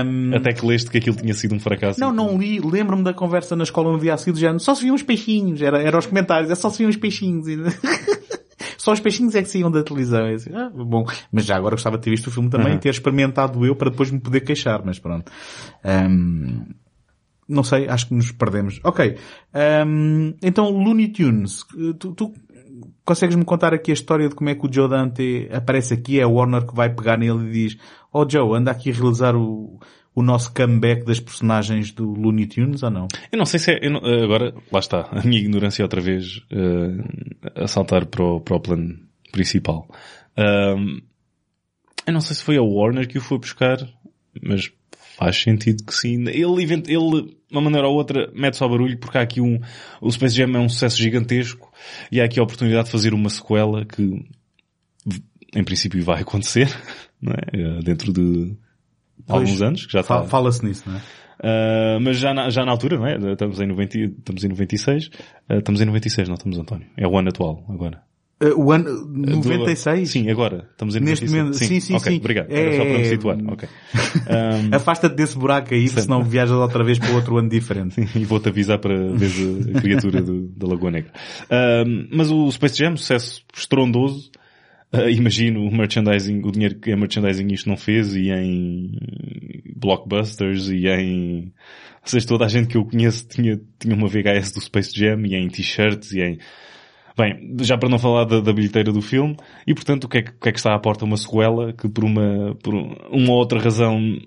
Um... 0.06 0.36
Até 0.36 0.54
que 0.54 0.64
leste 0.64 0.92
que 0.92 1.00
aquilo 1.00 1.16
tinha 1.16 1.34
sido 1.34 1.56
um 1.56 1.60
fracasso. 1.60 2.00
Não, 2.00 2.14
não 2.14 2.38
li, 2.38 2.60
lembro-me 2.60 3.04
da 3.04 3.14
conversa 3.14 3.56
na 3.56 3.64
escola 3.64 3.92
no 3.92 4.00
dia 4.00 4.14
a 4.14 4.18
seguir, 4.18 4.40
já 4.40 4.58
só 4.60 4.76
se 4.76 4.84
viam 4.84 4.94
uns 4.94 5.04
peixinhos, 5.04 5.64
era, 5.64 5.82
era 5.82 5.98
os 5.98 6.06
comentários, 6.06 6.52
é 6.52 6.56
só 6.56 6.70
se 6.70 6.78
viam 6.78 6.90
uns 6.90 6.98
peixinhos. 6.98 7.48
Só 8.80 8.94
os 8.94 9.00
peixinhos 9.02 9.36
é 9.36 9.42
que 9.44 9.50
saíam 9.50 9.70
da 9.70 9.84
televisão. 9.84 10.26
Assim, 10.26 10.52
ah, 10.56 10.72
bom, 10.74 11.06
mas 11.32 11.46
já 11.46 11.58
agora 11.58 11.76
gostava 11.76 11.98
de 11.98 12.04
ter 12.04 12.12
visto 12.12 12.28
o 12.28 12.32
filme 12.32 12.50
também 12.50 12.70
uhum. 12.70 12.76
e 12.76 12.80
ter 12.80 12.90
experimentado 12.90 13.66
eu 13.66 13.76
para 13.76 13.90
depois 13.90 14.10
me 14.10 14.20
poder 14.20 14.40
queixar, 14.40 14.82
mas 14.86 14.98
pronto. 14.98 15.30
Um, 15.84 16.66
não 17.48 17.62
sei, 17.62 17.90
acho 17.90 18.08
que 18.08 18.14
nos 18.14 18.32
perdemos. 18.32 18.80
Ok. 18.84 19.18
Um, 19.86 20.34
então, 20.42 20.70
Looney 20.70 21.10
Tunes. 21.10 21.66
Tu, 22.00 22.14
tu 22.14 22.34
consegues-me 23.04 23.44
contar 23.44 23.74
aqui 23.74 23.92
a 23.92 23.94
história 23.94 24.30
de 24.30 24.36
como 24.36 24.50
é 24.50 24.56
que 24.56 24.66
o 24.66 24.72
Joe 24.72 24.88
Dante 24.88 25.50
aparece 25.52 25.94
aqui? 25.94 26.18
É 26.18 26.26
o 26.26 26.34
Warner 26.36 26.66
que 26.66 26.74
vai 26.74 26.90
pegar 26.90 27.18
nele 27.18 27.50
e 27.50 27.52
diz, 27.52 27.78
oh 28.14 28.26
Joe, 28.30 28.58
anda 28.58 28.72
aqui 28.72 28.92
a 28.92 28.94
realizar 28.94 29.36
o, 29.36 29.78
o 30.20 30.24
nosso 30.24 30.54
comeback 30.54 31.06
das 31.06 31.20
personagens 31.20 31.92
do 31.92 32.12
Looney 32.12 32.46
Tunes 32.46 32.84
ou 32.84 32.90
não? 32.90 33.08
Eu 33.32 33.38
não 33.38 33.46
sei 33.46 33.60
se 33.60 33.72
é, 33.72 33.90
não, 33.90 34.00
agora, 34.00 34.54
lá 34.72 34.80
está, 34.80 35.08
a 35.12 35.22
minha 35.24 35.40
ignorância 35.40 35.84
outra 35.84 36.02
vez 36.02 36.38
uh, 36.52 37.64
a 37.64 37.68
saltar 37.68 38.06
para 38.06 38.24
o, 38.24 38.42
para 38.42 38.56
o 38.58 38.60
plano 38.60 39.00
principal. 39.32 39.88
Uh, 40.38 41.02
eu 42.06 42.14
não 42.14 42.20
sei 42.20 42.36
se 42.36 42.44
foi 42.44 42.58
a 42.58 42.62
Warner 42.62 43.08
que 43.08 43.18
o 43.18 43.22
foi 43.22 43.38
buscar, 43.38 43.78
mas 44.44 44.70
faz 45.18 45.42
sentido 45.42 45.86
que 45.86 45.94
sim. 45.94 46.28
Ele, 46.28 46.64
ele, 46.64 46.86
de 46.88 47.38
uma 47.52 47.62
maneira 47.62 47.88
ou 47.88 47.96
outra, 47.96 48.30
mete 48.34 48.58
só 48.58 48.68
barulho 48.68 48.98
porque 48.98 49.18
há 49.18 49.22
aqui 49.22 49.40
um, 49.40 49.60
o 50.02 50.12
Space 50.12 50.36
Jam 50.36 50.54
é 50.56 50.60
um 50.60 50.68
sucesso 50.68 50.98
gigantesco 50.98 51.72
e 52.12 52.20
há 52.20 52.26
aqui 52.26 52.40
a 52.40 52.44
oportunidade 52.44 52.86
de 52.86 52.92
fazer 52.92 53.14
uma 53.14 53.30
sequela 53.30 53.86
que, 53.86 54.26
em 55.56 55.64
princípio, 55.64 56.04
vai 56.04 56.20
acontecer, 56.24 56.68
não 57.22 57.32
é? 57.32 57.58
Eh, 57.58 57.80
dentro 57.84 58.12
de, 58.12 58.54
alguns 59.28 59.62
anos, 59.62 59.86
que 59.86 59.94
já 59.94 60.02
está... 60.02 60.24
Fala-se 60.24 60.64
nisso, 60.66 60.84
não 60.88 60.96
é? 60.96 61.02
Uh, 61.40 62.00
mas 62.02 62.18
já 62.18 62.34
na, 62.34 62.50
já 62.50 62.66
na 62.66 62.72
altura, 62.72 62.98
não 62.98 63.08
é? 63.08 63.16
Estamos 63.32 63.60
em, 63.62 63.68
90, 63.68 63.98
estamos 63.98 64.44
em 64.44 64.50
96. 64.50 65.08
Uh, 65.08 65.60
estamos 65.60 65.82
em 65.82 65.86
96, 65.86 66.28
não 66.28 66.36
estamos, 66.36 66.58
António. 66.58 66.88
É 66.98 67.08
o 67.08 67.18
ano 67.18 67.30
atual, 67.30 67.64
agora. 67.70 68.02
Uh, 68.44 68.62
o 68.62 68.72
ano 68.74 69.06
96? 69.08 70.02
Do, 70.02 70.12
sim, 70.12 70.30
agora. 70.30 70.68
Estamos 70.72 70.98
em 70.98 71.00
Neste 71.00 71.26
96. 71.26 71.32
momento, 71.32 71.58
sim, 71.58 71.80
sim, 71.80 71.96
okay, 71.96 72.14
sim. 72.14 72.20
Obrigado. 72.20 72.52
É... 72.52 72.60
Era 72.60 72.78
só 72.78 72.84
para 72.84 72.98
me 72.98 73.06
situar. 73.06 73.38
Ok. 73.48 73.70
Um... 73.70 74.70
Afasta-te 74.76 75.16
desse 75.16 75.38
buraco 75.38 75.74
aí, 75.74 75.88
Sempre. 75.88 76.04
senão 76.04 76.24
viajas 76.24 76.58
outra 76.58 76.84
vez 76.84 77.00
para 77.00 77.12
outro 77.12 77.38
ano 77.38 77.48
diferente. 77.48 78.02
e 78.16 78.26
vou-te 78.26 78.50
avisar 78.50 78.80
para 78.80 78.96
ver 79.14 79.32
a 79.78 79.82
criatura 79.82 80.22
do, 80.22 80.42
da 80.50 80.68
Lagoa 80.68 80.92
Negra. 80.92 81.12
mas 82.12 82.30
o 82.32 82.52
Space 82.52 82.78
Jam, 82.78 82.98
sucesso 82.98 83.44
estrondoso, 83.56 84.30
Uh, 84.92 85.08
imagino 85.10 85.62
o 85.62 85.72
merchandising, 85.72 86.42
o 86.44 86.52
dinheiro 86.52 86.80
que 86.80 86.92
a 86.92 86.98
merchandising 86.98 87.48
isto 87.54 87.70
não 87.70 87.78
fez 87.78 88.16
e 88.16 88.32
em 88.32 88.92
blockbusters 89.76 90.68
e 90.70 90.88
em, 90.88 91.54
ou 92.02 92.08
seja, 92.08 92.28
toda 92.28 92.46
a 92.46 92.48
gente 92.48 92.70
que 92.70 92.78
eu 92.78 92.84
conheço 92.84 93.28
tinha, 93.28 93.62
tinha 93.78 93.96
uma 93.96 94.08
VHS 94.08 94.52
do 94.54 94.62
Space 94.62 94.92
Jam 94.98 95.22
e 95.28 95.36
em 95.36 95.48
t-shirts 95.48 96.12
e 96.14 96.22
em, 96.22 96.40
bem, 97.16 97.56
já 97.62 97.78
para 97.78 97.88
não 97.88 98.00
falar 98.00 98.26
da, 98.26 98.42
da 98.42 98.52
bilheteira 98.52 98.92
do 98.92 99.02
filme 99.02 99.38
e 99.68 99.76
portanto 99.76 100.06
o 100.06 100.10
que, 100.10 100.18
é 100.18 100.22
que, 100.24 100.32
o 100.32 100.40
que 100.40 100.50
é 100.50 100.52
que 100.52 100.58
está 100.58 100.74
à 100.74 100.80
porta? 100.80 101.06
Uma 101.06 101.18
sequela 101.18 101.72
que 101.72 101.88
por 101.88 102.04
uma, 102.04 102.56
por 102.56 102.74
uma 102.74 103.32
ou 103.32 103.38
outra 103.38 103.60
razão 103.60 104.18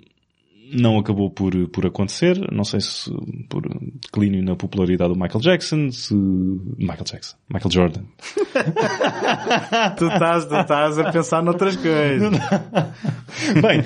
não 0.73 0.99
acabou 0.99 1.31
por, 1.31 1.53
por 1.69 1.87
acontecer. 1.87 2.39
Não 2.51 2.65
sei 2.65 2.81
se 2.81 3.11
por 3.49 3.63
declínio 4.01 4.43
na 4.43 4.57
popularidade 4.57 5.13
do 5.13 5.19
Michael 5.19 5.41
Jackson, 5.41 5.91
se... 5.91 6.15
Michael 6.15 7.05
Jackson. 7.05 7.37
Michael 7.53 7.71
Jordan. 7.71 8.03
tu, 9.97 10.07
estás, 10.07 10.47
tu 10.47 10.57
estás 10.57 10.99
a 10.99 11.13
pensar 11.13 11.43
noutras 11.43 11.77
coisas. 11.77 12.33
Bem, 13.61 13.85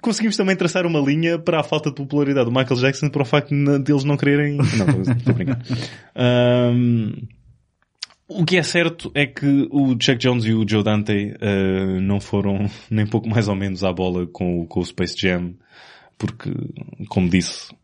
conseguimos 0.00 0.36
também 0.36 0.56
traçar 0.56 0.86
uma 0.86 1.00
linha 1.00 1.38
para 1.38 1.60
a 1.60 1.64
falta 1.64 1.90
de 1.90 1.96
popularidade 1.96 2.50
do 2.50 2.52
Michael 2.52 2.80
Jackson 2.80 3.08
para 3.08 3.22
o 3.22 3.24
facto 3.24 3.50
de 3.50 3.78
deles 3.80 4.04
não 4.04 4.16
quererem... 4.16 4.56
Não, 4.56 5.02
estou 5.02 5.30
a 5.30 5.32
brincar. 5.32 5.58
Um, 6.16 7.26
o 8.28 8.44
que 8.44 8.56
é 8.56 8.62
certo 8.62 9.10
é 9.14 9.26
que 9.26 9.68
o 9.70 9.90
Chuck 10.00 10.16
Jones 10.16 10.44
e 10.44 10.54
o 10.54 10.66
Joe 10.66 10.82
Dante 10.82 11.34
uh, 11.34 12.00
não 12.00 12.20
foram 12.20 12.66
nem 12.90 13.06
pouco 13.06 13.28
mais 13.28 13.48
ou 13.48 13.54
menos 13.54 13.84
à 13.84 13.92
bola 13.92 14.26
com, 14.26 14.66
com 14.66 14.80
o 14.80 14.84
Space 14.84 15.14
Jam, 15.18 15.54
porque, 16.16 16.50
como 17.08 17.28
disse, 17.28 17.74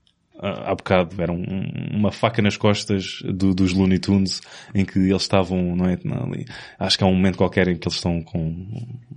há 0.41 0.75
bocado, 0.75 1.21
era 1.21 1.31
um, 1.31 1.45
uma 1.93 2.11
faca 2.11 2.41
nas 2.41 2.57
costas 2.57 3.21
do, 3.25 3.55
dos 3.55 3.75
Looney 3.75 3.99
Tunes 3.99 4.41
em 4.75 4.85
que 4.85 4.99
eles 4.99 5.23
estavam, 5.23 5.77
não 5.77 5.87
é, 5.87 5.95
ali, 5.95 6.47
acho 6.79 6.97
que 6.97 7.05
há 7.05 7.07
um 7.07 7.15
momento 7.15 7.37
qualquer 7.37 7.69
em 7.69 7.77
que 7.77 7.87
eles 7.87 7.97
estão 7.97 8.23
com 8.23 8.67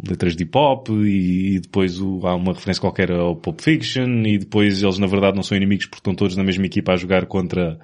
letras 0.08 0.36
de 0.36 0.44
hip 0.44 0.58
hop 0.58 0.90
e, 0.90 1.56
e 1.56 1.60
depois 1.60 2.02
o, 2.02 2.28
há 2.28 2.36
uma 2.36 2.54
referência 2.54 2.82
qualquer 2.82 3.12
ao 3.12 3.36
Pulp 3.36 3.62
Fiction 3.62 4.24
e 4.26 4.38
depois 4.38 4.84
eles 4.84 4.98
na 4.98 5.08
verdade 5.08 5.36
não 5.36 5.44
são 5.44 5.56
inimigos 5.56 5.86
porque 5.86 6.00
estão 6.00 6.14
todos 6.16 6.36
na 6.36 6.44
mesma 6.44 6.66
equipa 6.66 6.92
a 6.92 6.98
jogar 6.98 7.26
contra 7.26 7.80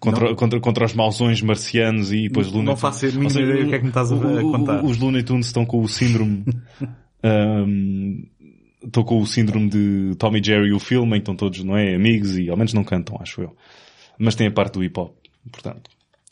contra, 0.00 0.34
contra, 0.34 0.60
contra 0.60 0.84
os 0.86 0.94
mausões 0.94 1.42
marcianos 1.42 2.12
e 2.12 2.28
depois 2.28 2.46
Looney 2.46 2.66
Tunes. 2.66 2.68
Não 2.68 2.76
faço 2.76 3.06
a 3.06 3.08
mínima 3.10 3.40
ideia 3.40 3.64
o 3.64 3.68
que 3.68 3.74
é 3.74 3.78
que 3.78 3.84
me 3.84 3.90
estás 3.90 4.12
a, 4.12 4.16
a 4.16 4.42
contar. 4.42 4.84
Os 4.84 4.98
Looney 4.98 5.22
Tunes 5.22 5.46
estão 5.46 5.64
com 5.64 5.80
o 5.80 5.88
síndrome 5.88 6.44
um, 7.24 8.22
estou 8.84 9.04
com 9.04 9.20
o 9.20 9.26
síndrome 9.26 9.68
de 9.68 10.14
Tommy 10.18 10.42
Jerry 10.42 10.72
o 10.72 10.78
filme, 10.78 11.18
então 11.18 11.34
todos, 11.34 11.62
não 11.64 11.76
é, 11.76 11.94
amigos 11.94 12.36
e 12.38 12.48
ao 12.48 12.56
menos 12.56 12.72
não 12.72 12.84
cantam, 12.84 13.16
acho 13.20 13.42
eu. 13.42 13.56
Mas 14.18 14.34
tem 14.34 14.46
a 14.46 14.50
parte 14.50 14.74
do 14.74 14.84
hip 14.84 14.98
hop, 14.98 15.16
portanto. 15.50 15.90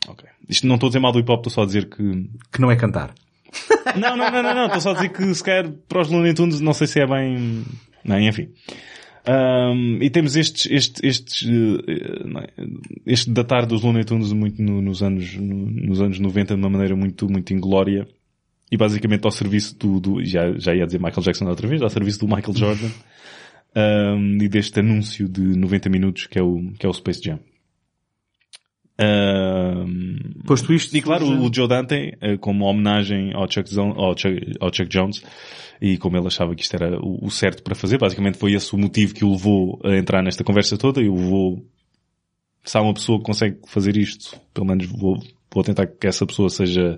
Ok. 0.08 0.28
Isto 0.48 0.66
não 0.66 0.76
estou 0.76 0.88
a 0.88 0.90
dizer 0.90 1.00
mal 1.00 1.12
do 1.12 1.18
hip 1.18 1.30
hop, 1.30 1.40
estou 1.40 1.52
só 1.52 1.62
a 1.62 1.66
dizer 1.66 1.88
que... 1.88 2.28
Que 2.52 2.60
não 2.60 2.70
é 2.70 2.76
cantar. 2.76 3.14
não, 3.96 4.16
não, 4.16 4.30
não, 4.30 4.42
não, 4.42 4.54
não, 4.54 4.66
estou 4.66 4.80
só 4.80 4.90
a 4.90 4.94
dizer 4.94 5.08
que 5.10 5.34
se 5.34 5.42
calhar 5.42 5.70
para 5.88 6.00
os 6.00 6.08
Looney 6.08 6.34
Tunes 6.34 6.60
não 6.60 6.72
sei 6.72 6.86
se 6.86 7.00
é 7.00 7.06
bem... 7.06 7.64
Não, 8.04 8.20
enfim. 8.20 8.48
Um, 9.28 9.98
e 10.00 10.08
temos 10.08 10.36
estes, 10.36 10.70
estes, 10.70 11.00
estes, 11.02 11.42
uh, 11.42 11.82
este 13.04 13.30
datar 13.30 13.66
dos 13.66 13.82
Looney 13.82 14.04
Tunes 14.04 14.32
muito 14.32 14.62
no, 14.62 14.80
nos 14.80 15.02
anos, 15.02 15.34
no, 15.34 15.66
nos 15.68 16.00
anos 16.00 16.20
90 16.20 16.54
de 16.54 16.60
uma 16.60 16.70
maneira 16.70 16.94
muito, 16.94 17.28
muito 17.28 17.52
inglória 17.52 18.06
e 18.70 18.76
basicamente 18.76 19.24
ao 19.24 19.32
serviço 19.32 19.76
do, 19.76 19.98
do 19.98 20.24
já, 20.24 20.52
já 20.56 20.74
ia 20.74 20.86
dizer 20.86 21.00
Michael 21.00 21.22
Jackson 21.22 21.48
outra 21.48 21.66
vez, 21.66 21.82
ao 21.82 21.90
serviço 21.90 22.20
do 22.20 22.28
Michael 22.28 22.56
Jordan 22.56 22.90
um, 24.16 24.38
e 24.40 24.48
deste 24.48 24.78
anúncio 24.78 25.28
de 25.28 25.40
90 25.40 25.88
minutos 25.88 26.26
que 26.28 26.38
é 26.38 26.42
o, 26.42 26.72
que 26.78 26.86
é 26.86 26.88
o 26.88 26.92
Space 26.92 27.20
Jam. 27.20 27.40
Posto 30.46 30.72
isto, 30.72 30.96
e 30.96 31.02
claro, 31.02 31.26
o, 31.26 31.46
o 31.46 31.54
Joe 31.54 31.68
Dante, 31.68 32.16
eh, 32.20 32.36
como 32.38 32.64
homenagem 32.64 33.34
ao 33.34 33.50
Chuck, 33.50 33.68
ao, 33.78 34.16
Chuck, 34.16 34.52
ao 34.60 34.72
Chuck 34.72 34.88
Jones, 34.88 35.22
e 35.80 35.98
como 35.98 36.16
ele 36.16 36.26
achava 36.26 36.54
que 36.54 36.62
isto 36.62 36.74
era 36.74 36.98
o, 36.98 37.26
o, 37.26 37.30
certo 37.30 37.62
para 37.62 37.74
fazer, 37.74 37.98
basicamente 37.98 38.38
foi 38.38 38.52
esse 38.52 38.74
o 38.74 38.78
motivo 38.78 39.12
que 39.12 39.24
o 39.24 39.32
levou 39.32 39.80
a 39.84 39.96
entrar 39.96 40.22
nesta 40.22 40.42
conversa 40.42 40.78
toda 40.78 41.02
e 41.02 41.08
o 41.08 41.14
levou, 41.14 41.66
se 42.64 42.78
há 42.78 42.80
uma 42.80 42.94
pessoa 42.94 43.18
que 43.18 43.24
consegue 43.24 43.58
fazer 43.66 43.96
isto, 43.96 44.40
pelo 44.54 44.66
menos 44.66 44.86
vou, 44.86 45.18
vou 45.52 45.62
tentar 45.62 45.86
que 45.86 46.06
essa 46.06 46.24
pessoa 46.24 46.48
seja 46.48 46.96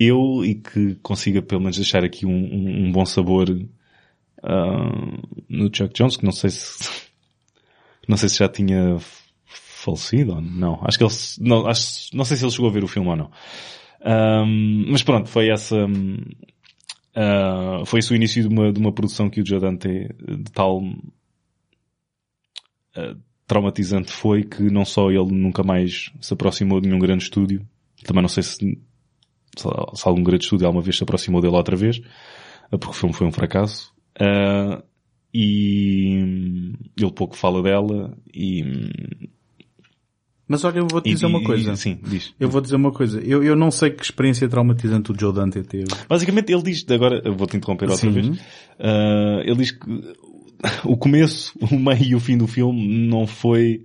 eu 0.00 0.44
e 0.44 0.56
que 0.56 0.96
consiga 0.96 1.40
pelo 1.40 1.60
menos 1.60 1.76
deixar 1.76 2.04
aqui 2.04 2.26
um, 2.26 2.30
um, 2.30 2.86
um 2.86 2.92
bom 2.92 3.06
sabor 3.06 3.48
uh, 3.50 3.66
no 5.48 5.70
Chuck 5.72 5.94
Jones, 5.94 6.16
que 6.16 6.24
não 6.24 6.32
sei 6.32 6.50
se 6.50 6.90
não 8.08 8.16
sei 8.16 8.28
se 8.28 8.38
já 8.38 8.48
tinha 8.48 8.98
falecido 9.84 10.40
não. 10.40 10.80
Acho 10.82 10.98
que 10.98 11.04
ele 11.04 11.12
não, 11.40 11.66
acho, 11.66 12.16
não 12.16 12.24
sei 12.24 12.36
se 12.36 12.44
ele 12.44 12.52
chegou 12.52 12.68
a 12.68 12.72
ver 12.72 12.84
o 12.84 12.88
filme 12.88 13.08
ou 13.08 13.16
não. 13.16 13.30
Um, 14.06 14.90
mas 14.90 15.02
pronto, 15.02 15.28
foi 15.28 15.48
essa 15.48 15.76
uh, 17.16 17.86
foi 17.86 18.00
esse 18.00 18.12
o 18.12 18.16
início 18.16 18.46
de 18.46 18.48
uma, 18.54 18.72
de 18.72 18.78
uma 18.78 18.92
produção 18.92 19.30
que 19.30 19.40
o 19.40 19.46
Joe 19.46 19.60
Dante 19.60 19.88
de 19.88 20.52
tal 20.52 20.82
uh, 20.82 21.02
traumatizante 23.46 24.10
foi 24.10 24.42
que 24.44 24.62
não 24.64 24.84
só 24.84 25.10
ele 25.10 25.32
nunca 25.32 25.62
mais 25.62 26.10
se 26.20 26.34
aproximou 26.34 26.80
de 26.80 26.88
nenhum 26.88 27.00
grande 27.00 27.24
estúdio, 27.24 27.66
também 28.04 28.22
não 28.22 28.28
sei 28.28 28.42
se 28.42 28.78
se 29.56 30.08
algum 30.08 30.22
grande 30.22 30.44
estúdio 30.44 30.66
alguma 30.66 30.82
vez 30.82 30.96
se 30.96 31.04
aproximou 31.04 31.40
dele 31.40 31.54
outra 31.54 31.76
vez, 31.76 32.00
eh, 32.72 32.76
porque 32.76 32.90
o 32.90 32.92
filme 32.92 33.14
foi 33.14 33.26
um 33.26 33.32
fracasso. 33.32 33.92
Uh, 34.20 34.82
e 35.32 36.72
ele 36.96 37.12
pouco 37.12 37.36
fala 37.36 37.62
dela 37.62 38.16
e... 38.32 38.62
Mas 40.46 40.62
olha, 40.64 40.78
eu 40.78 40.86
vou-te 40.90 41.10
dizer 41.10 41.26
e, 41.26 41.28
uma 41.28 41.42
coisa. 41.42 41.72
E, 41.72 41.76
sim, 41.76 41.98
diz. 42.02 42.34
Eu 42.38 42.50
vou 42.50 42.60
dizer 42.60 42.76
uma 42.76 42.92
coisa. 42.92 43.20
Eu, 43.20 43.42
eu 43.42 43.56
não 43.56 43.70
sei 43.70 43.90
que 43.90 44.02
experiência 44.02 44.48
traumatizante 44.48 45.10
o 45.10 45.18
Joe 45.18 45.32
Dante 45.32 45.62
teve. 45.62 45.86
Basicamente 46.08 46.52
ele 46.52 46.62
diz, 46.62 46.84
agora 46.90 47.22
vou-te 47.32 47.56
interromper 47.56 47.88
outra 47.88 47.96
sim. 47.96 48.10
vez, 48.10 48.28
uh, 48.28 49.40
ele 49.42 49.56
diz 49.56 49.70
que 49.72 49.86
o 50.84 50.96
começo, 50.96 51.52
o 51.60 51.78
meio 51.78 52.02
e 52.02 52.14
o 52.14 52.20
fim 52.20 52.36
do 52.36 52.46
filme 52.46 53.08
não 53.08 53.26
foi 53.26 53.84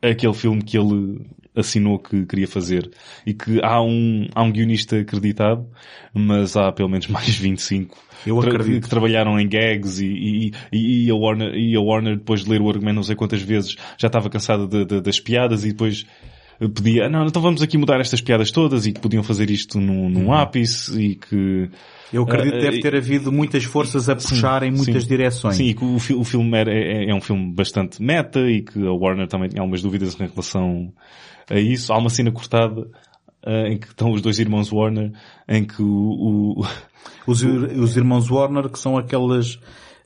aquele 0.00 0.34
filme 0.34 0.62
que 0.62 0.78
ele 0.78 1.20
assinou 1.58 1.98
que 1.98 2.24
queria 2.26 2.46
fazer. 2.46 2.90
E 3.26 3.34
que 3.34 3.60
há 3.62 3.82
um, 3.82 4.26
há 4.34 4.42
um 4.42 4.52
guionista 4.52 4.98
acreditado, 4.98 5.66
mas 6.14 6.56
há 6.56 6.70
pelo 6.72 6.88
menos 6.88 7.06
mais 7.08 7.36
25 7.36 7.96
Eu 8.26 8.40
acredito. 8.40 8.82
que 8.82 8.88
trabalharam 8.88 9.38
em 9.38 9.48
gags 9.48 10.00
e, 10.00 10.52
e, 10.72 11.06
e, 11.06 11.10
a 11.10 11.14
Warner, 11.14 11.54
e 11.54 11.76
a 11.76 11.80
Warner 11.80 12.16
depois 12.16 12.44
de 12.44 12.50
ler 12.50 12.60
o 12.60 12.68
argumento 12.68 12.96
não 12.96 13.02
sei 13.02 13.16
quantas 13.16 13.42
vezes 13.42 13.76
já 13.98 14.06
estava 14.06 14.30
cansada 14.30 14.66
de, 14.66 14.84
de, 14.84 15.00
das 15.00 15.20
piadas 15.20 15.64
e 15.64 15.68
depois 15.68 16.06
pedia, 16.66 17.08
não, 17.08 17.26
então 17.26 17.40
vamos 17.40 17.62
aqui 17.62 17.78
mudar 17.78 18.00
estas 18.00 18.20
piadas 18.20 18.50
todas 18.50 18.86
e 18.86 18.92
que 18.92 19.00
podiam 19.00 19.22
fazer 19.22 19.48
isto 19.50 19.78
num, 19.80 20.08
num 20.08 20.26
uhum. 20.26 20.32
ápice 20.32 21.00
e 21.00 21.14
que... 21.14 21.70
Eu 22.12 22.22
acredito 22.22 22.54
que 22.54 22.60
deve 22.60 22.80
ter 22.80 22.96
havido 22.96 23.30
muitas 23.30 23.62
forças 23.64 24.08
a 24.08 24.16
puxar 24.16 24.62
sim, 24.62 24.68
em 24.68 24.70
muitas 24.72 25.02
sim. 25.02 25.08
direções. 25.08 25.56
Sim, 25.56 25.66
e 25.66 25.74
que 25.74 25.84
o, 25.84 25.96
o 26.18 26.24
filme 26.24 26.56
é, 26.56 26.62
é, 26.62 27.10
é 27.10 27.14
um 27.14 27.20
filme 27.20 27.52
bastante 27.52 28.02
meta 28.02 28.40
e 28.40 28.62
que 28.62 28.84
a 28.84 28.92
Warner 28.92 29.28
também 29.28 29.50
tinha 29.50 29.60
algumas 29.60 29.82
dúvidas 29.82 30.18
em 30.18 30.26
relação 30.26 30.90
a 31.50 31.58
isso. 31.58 31.92
Há 31.92 31.98
uma 31.98 32.10
cena 32.10 32.30
cortada 32.30 32.80
uh, 33.46 33.66
em 33.66 33.78
que 33.78 33.88
estão 33.88 34.12
os 34.12 34.22
dois 34.22 34.38
irmãos 34.38 34.72
Warner, 34.72 35.12
em 35.48 35.64
que 35.64 35.82
o... 35.82 36.60
o... 36.60 36.66
Os, 37.26 37.42
os 37.42 37.94
irmãos 37.94 38.30
Warner 38.30 38.70
que 38.70 38.78
são 38.78 38.96
aqueles... 38.96 39.56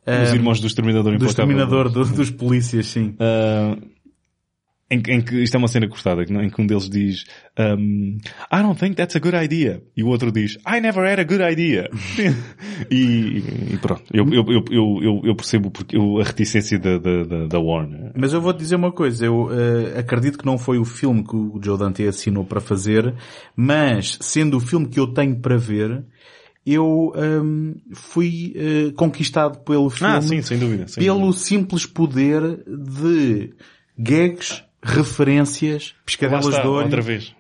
Uh, 0.04 0.24
os 0.24 0.32
irmãos 0.32 0.60
do 0.60 0.66
Exterminador 0.66 1.16
Do 1.16 1.26
Exterminador 1.26 1.88
do, 1.88 2.04
dos 2.04 2.30
polícias, 2.30 2.86
sim. 2.86 3.14
Uh, 3.14 3.91
em, 4.92 5.02
em, 5.08 5.22
que 5.22 5.42
isto 5.42 5.54
é 5.54 5.58
uma 5.58 5.68
cena 5.68 5.88
cortada, 5.88 6.22
em 6.22 6.50
que 6.50 6.60
um 6.60 6.66
deles 6.66 6.88
diz 6.88 7.24
um, 7.58 8.18
I 8.52 8.62
don't 8.62 8.78
think 8.78 8.94
that's 8.96 9.16
a 9.16 9.18
good 9.18 9.36
idea. 9.36 9.82
E 9.96 10.02
o 10.02 10.08
outro 10.08 10.30
diz 10.30 10.58
I 10.66 10.80
never 10.80 11.04
had 11.10 11.18
a 11.18 11.24
good 11.24 11.42
idea. 11.42 11.88
e, 12.90 13.42
e, 13.72 13.78
pronto, 13.80 14.02
eu, 14.12 14.26
eu, 14.32 14.64
eu, 14.70 15.20
eu, 15.24 15.34
percebo 15.34 15.70
porque 15.70 15.96
eu, 15.96 16.20
a 16.20 16.24
reticência 16.24 16.78
da, 16.78 16.98
da, 16.98 17.46
da 17.46 17.58
Warner. 17.58 18.12
Mas 18.14 18.34
eu 18.34 18.40
vou 18.40 18.52
dizer 18.52 18.76
uma 18.76 18.92
coisa, 18.92 19.24
eu 19.24 19.46
uh, 19.46 19.98
acredito 19.98 20.38
que 20.38 20.44
não 20.46 20.58
foi 20.58 20.78
o 20.78 20.84
filme 20.84 21.24
que 21.24 21.34
o 21.34 21.58
Joe 21.62 21.78
Dante 21.78 22.06
assinou 22.06 22.44
para 22.44 22.60
fazer, 22.60 23.14
mas 23.56 24.18
sendo 24.20 24.58
o 24.58 24.60
filme 24.60 24.88
que 24.88 25.00
eu 25.00 25.06
tenho 25.06 25.36
para 25.40 25.56
ver, 25.56 26.04
eu 26.66 27.12
um, 27.16 27.74
fui 27.94 28.54
uh, 28.56 28.92
conquistado 28.92 29.58
pelo 29.60 29.88
filme. 29.88 30.12
Ah, 30.12 30.20
sim, 30.20 30.42
sem 30.42 30.58
dúvida. 30.58 30.86
Sem 30.86 31.02
pelo 31.02 31.18
dúvida. 31.18 31.38
simples 31.38 31.86
poder 31.86 32.62
de 32.66 33.54
gags 33.98 34.62
referências, 34.82 35.94
piscadelas 36.04 36.60
de 36.60 36.66
olho, 36.66 36.90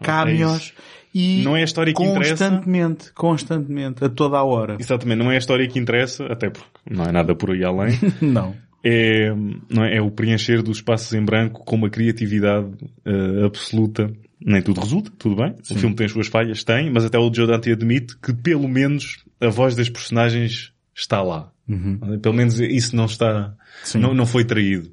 cameos, 0.00 0.72
é 0.76 0.82
e 1.14 1.42
não 1.42 1.56
é 1.56 1.60
a 1.60 1.64
história 1.64 1.92
que 1.92 2.02
constantemente, 2.02 2.92
interessa. 2.92 3.12
constantemente, 3.14 4.04
a 4.04 4.08
toda 4.08 4.38
a 4.38 4.44
hora. 4.44 4.76
Exatamente, 4.78 5.18
não 5.18 5.30
é 5.30 5.34
a 5.34 5.38
história 5.38 5.68
que 5.68 5.78
interessa, 5.78 6.24
até 6.26 6.48
porque 6.48 6.70
não 6.90 7.04
é 7.04 7.12
nada 7.12 7.34
por 7.34 7.50
aí 7.50 7.62
além. 7.64 7.98
não. 8.22 8.54
É, 8.84 9.32
não 9.68 9.84
é, 9.84 9.96
é 9.96 10.02
o 10.02 10.10
preencher 10.10 10.62
dos 10.62 10.78
espaços 10.78 11.12
em 11.12 11.22
branco 11.24 11.64
com 11.64 11.76
uma 11.76 11.90
criatividade 11.90 12.66
uh, 13.06 13.44
absoluta. 13.44 14.10
Nem 14.44 14.60
tudo 14.60 14.80
resulta, 14.80 15.12
tudo 15.16 15.36
bem. 15.36 15.54
Sim. 15.62 15.74
O 15.74 15.78
filme 15.78 15.94
tem 15.94 16.06
as 16.06 16.12
suas 16.12 16.26
falhas, 16.26 16.64
tem, 16.64 16.90
mas 16.90 17.04
até 17.04 17.16
o 17.16 17.32
Joe 17.32 17.46
Dante 17.46 17.70
admite 17.70 18.16
que 18.18 18.32
pelo 18.32 18.68
menos 18.68 19.24
a 19.40 19.48
voz 19.48 19.76
das 19.76 19.88
personagens 19.88 20.72
está 20.94 21.22
lá. 21.22 21.51
Uhum. 21.68 22.18
Pelo 22.20 22.34
menos 22.34 22.58
isso 22.58 22.96
não 22.96 23.04
está, 23.04 23.54
não, 23.94 24.12
não 24.12 24.26
foi 24.26 24.44
traído. 24.44 24.90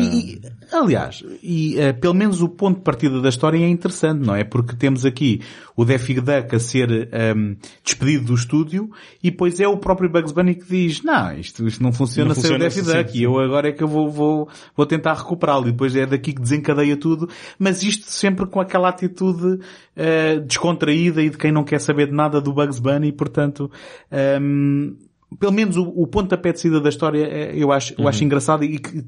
E, 0.00 0.40
aliás, 0.72 1.22
e, 1.42 1.76
uh, 1.78 1.98
pelo 2.00 2.14
menos 2.14 2.40
o 2.40 2.48
ponto 2.48 2.78
de 2.78 2.82
partida 2.82 3.20
da 3.20 3.28
história 3.28 3.58
é 3.58 3.68
interessante, 3.68 4.26
não 4.26 4.34
é? 4.34 4.42
Porque 4.42 4.74
temos 4.74 5.04
aqui 5.04 5.42
o 5.76 5.84
Daffy 5.84 6.14
Duck 6.14 6.54
a 6.54 6.58
ser 6.58 6.90
um, 6.90 6.94
ehm, 7.12 7.56
despedido 7.84 8.24
do 8.26 8.34
estúdio 8.34 8.90
e 9.22 9.30
depois 9.30 9.60
é 9.60 9.68
o 9.68 9.76
próprio 9.76 10.10
Bugs 10.10 10.32
Bunny 10.32 10.54
que 10.54 10.66
diz, 10.66 11.02
não, 11.02 11.38
isto, 11.38 11.66
isto 11.66 11.82
não 11.82 11.92
funciona 11.92 12.28
não 12.28 12.34
sem 12.34 12.42
funciona 12.44 12.64
o 12.64 12.68
Daffy 12.68 12.80
assim, 12.80 12.92
Duck 12.92 13.18
e 13.18 13.22
eu 13.22 13.38
agora 13.38 13.68
é 13.68 13.72
que 13.72 13.82
eu 13.82 13.88
vou, 13.88 14.10
vou, 14.10 14.48
vou 14.74 14.86
tentar 14.86 15.14
recuperá-lo 15.14 15.68
e 15.68 15.72
depois 15.72 15.94
é 15.94 16.06
daqui 16.06 16.32
que 16.32 16.40
desencadeia 16.40 16.96
tudo, 16.96 17.28
mas 17.58 17.82
isto 17.82 18.04
sempre 18.06 18.46
com 18.46 18.60
aquela 18.60 18.88
atitude 18.88 19.46
uh, 19.46 20.40
descontraída 20.46 21.22
e 21.22 21.30
de 21.30 21.36
quem 21.36 21.52
não 21.52 21.62
quer 21.62 21.78
saber 21.78 22.06
de 22.06 22.14
nada 22.14 22.40
do 22.40 22.52
Bugs 22.52 22.78
Bunny 22.78 23.08
e 23.08 23.12
portanto, 23.12 23.70
um, 24.10 24.16
ehm, 24.16 25.09
pelo 25.38 25.52
menos 25.52 25.76
o, 25.76 25.84
o 25.84 26.06
pontapé 26.06 26.52
de 26.52 26.60
saída 26.60 26.80
da 26.80 26.88
história 26.88 27.24
é, 27.24 27.52
eu 27.54 27.70
acho, 27.70 27.94
eu 27.98 28.08
acho 28.08 28.20
uhum. 28.20 28.26
engraçado 28.26 28.64
e 28.64 28.78
que 28.78 29.04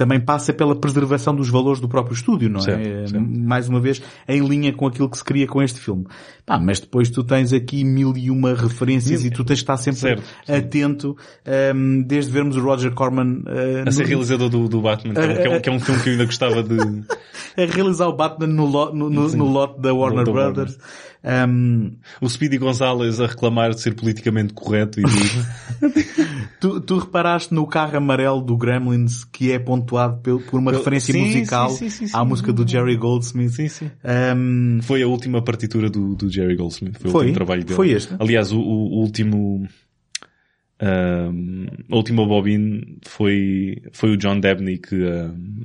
também 0.00 0.18
passa 0.18 0.50
pela 0.50 0.74
preservação 0.74 1.36
dos 1.36 1.50
valores 1.50 1.78
do 1.78 1.86
próprio 1.86 2.14
estúdio, 2.14 2.48
não 2.48 2.60
é? 2.60 2.62
certo. 2.62 3.20
Mais 3.20 3.68
uma 3.68 3.78
vez, 3.78 4.00
em 4.26 4.40
linha 4.40 4.72
com 4.72 4.86
aquilo 4.86 5.10
que 5.10 5.18
se 5.18 5.22
queria 5.22 5.46
com 5.46 5.62
este 5.62 5.78
filme. 5.78 6.06
Pá, 6.46 6.58
mas 6.58 6.80
depois 6.80 7.10
tu 7.10 7.22
tens 7.22 7.52
aqui 7.52 7.84
mil 7.84 8.16
e 8.16 8.30
uma 8.30 8.54
referências 8.54 9.26
e 9.26 9.30
tu 9.30 9.44
tens 9.44 9.56
de 9.56 9.62
estar 9.64 9.76
sempre 9.76 10.00
Certo, 10.00 10.22
atento, 10.48 11.14
ehm, 11.44 12.00
desde 12.06 12.32
vermos 12.32 12.56
o 12.56 12.60
Roger 12.62 12.92
Corman 12.94 13.42
eh, 13.46 13.84
A 13.86 13.90
ser 13.90 14.04
no- 14.04 14.08
realizador 14.08 14.48
do, 14.48 14.68
do 14.70 14.80
Batman, 14.80 15.12
que 15.12 15.20
é, 15.20 15.24
um- 15.28 15.60
que, 15.60 15.68
é 15.68 15.72
um, 15.72 15.74
é 15.74 15.76
um 15.76 15.80
filme 15.84 16.00
que 16.02 16.08
eu 16.08 16.12
ainda 16.12 16.24
gostava 16.24 16.62
de... 16.62 16.78
a 16.80 17.66
realizar 17.70 18.08
o 18.08 18.16
Batman 18.16 18.46
no, 18.46 18.66
no, 18.94 19.10
no, 19.10 19.28
no 19.28 19.44
lote 19.44 19.82
da 19.82 19.92
Warner 19.92 20.24
Da 20.24 20.32
Warner. 20.32 20.52
Brothers. 20.54 20.78
Ehm, 21.22 21.90
O 22.22 22.28
Speedy 22.30 22.56
Gonzalez 22.56 23.20
a 23.20 23.26
reclamar 23.26 23.74
de 23.74 23.80
ser 23.82 23.94
politicamente 23.94 24.54
correto 24.54 24.98
e 25.00 25.04
tu, 26.58 26.80
tu 26.80 26.98
reparaste 26.98 27.52
no 27.54 27.66
carro 27.66 27.96
amarelo 27.98 28.40
do 28.40 28.56
Gremlins 28.56 29.24
que 29.24 29.52
é 29.52 29.58
pontuado 29.58 29.89
pel- 30.22 30.40
por 30.40 30.58
uma 30.60 30.72
referência 30.72 31.12
Sim, 31.12 31.20
musical 31.26 31.70
sim, 31.70 31.88
sim, 31.90 32.06
sim, 32.06 32.16
à 32.16 32.20
sim. 32.22 32.28
música 32.28 32.52
do 32.52 32.66
Jerry 32.68 32.96
Goldsmith. 32.96 33.50
sim, 33.50 33.68
sim. 33.68 33.90
Ehm, 34.04 34.80
Foi 34.82 35.02
a 35.02 35.06
última 35.06 35.42
partitura 35.42 35.88
do, 35.90 36.14
do 36.14 36.30
Jerry 36.30 36.56
Goldsmith. 36.56 36.98
Foi, 36.98 37.10
Foi? 37.10 37.12
o 37.12 37.18
último 37.28 37.34
trabalho 37.34 37.62
dele. 37.64 37.74
Foi 37.76 37.90
este? 37.90 38.14
Aliás, 38.18 38.52
o, 38.52 38.60
o 38.60 39.00
último... 39.00 39.66
ahm, 40.80 41.66
a 41.90 41.96
última 41.96 42.26
bobine 42.26 42.98
foi, 43.06 43.82
foi 43.92 44.10
o 44.12 44.16
John 44.16 44.40
Debney 44.40 44.78
que, 44.78 44.94
ahm, 45.04 45.64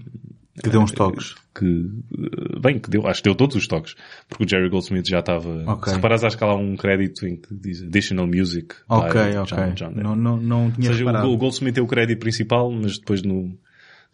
que 0.61 0.69
deu 0.69 0.81
uns 0.81 0.91
toques. 0.91 1.35
que, 1.53 1.65
eh, 1.65 2.59
bem, 2.59 2.79
que 2.79 2.89
deu, 2.89 3.05
acho 3.07 3.21
que 3.21 3.29
deu 3.29 3.35
todos 3.35 3.55
os 3.55 3.67
toques, 3.67 3.95
porque 4.27 4.43
o 4.45 4.47
Jerry 4.49 4.69
Goldsmith 4.69 5.07
já 5.07 5.19
estava, 5.19 5.63
Ok. 5.67 5.89
se 5.89 5.95
reparares, 5.95 6.23
acho 6.23 6.37
que 6.37 6.43
há 6.43 6.47
lá 6.47 6.55
um 6.55 6.75
crédito 6.77 7.25
em 7.27 7.35
que 7.35 7.53
diz 7.53 7.81
Additional 7.83 8.27
Music. 8.27 8.75
Ok, 8.89 9.11
by 9.31 9.37
ok. 9.37 9.57
John, 9.57 9.73
John 9.73 9.91
não, 9.91 10.15
não, 10.15 10.37
não 10.37 10.65
Ou 10.65 10.71
tinha 10.71 10.87
seja, 10.91 10.99
reparado. 11.05 11.29
o 11.29 11.37
Goldsmith 11.37 11.77
é 11.77 11.81
o 11.81 11.87
crédito 11.87 12.19
principal, 12.19 12.71
mas 12.71 12.97
depois 12.97 13.21
no, 13.21 13.57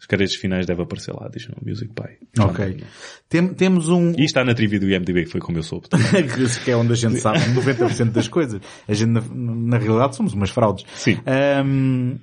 os 0.02 0.06
créditos 0.06 0.34
finais 0.34 0.66
deve 0.66 0.82
aparecer 0.82 1.14
lá 1.14 1.26
Additional 1.26 1.60
Music 1.64 1.92
by 1.94 2.18
John 2.36 2.46
Ok. 2.48 2.82
Tem- 3.28 3.54
temos 3.54 3.88
um... 3.88 4.12
E 4.18 4.24
está 4.24 4.44
na 4.44 4.52
trivia 4.52 4.80
do 4.80 4.90
IMDb, 4.90 5.22
que 5.22 5.30
foi 5.30 5.40
como 5.40 5.58
eu 5.58 5.62
soube. 5.62 5.86
que 6.64 6.70
é 6.72 6.76
onde 6.76 6.92
a 6.92 6.96
gente 6.96 7.20
sabe 7.20 7.38
90% 7.38 8.10
das 8.10 8.26
coisas. 8.26 8.60
A 8.88 8.94
gente, 8.94 9.10
na, 9.10 9.20
na 9.32 9.78
realidade, 9.78 10.16
somos 10.16 10.32
umas 10.34 10.50
fraudes. 10.50 10.84
Sim. 10.96 11.18
Ahm, 11.24 12.16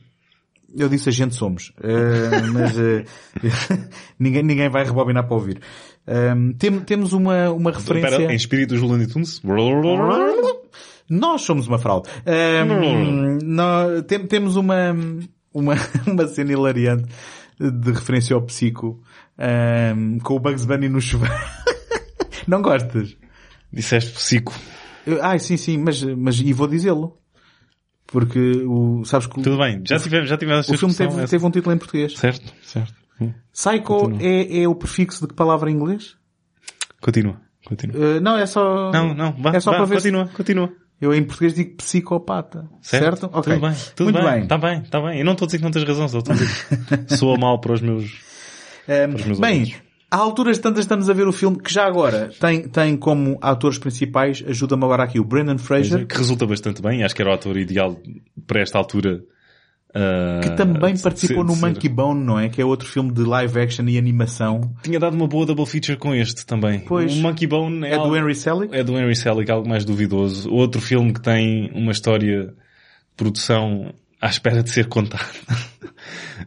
eu 0.76 0.90
disse 0.90 1.08
a 1.08 1.12
gente 1.14 1.36
somos. 1.36 1.72
Ah, 1.82 2.48
mas 2.52 2.78
ah, 2.78 3.88
ninguém, 4.20 4.44
ninguém 4.44 4.70
vai 4.70 4.84
rebobinar 4.84 5.26
para 5.26 5.36
ouvir. 5.36 5.62
Tem- 6.58 6.82
temos 6.82 7.14
uma, 7.14 7.50
uma 7.50 7.72
referência... 7.72 8.10
Espera, 8.10 8.34
em 8.34 8.36
espírito 8.36 8.74
dos 8.74 8.82
Looney 8.82 9.08
Tunes? 9.08 9.42
Nós 11.10 11.42
somos 11.44 11.66
uma 11.66 11.80
fraude. 11.80 12.10
Ahm, 12.26 13.40
nó- 13.42 14.02
tem- 14.06 14.28
temos 14.28 14.58
uma, 14.58 14.94
uma, 15.54 15.76
uma 16.06 16.28
cena 16.28 16.52
hilariante 16.52 17.06
de 17.60 17.91
referência 17.91 18.36
ao 18.36 18.41
psico 18.41 19.01
ahm, 19.38 20.20
com 20.20 20.36
o 20.36 20.39
Bugs 20.39 20.66
Bunny 20.66 20.88
no 20.88 21.01
chuveiro. 21.01 21.36
Não 22.47 22.62
gostas? 22.62 23.18
Disseste 23.72 24.12
psico. 24.14 24.53
Ai, 25.22 25.39
sim, 25.39 25.57
sim, 25.57 25.78
mas, 25.78 26.01
mas 26.03 26.39
e 26.39 26.53
vou 26.53 26.68
dizê-lo. 26.68 27.18
Porque 28.07 28.39
o, 28.66 29.03
sabes 29.05 29.28
que 29.28 29.41
Tudo 29.41 29.57
bem, 29.57 29.84
já 29.86 29.99
tivemos, 29.99 30.30
já 30.30 30.38
tivemos 30.38 30.68
o 30.68 30.78
filme 30.78 30.95
teve, 30.95 31.28
teve 31.28 31.45
um 31.45 31.51
título 31.51 31.76
em 31.76 31.78
português. 31.78 32.18
Certo, 32.18 32.51
certo. 32.64 32.93
Hum. 33.22 33.34
Psycho 33.51 33.84
Continua. 33.84 34.24
é, 34.24 34.62
é 34.64 34.68
o 34.68 34.74
prefixo 34.74 35.22
de 35.22 35.28
que 35.28 35.36
palavra 35.36 35.70
em 35.70 35.76
inglês? 35.76 36.18
Continua, 37.01 37.39
continua. 37.66 37.95
Uh, 37.95 38.20
não, 38.20 38.38
é 38.38 38.45
só... 38.45 38.91
Não, 38.91 39.14
não, 39.14 39.34
vá, 39.34 39.51
é 39.51 39.60
só 39.60 39.72
vá, 39.72 39.78
para 39.78 39.86
ver 39.86 39.95
continua, 39.95 40.28
continua. 40.30 40.74
Eu 41.02 41.14
em 41.14 41.24
português 41.24 41.54
digo 41.54 41.76
psicopata. 41.78 42.70
Certo? 42.82 43.30
Ok. 43.32 43.54
Tudo 43.54 43.62
bem, 43.68 43.76
tudo 43.95 44.12
Muito 44.12 44.26
bem. 44.26 44.39
bem. 44.39 44.47
Tá 44.47 44.58
bem, 44.58 44.82
tá 44.82 45.02
bem. 45.02 45.20
Eu 45.20 45.26
não 45.26 45.32
estou 45.34 45.45
a 45.45 45.47
dizer 45.47 45.58
que 45.60 45.64
não 45.64 45.72
tens 45.72 45.86
razão, 45.86 46.08
só 46.10 46.20
estou 46.20 46.34
a 46.34 46.38
dizer 46.38 47.06
que 47.08 47.18
soa 47.18 47.38
mal 47.38 47.60
para 47.60 47.74
os 47.74 47.82
meus... 47.82 48.04
Um, 48.88 49.12
Para 49.12 49.16
os 49.20 49.26
meus 49.26 49.39
bem, 49.39 49.60
ouvintes. 49.60 49.82
há 50.10 50.18
alturas 50.18 50.58
tantas 50.58 50.80
estamos 50.86 51.10
a 51.10 51.14
ver 51.14 51.28
o 51.28 51.32
filme 51.32 51.58
que 51.62 51.72
já 51.72 51.86
agora 51.86 52.32
tem, 52.39 52.68
tem 52.68 52.97
como 52.97 53.38
atores 53.41 53.78
principais, 53.78 54.43
ajuda-me 54.47 54.84
agora 54.84 55.04
aqui, 55.04 55.20
o 55.20 55.24
Brendan 55.24 55.58
Fraser, 55.60 56.08
Que 56.08 56.18
resulta 56.18 56.45
bastante 56.47 56.82
bem, 56.82 57.04
acho 57.04 57.16
que 57.16 57.22
era 57.22 57.30
o 57.30 57.34
ator 57.36 57.56
ideal 57.56 57.95
para 58.47 58.62
esta 58.62 58.78
altura. 58.80 59.22
Ah, 59.94 60.40
que 60.44 60.50
também 60.52 60.98
participou 60.98 61.44
no 61.44 61.56
Monkey 61.56 61.90
Bone, 61.90 62.24
não 62.24 62.40
é? 62.40 62.48
Que 62.50 62.62
é 62.62 62.66
outro 62.66 62.88
filme 62.88 63.12
de 63.12 63.22
live 63.24 63.60
action 63.60 63.86
e 63.88 63.98
animação. 63.98 64.76
Tinha 64.84 65.00
dado 65.00 65.16
uma 65.16 65.28
boa 65.28 65.46
double 65.46 65.66
feature 65.66 65.98
com 65.98 66.14
este 66.14 66.46
também. 66.46 66.80
Pois. 66.82 67.14
O 67.18 67.22
Monkey 67.22 67.48
Bone 67.48 67.86
é, 67.86 67.94
É 67.94 67.96
do 67.96 68.02
algo- 68.04 68.16
Henry 68.16 68.36
Selick? 68.36 68.76
É 68.76 68.84
do 68.84 68.98
Henry 68.98 69.16
Selick, 69.16 69.50
algo 69.50 69.68
mais 69.68 69.84
duvidoso. 69.86 70.52
Outro 70.52 70.80
filme 70.82 71.12
que 71.14 71.22
tem 71.22 71.72
uma 71.74 71.92
história 71.92 72.46
de 72.48 72.54
produção 73.18 73.94
à 74.22 74.28
espera 74.28 74.62
de 74.62 74.70
ser 74.70 74.88
contada. 74.88 75.24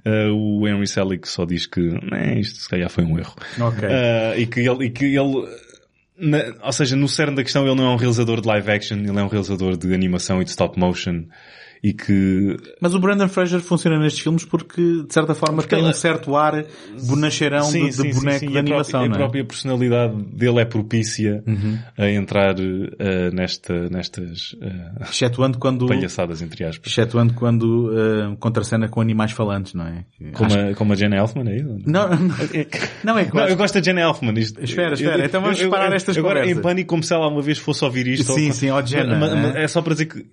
Uh, 0.07 0.33
o 0.61 0.69
Henry 0.69 0.87
Selick 0.87 1.29
só 1.29 1.45
diz 1.45 1.67
que 1.67 1.81
"Né, 1.81 2.39
isto 2.39 2.61
se 2.61 2.69
calhar 2.69 2.89
foi 2.91 3.05
um 3.05 3.19
erro. 3.19 3.35
Ok. 3.61 3.89
Uh, 3.89 4.39
e 4.41 4.47
que 4.47 4.61
ele, 4.61 4.87
e 4.87 4.91
que 4.91 5.05
ele 5.05 5.49
na- 6.19 6.55
ou 6.63 6.73
seja, 6.73 6.95
no 6.95 7.09
cerne 7.09 7.35
da 7.37 7.43
questão 7.43 7.67
ele 7.67 7.75
não 7.75 7.85
é 7.91 7.95
um 7.95 7.97
realizador 7.97 8.41
de 8.41 8.47
live 8.47 8.71
action, 8.71 8.99
ele 8.99 9.19
é 9.19 9.23
um 9.23 9.29
realizador 9.29 9.77
de 9.77 9.93
animação 9.93 10.41
e 10.41 10.45
de 10.45 10.51
stop 10.51 10.79
motion 10.79 11.25
e 11.83 11.93
que 11.93 12.57
Mas 12.81 12.95
o 12.95 13.01
Brendan 13.01 13.27
Fraser 13.29 13.61
funciona 13.61 13.99
nestes 13.99 14.23
filmes 14.23 14.45
porque, 14.45 14.81
de 15.07 15.13
certa 15.13 15.35
forma, 15.35 15.63
tem 15.65 15.81
ele- 15.81 15.89
um 15.89 15.93
certo 15.93 16.37
ar 16.37 16.65
bonacheirão 17.07 17.71
de, 17.71 17.91
de 17.91 18.13
boneco 18.15 18.47
de 18.47 18.57
a 18.57 18.61
animação, 18.61 19.01
própria, 19.01 19.09
não 19.09 19.15
a 19.15 19.17
é? 19.17 19.19
própria 19.19 19.45
personalidade 19.45 20.23
dele 20.33 20.61
é 20.61 20.65
propícia 20.65 21.43
Uhum. 21.47 21.79
a 21.99 22.09
entrar 22.11 22.55
uh, 22.59 23.35
nesta, 23.35 23.89
nestas 23.91 24.53
uh, 24.55 25.03
Excetuando 25.03 25.59
quando, 25.59 25.87
palhaçadas, 25.87 26.41
entre 26.43 26.65
aspas. 26.65 26.91
excetuando 26.91 27.35
quando 27.35 27.91
uh, 27.91 28.37
contracena 28.39 28.89
com 28.89 29.01
animais 29.01 29.33
falantes, 29.33 29.75
não 29.75 29.87
é? 29.87 30.05
Como 30.35 30.47
Acho- 30.53 30.59
a, 30.71 30.75
como 30.75 30.93
a 30.93 30.97
Jenna 30.97 31.17
Elfman, 31.17 31.49
é 31.51 31.57
isso? 31.57 31.79
Não, 31.87 32.09
não, 32.11 32.17
não 33.05 33.19
é 33.19 33.25
que 33.25 33.35
Não, 33.37 33.49
eu 33.49 33.57
gosto 33.57 33.75
da 33.75 33.83
Jenna 33.83 34.03
Elfman. 34.03 34.33
Isto, 34.39 34.63
Espera, 34.63 34.95
espera, 34.95 35.25
então 35.27 35.41
vamos 35.43 35.59
separar 35.59 35.93
estas 35.93 36.17
Agora, 36.17 36.41
conversas. 36.41 36.59
em 36.59 36.63
pânico, 36.63 36.89
como 36.89 37.03
se 37.03 37.13
ela 37.13 37.27
uma 37.29 37.43
vez 37.43 37.59
fosse 37.59 37.85
ouvir 37.85 38.07
isto. 38.07 38.33
Sim, 38.33 38.47
ou- 38.49 38.53
sim, 38.53 38.71
ó, 38.71 38.77
Mas- 38.81 38.93
mas 39.19 39.55
é? 39.57 39.65
É 39.65 39.69
só 39.69 39.83
para 39.83 39.93
dizer 39.95 40.07
que, 40.07 40.25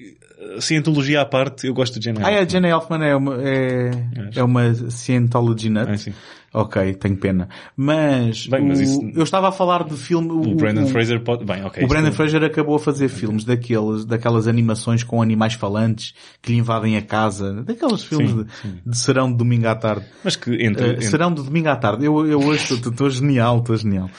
cientologia 0.60 1.22
à 1.22 1.26
parte, 1.26 1.68
eu 1.68 1.74
gosto 1.74 2.00
de 2.00 2.06
Jenna 2.06 2.22
Ah, 2.24 2.32
é, 2.32 2.40
a 2.40 2.42
Elfman. 2.42 2.68
Elfman 2.70 3.04
é 3.06 3.16
uma, 3.16 3.36
é, 3.42 3.92
é 4.36 4.44
uma 4.44 4.74
Scientology 4.90 5.70
nut? 5.70 5.92
É, 5.92 5.98
sim. 5.98 6.14
Ok, 6.52 6.94
tenho 6.96 7.16
pena. 7.18 7.48
Mas, 7.78 8.48
Bem, 8.48 8.68
mas 8.68 8.80
o- 8.80 8.82
isso- 8.82 9.12
eu 9.16 9.22
estava 9.24 9.50
a 9.50 9.52
falar 9.52 9.84
de 9.84 9.96
filme... 9.96 10.32
O 10.32 10.56
Brandon 10.56 10.88
Fraser 10.88 11.20
pode... 11.22 11.46
Bem, 11.46 11.64
ok. 11.64 11.84
O 11.84 11.88
Brandon 11.88 12.08
isto- 12.08 12.18
Fraser 12.18 12.44
acabou 12.44 12.76
a 12.76 12.80
fazer 12.80 13.08
filmes 13.08 13.44
daqueles, 13.44 14.04
daquelas 14.04 14.48
animações 14.48 15.04
com 15.04 15.22
animais 15.22 15.54
falantes 15.54 16.16
que 16.42 16.52
lhe 16.52 16.58
invadem 16.58 16.98
a 16.98 17.04
casa, 17.04 17.62
daqueles 17.62 18.04
filmes 18.04 18.32
Sim, 18.32 18.46
de, 18.84 18.90
de 18.90 18.98
serão 18.98 19.32
de 19.32 19.38
domingo 19.38 19.68
à 19.68 19.76
tarde. 19.76 20.06
Mas 20.24 20.36
que 20.36 20.52
entre... 20.66 20.84
Uh, 20.84 20.92
entre- 20.94 21.06
serão 21.06 21.32
de 21.32 21.44
domingo 21.44 21.70
à 21.70 21.76
tarde. 21.76 22.06
Eu, 22.06 22.26
eu 22.26 22.40
hoje 22.40 22.74
estou 22.74 23.10
genial, 23.12 23.60
estou 23.60 23.78
genial. 23.78 24.10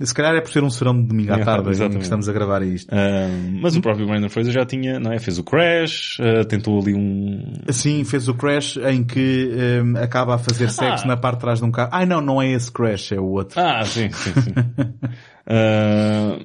Se 0.00 0.14
calhar 0.14 0.34
é 0.34 0.40
por 0.40 0.50
ser 0.50 0.62
um 0.64 0.70
serão 0.70 0.94
de 0.98 1.06
domingo 1.06 1.32
à 1.32 1.38
tarde 1.38 1.68
em 1.68 1.70
exatamente. 1.72 1.98
que 1.98 2.04
estamos 2.04 2.28
a 2.28 2.32
gravar 2.32 2.62
isto. 2.62 2.88
Ah, 2.92 3.28
mas 3.60 3.76
o 3.76 3.82
próprio 3.82 4.06
Brandon 4.06 4.28
Fraser 4.28 4.52
já 4.52 4.64
tinha, 4.64 4.98
não 4.98 5.12
é? 5.12 5.18
Fez 5.18 5.38
o 5.38 5.44
Crash, 5.44 6.18
ah, 6.20 6.44
tentou 6.44 6.80
ali 6.80 6.94
um... 6.94 7.42
Sim, 7.70 8.02
fez 8.04 8.26
o 8.28 8.34
Crash 8.34 8.78
em 8.78 9.04
que 9.04 9.50
um, 9.84 9.96
acaba 9.98 10.34
a 10.36 10.38
fazer 10.38 10.70
sexo 10.70 11.04
Ah. 11.04 11.08
na 11.08 11.16
parte 11.16 11.36
de 11.36 11.40
trás 11.42 11.58
de 11.58 11.64
um 11.64 11.70
carro. 11.70 11.90
Ai 11.92 12.06
não, 12.06 12.20
não 12.20 12.40
é 12.40 12.50
esse 12.52 12.70
Crash, 12.72 13.12
é 13.12 13.20
o 13.20 13.24
outro. 13.26 13.60
Ah, 13.60 13.84
sim, 13.84 14.10
sim, 14.12 14.32
sim. 14.40 14.52
Ah, 15.44 16.38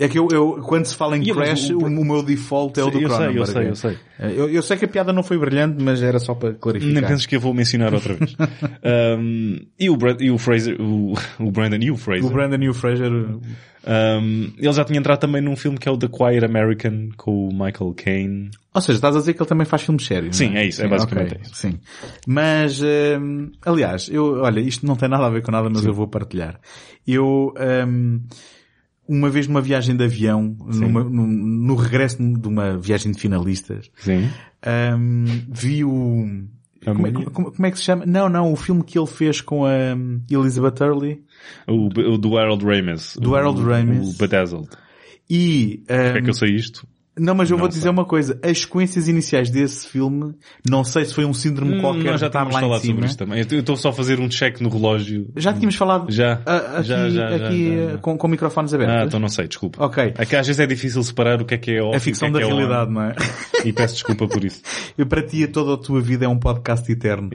É 0.00 0.08
que 0.08 0.18
eu, 0.18 0.26
eu 0.32 0.52
quando 0.66 0.86
se 0.86 0.96
fala 0.96 1.16
em 1.16 1.22
E, 1.22 1.32
Crash, 1.32 1.70
o- 1.70 1.78
o, 1.78 1.84
o 1.86 2.04
meu 2.04 2.22
default 2.22 2.80
é 2.80 2.82
o 2.82 2.90
do 2.90 3.00
eu 3.00 3.08
sei, 3.10 3.18
eu 3.28 3.32
Cronenberg. 3.44 3.52
sei, 3.52 3.68
eu 3.68 3.76
sei. 3.76 3.96
Eu, 4.36 4.48
eu 4.50 4.62
sei 4.62 4.76
que 4.78 4.84
a 4.86 4.88
piada 4.88 5.12
não 5.12 5.22
foi 5.22 5.38
brilhante, 5.38 5.82
mas 5.82 6.02
era 6.02 6.18
só 6.18 6.34
para 6.34 6.54
clarificar. 6.54 6.94
Nem 6.94 7.04
penses 7.04 7.26
que 7.26 7.36
eu 7.36 7.40
vou 7.40 7.52
mencionar 7.54 7.92
outra 7.94 8.14
vez. 8.14 8.34
Um, 8.82 9.58
e, 9.78 9.90
o 9.90 9.96
Brad, 9.96 10.20
e 10.22 10.30
o 10.30 10.38
Fraser, 10.38 10.80
o, 10.80 11.12
o 11.38 11.50
Brandon 11.50 11.76
e 11.82 11.90
o 11.90 11.96
Fraser, 11.96 12.24
O 12.24 12.30
Brandon 12.32 12.62
e 12.64 12.68
o 12.68 12.74
Fraser, 12.74 13.10
um, 13.12 13.40
ele 14.58 14.72
já 14.72 14.84
tinha 14.84 14.98
entrado 14.98 15.18
também 15.20 15.40
num 15.42 15.54
filme 15.56 15.78
que 15.78 15.88
é 15.88 15.92
o 15.92 15.96
The 15.98 16.08
Quiet 16.08 16.44
American 16.44 17.10
com 17.16 17.48
o 17.48 17.52
Michael 17.52 17.94
Caine. 17.96 18.50
ou 18.74 18.80
seja, 18.80 18.96
estás 18.98 19.16
a 19.16 19.18
dizer 19.20 19.34
que 19.34 19.42
ele 19.42 19.48
também 19.48 19.66
faz 19.66 19.82
filmes 19.82 20.04
sérios. 20.06 20.36
Sim, 20.36 20.50
não 20.50 20.56
é 20.56 20.66
isso, 20.66 20.82
é 20.82 20.88
basicamente 20.88 21.32
ok, 21.34 21.40
isso. 21.44 21.54
Sim. 21.54 21.78
Mas, 22.26 22.80
hum, 22.82 23.50
aliás, 23.64 24.08
eu, 24.10 24.40
olha, 24.42 24.60
isto 24.60 24.86
não 24.86 24.96
tem 24.96 25.08
nada 25.08 25.26
a 25.26 25.30
ver 25.30 25.42
com 25.42 25.50
nada, 25.52 25.68
mas 25.70 25.84
eu 25.84 25.92
vou 25.94 26.08
partilhar. 26.08 26.58
Eu, 27.06 27.52
hum, 27.86 28.20
uma 29.12 29.28
vez 29.28 29.46
numa 29.48 29.60
viagem 29.60 29.96
de 29.96 30.04
avião, 30.04 30.56
numa- 30.60 31.02
no, 31.04 31.26
no 31.26 31.74
regresso 31.74 32.16
de 32.18 32.48
uma 32.48 32.76
viagem 32.78 33.12
de 33.12 33.18
finalistas, 33.20 33.90
hum, 34.98 35.24
vi 35.48 35.84
o, 35.84 36.26
A 36.86 36.94
como 36.94 37.06
é, 37.06 37.12
como- 37.12 37.52
como 37.52 37.66
é 37.66 37.70
que 37.70 37.78
se 37.78 37.84
chama? 37.84 38.06
Não, 38.06 38.28
não, 38.28 38.52
o 38.52 38.56
filme 38.56 38.82
que 38.84 38.98
ele 38.98 39.06
fez 39.06 39.40
com 39.40 39.64
a 39.66 39.94
hum, 39.96 40.20
Elizabeth 40.30 40.82
Hurley 40.82 41.22
O, 41.66 41.86
o 41.86 42.18
do 42.18 42.38
Harold 42.38 42.64
Ramis. 42.64 43.16
Do 43.20 43.34
Harold 43.34 43.62
Ramis. 43.62 44.14
O 44.14 44.18
Bedazzled. 44.18 44.68
e, 45.28 45.82
Como 45.86 45.98
é 46.00 46.18
hum, 46.20 46.22
que 46.24 46.30
eu 46.30 46.34
sei 46.34 46.54
isto? 46.54 46.86
Não, 47.18 47.34
mas 47.34 47.50
eu 47.50 47.56
Não 47.56 47.60
vou 47.62 47.68
dizer 47.68 47.82
sei. 47.82 47.90
uma 47.90 48.04
coisa. 48.04 48.38
As 48.42 48.60
sequências 48.60 49.08
iniciais 49.08 49.50
desse 49.50 49.86
filme, 49.88 50.34
não 50.68 50.84
sei 50.84 51.04
se 51.04 51.12
foi 51.14 51.24
um 51.24 51.34
síndrome 51.34 51.76
Hum, 51.76 51.80
qualquer 51.80 52.12
nós 52.12 52.20
já 52.20 52.28
em 52.28 52.30
falado 52.30 52.80
cima. 52.80 52.94
sobre 52.94 53.06
isto 53.06 53.18
também. 53.18 53.44
Eu 53.50 53.60
estou 53.60 53.76
só 53.76 53.88
a 53.90 53.92
fazer 53.92 54.20
um 54.20 54.28
check 54.28 54.60
no 54.60 54.68
relógio. 54.70 55.28
Já 55.36 55.52
tínhamos 55.52 55.74
falado 55.74 56.10
Já. 56.10 56.40
ah, 56.46 56.56
aqui, 56.78 56.88
Já, 56.88 57.08
já, 57.10 57.10
já, 57.10 57.46
aqui 57.46 57.76
já, 57.76 57.84
ah, 57.84 57.90
já. 57.92 57.98
Com, 57.98 58.16
com 58.16 58.28
microfones 58.28 58.72
abertos. 58.72 58.96
Ah, 58.96 59.04
então 59.04 59.20
não 59.20 59.28
sei, 59.28 59.48
desculpa. 59.48 59.84
Ok. 59.84 60.14
É 60.16 60.24
que 60.24 60.36
às 60.36 60.46
vezes 60.46 60.60
é 60.60 60.66
difícil 60.66 61.02
separar 61.02 61.42
o 61.42 61.44
que 61.44 61.54
é 61.54 61.58
que 61.58 61.72
é 61.72 61.82
off 61.82 61.94
A 61.94 61.98
e 61.98 62.00
ficção 62.00 62.28
o 62.28 62.32
da 62.32 62.40
é 62.40 62.42
é 62.42 62.46
on. 62.46 62.48
realidade, 62.54 62.90
não 62.90 63.02
é? 63.02 63.14
E 63.62 63.72
peço 63.74 63.94
desculpa 63.94 64.26
por 64.26 64.42
isso. 64.44 64.62
E 64.96 65.04
para 65.04 65.22
ti 65.22 65.46
toda 65.46 65.74
a 65.74 65.76
tua 65.76 66.00
vida 66.00 66.24
é 66.24 66.28
um 66.28 66.38
podcast 66.38 66.90
eterno. 66.90 67.28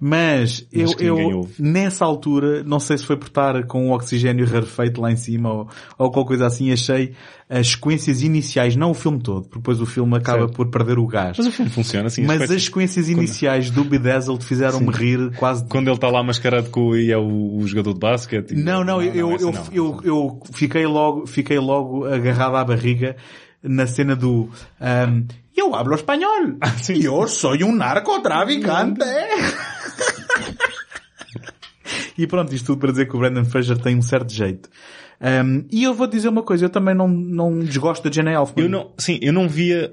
Mas 0.00 0.66
eu, 0.72 0.86
ninguém 0.88 1.06
eu 1.06 1.36
ouve. 1.38 1.54
nessa 1.58 2.04
altura, 2.04 2.62
não 2.64 2.80
sei 2.80 2.98
se 2.98 3.04
foi 3.06 3.16
por 3.16 3.28
estar 3.28 3.64
com 3.66 3.88
o 3.88 3.94
oxigênio 3.94 4.46
rarefeito 4.50 5.00
lá 5.00 5.10
em 5.12 5.16
cima 5.16 5.52
ou, 5.52 5.68
ou 5.98 6.10
qualquer 6.10 6.28
coisa 6.28 6.46
assim, 6.46 6.72
achei 6.72 7.12
as 7.50 7.68
sequências 7.68 8.22
iniciais, 8.22 8.76
não 8.76 8.90
o 8.90 8.94
filme 8.94 9.18
todo, 9.20 9.44
porque 9.44 9.58
depois 9.58 9.80
o 9.80 9.86
filme 9.86 10.14
acaba 10.16 10.40
Certo. 10.40 10.52
por 10.52 10.68
perder 10.70 10.98
o 10.98 11.06
gás. 11.06 11.36
Mas 11.38 11.46
o 11.46 11.52
filme 11.52 11.70
funciona 11.70 12.08
assim. 12.08 12.26
Mas 12.26 12.50
as 12.50 12.64
sequências 12.64 13.08
iniciais 13.08 13.70
do 13.70 13.84
Bedazzled 13.84 14.44
fizeram-me 14.44 14.90
rir 14.92 15.30
quase 15.36 15.64
Quando 15.66 15.88
ele 15.88 15.94
está 15.96 16.08
lá 16.10 16.22
mascarado 16.22 16.68
com 16.68 16.94
e 16.94 17.10
é 17.10 17.16
o, 17.16 17.56
o 17.56 17.66
jogador 17.66 17.94
de 17.94 18.00
basquete. 18.00 18.50
e- 18.52 18.56
Não, 18.62 18.84
não, 18.84 19.00
eu, 19.00 19.32
essa 19.32 19.44
eu, 19.44 19.52
não. 19.52 19.64
eu, 19.72 20.00
eu 20.04 20.40
fiquei 20.52 20.86
logo, 20.86 21.26
fiquei 21.26 21.58
logo 21.58 22.04
agarrado 22.04 22.56
à 22.56 22.64
barriga 22.64 23.16
na 23.62 23.86
cena 23.86 24.14
do 24.14 24.50
ahm, 24.78 25.24
eu 25.56 25.74
hablo 25.74 25.94
espanhol. 25.94 26.58
sim, 26.82 27.02
eu 27.02 27.26
sou 27.28 27.54
um 27.64 27.74
narcotraficante. 27.74 29.00
e 32.18 32.26
pronto, 32.26 32.54
isto 32.54 32.66
tudo 32.66 32.78
para 32.78 32.90
dizer 32.90 33.08
que 33.08 33.16
o 33.16 33.18
Brandon 33.18 33.44
Fraser 33.44 33.78
tem 33.78 33.96
um 33.96 34.02
certo 34.02 34.32
jeito. 34.32 34.68
Ahm, 35.20 35.66
e 35.70 35.84
eu 35.84 35.94
vou 35.94 36.06
dizer 36.06 36.28
uma 36.28 36.42
coisa, 36.42 36.66
eu 36.66 36.70
também 36.70 36.94
não, 36.94 37.08
não 37.08 37.58
desgosto 37.58 38.08
da 38.08 38.14
Jenna 38.14 38.32
Elfman. 38.32 38.64
Eu 38.64 38.70
não, 38.70 38.92
sim, 38.96 39.18
eu 39.20 39.32
não 39.32 39.48
via, 39.48 39.92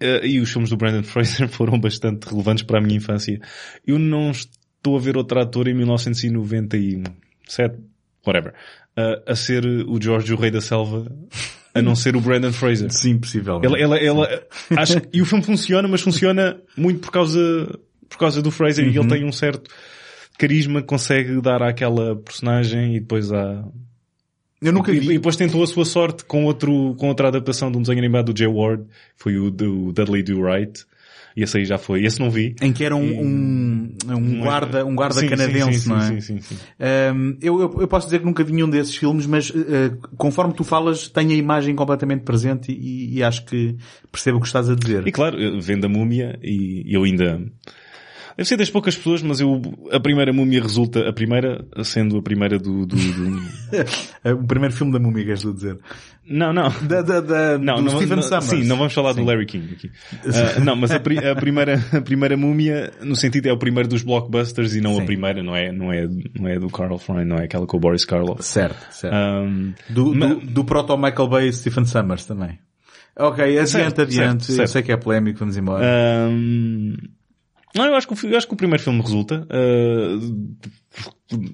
eh, 0.00 0.26
e 0.26 0.40
os 0.40 0.50
filmes 0.50 0.70
do 0.70 0.76
Brandon 0.76 1.02
Fraser 1.02 1.48
foram 1.52 1.78
bastante 1.78 2.28
relevantes 2.28 2.64
para 2.64 2.78
a 2.78 2.80
minha 2.80 2.96
infância. 2.96 3.38
Eu 3.86 3.98
não 3.98 4.30
estou 4.30 4.96
a 4.96 5.00
ver 5.00 5.16
outro 5.16 5.38
ator 5.38 5.68
em 5.68 5.74
1997, 5.74 7.78
whatever, 8.26 8.54
eh, 8.96 9.22
a 9.26 9.36
ser 9.36 9.66
o 9.66 10.00
George 10.00 10.32
o 10.32 10.36
Rei 10.36 10.50
da 10.50 10.62
Selva, 10.62 11.06
a 11.74 11.82
não 11.82 11.94
ser 11.94 12.16
o 12.16 12.20
Brandon 12.20 12.52
Fraser. 12.52 12.88
Sim, 12.90 13.18
possível. 13.18 13.60
Ela, 13.62 13.78
ela, 13.78 13.98
ela, 13.98 14.46
acho 14.76 15.02
e 15.12 15.20
o 15.20 15.26
filme 15.26 15.44
funciona, 15.44 15.86
mas 15.86 16.00
funciona 16.00 16.58
muito 16.74 17.00
por 17.00 17.10
causa, 17.10 17.78
por 18.08 18.16
causa 18.16 18.40
do 18.40 18.50
Fraser 18.50 18.86
e 18.86 18.96
ele 18.96 19.08
tem 19.08 19.26
um 19.26 19.32
certo 19.32 19.70
carisma 20.38 20.80
que 20.80 20.86
consegue 20.86 21.40
dar 21.40 21.62
àquela 21.62 22.16
personagem 22.16 22.96
e 22.96 23.00
depois 23.00 23.32
há, 23.32 23.64
Eu 24.64 24.72
nunca 24.72 24.90
e, 24.90 24.96
e 24.96 25.00
vi. 25.00 25.08
depois 25.08 25.36
tentou 25.36 25.62
a 25.62 25.66
sua 25.66 25.84
sorte 25.84 26.24
com 26.24 26.44
outro, 26.44 26.94
com 26.98 27.08
outra 27.08 27.28
adaptação 27.28 27.70
de 27.70 27.78
um 27.78 27.82
desenho 27.82 27.98
animado 27.98 28.32
do 28.32 28.38
Jay 28.38 28.48
Ward, 28.48 28.84
foi 29.16 29.38
o 29.38 29.50
do 29.50 29.92
Dudley 29.92 30.22
Do 30.22 30.42
Right. 30.42 30.84
E 31.36 31.42
esse 31.42 31.58
aí 31.58 31.64
já 31.64 31.76
foi. 31.76 32.04
Esse 32.04 32.20
não 32.20 32.30
vi. 32.30 32.54
Em 32.62 32.72
que 32.72 32.84
era 32.84 32.94
um, 32.94 33.02
um, 33.02 33.96
um 34.08 34.40
guarda, 34.40 34.86
um 34.86 34.94
guarda 34.94 35.16
Sim, 35.16 35.22
sim, 35.22 35.28
canadense, 35.30 35.80
sim, 35.80 35.88
não 35.88 35.96
é? 35.98 36.06
Sim, 36.06 36.20
sim, 36.20 36.40
sim. 36.40 36.56
Um, 37.12 37.36
eu, 37.42 37.60
eu, 37.60 37.80
eu 37.80 37.88
posso 37.88 38.06
dizer 38.06 38.20
que 38.20 38.24
nunca 38.24 38.44
vi 38.44 38.52
nenhum 38.52 38.70
desses 38.70 38.94
filmes, 38.94 39.26
mas 39.26 39.50
uh, 39.50 39.98
conforme 40.16 40.54
tu 40.54 40.62
falas, 40.62 41.08
tenho 41.08 41.30
a 41.30 41.34
imagem 41.34 41.74
completamente 41.74 42.22
presente 42.22 42.70
e, 42.70 43.16
e 43.16 43.22
acho 43.22 43.44
que 43.46 43.76
percebo 44.12 44.38
o 44.38 44.40
que 44.40 44.46
estás 44.46 44.70
a 44.70 44.76
dizer. 44.76 45.06
E 45.08 45.10
claro, 45.10 45.40
eu 45.40 45.60
vendo 45.60 45.86
a 45.86 45.88
múmia 45.88 46.38
e 46.40 46.84
eu 46.86 47.02
ainda... 47.02 47.42
Deve 48.36 48.48
ser 48.48 48.56
das 48.56 48.68
poucas 48.70 48.96
pessoas, 48.96 49.22
mas 49.22 49.38
eu, 49.40 49.60
a 49.92 50.00
primeira 50.00 50.32
múmia 50.32 50.60
resulta, 50.60 51.08
a 51.08 51.12
primeira, 51.12 51.64
sendo 51.84 52.16
a 52.18 52.22
primeira 52.22 52.58
do, 52.58 52.84
do, 52.84 52.96
do- 52.96 53.42
o 54.42 54.46
primeiro 54.46 54.74
filme 54.74 54.92
da 54.92 54.98
múmia, 54.98 55.24
queres 55.24 55.42
tu 55.42 55.52
dizer? 55.54 55.78
não, 56.28 56.52
não. 56.52 56.68
Da, 56.86 57.02
da, 57.02 57.20
da, 57.20 57.58
Não, 57.58 57.80
não, 57.80 57.90
Stephen 57.90 58.16
não- 58.16 58.22
Summers. 58.22 58.44
Sim, 58.46 58.64
não 58.64 58.76
vamos 58.76 58.92
falar 58.92 59.12
do 59.12 59.22
Larry 59.24 59.46
King 59.46 59.72
aqui. 59.74 59.90
Ah, 60.26 60.60
não, 60.60 60.74
mas 60.74 60.90
a, 60.90 60.98
pri- 60.98 61.18
a 61.24 61.34
primeira, 61.36 61.78
a 61.92 62.00
primeira 62.00 62.36
múmia, 62.36 62.92
no 63.02 63.14
sentido 63.14 63.46
é 63.46 63.52
o 63.52 63.58
primeiro 63.58 63.88
dos 63.88 64.02
blockbusters 64.02 64.74
e 64.74 64.80
não 64.80 64.94
Sim. 64.96 65.02
a 65.02 65.04
primeira, 65.04 65.42
não 65.42 65.54
é, 65.54 65.70
não 65.70 65.92
é, 65.92 66.08
não 66.34 66.48
é 66.48 66.58
do 66.58 66.68
Carl 66.68 66.98
Freund, 66.98 67.26
não 67.28 67.36
é 67.36 67.44
aquela 67.44 67.66
com 67.66 67.76
o 67.76 67.80
Boris 67.80 68.04
Karloff. 68.04 68.42
Certo, 68.42 68.86
certo. 68.90 69.14
Um, 69.14 69.72
do, 69.90 70.12
do, 70.12 70.34
do 70.40 70.64
proto 70.64 70.96
Michael 70.96 71.28
Bay 71.28 71.48
e 71.48 71.52
Stephen 71.52 71.84
Summers 71.84 72.24
também. 72.24 72.58
Ok, 73.16 73.44
adiante, 73.44 73.70
Certo, 73.70 74.02
adiante. 74.02 74.44
certo, 74.46 74.50
Eu 74.50 74.56
certo. 74.56 74.68
sei 74.70 74.82
que 74.82 74.90
é 74.90 74.96
polémico, 74.96 75.38
vamos 75.38 75.56
embora. 75.56 75.84
um, 76.28 76.96
não, 77.74 77.84
eu 77.86 77.94
acho, 77.96 78.06
que, 78.08 78.26
eu 78.26 78.36
acho 78.36 78.46
que 78.46 78.54
o 78.54 78.56
primeiro 78.56 78.82
filme 78.82 79.00
resulta, 79.00 79.46
ah, 79.50 80.18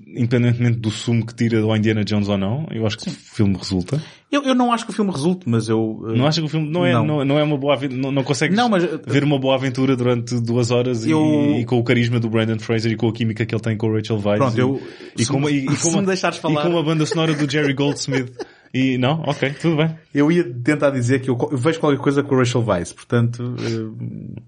independentemente 0.06 0.78
do 0.78 0.90
sumo 0.90 1.24
que 1.24 1.34
tira 1.34 1.60
do 1.60 1.74
Indiana 1.74 2.05
Jones 2.05 2.28
ou 2.28 2.36
não, 2.36 2.66
eu 2.70 2.86
acho 2.86 2.98
que 2.98 3.09
o 3.09 3.10
filme 3.10 3.56
resulta. 3.56 4.02
Eu, 4.30 4.42
eu 4.44 4.55
não 4.55 4.72
acho 4.72 4.84
que 4.84 4.90
o 4.90 4.94
filme 4.94 5.10
resulte, 5.10 5.48
mas 5.48 5.68
eu... 5.68 5.80
uh, 6.02 6.12
Não 6.14 6.26
acho 6.26 6.40
que 6.40 6.47
o 6.47 6.48
filme 6.48 6.68
não 6.70 6.84
é, 6.84 6.92
Não. 6.92 7.05
não, 7.06 7.24
não 7.24 7.38
é 7.38 7.42
uma 7.42 7.56
boa 7.56 7.74
aventura, 7.74 8.01
não, 8.01 8.12
não 8.12 8.22
consegues 8.22 8.56
Não, 8.56 8.68
mas- 8.68 8.84
uh, 8.84 9.01
ver 9.06 9.24
uma 9.24 9.38
boa 9.38 9.55
aventura 9.55 9.97
durante 9.97 10.38
duas 10.40 10.70
horas 10.70 11.05
e- 11.05 11.10
Eu- 11.10 11.56
e, 11.59 11.64
com 11.64 11.78
o 11.78 11.84
carisma 11.84 12.20
do 12.20 12.28
Brandon 12.28 12.59
Fraser 12.59 12.92
e 12.92 12.97
com 12.97 13.09
a 13.09 13.12
química 13.12 13.44
que 13.47 13.55
ele 13.55 13.62
tem 13.62 13.76
com 13.76 13.88
o 13.88 13.94
Rachel 13.97 14.16
Weisz. 14.22 14.38
Pronto, 14.38 14.56
e, 14.56 14.60
eu- 14.60 14.82
e, 15.16 15.24
se 15.24 15.30
com, 15.30 15.38
uma- 15.38 15.51
e, 15.51 15.64
e 15.66 15.70
se 15.76 15.82
com 15.84 15.90
uma, 15.90 16.01
me 16.02 16.06
deixares 16.09 16.38
e 16.38 16.40
falar- 16.40 16.62
com 16.62 16.68
uma 16.68 16.82
banda 16.82 17.06
sonora 17.06 17.32
do 17.34 17.51
Jerry 17.51 17.72
Goldsmith. 17.74 18.30
E 18.72 18.97
não, 18.98 19.22
ok, 19.26 19.51
tudo 19.60 19.78
bem. 19.78 19.97
Eu 20.14 20.30
ia 20.30 20.44
tentar 20.44 20.90
dizer 20.90 21.20
que 21.20 21.28
eu, 21.28 21.36
eu 21.51 21.59
vejo 21.59 21.80
qualquer 21.80 21.98
coisa 21.98 22.22
com 22.22 22.34
o 22.36 22.38
Rachel 22.38 22.62
Weisz, 22.64 22.92
portanto, 22.92 23.56
eh, 23.59 24.40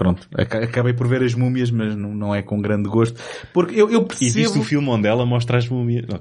pronto, 0.00 0.26
aca- 0.34 0.64
acabei 0.64 0.94
por 0.94 1.06
ver 1.06 1.22
as 1.22 1.34
múmias, 1.34 1.70
mas 1.70 1.94
não, 1.94 2.14
não 2.14 2.34
é 2.34 2.40
com 2.40 2.58
grande 2.58 2.88
gosto. 2.88 3.20
Porque 3.52 3.74
eu, 3.78 3.90
eu 3.90 4.00
E 4.18 4.24
viste 4.24 4.32
percebo... 4.40 4.60
o 4.60 4.64
filme 4.64 4.88
onde 4.88 5.06
ela 5.06 5.26
mostra 5.26 5.58
as 5.58 5.68
múmias. 5.68 6.06
Não- 6.08 6.18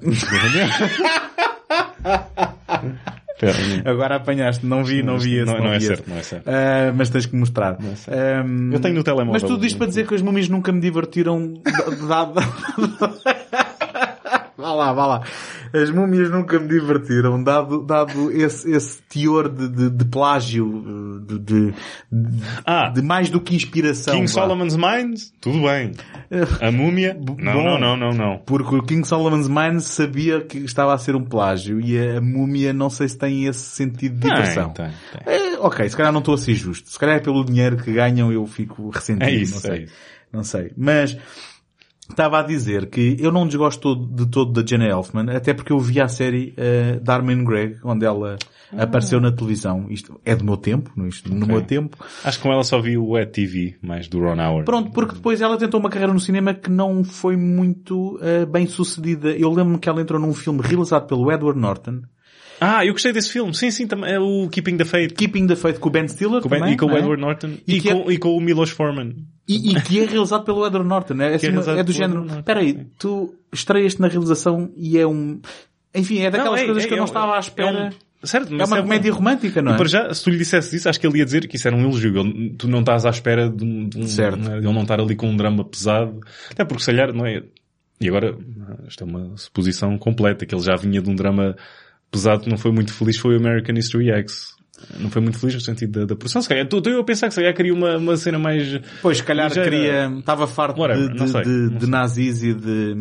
Agora 3.86 4.18
apanhaste, 4.18 4.66
não 4.66 4.84
vi, 4.84 5.02
não 5.02 5.18
vi 5.18 5.36
esse, 5.38 5.46
Não- 5.46 5.60
não 5.60 5.72
é 5.72 5.78
esse. 5.78 5.88
certo, 5.88 6.10
não 6.10 6.18
é 6.18 6.24
certo. 6.24 6.48
Ah, 6.50 6.92
mas 6.94 7.10
tens 7.10 7.26
que 7.26 7.36
mostrar. 7.38 7.78
é 7.82 7.96
certo. 7.96 8.20
Ahm, 8.46 8.74
Eu 8.74 8.82
tenho 8.82 8.96
no 8.96 9.04
telemóvel. 9.04 9.32
Mas 9.32 9.44
tudo 9.44 9.66
isto 9.66 9.78
para 9.78 9.88
dizer 9.88 10.06
que 10.06 10.14
as 10.14 10.22
múmias 10.22 10.50
nunca 10.50 10.74
me 10.74 10.82
divertiram 10.82 11.54
dado... 12.08 12.34
Vá 14.58 14.74
lá, 14.74 14.92
vá 14.92 15.06
lá. 15.06 15.24
As 15.74 15.90
múmias 15.90 16.30
nunca 16.30 16.60
me 16.60 16.68
divertiram, 16.68 17.42
dado, 17.42 17.82
dado 17.82 18.30
esse, 18.32 18.70
esse 18.70 19.02
teor 19.04 19.48
de, 19.48 19.70
de, 19.70 19.90
de 19.90 20.06
plágio, 20.06 21.22
de, 21.26 21.40
de, 21.40 21.74
Ah, 22.66 22.90
de 22.90 23.02
mais 23.02 23.30
do 23.30 23.40
que 23.40 23.56
inspiração. 23.56 24.16
King 24.16 24.28
vá. 24.28 24.34
Solomon's 24.34 24.76
Mines? 24.76 25.34
Tudo 25.40 25.62
bem. 25.62 25.94
A 26.60 26.72
múmia? 26.72 27.14
Não, 27.38 27.54
Bom. 27.54 27.64
não, 27.64 27.80
não, 27.80 27.98
não, 27.98 28.12
não. 28.12 28.38
Porque 28.40 28.76
o 28.76 28.84
King 28.84 29.08
Solomon's 29.08 29.48
Mine 29.48 29.80
sabia 29.80 30.42
que 30.42 30.58
estava 30.58 30.94
a 30.94 30.98
ser 30.98 31.16
um 31.16 31.24
plágio 31.24 31.80
e 31.80 31.98
a, 31.98 32.18
a 32.18 32.22
múmia 32.22 32.74
não 32.74 32.90
sei 32.90 33.08
se 33.08 33.18
tem 33.18 33.46
esse 33.46 33.64
sentido 33.64 34.16
de 34.16 34.28
diversão. 34.28 34.72
Tem, 34.72 34.88
tem, 35.14 35.24
tem. 35.24 35.34
É, 35.54 35.60
ok, 35.60 35.88
se 35.88 35.96
calhar 35.96 36.12
não 36.12 36.20
estou 36.20 36.34
a 36.34 36.38
ser 36.38 36.56
justo. 36.56 36.90
Se 36.90 37.00
calhar 37.00 37.16
é 37.16 37.20
pelo 37.20 37.46
dinheiro 37.46 37.78
que 37.78 37.94
ganham 37.94 38.30
eu 38.30 38.46
fico 38.46 38.90
ressentido. 38.90 39.24
É 39.24 39.32
isso, 39.32 39.54
não 39.54 39.62
sei. 39.62 39.72
é 39.72 39.84
isso. 39.84 39.94
Não 40.34 40.44
sei. 40.44 40.72
Mas 40.76 41.18
estava 42.10 42.40
a 42.40 42.44
dizer 42.44 42.88
que 42.90 43.16
eu 43.20 43.32
não 43.32 43.46
desgosto 43.48 43.96
de 43.96 44.26
todo 44.28 44.52
da 44.52 44.68
Jenna 44.68 44.86
Elfman, 44.88 45.30
até 45.36 45.54
porque 45.54 45.72
eu 45.72 45.80
vi 45.80 46.02
a 46.02 46.08
série 46.08 46.54
uh, 46.58 47.00
Darman 47.00 47.44
Greg, 47.44 47.78
onde 47.84 48.06
ela 48.06 48.38
Ah. 48.72 48.84
apareceu 48.84 49.20
na 49.20 49.32
televisão. 49.32 49.88
Isto 49.90 50.20
é 50.24 50.36
do 50.36 50.44
meu 50.46 50.56
tempo, 50.56 50.92
não 50.96 51.08
isto, 51.08 51.34
no 51.34 51.48
meu 51.48 51.62
tempo. 51.62 51.98
Acho 52.24 52.38
que 52.38 52.44
com 52.44 52.54
ela 52.54 52.64
só 52.64 52.80
vi 52.80 52.98
o 52.98 53.10
Wet 53.10 53.32
TV, 53.32 53.76
mais 53.82 54.08
do 54.08 54.20
Ron 54.20 54.40
Howard. 54.40 54.66
Pronto, 54.66 54.92
porque 54.92 55.16
depois 55.16 55.42
ela 55.42 55.58
tentou 55.58 55.80
uma 55.80 55.90
carreira 55.90 56.14
no 56.14 56.20
cinema 56.20 56.54
que 56.54 56.70
não 56.70 57.04
foi 57.04 57.36
muito 57.36 58.18
uh, 58.18 58.46
bem 58.46 58.68
sucedida. 58.68 59.32
Eu 59.32 59.50
lembro-me 59.50 59.80
que 59.80 59.90
ela 59.90 60.02
entrou 60.02 60.20
num 60.20 60.34
filme 60.34 60.62
realizado 60.62 61.08
pelo 61.08 61.32
Edward 61.32 61.60
Norton, 61.60 62.02
Ah, 62.62 62.86
eu 62.86 62.94
gostei 62.94 63.12
desse 63.14 63.32
filme. 63.32 63.54
Sim, 63.56 63.72
sim, 63.72 63.88
também. 63.88 64.12
É 64.14 64.20
o 64.20 64.48
Keeping 64.50 64.78
the 64.78 64.86
Faith. 64.86 65.14
Keeping 65.14 65.48
the 65.48 65.56
Faith 65.56 65.80
com 65.80 65.90
o 65.90 65.92
Ben 65.92 66.08
Stiller 66.08 66.42
Com 66.42 66.50
Ben- 66.50 66.60
também, 66.60 66.74
e 66.74 66.78
com 66.78 66.86
o 66.88 66.92
é? 66.96 67.00
Edward 67.00 67.22
Norton. 67.22 67.52
E 67.68 67.78
E, 67.78 67.90
é- 67.90 67.94
com, 67.94 68.12
e 68.12 68.18
com 68.18 68.36
o 68.36 68.42
Milos 68.42 68.70
Forman. 68.70 69.16
E, 69.48 69.72
e 69.76 69.82
que 69.82 70.00
é 70.00 70.06
realizado 70.06 70.44
pelo 70.44 70.66
Edward 70.66 70.88
Norton, 70.88 71.16
é, 71.22 71.36
assim, 71.36 71.48
é 71.48 71.80
é 71.80 71.84
do 71.84 71.92
género. 71.92 72.26
Espera 72.26 72.60
aí, 72.60 72.86
tu 73.00 73.34
estreias-te 73.52 74.00
na 74.02 74.08
realização 74.08 74.72
e 74.78 74.98
é 74.98 75.08
um... 75.08 75.40
Enfim, 75.96 76.20
é 76.20 76.30
daquelas 76.30 76.60
Não, 76.60 76.64
é- 76.64 76.66
coisas 76.66 76.84
é- 76.84 76.88
que 76.88 76.94
eu 76.94 76.98
é 76.98 77.00
não 77.00 77.06
estava 77.06 77.34
à 77.34 77.38
é 77.38 77.40
espera. 77.40 77.90
um- 78.22 78.28
certo, 78.28 78.54
É 78.54 78.64
uma 78.66 78.82
comédia 78.82 79.12
romântica, 79.12 79.62
não 79.62 79.72
E 79.72 79.74
é? 79.76 79.78
para 79.78 79.88
já, 79.88 80.14
se 80.14 80.24
tu 80.24 80.30
lhe 80.30 80.38
dissesse 80.38 80.76
isso, 80.76 80.88
acho 80.90 81.00
que 81.00 81.08
ele 81.08 81.18
ia 81.20 81.26
dizer 81.26 81.48
que 81.48 81.56
isso 81.56 81.68
era 81.68 81.76
um 81.76 81.82
elogio. 81.82 82.16
Ele- 82.20 82.54
tu 82.58 82.68
não 82.68 82.82
estás 82.82 83.06
à 83.06 83.10
espera 83.10 83.50
de 83.50 83.64
um, 83.64 83.90
de 83.90 83.98
um- 84.00 84.08
Certo. 84.08 84.38
né, 84.38 84.58
ele 84.58 84.66
não 84.72 84.82
estar 84.84 85.00
ali 85.00 85.16
com 85.16 85.28
um 85.30 85.36
drama 85.38 85.64
pesado. 85.66 86.20
Até 86.52 86.64
porque 86.66 86.84
se 86.84 86.92
calhar, 86.92 87.12
não 87.14 87.26
é? 87.26 87.42
E 88.02 88.08
agora, 88.08 88.38
isto 88.88 89.04
é 89.04 89.08
uma 89.08 89.36
suposição 89.36 89.98
completa, 89.98 90.46
que 90.46 90.54
ele 90.54 90.62
já 90.64 90.76
vinha 90.76 91.02
de 91.02 91.10
um 91.10 91.16
drama 91.16 91.56
pesado 92.12 92.44
que 92.44 92.50
não 92.50 92.58
foi 92.58 92.72
muito 92.72 92.94
feliz, 92.94 93.18
foi 93.18 93.36
o 93.36 93.40
American 93.40 93.76
History 93.76 94.12
X. 94.12 94.59
Não 95.00 95.10
foi 95.10 95.22
muito 95.22 95.38
feliz 95.38 95.56
no 95.56 95.62
sentido 95.62 96.00
da, 96.00 96.06
da 96.06 96.16
produção. 96.16 96.42
Se 96.42 96.50
calhar, 96.50 96.66
estou 96.66 96.82
eu 96.86 97.00
a 97.00 97.04
pensar 97.04 97.28
que 97.28 97.34
se 97.34 97.40
calhar 97.40 97.54
queria 97.56 97.74
uma, 97.74 97.98
uma 97.98 98.18
cena 98.18 98.38
mais... 98.40 98.80
Pois, 99.02 99.18
se 99.18 99.24
calhar 99.24 99.52
era- 99.52 99.64
queria... 99.64 100.12
Estava 100.20 100.48
farto 100.48 100.80
Whatever, 100.82 101.10
de, 101.14 101.20
de, 101.24 101.30
sei, 101.30 101.42
de- 101.44 101.70
de 101.78 101.88
nazis 101.88 102.44
e 102.44 102.54
de, 102.54 102.96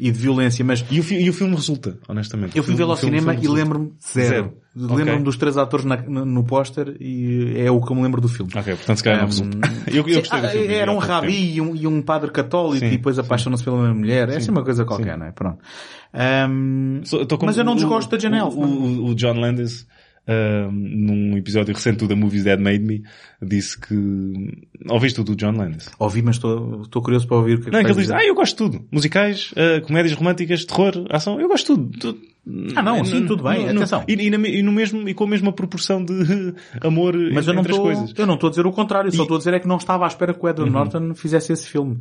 e 0.00 0.10
de 0.10 0.18
violência, 0.18 0.64
mas 0.64 0.84
E 0.90 1.00
o, 1.00 1.02
fi- 1.02 1.20
e 1.22 1.28
o 1.28 1.32
filme 1.32 1.54
resulta, 1.54 1.98
honestamente. 2.08 2.56
eu 2.56 2.62
O 2.62 2.66
fui 2.66 2.74
vê-lo 2.74 2.90
ao 2.90 2.96
o 2.96 3.00
cinema 3.00 3.32
o 3.32 3.44
e 3.44 3.48
lembro-me 3.48 3.92
zero. 4.12 4.28
Zero. 4.28 4.54
Lembro-me 4.76 5.10
Ok. 5.12 5.22
dos 5.22 5.36
três 5.36 5.56
atores 5.56 5.84
na- 5.86 5.96
no, 6.02 6.24
no 6.24 6.42
póster 6.44 6.96
e 6.98 7.54
é 7.56 7.70
o 7.70 7.80
que 7.80 7.92
eu 7.92 7.96
me 7.96 8.02
lembro 8.02 8.20
do 8.20 8.28
filme. 8.28 8.50
Ok, 8.56 8.74
portanto 8.74 8.96
se 8.96 9.04
calhar 9.04 9.20
não 9.20 9.26
resulta. 9.26 9.58
Eu, 9.86 9.96
eu 10.08 10.18
gostei 10.20 10.40
do 10.40 10.46
Ah, 10.46 10.48
filme. 10.50 10.74
Era 10.74 10.90
um 10.90 10.98
rabi 10.98 11.54
e 11.54 11.60
um, 11.60 11.76
e 11.76 11.86
um 11.86 12.02
padre 12.02 12.30
católico 12.32 12.78
Sim, 12.80 12.86
e 12.86 12.96
depois 12.96 13.14
sim. 13.14 13.20
apaixonam-se 13.22 13.62
pela 13.62 13.76
mesma 13.78 13.94
mulher. 13.94 14.28
É 14.30 14.36
assim 14.36 14.50
uma 14.50 14.64
coisa 14.64 14.84
qualquer, 14.84 15.16
não 15.16 15.26
é? 15.26 15.30
Pronto. 15.30 15.58
Um, 16.48 17.00
com- 17.38 17.46
mas 17.46 17.56
eu 17.58 17.64
não 17.64 17.72
o- 17.72 17.76
desgosto 17.76 18.10
da 18.10 18.18
Jane 18.18 18.40
o-. 18.40 18.48
O, 18.48 19.06
o 19.10 19.14
John 19.14 19.34
Landis 19.38 19.86
uh, 20.28 20.70
num 20.70 21.36
episódio 21.36 21.74
recente 21.74 21.98
do 21.98 22.08
The 22.08 22.14
Movies 22.14 22.44
That 22.44 22.62
Made 22.62 22.80
Me, 22.80 23.02
disse 23.42 23.78
que... 23.78 24.64
Ouviste 24.88 25.20
o 25.20 25.24
do 25.24 25.36
John 25.36 25.52
Landis? 25.52 25.88
Ouvi, 25.98 26.22
mas 26.22 26.36
estou 26.36 27.02
curioso 27.02 27.26
para 27.26 27.38
ouvir 27.38 27.58
o 27.58 27.60
que 27.60 27.70
Não, 27.70 27.78
é 27.78 27.84
que 27.84 27.90
ele 27.90 28.00
diz, 28.00 28.10
ah, 28.10 28.24
eu 28.24 28.34
gosto 28.34 28.52
de 28.52 28.56
tudo. 28.56 28.88
Musicais, 28.90 29.52
uh, 29.52 29.84
comédias 29.86 30.16
românticas, 30.16 30.64
terror, 30.64 31.06
ação, 31.10 31.40
eu 31.40 31.48
gosto 31.48 31.76
de 31.76 31.98
tudo. 31.98 31.98
tudo. 31.98 32.33
Ah, 32.76 32.82
não, 32.82 33.02
sim, 33.04 33.24
tudo 33.26 33.42
bem, 33.42 33.64
No- 33.66 33.70
atenção. 33.78 34.04
E, 34.06 34.12
e, 34.12 34.30
na 34.30 34.36
e 34.46 34.62
no 34.62 34.70
mesmo, 34.70 35.08
e 35.08 35.14
com 35.14 35.24
a 35.24 35.26
mesma 35.28 35.50
proporção 35.52 36.04
de 36.04 36.12
amor 36.82 37.14
Mas 37.32 37.46
eu 37.48 37.54
não 37.54 37.60
entre 37.62 37.72
as 37.72 37.78
estou, 37.78 37.92
coisas. 37.94 38.14
eu 38.18 38.26
não 38.26 38.34
estou 38.34 38.48
a 38.48 38.50
dizer 38.50 38.66
o 38.66 38.72
contrário, 38.72 39.10
só 39.12 39.22
estou 39.22 39.36
a 39.36 39.38
dizer 39.38 39.54
é 39.54 39.58
que 39.60 39.66
não 39.66 39.76
estava 39.78 40.04
à 40.04 40.06
espera 40.08 40.34
que 40.34 40.40
o 40.40 40.42
Uhum. 40.44 40.50
Edward 40.50 40.70
Norton 40.72 41.14
fizesse 41.14 41.52
esse 41.54 41.66
filme. 41.68 41.94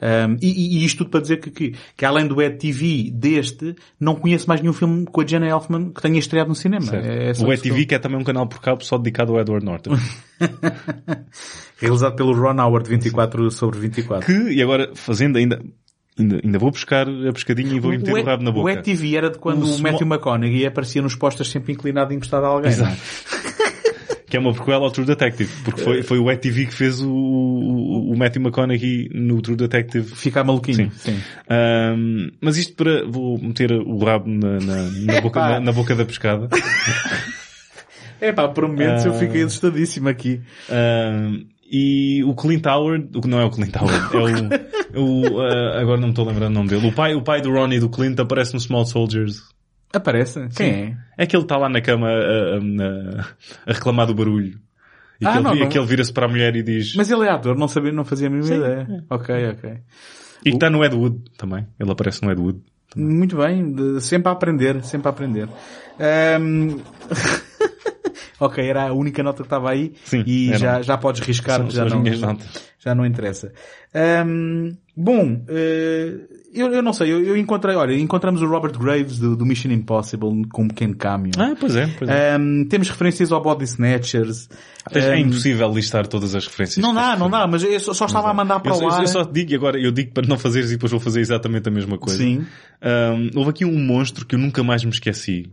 Um, 0.00 0.36
e, 0.40 0.46
e- 0.48 0.78
e 0.78 0.84
isto 0.86 0.98
tudo 0.98 1.10
para 1.10 1.20
dizer 1.20 1.36
que, 1.38 1.50
que, 1.50 1.74
que 1.96 2.04
além 2.04 2.26
do 2.26 2.40
Ed 2.40 2.56
TV 2.56 3.10
deste, 3.12 3.74
não 4.00 4.14
conheço 4.14 4.48
mais 4.48 4.60
nenhum 4.62 4.72
filme 4.72 5.04
com 5.04 5.20
a 5.20 5.26
Jenna 5.26 5.46
Elfman 5.48 5.90
que 5.90 6.00
tenha 6.00 6.18
estreado 6.18 6.48
no 6.48 6.54
cinema. 6.54 6.86
É 6.96 7.28
o 7.28 7.52
isso 7.52 7.86
que 7.86 7.94
é 7.94 7.98
também 7.98 8.18
um 8.18 8.24
canal 8.24 8.46
por 8.46 8.60
cabo 8.60 8.82
só 8.84 8.96
dedicado 8.96 9.32
ao 9.34 9.40
Edward 9.40 9.64
Norton. 9.66 9.90
eu- 9.92 9.98
Realizado 11.78 12.14
pelo 12.16 12.32
Ron 12.34 12.60
Howard, 12.62 12.88
24 12.88 13.50
sobre 13.50 13.78
24. 13.80 14.26
que, 14.26 14.52
e 14.52 14.62
agora, 14.62 14.90
fazendo 14.94 15.36
ainda, 15.38 15.62
ainda, 16.18 16.40
ainda 16.44 16.58
vou 16.58 16.70
buscar 16.70 17.06
a 17.08 17.32
pescadinha 17.32 17.74
e 17.74 17.80
vou 17.80 17.90
meter 17.92 18.12
o, 18.12 18.18
E- 18.18 18.22
rabo 18.22 18.42
na 18.42 18.50
boca. 18.50 18.64
o 18.66 18.68
ETV 18.70 19.16
era 19.16 19.30
de 19.30 19.38
quando 19.38 19.64
O 19.64 19.76
o, 19.76 19.78
Matthew 19.80 20.06
McConaughey 20.06 20.66
aparecia 20.66 21.00
nos 21.02 21.14
posters 21.14 21.48
sempre 21.50 21.72
inclinado 21.72 22.12
e 22.12 22.16
encostado 22.16 22.44
a 22.44 22.48
alguém. 22.48 22.72
é? 22.72 22.96
Que 24.30 24.36
é 24.36 24.40
uma 24.40 24.54
prequela 24.54 24.84
ao 24.84 24.92
True 24.92 25.04
Detective. 25.04 25.50
Porque 25.64 25.80
foi, 25.82 26.02
foi 26.04 26.18
o 26.20 26.30
ETV 26.30 26.66
que 26.66 26.72
fez 26.74 27.00
o, 27.02 27.10
o, 27.10 28.12
o 28.12 28.16
Matthew 28.16 28.40
McConaughey 28.42 29.10
no 29.12 29.42
True 29.42 29.56
Detective. 29.56 30.06
Ficar 30.14 30.44
maluquinho. 30.44 30.88
Sim. 30.92 31.18
Ahm, 31.48 32.30
mas 32.40 32.56
isto 32.56 32.74
para, 32.74 33.04
vou 33.08 33.36
meter 33.40 33.72
o 33.72 33.98
rabo 34.04 34.28
na, 34.30 34.60
na, 34.60 34.82
na 35.14 35.18
boca, 35.20 35.40
na, 35.40 35.58
na 35.58 35.72
boca 35.72 35.96
da 35.96 36.04
pescada. 36.04 36.48
É 38.22 38.32
pá, 38.32 38.46
por 38.48 38.68
momentos 38.68 39.06
eu 39.06 39.12
Ah. 39.12 39.18
fiquei 39.18 39.42
assustadíssimo 39.42 40.06
aqui. 40.10 40.42
E 41.72 42.22
o 42.24 42.34
Clint 42.34 42.66
Howard, 42.66 43.08
o 43.16 43.20
que 43.22 43.28
não 43.28 43.40
é 43.40 43.44
o 43.46 43.50
Clint 43.50 43.74
Howard, 43.76 44.14
é 44.14 44.18
o, 44.18 44.79
o 44.96 45.40
ah, 45.40 45.80
agora 45.80 45.98
não 46.00 46.08
me 46.08 46.12
estou 46.12 46.24
a 46.26 46.28
lembrar 46.32 46.46
o 46.46 46.50
nome 46.50 46.68
dele. 46.68 46.86
O 46.88 46.92
pai, 46.92 47.14
o 47.14 47.22
pai 47.22 47.40
do 47.40 47.50
Ronnie 47.52 47.76
e 47.78 47.80
do 47.80 47.88
Clint 47.88 48.18
aparece 48.20 48.54
no 48.54 48.60
Small 48.60 48.84
Soldiers. 48.86 49.42
Aparece? 49.92 50.48
Quem 50.56 50.70
é? 50.70 50.96
É 51.18 51.26
que 51.26 51.34
ele 51.36 51.42
está 51.42 51.56
lá 51.56 51.68
na 51.68 51.80
cama 51.80 52.08
a, 52.08 52.56
a- 52.58 53.26
a 53.66 53.72
reclamar 53.72 54.06
do 54.06 54.14
barulho. 54.14 54.58
E 55.20 55.26
Ah, 55.26 55.32
que 55.32 55.36
ele, 55.38 55.44
não, 55.44 55.54
não. 55.54 55.68
que 55.68 55.78
ele 55.78 55.86
vira-se 55.86 56.12
para 56.12 56.26
a 56.26 56.28
mulher 56.28 56.54
e 56.56 56.62
diz... 56.62 56.94
Mas 56.94 57.10
ele 57.10 57.24
é 57.26 57.30
ator, 57.30 57.56
não 57.56 57.68
sabia, 57.68 57.92
não 57.92 58.04
fazia 58.04 58.28
a 58.28 58.30
mínima 58.30 58.46
Sim. 58.48 58.56
ideia. 58.56 59.04
Ok, 59.10 59.48
ok. 59.50 59.70
E 60.44 60.50
que 60.50 60.56
está 60.56 60.70
no 60.70 60.82
Ed 60.84 60.94
Wood 60.94 61.18
também. 61.36 61.66
Ele 61.78 61.90
aparece 61.90 62.22
no 62.24 62.30
Ed 62.32 62.40
Wood. 62.40 62.60
Muito 62.96 63.36
bem, 63.36 63.72
de- 63.72 64.00
sempre 64.00 64.28
a 64.30 64.32
aprender, 64.32 64.82
sempre 64.82 65.08
a 65.08 65.10
aprender. 65.10 65.48
Ahm, 65.98 66.78
ok, 68.40 68.64
era 68.66 68.88
a 68.88 68.92
única 68.92 69.22
nota 69.22 69.38
que 69.42 69.46
estava 69.46 69.70
aí. 69.70 69.92
Sim, 70.04 70.24
e 70.26 70.52
já, 70.56 70.82
já 70.82 70.96
podes 70.98 71.20
riscar, 71.20 71.60
São- 71.60 71.70
já 71.70 71.84
não, 71.84 72.02
já 72.78 72.94
não 72.94 73.04
interessa. 73.06 73.52
Ahm, 73.94 74.72
bom, 74.96 75.44
eh, 75.48 76.14
eu, 76.54 76.72
eu 76.72 76.82
não 76.82 76.92
sei, 76.92 77.12
eu, 77.12 77.22
eu 77.24 77.36
encontrei, 77.36 77.74
olha, 77.76 77.94
encontramos 77.94 78.40
o 78.42 78.46
Robert 78.46 78.76
Graves 78.78 79.18
do, 79.18 79.36
do 79.36 79.44
Mission 79.46 79.70
Impossible 79.70 80.46
com 80.50 80.62
um 80.62 80.68
pequeno 80.68 80.96
cameo. 80.96 81.32
Ah, 81.36 81.54
pois 81.58 81.76
é, 81.76 81.86
pois 81.98 82.10
é. 82.10 82.34
Ahm, 82.34 82.64
temos 82.68 82.88
referências 82.88 83.30
ao 83.32 83.40
Body 83.42 83.64
Snatchers. 83.64 84.48
é 84.92 85.12
Ahm, 85.14 85.18
impossível 85.26 85.72
listar 85.72 86.06
todas 86.06 86.34
as 86.34 86.46
referências. 86.46 86.82
Não 86.84 86.94
dá, 86.94 87.16
não 87.16 87.28
dá, 87.30 87.46
mas 87.46 87.62
eu 87.62 87.78
só, 87.80 87.92
só 87.92 88.06
estava 88.06 88.30
a 88.30 88.34
mandar 88.34 88.60
para 88.60 88.72
Eu, 88.74 88.78
o 88.78 88.82
eu- 88.84 88.90
ar. 88.90 89.00
eu 89.02 89.06
só 89.08 89.24
te 89.24 89.32
digo, 89.32 89.54
agora 89.54 89.78
eu 89.78 89.90
digo 89.92 90.12
para 90.12 90.26
não 90.26 90.38
fazeres 90.38 90.70
e 90.70 90.74
depois 90.74 90.90
vou 90.90 91.00
fazer 91.00 91.20
exatamente 91.20 91.68
a 91.68 91.72
mesma 91.72 91.98
coisa. 91.98 92.18
Sim. 92.18 92.46
Ahm, 92.82 93.30
houve 93.36 93.50
aqui 93.50 93.64
um 93.64 93.78
monstro 93.78 94.24
que 94.26 94.34
eu 94.34 94.38
nunca 94.38 94.62
mais 94.62 94.84
me 94.84 94.90
esqueci. 94.90 95.50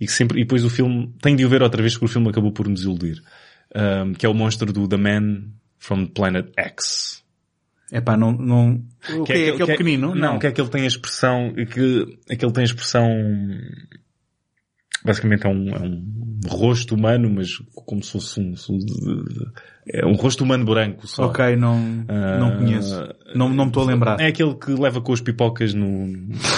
E 0.00 0.06
que 0.06 0.12
sempre, 0.12 0.40
e 0.40 0.44
depois 0.44 0.64
o 0.64 0.70
filme, 0.70 1.12
tenho 1.20 1.36
de 1.36 1.44
o 1.44 1.48
ver 1.48 1.62
outra 1.62 1.82
vez 1.82 1.94
porque 1.94 2.06
o 2.06 2.08
filme 2.08 2.28
acabou 2.30 2.52
por 2.52 2.66
me 2.66 2.74
desiludir. 2.74 3.22
Ahm, 3.74 4.14
que 4.14 4.24
é 4.24 4.28
o 4.28 4.34
monstro 4.34 4.72
do 4.72 4.88
The 4.88 4.96
Man 4.96 5.42
from 5.78 6.06
Planet 6.06 6.46
X. 6.56 7.22
Epá, 7.92 8.16
não, 8.16 8.32
não, 8.32 8.84
o 9.18 9.24
que 9.24 9.32
é, 9.32 9.48
aquele 9.48 9.58
que 9.58 9.66
pequenino? 9.66 10.14
Não, 10.14 10.38
que 10.38 10.46
é 10.46 10.52
que 10.52 10.60
ele 10.60 10.70
tem 10.70 10.84
a 10.84 10.86
expressão, 10.86 11.52
que, 11.52 12.18
aquele 12.30 12.52
tem 12.52 12.62
a 12.62 12.64
expressão, 12.64 13.08
basicamente 15.04 15.46
é 15.46 15.48
um, 15.50 15.68
é 15.68 15.80
um 15.80 16.04
rosto 16.48 16.94
humano, 16.94 17.30
mas 17.30 17.50
como 17.74 18.02
se 18.02 18.12
fosse 18.12 18.40
um, 18.40 18.54
é 19.88 20.06
um 20.06 20.14
rosto 20.14 20.42
humano 20.44 20.64
branco 20.64 21.06
só. 21.06 21.26
Ok, 21.26 21.56
não, 21.56 21.78
não 21.78 22.48
Ah, 22.48 22.56
conheço. 22.56 22.94
Não, 23.34 23.48
não 23.48 23.64
me 23.64 23.70
estou 23.70 23.82
a 23.82 23.86
lembrar. 23.86 24.20
É 24.20 24.26
aquele 24.28 24.54
que 24.54 24.70
leva 24.72 25.00
com 25.00 25.12
as 25.12 25.20
pipocas 25.20 25.74
no, 25.74 26.08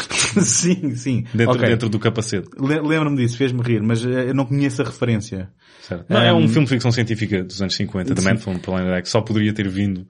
sim, 0.42 0.94
sim. 0.94 1.24
dentro, 1.34 1.54
Ok. 1.56 1.68
dentro 1.68 1.88
do 1.88 1.98
capacete. 1.98 2.48
Le- 2.58 2.80
Lembro-me 2.80 3.16
disso, 3.16 3.36
fez-me 3.36 3.60
rir, 3.62 3.82
mas 3.82 4.04
eh, 4.04 4.30
eu 4.30 4.34
não 4.34 4.44
conheço 4.46 4.82
a 4.82 4.84
referência. 4.84 5.50
Certo. 5.80 6.06
Não, 6.08 6.20
é 6.20 6.32
Um, 6.32 6.38
um 6.44 6.48
filme 6.48 6.64
de 6.66 6.70
ficção 6.74 6.92
científica 6.92 7.42
dos 7.42 7.60
anos 7.60 7.74
50, 7.74 8.14
The 8.14 8.20
sim. 8.20 8.28
Man 8.28 8.36
from 8.38 8.58
Planet 8.58 8.98
X, 8.98 9.10
só 9.10 9.20
poderia 9.20 9.52
ter 9.52 9.68
vindo 9.68 10.06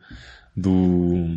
do, 0.57 1.29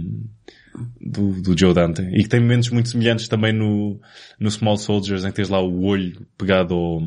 do, 1.02 1.41
do 1.41 1.57
Joe 1.57 1.73
Dante. 1.73 2.02
E 2.02 2.23
que 2.23 2.30
tem 2.30 2.39
momentos 2.39 2.69
muito 2.69 2.89
semelhantes 2.89 3.27
também 3.27 3.53
no, 3.53 3.99
no 4.39 4.49
Small 4.52 4.77
Soldiers, 4.77 5.23
em 5.23 5.30
que 5.30 5.35
tens 5.35 5.49
lá 5.49 5.61
o 5.61 5.84
olho 5.85 6.26
pegado 6.38 6.73
ao... 6.73 7.02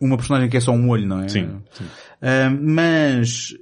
Uma 0.00 0.16
personagem 0.16 0.48
que 0.50 0.56
é 0.56 0.60
só 0.60 0.72
um 0.72 0.88
olho, 0.88 1.06
não 1.06 1.20
é? 1.22 1.28
Sim. 1.28 1.48
sim. 1.72 1.84
Ah, 2.20 2.50
mas, 2.50 3.54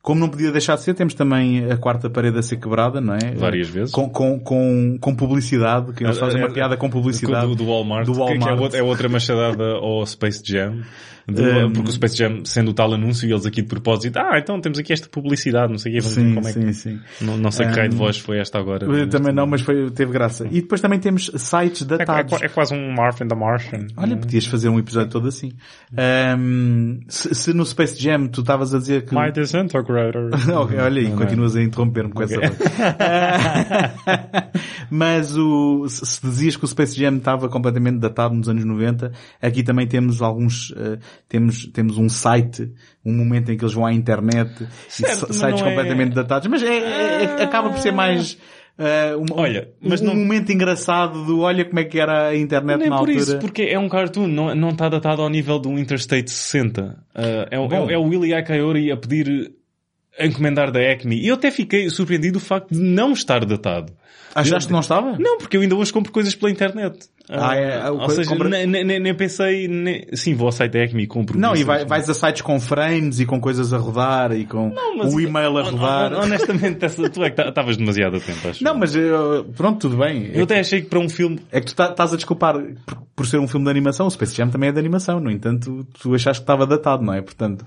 como 0.00 0.20
não 0.20 0.28
podia 0.28 0.50
deixar 0.52 0.76
de 0.76 0.82
ser, 0.82 0.94
temos 0.94 1.12
também 1.14 1.70
a 1.70 1.76
quarta 1.76 2.08
parede 2.08 2.38
a 2.38 2.42
ser 2.42 2.56
quebrada, 2.56 3.00
não 3.00 3.14
é? 3.14 3.34
Várias 3.34 3.68
vezes. 3.68 3.92
Com, 3.92 4.08
com, 4.08 4.38
com, 4.40 4.96
com 5.00 5.14
publicidade, 5.14 5.92
que 5.92 6.04
eles 6.04 6.18
fazem 6.18 6.40
uma 6.40 6.50
piada 6.52 6.76
com 6.76 6.88
publicidade. 6.88 7.46
Do, 7.48 7.54
do 7.56 7.66
Walmart, 7.66 8.06
Do 8.06 8.12
que- 8.12 8.18
que 8.18 8.22
é 8.22 8.38
Walmart. 8.38 8.60
outra, 8.60 8.78
é 8.78 8.82
outra 8.82 9.08
machadada 9.08 9.64
ao 9.74 10.06
Space 10.06 10.42
Jam. 10.44 10.80
Do- 11.32 11.66
Um, 11.66 11.72
porque 11.72 11.90
o 11.90 11.92
Space 11.92 12.16
Jam, 12.16 12.44
sendo 12.44 12.70
o 12.70 12.74
tal 12.74 12.92
anúncio, 12.94 13.28
e 13.28 13.32
eles 13.32 13.44
aqui 13.46 13.62
de 13.62 13.68
propósito, 13.68 14.16
ah, 14.18 14.38
então 14.38 14.60
temos 14.60 14.78
aqui 14.78 14.92
esta 14.92 15.08
publicidade, 15.08 15.70
não 15.70 15.78
sei 15.78 15.92
o 15.92 15.94
quê, 15.96 16.00
vamos 16.00 16.16
ver 16.16 16.22
Sim, 16.28 16.34
como 16.34 16.48
é 16.48 16.52
que... 16.52 16.60
sim, 16.60 16.72
sim. 16.72 17.00
Não, 17.24 17.36
não 17.36 17.50
sei 17.50 17.66
que 17.66 17.72
raio 17.76 17.88
de 17.88 17.94
Um, 17.94 17.98
voz 17.98 18.18
foi 18.18 18.38
esta 18.38 18.58
agora. 18.58 18.86
Também 19.08 19.34
não, 19.34 19.46
mas 19.46 19.60
foi, 19.62 19.90
teve 19.90 20.12
graça. 20.12 20.46
E 20.50 20.60
depois 20.62 20.80
também 20.80 20.98
temos 20.98 21.30
sites 21.36 21.82
É, 21.82 21.94
é, 21.94 21.98
datados. 21.98 22.42
é 22.42 22.48
quase 22.48 22.74
um 22.74 22.92
Marvin 22.94 23.26
the 23.28 23.34
Martian. 23.34 23.86
Olha, 23.96 24.16
podias 24.16 24.46
fazer 24.46 24.68
um 24.68 24.78
episódio 24.78 25.10
todo 25.10 25.28
assim. 25.28 25.52
Ahm, 25.96 27.00
se, 27.08 27.34
se 27.34 27.52
no 27.52 27.64
Space 27.66 28.00
Jam 28.00 28.28
tu 28.28 28.40
estavas 28.40 28.74
a 28.74 28.78
dizer 28.78 29.04
que... 29.04 29.14
My 29.14 29.30
disintegrator. 29.32 30.30
Ok, 30.60 30.76
olha 30.78 31.00
é? 31.06 31.10
continuas 31.10 31.56
a 31.56 31.62
interromper-me 31.62 32.12
com 32.12 32.22
essa 32.22 32.36
voz. 32.40 32.58
Mas 34.90 35.36
o, 35.36 35.86
se 35.88 36.20
dizias 36.26 36.56
que 36.56 36.64
o 36.64 36.68
Space 36.68 36.98
Jam 36.98 37.16
estava 37.16 37.48
completamente 37.48 37.98
datado 37.98 38.34
nos 38.34 38.48
anos 38.48 38.64
90, 38.64 39.12
aqui 39.40 39.62
também 39.62 39.86
temos 39.86 40.20
alguns, 40.20 40.72
eh, 40.76 40.98
temos, 41.28 41.66
temos 41.66 41.98
um 41.98 42.08
site, 42.08 42.70
um 43.04 43.12
momento 43.12 43.50
em 43.52 43.56
que 43.56 43.64
eles 43.64 43.74
vão 43.74 43.86
à 43.86 43.92
internet, 43.92 44.50
Certo, 44.88 45.32
sites 45.32 45.40
não 45.40 45.48
é- 45.66 45.70
completamente 45.70 46.14
datados, 46.14 46.48
mas 46.48 46.62
é, 46.62 46.66
é- 46.78 47.22
é- 47.24 47.42
acaba 47.42 47.70
por 47.70 47.78
ser 47.78 47.92
mais, 47.92 48.36
eh, 48.78 49.14
um, 49.16 49.26
Olha, 49.32 49.68
mas 49.80 50.00
um, 50.00 50.06
não- 50.06 50.14
momento 50.16 50.50
engraçado 50.52 51.24
do 51.24 51.40
olha 51.40 51.64
como 51.64 51.78
é 51.80 51.84
que 51.84 51.98
era 52.00 52.28
a 52.28 52.36
internet 52.36 52.78
Nem 52.80 52.88
na 52.90 52.96
por 52.96 53.08
altura. 53.08 53.18
isso, 53.24 53.38
porque 53.38 53.62
é 53.62 53.78
um 53.78 53.88
cartoon, 53.88 54.26
não, 54.26 54.54
não 54.54 54.70
está 54.70 54.88
datado 54.88 55.22
ao 55.22 55.28
nível 55.28 55.58
do 55.58 55.78
Interstate 55.78 56.30
60. 56.30 56.98
Uh, 57.14 57.20
é, 57.50 57.56
é, 57.56 57.92
é 57.94 57.98
o 57.98 58.02
Willie 58.04 58.34
Akaori 58.34 58.90
a 58.90 58.96
pedir 58.96 59.52
a 60.18 60.26
encomendar 60.26 60.70
da 60.70 60.80
Acme. 60.90 61.16
E 61.22 61.28
eu 61.28 61.34
até 61.36 61.50
fiquei 61.50 61.88
surpreendido 61.88 62.34
do 62.38 62.44
facto 62.44 62.74
de 62.74 62.80
não 62.80 63.12
estar 63.12 63.44
datado. 63.44 63.92
Achaste 64.34 64.66
que 64.66 64.72
não 64.72 64.80
estava? 64.80 65.16
Não, 65.18 65.38
porque 65.38 65.56
eu 65.56 65.60
ainda 65.62 65.74
hoje 65.74 65.92
compro 65.92 66.12
coisas 66.12 66.34
pela 66.34 66.50
internet. 66.52 67.08
Ah, 67.32 67.54
é, 67.54 67.90
ou 67.90 67.98
co- 68.00 68.10
seja, 68.10 68.28
compra- 68.28 68.48
nem, 68.48 68.66
nem- 68.66 68.98
nem 68.98 69.14
pensei, 69.14 69.68
nem... 69.68 70.04
sim, 70.14 70.34
vou 70.34 70.46
ao 70.46 70.52
site 70.52 70.72
da 70.72 70.82
Acme 70.82 71.04
e 71.04 71.06
compro. 71.06 71.38
Não, 71.38 71.54
e 71.54 71.62
vai- 71.62 71.84
vais 71.84 72.10
a 72.10 72.14
sites 72.14 72.42
com 72.42 72.58
frames 72.58 73.20
e 73.20 73.24
com 73.26 73.40
coisas 73.40 73.72
a 73.72 73.78
rodar 73.78 74.32
e 74.32 74.44
com 74.44 74.72
o 75.04 75.20
e-mail 75.20 75.56
a 75.58 75.62
rodar. 75.62 76.12
hon- 76.12 76.22
Honestamente, 76.24 76.80
tu 77.12 77.22
é 77.24 77.30
que 77.30 77.40
estavas 77.40 77.76
demasiado 77.76 78.16
atento, 78.16 78.48
acho. 78.48 78.64
Não, 78.64 78.74
mas 78.74 78.96
eh, 78.96 79.00
pronto, 79.56 79.78
tudo 79.88 79.96
bem. 79.96 80.30
Eu 80.34 80.42
até 80.44 80.58
achei 80.58 80.80
que 80.82 80.88
para 80.88 80.98
um 80.98 81.08
filme 81.08 81.38
É 81.52 81.60
que 81.60 81.66
tu 81.66 81.74
tá- 81.76 81.90
estás 81.90 82.12
a 82.12 82.16
desculpar 82.16 82.54
por, 82.86 82.98
por 83.14 83.26
ser 83.26 83.38
um 83.38 83.46
filme 83.46 83.64
de 83.64 83.70
animação. 83.70 84.06
O 84.06 84.10
Space 84.10 84.34
Jam 84.34 84.48
também 84.50 84.68
é 84.70 84.72
de 84.72 84.78
animação. 84.78 85.20
No 85.20 85.30
entanto, 85.30 85.86
tu 86.00 86.14
achaste 86.14 86.40
que 86.40 86.44
estava 86.44 86.66
datado, 86.66 87.04
não 87.04 87.14
é? 87.14 87.20
Portanto, 87.22 87.64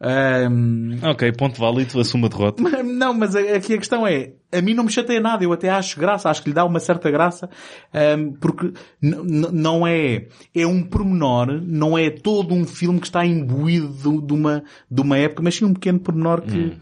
ahm, 0.00 0.98
Ok, 1.02 1.32
ponto 1.32 1.58
válido, 1.60 2.00
assumo 2.00 2.26
a 2.26 2.28
derrota. 2.28 2.62
mas- 2.62 2.84
não, 2.84 3.14
mas 3.14 3.34
aqui 3.36 3.74
a 3.74 3.78
questão 3.78 4.06
é, 4.06 4.32
a 4.52 4.60
mim 4.60 4.74
não 4.74 4.84
me 4.84 4.90
chateia 4.90 5.20
nada. 5.20 5.42
Eu 5.44 5.52
até 5.52 5.68
acho 5.68 5.98
graça, 5.98 6.28
acho 6.30 6.42
que 6.42 6.48
lhe 6.50 6.54
dá 6.54 6.64
uma 6.64 6.80
certa 6.80 7.10
graça, 7.10 7.48
ahm, 7.92 8.32
porque 8.40 8.66
n- 8.66 8.74
n- 9.02 9.03
não 9.10 9.86
é, 9.86 10.26
é 10.54 10.66
um 10.66 10.82
pormenor, 10.82 11.60
não 11.62 11.96
é 11.98 12.08
todo 12.10 12.54
um 12.54 12.64
filme 12.66 12.98
que 13.00 13.06
está 13.06 13.24
imbuído 13.26 14.22
de, 14.22 14.32
uma, 14.32 14.64
de 14.90 15.00
uma 15.00 15.18
época, 15.18 15.42
mas 15.42 15.54
sim 15.54 15.64
um 15.64 15.74
pequeno 15.74 15.98
pormenor 16.00 16.40
que, 16.42 16.72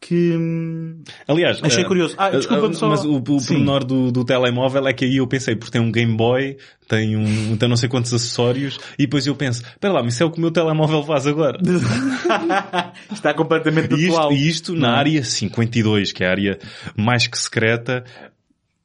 que, 0.00 0.36
hum, 0.36 1.02
Aliás, 1.28 1.60
Achei 1.62 1.84
eh, 1.84 1.86
curioso. 1.86 2.14
Ah, 2.18 2.30
desculpa-me 2.30 2.74
eh, 2.74 2.76
só- 2.78 2.88
Mas 2.88 3.04
o, 3.04 3.22
o 3.28 3.38
Sim. 3.40 3.46
pormenor 3.54 3.84
do, 3.84 4.10
do 4.10 4.24
telemóvel 4.24 4.88
é 4.88 4.92
que 4.92 5.04
aí 5.04 5.18
eu 5.18 5.26
pensei, 5.28 5.54
porque 5.54 5.70
tem 5.70 5.80
um 5.80 5.92
Game 5.92 6.16
Boy, 6.16 6.56
tem 6.88 7.16
um, 7.16 7.56
tem 7.56 7.68
não 7.68 7.76
sei 7.76 7.88
quantos 7.88 8.12
acessórios, 8.12 8.78
e 8.98 9.02
depois 9.04 9.26
eu 9.26 9.34
penso, 9.36 9.62
espera 9.62 9.94
lá, 9.94 10.02
mas 10.02 10.14
isso 10.14 10.22
é 10.24 10.26
o 10.26 10.30
que 10.32 10.38
o 10.38 10.40
meu 10.40 10.50
telemóvel 10.50 11.04
faz 11.04 11.26
agora. 11.28 11.58
está 13.12 13.32
completamente 13.34 13.94
E 13.94 14.00
isto, 14.06 14.12
atual. 14.16 14.32
e 14.32 14.48
isto 14.48 14.74
na 14.74 14.96
é? 14.96 14.98
área 14.98 15.24
52, 15.24 16.12
que 16.12 16.24
é 16.24 16.26
a 16.26 16.30
área 16.30 16.58
mais 16.96 17.26
que 17.26 17.38
secreta, 17.38 18.04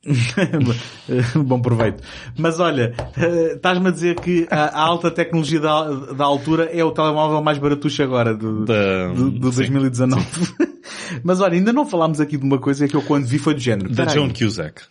Bom 1.46 1.62
proveito. 1.62 2.02
Mas 2.38 2.60
olha, 2.60 2.94
eh, 3.18 3.54
estás-me 3.56 3.88
a 3.88 3.92
dizer 3.92 4.16
que 4.20 4.48
a, 4.50 4.80
alta 4.82 5.12
tecnologia 5.12 5.60
da, 5.60 5.90
da, 6.14 6.26
altura 6.26 6.66
é 6.72 6.84
o 6.84 6.92
telemóvel 6.92 7.42
mais 7.42 7.58
baratucho 7.58 8.02
agora 8.04 8.34
do, 8.36 8.66
Da- 8.66 9.08
do, 9.14 9.32
do 9.32 9.52
sim, 9.52 9.72
2019. 9.72 10.26
Mas 11.24 11.42
olha, 11.42 11.54
ainda 11.54 11.74
não 11.74 11.86
falámos 11.86 12.20
aqui 12.22 12.38
de 12.38 12.44
uma 12.44 12.58
coisa 12.60 12.88
que 12.88 12.96
eu 12.96 13.02
quando 13.02 13.26
vi 13.26 13.38
foi 13.38 13.54
do 13.54 13.60
género. 13.60 13.90
Da. 13.94 14.08
Joan 14.08 14.30
Cusack. 14.30 14.82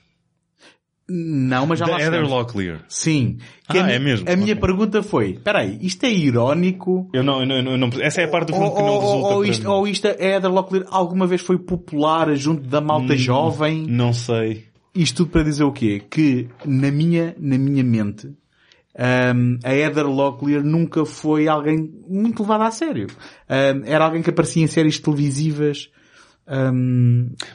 Não, 1.09 1.67
mas 1.69 1.79
já 1.79 1.87
Da 1.87 1.93
lá 1.93 2.01
Heather. 2.01 2.29
Locklear. 2.29 2.81
Sim. 2.89 3.39
Que 3.71 3.79
Ah, 3.79 3.85
a, 3.87 3.93
é 3.93 3.99
mesmo? 4.01 4.29
A 4.29 4.35
minha 4.35 4.55
Ok. 4.55 4.61
pergunta 4.61 5.05
foi, 5.05 5.35
peraí, 5.35 5.79
isto 5.81 6.05
é 6.05 6.11
irónico? 6.11 7.09
Eu 7.13 7.23
não, 7.23 7.41
eu 7.43 7.47
não, 7.47 7.71
eu 7.73 7.79
não, 7.79 7.89
essa 8.01 8.23
é 8.23 8.25
a 8.25 8.29
parte 8.29 8.49
do 8.49 8.55
filme 8.55 8.69
Ou, 8.69 8.75
que 8.75 8.83
não 8.83 8.99
resulta 8.99 9.35
ou 9.35 9.45
isto, 9.45 9.71
ou 9.71 9.87
isto, 9.87 10.09
a 10.09 10.11
Heather 10.11 10.51
Locklear 10.51 10.85
alguma 10.91 11.25
vez 11.25 11.41
foi 11.43 11.59
popular 11.59 12.35
junto 12.35 12.67
da 12.67 12.81
malta 12.81 13.13
Hum. 13.13 13.19
jovem? 13.19 13.87
Não 13.87 14.13
sei. 14.13 14.65
Isto 14.97 15.25
tudo 15.25 15.31
para 15.31 15.43
dizer 15.43 15.65
o 15.65 15.73
quê? 15.73 16.03
Que 16.11 16.49
na 16.65 16.91
minha, 16.91 17.37
na 17.39 17.59
minha 17.59 17.85
mente, 17.85 18.29
hum, 18.29 19.59
a 19.63 19.75
Heather 19.75 20.07
Locklear 20.07 20.65
nunca 20.65 21.05
foi 21.05 21.47
alguém 21.47 21.93
muito 22.09 22.43
levado 22.43 22.63
a 22.63 22.71
sério. 22.71 23.07
Hum, 23.07 23.83
era 23.85 24.07
alguém 24.07 24.23
que 24.23 24.31
aparecia 24.31 24.65
em 24.65 24.67
séries 24.67 24.99
televisivas, 24.99 25.91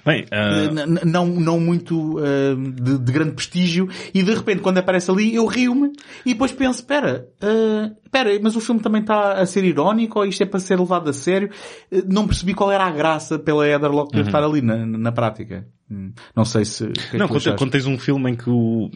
Bem, 0.06 0.26
n- 0.32 1.00
não, 1.06 1.26
não 1.28 1.60
muito 1.60 2.18
hum, 2.20 2.72
de, 2.72 2.98
de 2.98 3.12
grande 3.12 3.32
prestígio 3.32 3.88
e 4.14 4.22
de 4.22 4.34
repente 4.34 4.62
quando 4.62 4.78
aparece 4.80 5.10
ali 5.10 5.34
eu 5.36 5.46
rio-me 5.46 5.92
e 6.26 6.34
depois 6.34 6.52
penso, 6.52 6.80
espera, 6.80 7.26
ah, 7.42 7.92
espera, 8.04 8.38
mas 8.42 8.56
o 8.56 8.60
filme 8.62 8.82
também 8.82 9.02
está 9.02 9.34
a 9.34 9.46
ser 9.46 9.64
irónico 9.64 10.20
ou 10.20 10.26
isto 10.26 10.44
é 10.44 10.46
para 10.46 10.60
ser 10.60 10.78
levado 10.80 11.10
a 11.10 11.14
sério? 11.14 11.50
Eh, 11.92 12.04
Não 12.06 12.28
percebi 12.28 12.54
qual 12.54 12.72
era 12.72 12.86
a 12.86 12.92
graça 12.92 13.40
pela 13.40 13.66
Heather 13.68 13.90
Uhum. 13.90 13.96
Locklear 13.98 14.26
estar 14.26 14.44
ali 14.44 14.62
na, 14.62 14.86
na 14.86 15.12
prática. 15.12 15.66
Hum, 15.90 16.12
Não 16.36 16.46
sei 16.46 16.64
se... 16.66 16.88
que 16.88 17.00
é 17.02 17.10
que 17.12 17.18
não, 17.18 17.28
tu 17.28 17.34
quando, 17.34 17.56
quando 17.58 17.72
tens 17.72 17.86
um 17.86 17.98
filme 17.98 18.32
em 18.32 18.36
que 18.36 18.50
o, 18.50 18.90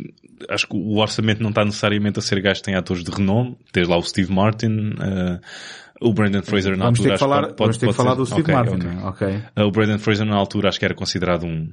acho 0.49 0.67
que 0.67 0.75
o 0.75 0.97
orçamento 0.97 1.41
não 1.41 1.49
está 1.49 1.63
necessariamente 1.65 2.19
a 2.19 2.21
ser 2.21 2.41
gasto 2.41 2.67
em 2.69 2.75
atores 2.75 3.03
de 3.03 3.11
renome, 3.11 3.57
tens 3.71 3.87
lá 3.87 3.97
o 3.97 4.01
Steve 4.03 4.31
Martin, 4.31 4.93
ah, 4.99 5.39
o 6.01 6.13
Brandon 6.13 6.41
Fraser 6.43 6.77
na 6.77 6.85
Vamos 6.85 6.99
ter 6.99 7.11
altura 7.11 7.17
que 7.17 7.23
acho 7.23 7.23
falar, 7.23 7.41
pode- 7.47 7.57
vamos 7.57 7.77
ter 7.77 7.87
que 7.87 7.93
falar 7.93 8.11
ser- 8.11 8.17
do 8.17 8.25
Steve 8.25 8.41
ok, 8.41 8.53
Martin, 8.53 8.87
é? 8.87 9.03
ok. 9.07 9.43
Ah, 9.55 9.65
o 9.65 9.71
Brandon 9.71 9.99
Fraser 9.99 10.25
na 10.25 10.35
altura 10.35 10.69
acho 10.69 10.79
que 10.79 10.85
era 10.85 10.93
considerado 10.93 11.45
um, 11.45 11.71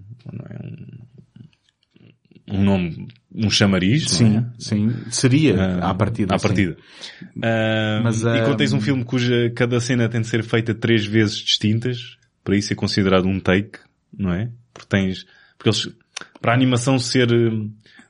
um, 2.48 2.58
um 2.58 2.62
nome, 2.64 3.08
um 3.34 3.50
chamariz, 3.50 4.08
Sim, 4.10 4.38
é? 4.38 4.44
sim. 4.58 4.94
Seria, 5.10 5.56
Ah, 5.80 5.90
à 5.90 5.94
partida. 5.94 6.34
À 6.34 6.38
partida. 6.38 6.76
Ah, 7.42 8.00
Mas, 8.04 8.22
e 8.22 8.28
ah, 8.28 8.42
quando 8.44 8.56
tens 8.58 8.72
um 8.72 8.80
filme 8.80 9.04
cuja 9.04 9.50
cada 9.56 9.80
cena 9.80 10.08
tem 10.08 10.20
de 10.20 10.26
ser 10.26 10.42
feita 10.42 10.74
três 10.74 11.04
vezes 11.06 11.36
distintas, 11.36 12.16
para 12.44 12.56
isso 12.56 12.72
é 12.72 12.76
considerado 12.76 13.26
um 13.26 13.40
take, 13.40 13.78
não 14.16 14.32
é? 14.32 14.50
Porque 14.74 14.88
tens, 14.88 15.24
porque 15.56 15.68
eles, 15.70 15.88
para 16.40 16.52
a 16.52 16.54
animação 16.54 16.98
ser 16.98 17.30
eh, 17.32 17.50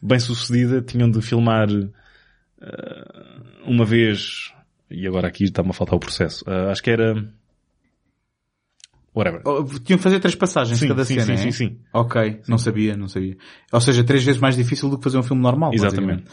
bem 0.03 0.19
sucedida, 0.19 0.81
tinham 0.83 1.11
de 1.11 1.21
filmar 1.23 1.69
ah, 2.61 3.41
uma 3.65 3.85
vez, 3.85 4.52
e 4.93 5.07
agora 5.07 5.29
aqui 5.29 5.45
está-me 5.45 5.71
a 5.71 5.73
faltar 5.73 5.97
o 5.97 6.01
processo, 6.01 6.45
Ah, 6.47 6.71
acho 6.71 6.83
que 6.83 6.91
era, 6.91 7.15
whatever. 9.15 9.43
Oh, 9.45 9.65
Tinham 9.65 9.99
que 9.99 9.99
fazer 9.99 10.21
três 10.21 10.35
passagens 10.35 10.79
Sim, 10.79 10.89
cada 10.89 11.05
sim, 11.05 11.15
cena, 11.15 11.27
sim, 11.27 11.33
é? 11.33 11.37
sim, 11.37 11.53
sim. 11.53 11.79
Ok, 11.93 12.41
não 12.49 12.59
sabia, 12.59 12.97
não 12.97 13.09
sabia. 13.09 13.37
Ou 13.73 13.81
seja, 13.81 14.05
três 14.05 14.25
vezes 14.25 14.41
mais 14.41 14.57
difícil 14.57 14.89
do 14.89 14.99
que 14.99 15.05
fazer 15.05 15.19
um 15.19 15.23
filme 15.23 15.43
normal. 15.43 15.73
Exatamente. 15.75 16.25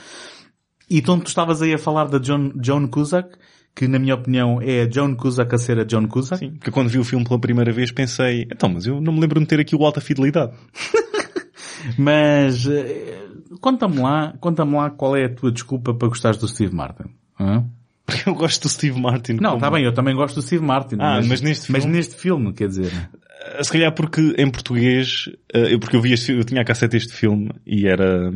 E 0.90 1.00
então 1.00 1.20
tu 1.20 1.28
estavas 1.28 1.62
aí 1.62 1.74
a 1.74 1.78
falar 1.78 2.06
da 2.06 2.18
John, 2.18 2.52
Joan 2.64 2.88
Cusack, 2.88 3.38
que 3.76 3.88
na 3.88 4.00
minha 4.00 4.16
opinião 4.16 4.60
é 4.62 4.82
a 4.82 4.90
Joan 4.90 5.16
Cusack 5.16 5.54
a 5.54 5.58
ser 5.58 5.80
a 5.80 5.88
Joan 5.88 6.08
Cusack. 6.08 6.40
Sim, 6.40 6.52
porque 6.52 6.72
quando 6.72 6.90
vi 6.90 6.98
o 6.98 7.04
filme 7.04 7.24
pela 7.24 7.40
primeira 7.40 7.72
vez 7.72 7.92
pensei, 7.92 8.48
então, 8.52 8.70
mas 8.70 8.86
eu 8.86 9.00
não 9.00 9.14
me 9.14 9.20
lembro 9.20 9.40
de 9.40 9.46
ter 9.46 9.60
aqui 9.60 9.76
o 9.76 9.86
alta 9.86 10.02
fidelidade. 10.02 10.54
Mas, 11.98 12.68
eh, 12.68 13.26
conta-me 13.62 14.00
lá, 14.02 14.34
conta-me 14.42 14.76
lá 14.76 14.90
qual 14.90 15.16
é 15.16 15.26
a 15.26 15.34
tua 15.34 15.50
desculpa 15.50 15.94
para 15.94 16.10
gostares 16.10 16.38
do 16.38 16.46
Steve 16.48 16.76
Martin. 16.76 17.06
Hã? 17.40 17.66
Porque 18.10 18.30
eu 18.30 18.34
gosto 18.36 18.64
do 18.64 18.70
Steve 18.70 19.00
Martin. 19.00 19.34
Não, 19.42 19.56
está 19.56 19.70
bem, 19.72 19.84
eu 19.84 19.94
também 19.94 20.16
gosto 20.16 20.36
do 20.36 20.42
Steve 20.42 20.64
Martin. 20.66 20.96
Ah, 21.00 21.22
mas 21.26 21.42
neste 21.42 21.72
mas 21.72 21.84
filme- 21.84 21.98
neste 21.98 22.16
filme, 22.16 22.54
quer 22.54 22.68
dizer. 22.68 22.92
Uh, 23.60 23.64
Se 23.64 23.72
calhar 23.72 23.92
porque 23.94 24.34
em 24.38 24.50
português, 24.50 25.28
uh, 25.56 25.58
eu- 25.60 25.80
porque 25.80 25.96
eu 25.96 26.02
vi 26.02 26.14
este, 26.14 26.32
eu 26.34 26.44
tinha 26.44 26.62
a 26.62 26.66
cassete 26.66 26.92
deste 26.98 27.14
filme 27.14 27.52
e 27.66 27.88
era, 27.88 28.32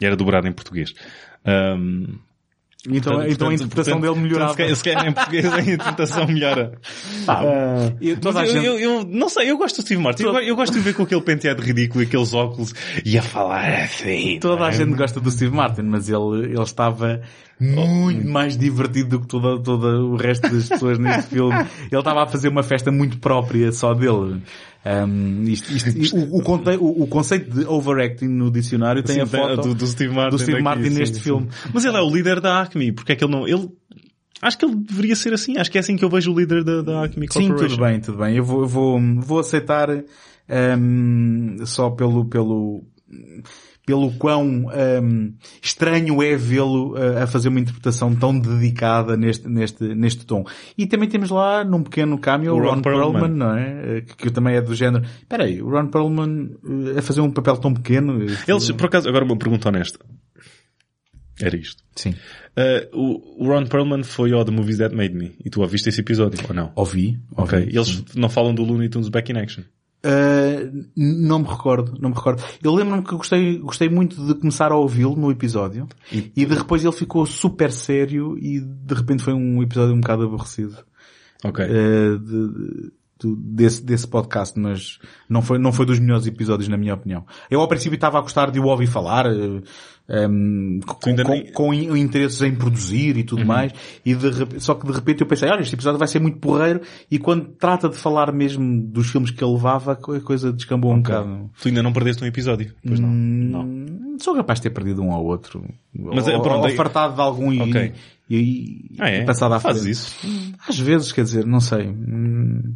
e 0.00 0.04
era 0.06 0.16
dobrado 0.16 0.46
em 0.48 0.52
português. 0.52 0.92
Um, 1.46 2.18
Então, 2.86 3.14
portanto- 3.14 3.32
então 3.32 3.48
a 3.48 3.54
interpretação 3.54 3.94
portanto- 4.00 4.14
dele 4.14 4.26
melhorava. 4.26 4.54
portanto, 4.54 4.76
Se 4.76 4.84
calhar, 4.84 4.98
se 4.98 5.04
calhar 5.04 5.06
em 5.08 5.12
português 5.14 5.52
a 5.52 5.60
interpretação 5.72 6.26
melhora. 6.26 6.72
Pá, 7.24 7.42
Uh, 7.42 7.96
eu- 8.00 8.16
gente- 8.46 8.64
eu, 8.66 8.78
eu 8.78 9.04
não 9.08 9.28
sei, 9.30 9.50
eu 9.50 9.56
gosto 9.56 9.76
do 9.76 9.82
Steve 9.82 10.02
Martin. 10.02 10.24
Eu, 10.24 10.34
eu 10.40 10.54
gosto 10.56 10.72
de 10.74 10.80
ver 10.80 10.92
com 10.94 11.02
aquele 11.04 11.20
penteado 11.22 11.62
ridículo 11.62 12.02
e 12.02 12.06
aqueles 12.06 12.34
óculos 12.34 12.74
e 13.04 13.16
a 13.16 13.22
falar 13.22 13.66
assim. 13.84 14.38
Toda 14.38 14.56
não 14.56 14.64
a 14.64 14.68
é? 14.68 14.72
gente 14.72 14.94
gosta 14.94 15.18
do 15.18 15.30
Steve 15.30 15.54
Martin, 15.54 15.82
mas 15.82 16.08
ele, 16.10 16.44
ele 16.52 16.62
estava 16.62 17.22
muito 17.58 18.26
mais 18.28 18.56
divertido 18.56 19.10
do 19.10 19.20
que 19.20 19.28
todo, 19.28 19.62
todo 19.62 19.86
o 20.12 20.16
resto 20.16 20.48
das 20.50 20.68
pessoas 20.68 20.98
neste 20.98 21.30
filme. 21.34 21.54
Ele 21.90 21.98
estava 21.98 22.22
a 22.24 22.26
fazer 22.26 22.48
uma 22.48 22.62
festa 22.62 22.90
muito 22.92 23.18
própria 23.18 23.72
só 23.72 23.94
dele. 23.94 24.42
Um, 24.84 25.44
isto- 25.44 25.72
isto- 25.72 26.14
o, 26.16 26.36
o 26.38 27.02
o- 27.02 27.06
conceito 27.06 27.50
de 27.50 27.64
overacting 27.66 28.28
no 28.28 28.50
dicionário 28.50 29.02
tem 29.02 29.16
Sim, 29.16 29.20
a 29.22 29.26
foto 29.26 29.68
do, 29.68 29.74
do 29.74 29.86
Steve 29.86 30.14
Martin, 30.14 30.36
do 30.36 30.42
Steve 30.42 30.62
Martin 30.62 30.90
sim, 30.90 30.98
neste 30.98 31.16
sim. 31.16 31.22
filme. 31.22 31.48
Mas 31.72 31.84
ele 31.84 31.96
é 31.96 32.00
o 32.00 32.10
líder 32.10 32.40
da 32.40 32.60
Acme, 32.60 32.92
porque 32.92 33.12
é 33.12 33.16
que 33.16 33.24
ele 33.24 33.32
não, 33.32 33.48
ele, 33.48 33.68
acho 34.42 34.58
que 34.58 34.64
ele 34.66 34.74
deveria 34.76 35.16
ser 35.16 35.32
assim, 35.32 35.56
acho 35.56 35.70
que 35.70 35.78
é 35.78 35.80
assim 35.80 35.96
que 35.96 36.04
eu 36.04 36.10
vejo 36.10 36.32
o 36.32 36.38
líder 36.38 36.62
da, 36.62 36.82
da 36.82 37.04
Acme 37.04 37.26
Sim, 37.30 37.48
Corporation. 37.48 37.76
tudo 37.76 37.82
bem, 37.86 38.00
tudo 38.00 38.18
bem. 38.18 38.36
Eu 38.36 38.44
vou, 38.44 38.60
eu 38.62 38.68
vou, 38.68 39.00
vou 39.20 39.38
aceitar 39.38 39.88
um, 40.78 41.56
só 41.64 41.88
pelo, 41.90 42.26
pelo, 42.26 42.84
pelo 43.86 44.10
quão 44.12 44.66
um, 45.02 45.34
estranho 45.62 46.22
é 46.22 46.36
vê-lo 46.36 46.94
uh, 46.94 47.22
a 47.22 47.26
fazer 47.26 47.48
uma 47.48 47.60
interpretação 47.60 48.14
tão 48.14 48.38
dedicada 48.38 49.16
neste, 49.16 49.46
neste, 49.48 49.94
neste 49.94 50.24
tom. 50.24 50.44
E 50.76 50.86
também 50.86 51.08
temos 51.08 51.30
lá, 51.30 51.62
num 51.64 51.82
pequeno 51.82 52.18
cameo, 52.18 52.54
O 52.54 52.58
Ron 52.58 52.76
Ron, 52.76 52.82
Perlman, 52.82 53.12
Perlman. 53.12 53.36
não 53.36 53.56
é? 53.56 53.98
Uh, 53.98 54.02
Que, 54.06 54.16
que 54.16 54.30
também 54.30 54.56
é 54.56 54.62
do 54.62 54.74
género. 54.74 55.04
Espera 55.20 55.44
aí, 55.44 55.60
o 55.60 55.68
Ron 55.68 55.88
Perlman 55.88 56.50
uh, 56.64 56.98
a 56.98 57.02
fazer 57.02 57.20
um 57.20 57.30
papel 57.30 57.56
tão 57.58 57.74
pequeno. 57.74 58.24
Eles, 58.48 58.70
por 58.70 58.86
acaso, 58.86 59.08
agora 59.08 59.24
uma 59.24 59.36
pergunta 59.36 59.68
honesta. 59.68 59.98
Era 61.40 61.56
isto. 61.56 61.82
Sim. 61.96 62.14
Uh, 62.56 63.42
o, 63.42 63.48
Ron 63.48 63.66
Perlman 63.66 64.04
foi 64.04 64.32
ao 64.32 64.44
The 64.44 64.52
Movies 64.52 64.78
That 64.78 64.94
Made 64.94 65.14
Me. 65.14 65.32
E 65.44 65.50
tu 65.50 65.60
ouviste 65.62 65.88
esse 65.88 66.00
episódio, 66.00 66.38
ou 66.48 66.54
não? 66.54 66.72
Ouvi. 66.76 67.18
Ok. 67.36 67.58
ouvi, 67.58 67.76
Eles 67.76 67.88
sim. 67.88 68.04
não 68.14 68.28
falam 68.28 68.54
do 68.54 68.62
Looney 68.62 68.88
Tunes 68.88 69.08
Back 69.08 69.32
in 69.32 69.36
Action. 69.38 69.64
Uh, 70.04 70.84
não 70.94 71.38
me 71.38 71.46
recordo, 71.48 71.96
não 71.98 72.10
me 72.10 72.14
recordo. 72.14 72.42
Eu 72.62 72.74
lembro-me 72.74 73.02
que 73.02 73.14
gostei, 73.16 73.58
gostei 73.58 73.88
muito 73.88 74.22
de 74.26 74.34
começar 74.34 74.70
a 74.70 74.76
ouvi-lo 74.76 75.16
no 75.16 75.30
episódio 75.30 75.88
e, 76.12 76.30
de 76.36 76.44
depois 76.46 76.84
ele 76.84 76.92
ficou 76.92 77.24
super 77.24 77.72
sério 77.72 78.36
e 78.38 78.60
de 78.60 78.94
repente 78.94 79.22
foi 79.22 79.32
um 79.32 79.62
episódio 79.62 79.94
um 79.94 80.00
bocado 80.00 80.24
aborrecido 80.24 80.76
Ok. 81.42 81.64
uh, 81.64 82.18
de- 82.18 82.48
de- 82.48 82.92
do- 83.26 83.36
desse, 83.36 83.82
desse 83.84 84.06
podcast, 84.06 84.58
mas 84.58 84.98
não 85.28 85.40
foi, 85.42 85.58
não 85.58 85.72
foi 85.72 85.86
dos 85.86 85.98
melhores 85.98 86.26
episódios 86.26 86.68
na 86.68 86.76
minha 86.76 86.94
opinião. 86.94 87.24
Eu 87.50 87.60
ao 87.60 87.68
princípio 87.68 87.94
estava 87.96 88.18
a 88.18 88.20
gostar 88.20 88.50
de 88.50 88.60
o 88.60 88.64
ouvir 88.66 88.86
falar, 88.86 89.26
um, 90.06 90.80
com, 90.86 91.08
ainda 91.10 91.24
com, 91.24 91.42
com 91.52 91.72
in- 91.74 91.98
interesses 91.98 92.40
em 92.42 92.54
produzir 92.54 93.16
e 93.16 93.24
tudo 93.24 93.44
mais, 93.44 93.72
e 94.04 94.14
de 94.14 94.60
só 94.60 94.74
que 94.74 94.86
de 94.86 94.92
repente 94.92 95.22
eu 95.22 95.26
pensei, 95.26 95.48
olha, 95.48 95.62
este 95.62 95.74
episódio 95.74 95.98
vai 95.98 96.08
ser 96.08 96.20
muito 96.20 96.38
porreiro, 96.38 96.80
e 97.10 97.18
quando 97.18 97.46
trata 97.58 97.88
de 97.88 97.96
falar 97.96 98.30
mesmo 98.32 98.82
dos 98.86 99.08
filmes 99.10 99.30
que 99.30 99.42
ele 99.42 99.52
levava, 99.54 99.92
a 99.92 99.96
co- 99.96 100.12
a 100.12 100.20
coisa 100.20 100.52
descambou 100.52 100.92
um 100.92 101.00
bocado. 101.00 101.50
Tu 101.60 101.68
ainda 101.68 101.82
não 101.82 101.92
perdeste 101.92 102.22
um 102.22 102.26
episódio? 102.26 102.74
Pois 102.86 103.00
não. 103.00 103.08
não. 103.08 103.62
Hum, 103.64 104.16
Sou 104.20 104.34
capaz 104.36 104.58
de 104.60 104.64
ter 104.64 104.70
perdido 104.70 105.02
um 105.02 105.10
ao 105.12 105.24
outro. 105.24 105.64
Mas, 105.92 106.26
ou, 106.28 106.32
é, 106.34 106.40
pronto, 106.40 106.64
ou 106.68 106.70
fartado 106.76 107.14
de 107.14 107.20
algum 107.20 107.52
e, 107.52 107.60
Ok. 107.60 107.92
e, 108.30 108.36
e, 108.36 108.96
Ah, 109.00 109.10
é? 109.10 109.22
e 109.22 109.24
passado 109.24 109.54
à 109.54 109.60
Fazes 109.60 109.82
frente. 109.82 109.92
isso? 109.92 110.54
Às 110.68 110.78
vezes, 110.78 111.10
quer 111.12 111.24
dizer, 111.24 111.44
não 111.44 111.58
sei. 111.60 111.88
Hum, 111.88 112.74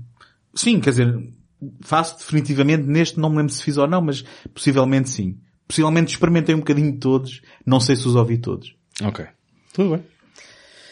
Sim, 0.54 0.80
quer 0.80 0.90
dizer, 0.90 1.32
faço 1.80 2.18
definitivamente 2.18 2.84
neste, 2.84 3.18
não 3.18 3.30
me 3.30 3.36
lembro 3.38 3.52
se 3.52 3.62
fiz 3.62 3.76
ou 3.76 3.86
não, 3.86 4.00
mas 4.00 4.24
possivelmente 4.54 5.10
sim. 5.10 5.38
Possivelmente 5.66 6.12
experimentei 6.12 6.54
um 6.54 6.58
bocadinho 6.58 6.92
de 6.92 6.98
todos, 6.98 7.42
não 7.66 7.78
sei 7.80 7.94
se 7.96 8.06
os 8.08 8.14
ouvi 8.16 8.38
todos. 8.38 8.74
Ok. 9.02 9.26
Tudo 9.74 9.90
bem. 9.90 10.02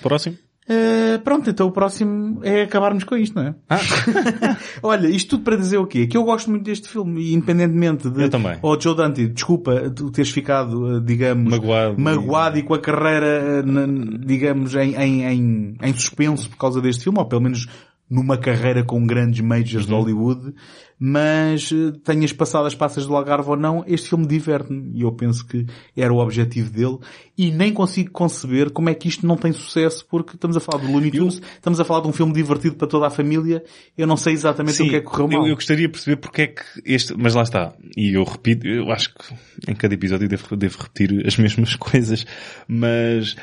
Próximo. 0.03 0.37
Uh, 0.69 1.21
pronto, 1.23 1.49
então 1.49 1.69
o 1.69 1.71
próximo 1.71 2.41
é 2.43 2.63
acabarmos 2.63 3.05
com 3.05 3.17
isto, 3.17 3.37
não 3.37 3.47
é? 3.47 3.55
Ah. 3.71 3.79
Olha, 4.83 5.07
isto 5.09 5.31
tudo 5.31 5.45
para 5.45 5.57
dizer 5.57 5.79
o 5.79 5.87
quê? 5.87 6.09
Que 6.09 6.17
eu 6.17 6.25
gosto 6.25 6.51
muito 6.51 6.65
deste 6.65 6.89
filme, 6.89 7.33
independentemente 7.33 8.11
de... 8.11 8.23
Eu 8.25 8.29
também. 8.29 8.59
Oh, 8.63 8.79
Joe 8.79 8.97
Dante, 8.97 9.29
desculpa 9.29 9.89
tu 9.91 10.11
teres 10.11 10.31
ficado, 10.33 10.97
uh, 10.97 11.01
digamos... 11.01 11.53
Magoado. 11.53 12.01
Magoado 12.01 12.59
e 12.59 12.65
com 12.65 12.75
a 12.75 12.81
carreira, 12.81 13.63
na- 13.63 14.19
digamos, 14.27 14.75
em, 14.75 14.97
em, 14.97 15.25
em, 15.25 15.77
em 15.81 15.93
suspenso 15.95 16.51
por 16.51 16.57
causa 16.57 16.81
deste 16.81 17.05
filme, 17.05 17.21
ou 17.21 17.27
pelo 17.27 17.43
menos 17.43 17.69
numa 18.09 18.39
carreira 18.39 18.85
com 18.85 19.05
grandes 19.05 19.41
majors 19.41 19.87
de 19.87 19.93
Hollywood, 19.93 20.55
mas 20.99 21.71
eh, 21.73 21.93
tenhas 22.05 22.33
passado 22.33 22.67
as 22.67 22.75
passas 22.75 23.07
do 23.07 23.15
Algarve 23.15 23.51
ou 23.51 23.57
não, 23.57 23.85
este 23.87 24.09
filme 24.09 24.27
diverte-me. 24.27 24.97
E 24.99 25.03
eu 25.03 25.13
penso 25.13 25.47
que 25.47 25.67
era 25.97 26.13
o 26.13 26.19
objetivo 26.19 26.71
dele. 26.71 26.99
E 27.37 27.51
nem 27.51 27.73
consigo 27.73 28.11
conceber 28.13 28.71
como 28.71 28.89
é 28.89 28.95
que 28.95 29.09
isto 29.09 29.27
não 29.27 29.37
tem 29.37 29.53
sucesso 29.53 30.07
porque 30.09 30.37
estamos 30.37 30.57
a 30.57 30.61
falar 30.61 30.83
do 30.83 30.91
Looney 30.91 31.11
Tunes, 31.11 31.43
estamos 31.55 31.79
a 31.81 31.85
falar 31.85 32.01
de 32.01 32.09
um 32.09 32.13
filme 32.13 32.33
divertido 32.33 32.77
para 32.77 32.87
toda 32.87 33.07
a 33.07 33.11
família, 33.11 33.63
eu 33.99 34.07
não 34.07 34.17
sei 34.17 34.33
exatamente 34.33 34.77
Sim, 34.77 34.87
o 34.87 34.91
que 34.91 34.97
é 34.97 35.01
que 35.01 35.07
correu 35.07 35.29
mal. 35.29 35.43
Eu, 35.43 35.49
eu 35.49 35.55
gostaria 35.55 35.87
de 35.87 35.93
perceber 35.93 36.17
porque 36.17 36.43
é 36.43 36.47
que 36.47 36.63
este, 36.85 37.15
mas 37.17 37.35
lá 37.35 37.43
está. 37.43 37.75
E 37.97 38.15
eu 38.15 38.25
repito, 38.25 38.67
eu 38.67 38.91
acho 38.91 39.13
que 39.13 39.35
em 39.71 39.75
cada 39.75 39.93
episódio 39.93 40.29
devo, 40.29 40.57
devo 40.57 40.79
repetir 40.79 41.27
as 41.27 41.37
mesmas 41.37 41.75
coisas, 41.77 42.25
mas 42.67 43.37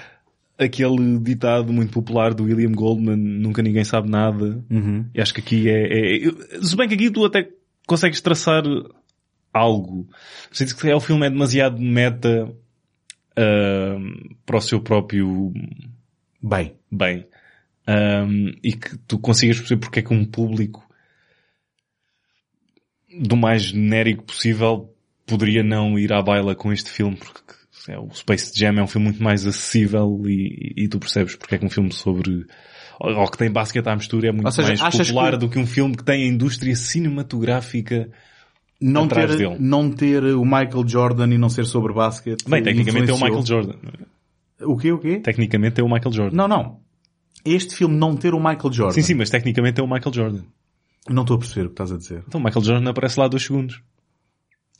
aquele 0.58 1.20
ditado 1.20 1.74
muito 1.74 1.92
popular 1.92 2.34
do 2.34 2.44
William 2.44 2.72
Goldman, 2.72 3.18
nunca 3.18 3.62
ninguém 3.62 3.84
sabe 3.84 4.10
nada. 4.10 4.64
Uhum. 4.70 5.06
E 5.14 5.22
acho 5.22 5.34
que 5.34 5.42
aqui 5.42 5.70
é, 5.70 6.26
é, 6.28 6.32
se 6.62 6.76
bem 6.76 6.88
que 6.88 6.96
aqui 6.96 7.10
tu 7.10 7.26
até 7.26 7.50
consegues 7.88 8.22
traçar 8.22 8.64
algo. 9.54 10.08
Sinto 10.52 10.76
que 10.76 10.90
é, 10.90 10.96
o 10.96 11.00
filme 11.00 11.26
é 11.28 11.30
demasiado 11.30 11.80
meta 11.80 12.52
ahm, 13.38 14.36
para 14.46 14.58
o 14.58 14.62
seu 14.62 14.80
próprio 14.80 15.52
Bem, 16.44 16.76
bem. 16.92 17.26
Ahm, 17.88 18.52
e 18.62 18.74
que 18.74 18.98
tu 19.08 19.18
consigas 19.18 19.58
perceber 19.58 19.80
porque 19.80 20.00
é 20.00 20.02
que 20.02 20.14
um 20.14 20.26
público 20.26 20.86
do 23.18 23.38
mais 23.38 23.64
genérico 23.64 24.26
possível 24.26 24.94
poderia 25.26 25.64
não 25.64 25.98
ir 25.98 26.12
à 26.12 26.22
baila 26.22 26.54
com 26.54 26.74
este 26.74 26.90
filme 26.90 27.16
porque 27.16 27.54
é, 27.90 27.98
o 28.00 28.10
Space 28.14 28.52
Jam 28.58 28.78
é 28.80 28.84
um 28.84 28.88
filme 28.88 29.08
muito 29.08 29.22
mais 29.24 29.46
acessível 29.46 30.22
e, 30.26 30.74
e 30.78 30.88
tu 30.88 31.00
percebes 31.00 31.36
porque 31.36 31.56
é 31.56 31.58
que 31.58 31.66
um 31.66 31.70
filme 31.70 31.92
sobre 31.92 32.46
ou 33.00 33.28
que 33.30 33.38
tem 33.38 33.52
basquete 33.52 33.88
à 33.88 33.96
mistura 33.96 34.30
é 34.30 34.32
muito 34.32 34.50
seja, 34.52 34.76
mais 34.82 34.98
popular 34.98 35.32
que- 35.34 35.38
do 35.40 35.50
que 35.50 35.60
um 35.60 35.66
filme 35.66 35.96
que 35.98 36.04
tem 36.04 36.24
a 36.24 36.28
indústria 36.28 36.76
cinematográfica 36.76 38.10
não 38.80 39.06
Atrás 39.06 39.32
ter, 39.32 39.38
dele. 39.38 39.56
não 39.60 39.90
ter 39.92 40.24
o 40.24 40.44
Michael 40.44 40.88
Jordan 40.88 41.28
e 41.34 41.38
não 41.38 41.50
ser 41.50 41.66
sobre 41.66 41.94
basquete. 41.94 42.44
bem, 42.50 42.62
tecnicamente 42.62 43.10
é 43.10 43.14
o. 43.14 43.18
Michael 43.18 43.46
Jordan 43.46 43.76
O 44.62 44.78
quê, 44.78 44.92
o 44.92 45.00
quê? 45.00 45.20
tecnicamente 45.20 45.80
é 45.80 45.84
o 45.84 45.88
Michael 45.90 46.12
Jordan 46.12 46.36
Não, 46.36 46.48
não. 46.48 46.80
Este 47.46 47.76
filme 47.76 47.96
não 47.96 48.16
ter 48.16 48.34
o 48.34 48.40
Michael 48.40 48.72
Jordan. 48.72 48.94
sim, 48.94 49.02
sim, 49.02 49.14
mas 49.16 49.30
tecnicamente 49.30 49.80
é 49.80 49.84
o 49.84 49.88
Michael 49.88 50.14
Jordan 50.14 50.44
Não 51.10 51.24
estou 51.24 51.36
a 51.36 51.40
perceber 51.40 51.66
o 51.66 51.70
que 51.70 51.74
estás 51.74 51.92
a 51.92 51.98
dizer. 51.98 52.24
então 52.28 52.40
o 52.40 52.44
Michael 52.44 52.64
Jordan 52.66 52.90
aparece 52.90 53.20
lá 53.20 53.28
dois 53.28 53.44
segundos 53.44 53.82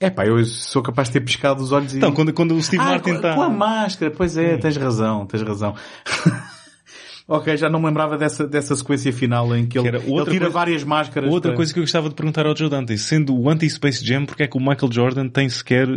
É 0.06 0.10
pá, 0.10 0.26
eu 0.26 0.44
sou 0.46 0.82
capaz 0.82 1.08
de 1.08 1.14
ter 1.14 1.22
piscado 1.22 1.62
os 1.64 1.72
olhos 1.72 1.94
e... 1.94 1.98
então 1.98 2.12
quando, 2.12 2.34
quando 2.34 2.54
o 2.56 2.62
Steve 2.62 2.82
ah, 2.84 2.88
Martin 2.88 3.12
está 3.12 3.36
com 3.36 3.42
a 3.42 3.50
máscara, 3.50 4.12
pois 4.12 4.36
é, 4.38 4.58
tens 4.58 4.76
razão, 4.78 5.26
tens 5.26 5.42
razão. 5.44 5.74
ok, 7.28 7.56
já 7.58 7.70
não 7.70 7.80
me 7.80 7.86
lembrava 7.86 8.18
dessa, 8.18 8.46
dessa 8.48 8.76
sequência 8.76 9.14
final 9.14 9.56
em 9.56 9.66
que 9.66 9.78
ele, 9.78 9.90
Que 9.90 9.96
ele 9.96 10.24
tira 10.26 10.26
coisa- 10.26 10.50
várias 10.50 10.84
máscaras. 10.84 11.32
Outra 11.32 11.52
para- 11.52 11.58
coisa 11.58 11.74
que 11.74 11.80
eu 11.80 11.84
gostava 11.84 12.10
de 12.10 12.16
perguntar 12.16 12.46
ao 12.46 12.56
Joe 12.56 12.70
Dante, 12.70 12.98
sendo 12.98 13.36
o 13.38 13.50
anti-Space 13.50 14.06
Jam, 14.06 14.26
porque 14.26 14.44
é 14.44 14.48
que 14.48 14.58
o 14.58 14.60
Michael 14.60 14.92
Jordan 14.92 15.30
tem 15.30 15.48
sequer 15.50 15.88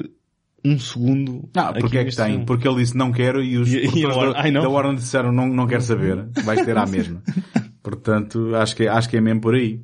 um 0.65 0.79
segundo 0.79 1.49
aqui 1.55 1.81
porque 1.81 1.99
é 1.99 2.05
que 2.05 2.17
tem? 2.17 2.31
filme? 2.31 2.45
Porque 2.47 2.67
ele 2.67 2.77
disse 2.77 2.97
não 2.97 3.13
quero 3.13 3.43
e 3.43 3.57
os 3.57 3.73
E- 3.73 3.87
e 3.87 4.03
da, 4.03 4.61
da 4.61 4.69
Warner 4.69 4.97
disseram 4.97 5.31
não, 5.33 5.47
não 5.49 5.67
quero 5.67 5.83
saber, 5.83 6.27
vais 6.45 6.65
ter 6.65 6.77
à 6.77 6.87
mesma. 6.87 7.23
Portanto, 7.83 8.53
acho 8.57 8.75
que, 8.75 8.89
acho 8.89 9.09
que 9.09 9.17
é 9.17 9.21
mesmo 9.21 9.41
por 9.41 9.55
aí. 9.55 9.81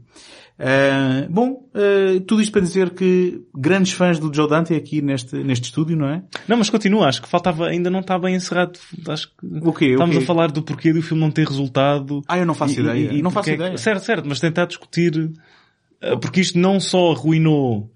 Ah, 0.59 1.27
bom, 1.29 1.69
ah, 1.75 2.21
tudo 2.27 2.41
isto 2.43 2.53
para 2.53 2.61
dizer 2.61 2.91
que 2.91 3.43
grandes 3.55 3.93
fãs 3.93 4.19
do 4.19 4.33
Joe 4.33 4.49
Dante 4.49 4.75
aqui 4.75 5.01
neste, 5.03 5.37
neste 5.43 5.65
estúdio, 5.67 5.97
não 5.97 6.09
é? 6.09 6.23
Não, 6.47 6.57
mas 6.57 6.71
continua, 6.71 7.09
acho 7.09 7.21
que 7.23 7.29
faltava, 7.29 7.67
ainda 7.69 7.91
não 7.91 8.01
está 8.01 8.19
bem 8.19 8.35
encerrado. 8.37 8.79
Acho 9.09 9.29
que 9.29 9.35
O 9.67 9.73
quê? 9.73 9.87
O 9.87 9.93
estamos 9.93 10.17
quê? 10.17 10.23
a 10.23 10.27
falar 10.27 10.51
do 10.53 10.63
porquê 10.63 10.93
do 10.93 11.03
filme 11.03 11.21
não 11.23 11.31
ter 11.31 11.47
resultado. 11.49 12.23
Ah, 12.29 12.39
eu 12.39 12.47
não 12.47 12.55
faço 12.55 12.79
E- 12.79 12.83
ideia. 12.83 13.13
e- 13.13 13.19
e 13.19 13.23
não 13.23 13.31
faço 13.31 13.51
é 13.51 13.55
ideia. 13.55 13.77
Certo, 13.79 14.05
certo, 14.05 14.29
mas 14.29 14.39
tentar 14.41 14.67
discutir, 14.67 15.33
ah, 16.01 16.17
porque 16.17 16.41
isto 16.41 16.59
não 16.59 16.79
só 16.79 17.13
arruinou 17.13 17.91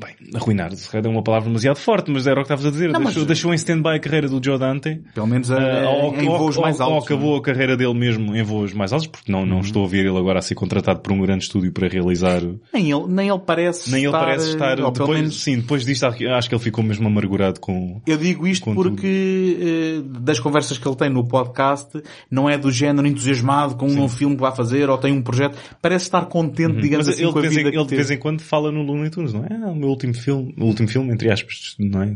Bem, 0.00 0.14
arruinar, 0.34 0.72
se 0.74 0.88
calhar 0.88 1.06
é 1.06 1.10
uma 1.10 1.22
palavra 1.22 1.48
demasiado 1.48 1.76
forte, 1.76 2.10
mas 2.10 2.26
era 2.26 2.40
o 2.40 2.42
que 2.42 2.46
estavas 2.52 2.64
a 2.66 2.70
dizer. 2.70 2.86
Não, 2.90 3.00
mas- 3.00 3.08
deixou, 3.10 3.24
deixou 3.26 3.52
em 3.52 3.56
stand-by 3.56 3.90
a 3.96 3.98
carreira 3.98 4.28
do 4.28 4.40
Joe 4.42 4.58
Dante. 4.58 5.00
Pelo 5.14 5.26
menos 5.26 5.50
ah, 5.50 5.58
Ah, 5.84 5.90
ou, 5.90 6.14
em 6.16 6.28
ou- 6.28 6.38
voos 6.38 6.56
ou- 6.56 6.62
mais 6.62 6.80
ou 6.80 6.86
altos. 6.86 7.04
acabou 7.06 7.30
não 7.30 7.36
é? 7.36 7.38
a 7.38 7.42
carreira 7.42 7.76
dele 7.76 7.94
mesmo 7.94 8.34
em 8.34 8.42
voos 8.42 8.72
mais 8.72 8.92
altos, 8.92 9.06
porque 9.08 9.30
não, 9.30 9.44
não 9.44 9.60
estou 9.60 9.84
a 9.84 9.88
ver 9.88 10.06
ele 10.06 10.16
agora 10.16 10.38
a 10.38 10.42
ser 10.42 10.54
contratado 10.54 11.00
por 11.00 11.12
um 11.12 11.20
grande 11.20 11.44
estúdio 11.44 11.70
para 11.72 11.86
realizar. 11.88 12.40
Nem 12.72 12.90
ele, 12.90 13.04
nem 13.08 13.28
ele 13.28 13.38
parece 13.44 13.90
Nem 13.90 14.00
ele 14.04 14.08
estar, 14.08 14.20
parece 14.20 14.48
estar. 14.50 14.80
ou 14.80 14.90
pelo 14.92 15.06
Depois, 15.06 15.18
menos- 15.20 15.42
sim, 15.42 15.56
depois 15.56 15.84
disto 15.84 16.04
acho 16.06 16.48
que 16.48 16.54
ele 16.54 16.62
ficou 16.62 16.82
mesmo 16.82 17.06
amargurado 17.06 17.60
com. 17.60 18.00
Eu 18.06 18.16
digo 18.16 18.46
isto 18.46 18.72
porque 18.74 19.58
eh, 19.60 20.02
das 20.20 20.38
conversas 20.40 20.78
que 20.78 20.88
ele 20.88 20.96
tem 20.96 21.10
no 21.10 21.26
podcast 21.26 22.02
não 22.30 22.48
é 22.48 22.56
do 22.56 22.70
género 22.70 23.06
entusiasmado 23.06 23.76
com 23.76 23.86
um 23.86 23.94
novo 23.94 24.16
filme 24.16 24.34
que 24.36 24.40
vai 24.42 24.54
fazer 24.54 24.88
ou 24.88 24.96
tem 24.98 25.12
um 25.12 25.22
projeto. 25.22 25.58
Parece 25.82 26.04
estar 26.06 26.24
contente, 26.26 26.80
digamos 26.80 27.06
Mas 27.06 27.14
assim, 27.16 27.24
ele, 27.24 27.32
com 27.32 27.38
a 27.38 27.42
de 27.42 27.48
vez, 27.48 27.56
vida 27.56 27.68
em, 27.68 27.72
que 27.72 27.78
ele 27.78 27.86
de 27.86 27.96
vez 27.96 28.10
em 28.10 28.18
quando 28.18 28.40
fala 28.40 28.70
no 28.72 28.82
Looney 28.82 29.10
Tunes, 29.10 29.32
não 29.32 29.44
é? 29.44 29.48
Último 29.90 30.14
filme, 30.14 30.54
o 30.58 30.64
último 30.64 30.88
filme, 30.88 31.12
entre 31.12 31.30
aspas, 31.30 31.76
não 31.78 32.02
é? 32.02 32.14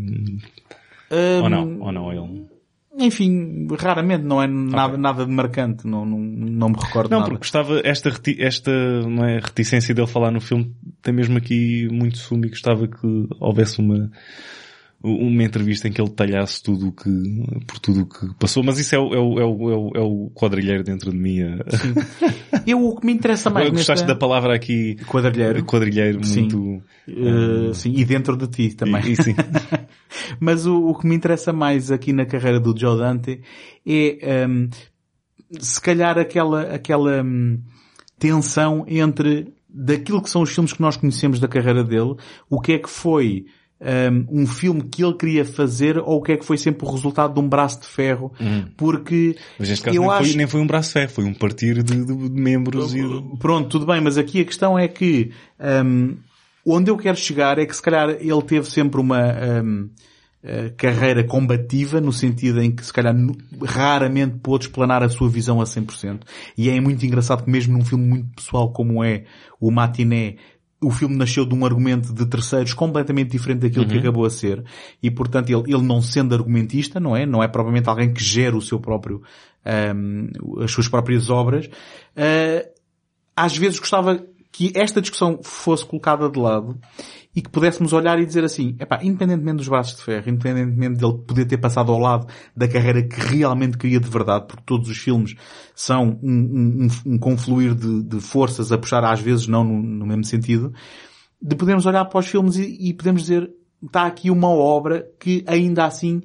Ou 1.43 1.51
não, 1.51 1.81
ou 1.81 1.93
não, 1.93 2.13
ele. 2.13 2.47
Enfim, 2.97 3.67
raramente, 3.77 4.23
não 4.23 4.41
é 4.41 4.47
nada, 4.47 4.97
nada 4.97 5.27
de 5.27 5.33
marcante, 5.33 5.85
não, 5.85 6.07
não, 6.07 6.19
não 6.19 6.69
me 6.69 6.77
recordo 6.81 7.11
Não, 7.11 7.19
nada. 7.19 7.31
porque 7.31 7.43
gostava, 7.43 7.81
esta, 7.83 8.13
esta 8.39 8.71
não 9.03 9.25
é, 9.25 9.41
reticência 9.41 9.93
dele 9.93 10.07
falar 10.07 10.31
no 10.31 10.41
filme 10.41 10.73
tem 11.03 11.13
mesmo 11.13 11.37
aqui 11.37 11.89
muito 11.91 12.19
sumo 12.19 12.47
e 12.47 12.51
gostava 12.51 12.87
que 12.87 13.27
houvesse 13.41 13.81
uma, 13.81 14.11
uma 15.07 15.43
entrevista 15.45 15.87
em 15.87 15.93
que 15.93 16.01
ele 16.01 16.09
detalhasse 16.09 16.63
tudo 16.63 16.89
o 16.89 16.93
que, 16.93 17.11
por 17.67 17.79
tudo 17.79 18.01
o 18.03 18.07
que 18.07 18.35
passou, 18.39 18.63
mas 18.65 18.79
isso 18.79 18.95
é 18.95 18.99
o, 18.99 19.13
é 19.15 19.19
o, 19.19 19.39
é 19.39 19.45
o, 19.45 19.71
é 19.97 20.01
o, 20.01 20.27
é 20.27 20.31
quadrilheiro 20.35 20.83
dentro 20.83 21.11
de 21.11 21.17
mim. 21.17 21.43
a- 21.43 21.59
Eu, 22.67 22.83
o 22.83 22.97
que 22.99 23.05
me 23.05 23.13
interessa 23.13 23.51
mais 23.51 23.69
Gostaste 23.69 24.05
nesta... 24.05 24.07
da 24.15 24.19
palavra 24.19 24.55
aqui, 24.55 24.97
Quadrilheiro. 25.07 25.63
quadrilheiro, 25.65 26.25
Sim. 26.25 26.41
muito... 26.41 26.83
Eh, 27.07 27.75
sim, 27.75 27.93
e 27.95 28.03
dentro 28.07 28.35
de 28.39 28.47
ti 28.49 28.75
também. 28.75 29.03
E, 29.05 29.13
e 29.13 29.17
sim. 29.23 29.35
Mas 30.41 30.65
o, 30.65 30.89
o 30.89 30.95
que 30.99 31.07
me 31.07 31.15
interessa 31.15 31.53
mais 31.53 31.91
aqui 31.91 32.13
na 32.15 32.25
carreira 32.25 32.59
do 32.59 32.75
Joe 32.79 32.97
Dante 32.97 33.43
é, 33.87 34.47
hum, 34.49 34.71
se 35.61 35.79
calhar 35.81 36.17
aquela, 36.19 36.63
aquela 36.63 37.23
hum, 37.23 37.61
tensão 38.19 38.87
entre 38.89 39.53
daquilo 39.69 40.23
que 40.23 40.31
são 40.31 40.41
os 40.43 40.51
filmes 40.51 40.73
que 40.73 40.81
nós 40.81 40.97
conhecemos 40.97 41.39
da 41.39 41.49
carreira 41.49 41.85
dele, 41.85 42.15
o 42.49 42.59
que 42.61 42.73
é 42.73 42.79
que 42.79 42.89
foi 42.89 43.45
hum, 43.85 44.27
um 44.43 44.47
filme 44.47 44.83
que 44.83 45.05
ele 45.05 45.15
queria 45.15 45.45
fazer 45.45 45.99
ou 45.99 46.19
o 46.19 46.23
que 46.23 46.33
é 46.33 46.37
que 46.37 46.45
foi 46.45 46.57
sempre 46.57 46.87
o 46.87 46.91
resultado 46.91 47.35
de 47.35 47.41
um 47.41 47.49
braço 47.49 47.81
de 47.81 47.87
ferro, 47.87 48.33
porque 48.77 49.37
Mas 49.59 49.69
neste 49.69 49.85
caso 49.85 49.97
eu 49.97 50.03
nem, 50.03 50.11
acho 50.11 50.29
foi, 50.29 50.37
nem 50.37 50.47
foi 50.47 50.61
um 50.61 50.67
braço 50.67 50.89
de 50.89 50.93
ferro, 50.95 51.11
foi 51.11 51.25
um 51.25 51.35
partir 51.35 51.83
de, 51.83 52.05
de- 52.05 52.31
membros 52.31 52.95
e... 52.95 53.01
Pronto, 53.39 53.69
tudo 53.69 53.87
bem, 53.87 54.01
mas 54.01 54.17
aqui 54.17 54.41
a 54.41 54.45
questão 54.45 54.79
é 54.79 54.89
que 54.89 55.31
hum, 55.85 56.17
onde 56.67 56.91
eu 56.91 56.97
quero 56.97 57.17
chegar 57.17 57.59
é 57.59 57.67
que 57.67 57.77
se 57.77 57.83
calhar 57.83 58.11
ele 58.11 58.43
teve 58.43 58.71
sempre 58.71 59.01
uma 59.01 59.21
hum, 59.63 59.89
eh, 60.47 60.73
carreira 60.77 61.25
combativa, 61.25 62.03
no 62.03 62.13
sentido 62.13 62.61
em 62.61 62.71
que 62.71 62.85
se 62.85 62.93
calhar 62.93 63.15
raramente 63.65 64.37
pôde 64.43 64.67
explanar 64.67 65.03
a 65.03 65.09
sua 65.09 65.27
visão 65.27 65.59
a 65.59 65.65
100%. 65.65 66.21
E 66.59 66.69
é 66.69 66.79
muito 66.83 67.05
engraçado 67.07 67.45
que 67.45 67.51
mesmo 67.51 67.79
num 67.79 67.83
filme 67.83 68.07
muito 68.07 68.29
pessoal 68.37 68.71
como 68.71 69.03
é 69.03 69.25
o 69.59 69.71
Matiné, 69.71 70.37
o 70.85 70.91
filme 70.91 71.17
nasceu 71.17 71.45
de 71.45 71.55
um 71.55 71.65
argumento 71.65 72.13
de 72.13 72.27
terceiros 72.27 72.75
completamente 72.75 73.31
diferente 73.31 73.61
daquilo 73.61 73.87
que 73.87 73.99
acabou 73.99 74.25
a 74.25 74.31
ser. 74.31 74.65
E 75.03 75.11
portanto 75.11 75.51
ele, 75.51 75.73
ele 75.73 75.83
não 75.83 76.03
sendo 76.03 76.35
argumentista, 76.35 77.01
não 77.01 77.17
é? 77.17 77.25
Não 77.27 77.43
é 77.43 77.49
propriamente 77.49 77.89
alguém 77.89 78.13
que 78.13 78.23
gera 78.23 78.57
o 78.57 78.63
seu 78.63 78.79
próprio, 78.79 79.23
hum, 79.95 80.29
as 80.63 80.71
suas 80.71 80.89
próprias 80.89 81.31
obras. 81.31 81.69
eh, 82.17 82.71
às 83.37 83.57
vezes 83.57 83.79
gostava 83.79 84.25
que 84.57 84.71
esta 84.77 85.01
discussão 85.01 85.41
fosse 85.43 85.85
colocada 85.85 86.31
de 86.31 86.39
lado 86.39 86.79
e 87.35 87.43
que 87.43 87.51
pudéssemos 87.51 87.93
olhar 87.93 88.21
e 88.21 88.25
dizer 88.25 88.45
assim, 88.45 88.77
epá, 88.79 89.01
independentemente 89.03 89.57
dos 89.57 89.67
braços 89.69 89.97
de 89.97 90.03
ferro, 90.05 90.31
independentemente 90.31 91.01
dele 91.01 91.19
poder 91.27 91.45
ter 91.45 91.57
passado 91.59 91.91
ao 91.91 91.99
lado 91.99 92.29
da 92.57 92.69
carreira 92.69 93.03
que 93.03 93.21
realmente 93.21 93.77
queria 93.77 93.99
de 93.99 94.09
verdade, 94.09 94.47
porque 94.47 94.63
todos 94.65 94.89
os 94.89 94.97
filmes 94.97 95.35
são 95.75 96.21
um, 96.23 96.87
um- 96.87 96.89
um- 97.15 97.19
confluir 97.19 97.75
de, 97.75 98.05
de 98.05 98.21
forças 98.21 98.71
a 98.71 98.79
puxar 98.79 99.03
às 99.05 99.19
vezes 99.19 99.49
não 99.49 99.65
no, 99.65 99.83
no 99.83 100.07
mesmo 100.07 100.23
sentido, 100.23 100.73
de 101.43 101.57
podermos 101.57 101.85
olhar 101.85 102.05
para 102.05 102.21
os 102.21 102.27
filmes 102.29 102.55
e, 102.57 102.91
e 102.91 102.95
podemos 102.95 103.23
dizer, 103.23 103.51
está 103.85 104.07
aqui 104.07 104.31
uma 104.31 104.49
obra 104.51 105.05
que 105.19 105.43
ainda 105.49 105.85
assim 105.85 106.23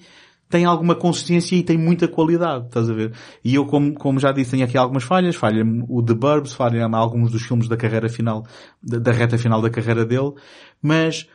tem 0.49 0.65
alguma 0.65 0.95
consistência 0.95 1.55
e 1.55 1.63
tem 1.63 1.77
muita 1.77 2.07
qualidade, 2.07 2.65
estás 2.65 2.89
a 2.89 2.93
ver? 2.93 3.13
E 3.43 3.53
eu, 3.53 3.65
como, 3.65 3.93
como 3.93 4.19
já 4.19 4.31
disse, 4.31 4.51
tenho 4.51 4.65
aqui 4.65 4.77
algumas 4.77 5.03
falhas, 5.03 5.35
falha-me 5.35 5.85
o 5.87 6.01
The 6.01 6.15
Burbs, 6.15 6.53
falha-me 6.53 6.95
alguns 6.95 7.31
dos 7.31 7.43
filmes 7.43 7.67
da 7.67 7.77
carreira 7.77 8.09
final, 8.09 8.43
da, 8.81 8.97
da 8.97 9.11
reta 9.11 9.37
final 9.37 9.61
da 9.61 9.69
carreira 9.69 10.03
dele, 10.03 10.33
mas 10.81 11.27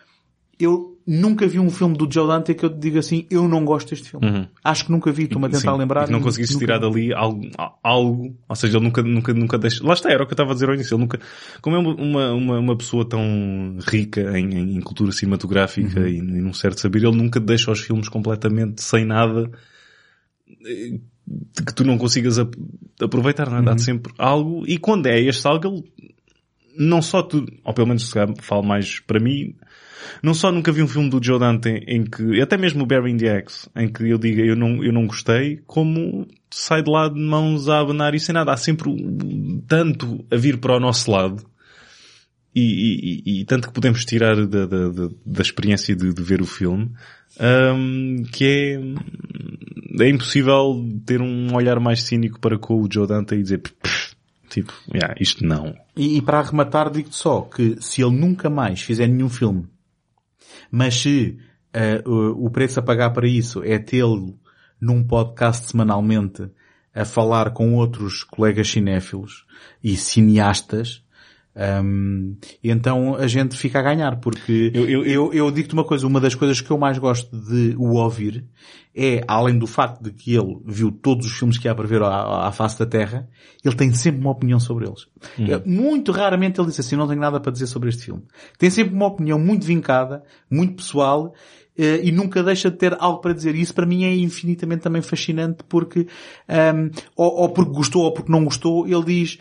eu 0.58 0.93
nunca 1.06 1.46
vi 1.46 1.58
um 1.58 1.70
filme 1.70 1.96
do 1.96 2.10
Joe 2.10 2.26
Dante 2.26 2.54
que 2.54 2.64
eu 2.64 2.68
diga 2.70 3.00
assim, 3.00 3.26
eu 3.30 3.46
não 3.46 3.64
gosto 3.64 3.90
deste 3.90 4.08
filme. 4.10 4.48
Acho 4.62 4.86
que 4.86 4.90
nunca 4.92 5.12
vi, 5.12 5.24
estou-me 5.24 5.46
a 5.46 5.50
tentar 5.50 5.72
Sim, 5.72 5.78
lembrar. 5.78 6.08
e 6.08 6.12
não 6.12 6.20
conseguiste 6.20 6.54
nunca 6.54 6.66
tirar 6.66 6.78
dali 6.78 7.12
algo, 7.12 7.42
algo, 7.82 8.36
ou 8.48 8.56
seja, 8.56 8.78
ele 8.78 8.84
nunca, 8.84 9.02
nunca, 9.02 9.34
nunca 9.34 9.58
deixa, 9.58 9.84
lá 9.86 9.92
está, 9.94 10.10
era 10.10 10.22
o 10.22 10.26
que 10.26 10.32
eu 10.32 10.34
estava 10.34 10.50
a 10.52 10.54
dizer 10.54 10.68
ao 10.68 10.74
início, 10.74 10.94
ele 10.94 11.02
nunca, 11.02 11.20
como 11.60 11.76
é 11.76 11.78
uma, 11.78 12.32
uma, 12.32 12.58
uma 12.58 12.76
pessoa 12.76 13.06
tão 13.06 13.76
rica 13.86 14.38
em, 14.38 14.76
em 14.76 14.80
cultura 14.80 15.12
cinematográfica 15.12 16.00
Uhum. 16.00 16.06
e, 16.06 16.16
e 16.18 16.22
num 16.22 16.52
certo 16.54 16.80
saber, 16.80 17.04
ele 17.04 17.16
nunca 17.16 17.38
deixa 17.38 17.70
os 17.70 17.80
filmes 17.80 18.08
completamente 18.08 18.82
sem 18.82 19.04
nada, 19.04 19.50
eh, 20.66 20.98
que 21.66 21.74
tu 21.74 21.84
não 21.84 21.96
consigas 21.98 22.38
ap- 22.38 22.54
aproveitar, 23.00 23.48
não 23.50 23.58
é? 23.58 23.62
Dá-te 23.62 23.82
sempre 23.82 24.12
algo, 24.18 24.64
e 24.66 24.78
quando 24.78 25.06
é 25.06 25.20
este 25.20 25.46
algo, 25.46 25.66
ele, 25.68 25.84
não 26.76 27.00
só 27.00 27.22
tu, 27.22 27.44
ou 27.64 27.72
pelo 27.72 27.86
menos 27.88 28.08
se 28.08 28.12
calhar 28.14 28.34
falo 28.40 28.62
mais 28.62 29.00
para 29.00 29.20
mim, 29.20 29.54
não 30.22 30.34
só 30.34 30.50
nunca 30.50 30.72
vi 30.72 30.82
um 30.82 30.88
filme 30.88 31.08
do 31.10 31.22
Joe 31.22 31.38
Dante 31.38 31.68
em 31.86 32.04
que, 32.04 32.40
até 32.40 32.56
mesmo 32.56 32.82
o 32.82 32.86
Barry 32.86 33.16
the 33.16 33.38
X, 33.38 33.68
em 33.76 33.88
que 33.88 34.04
eu 34.08 34.18
diga 34.18 34.42
eu 34.42 34.56
não, 34.56 34.82
eu 34.84 34.92
não 34.92 35.06
gostei, 35.06 35.60
como 35.66 36.26
sai 36.50 36.82
de 36.82 36.90
lá 36.90 37.08
de 37.08 37.18
mãos 37.20 37.68
a 37.68 37.80
abanar 37.80 38.14
e 38.14 38.20
sem 38.20 38.32
nada. 38.32 38.52
Há 38.52 38.56
sempre 38.56 38.88
um- 38.88 39.62
tanto 39.66 40.24
a 40.30 40.36
vir 40.36 40.58
para 40.58 40.76
o 40.76 40.80
nosso 40.80 41.10
lado 41.10 41.42
e, 42.54 43.22
e- 43.26 43.40
e- 43.40 43.44
tanto 43.44 43.66
que 43.68 43.74
podemos 43.74 44.04
tirar 44.04 44.36
da, 44.46 44.66
da, 44.66 44.88
da, 44.88 45.08
da 45.26 45.42
experiência 45.42 45.94
de, 45.96 46.12
de 46.14 46.22
ver 46.22 46.40
o 46.40 46.46
filme, 46.46 46.90
hum, 47.76 48.22
que 48.32 48.44
é, 49.98 50.04
é 50.04 50.08
impossível 50.08 50.84
ter 51.04 51.20
um 51.20 51.52
olhar 51.54 51.80
mais 51.80 52.02
cínico 52.04 52.38
para 52.38 52.56
com 52.58 52.80
o 52.80 52.88
Joe 52.90 53.06
Dante 53.08 53.34
e 53.34 53.42
dizer, 53.42 53.58
"Pff, 53.58 54.14
tipo, 54.48 54.72
yeah, 54.94 55.14
isto 55.20 55.44
não. 55.44 55.74
E, 55.96 56.16
e 56.18 56.22
para 56.22 56.38
arrematar 56.38 56.90
digo-te 56.92 57.16
só 57.16 57.40
que 57.40 57.76
se 57.80 58.02
ele 58.02 58.16
nunca 58.16 58.48
mais 58.48 58.80
fizer 58.80 59.08
nenhum 59.08 59.28
filme, 59.28 59.64
mas 60.70 60.94
se 60.94 61.38
o, 62.06 62.46
o 62.46 62.50
preço 62.50 62.78
a 62.80 62.82
pagar 62.82 63.10
para 63.10 63.26
isso 63.26 63.62
é 63.62 63.78
tê-lo 63.78 64.38
num 64.80 65.02
podcast 65.02 65.70
semanalmente 65.70 66.50
a 66.94 67.04
falar 67.04 67.52
com 67.52 67.74
outros 67.74 68.22
colegas 68.22 68.70
cinéfilos 68.70 69.44
e 69.82 69.96
cineastas, 69.96 71.03
hum, 71.56 72.36
então 72.62 73.14
a 73.16 73.26
gente 73.26 73.56
fica 73.56 73.78
a 73.78 73.82
ganhar, 73.82 74.16
porque 74.20 74.70
Eu- 74.74 74.88
eu- 74.88 75.04
eu, 75.04 75.32
eu 75.32 75.50
digo-te 75.50 75.74
uma 75.74 75.84
coisa, 75.84 76.06
uma 76.06 76.20
das 76.20 76.34
coisas 76.34 76.60
que 76.60 76.70
eu 76.70 76.78
mais 76.78 76.98
gosto 76.98 77.36
de 77.36 77.74
o 77.78 77.94
ouvir 77.94 78.44
é, 78.96 79.24
além 79.26 79.58
do 79.58 79.66
facto 79.66 80.02
de 80.02 80.12
que 80.12 80.34
ele 80.36 80.56
viu 80.64 80.92
todos 80.92 81.26
os 81.26 81.32
filmes 81.32 81.58
que 81.58 81.68
há 81.68 81.74
para 81.74 81.86
ver 81.86 82.00
à, 82.02 82.46
à 82.46 82.52
face 82.52 82.78
da 82.78 82.86
Terra, 82.86 83.28
ele 83.64 83.74
tem 83.74 83.92
sempre 83.92 84.20
uma 84.20 84.30
opinião 84.30 84.60
sobre 84.60 84.86
eles. 84.86 85.06
É, 85.38 85.68
Muito 85.68 86.12
raramente 86.12 86.60
ele 86.60 86.68
diz 86.68 86.78
assim, 86.78 86.94
não 86.94 87.08
tenho 87.08 87.20
nada 87.20 87.40
para 87.40 87.50
dizer 87.50 87.66
sobre 87.66 87.88
este 87.88 88.04
filme. 88.04 88.22
Tem 88.56 88.70
sempre 88.70 88.94
uma 88.94 89.06
opinião 89.06 89.36
muito 89.38 89.66
vincada, 89.66 90.22
muito 90.48 90.74
pessoal, 90.76 91.34
eh, 91.76 92.02
e 92.04 92.12
nunca 92.12 92.40
deixa 92.44 92.70
de 92.70 92.76
ter 92.76 92.96
algo 93.00 93.20
para 93.20 93.32
dizer. 93.32 93.56
E 93.56 93.60
isso 93.62 93.74
para 93.74 93.84
mim 93.84 94.04
é 94.04 94.14
infinitamente 94.14 94.82
também 94.82 95.02
fascinante 95.02 95.64
porque, 95.68 96.06
ahm, 96.48 96.90
ou, 97.16 97.32
ou 97.40 97.48
porque 97.48 97.72
gostou 97.72 98.02
ou 98.04 98.12
porque 98.14 98.30
não 98.30 98.44
gostou, 98.44 98.86
ele 98.86 99.04
diz, 99.04 99.38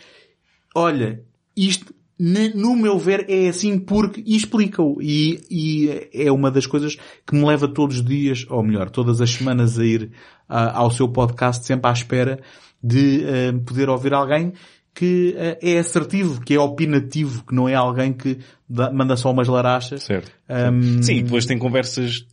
olha, 0.73 1.23
isto, 1.55 1.93
no 2.19 2.75
meu 2.75 2.97
ver, 2.97 3.25
é 3.29 3.47
assim 3.49 3.77
porque, 3.79 4.23
explica-o. 4.25 5.01
E, 5.01 5.41
e 5.49 6.09
é 6.13 6.31
uma 6.31 6.51
das 6.51 6.65
coisas 6.65 6.95
que 7.25 7.35
me 7.35 7.45
leva 7.45 7.67
todos 7.67 7.97
os 7.97 8.05
dias, 8.05 8.45
ou 8.49 8.63
melhor, 8.63 8.89
todas 8.89 9.19
as 9.21 9.31
semanas 9.31 9.79
a 9.79 9.85
ir 9.85 10.11
ah, 10.47 10.77
ao 10.77 10.91
seu 10.91 11.07
podcast 11.09 11.65
sempre 11.65 11.89
à 11.89 11.93
espera 11.93 12.39
de 12.81 13.23
ah, 13.25 13.59
poder 13.65 13.89
ouvir 13.89 14.13
alguém 14.13 14.53
que 14.93 15.35
ah, 15.37 15.57
é 15.61 15.79
assertivo, 15.79 16.39
que 16.41 16.53
é 16.53 16.59
opinativo, 16.59 17.43
que 17.45 17.55
não 17.55 17.67
é 17.67 17.73
alguém 17.73 18.13
que 18.13 18.37
dá- 18.69 18.91
manda 18.91 19.17
só 19.17 19.31
umas 19.31 19.47
larachas. 19.47 20.03
Certo. 20.03 20.31
Ahm, 20.47 21.01
Sim, 21.01 21.23
depois 21.23 21.45
tem 21.45 21.57
conversas, 21.57 22.25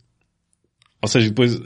ou 1.01 1.07
seja, 1.09 1.29
depois, 1.29 1.59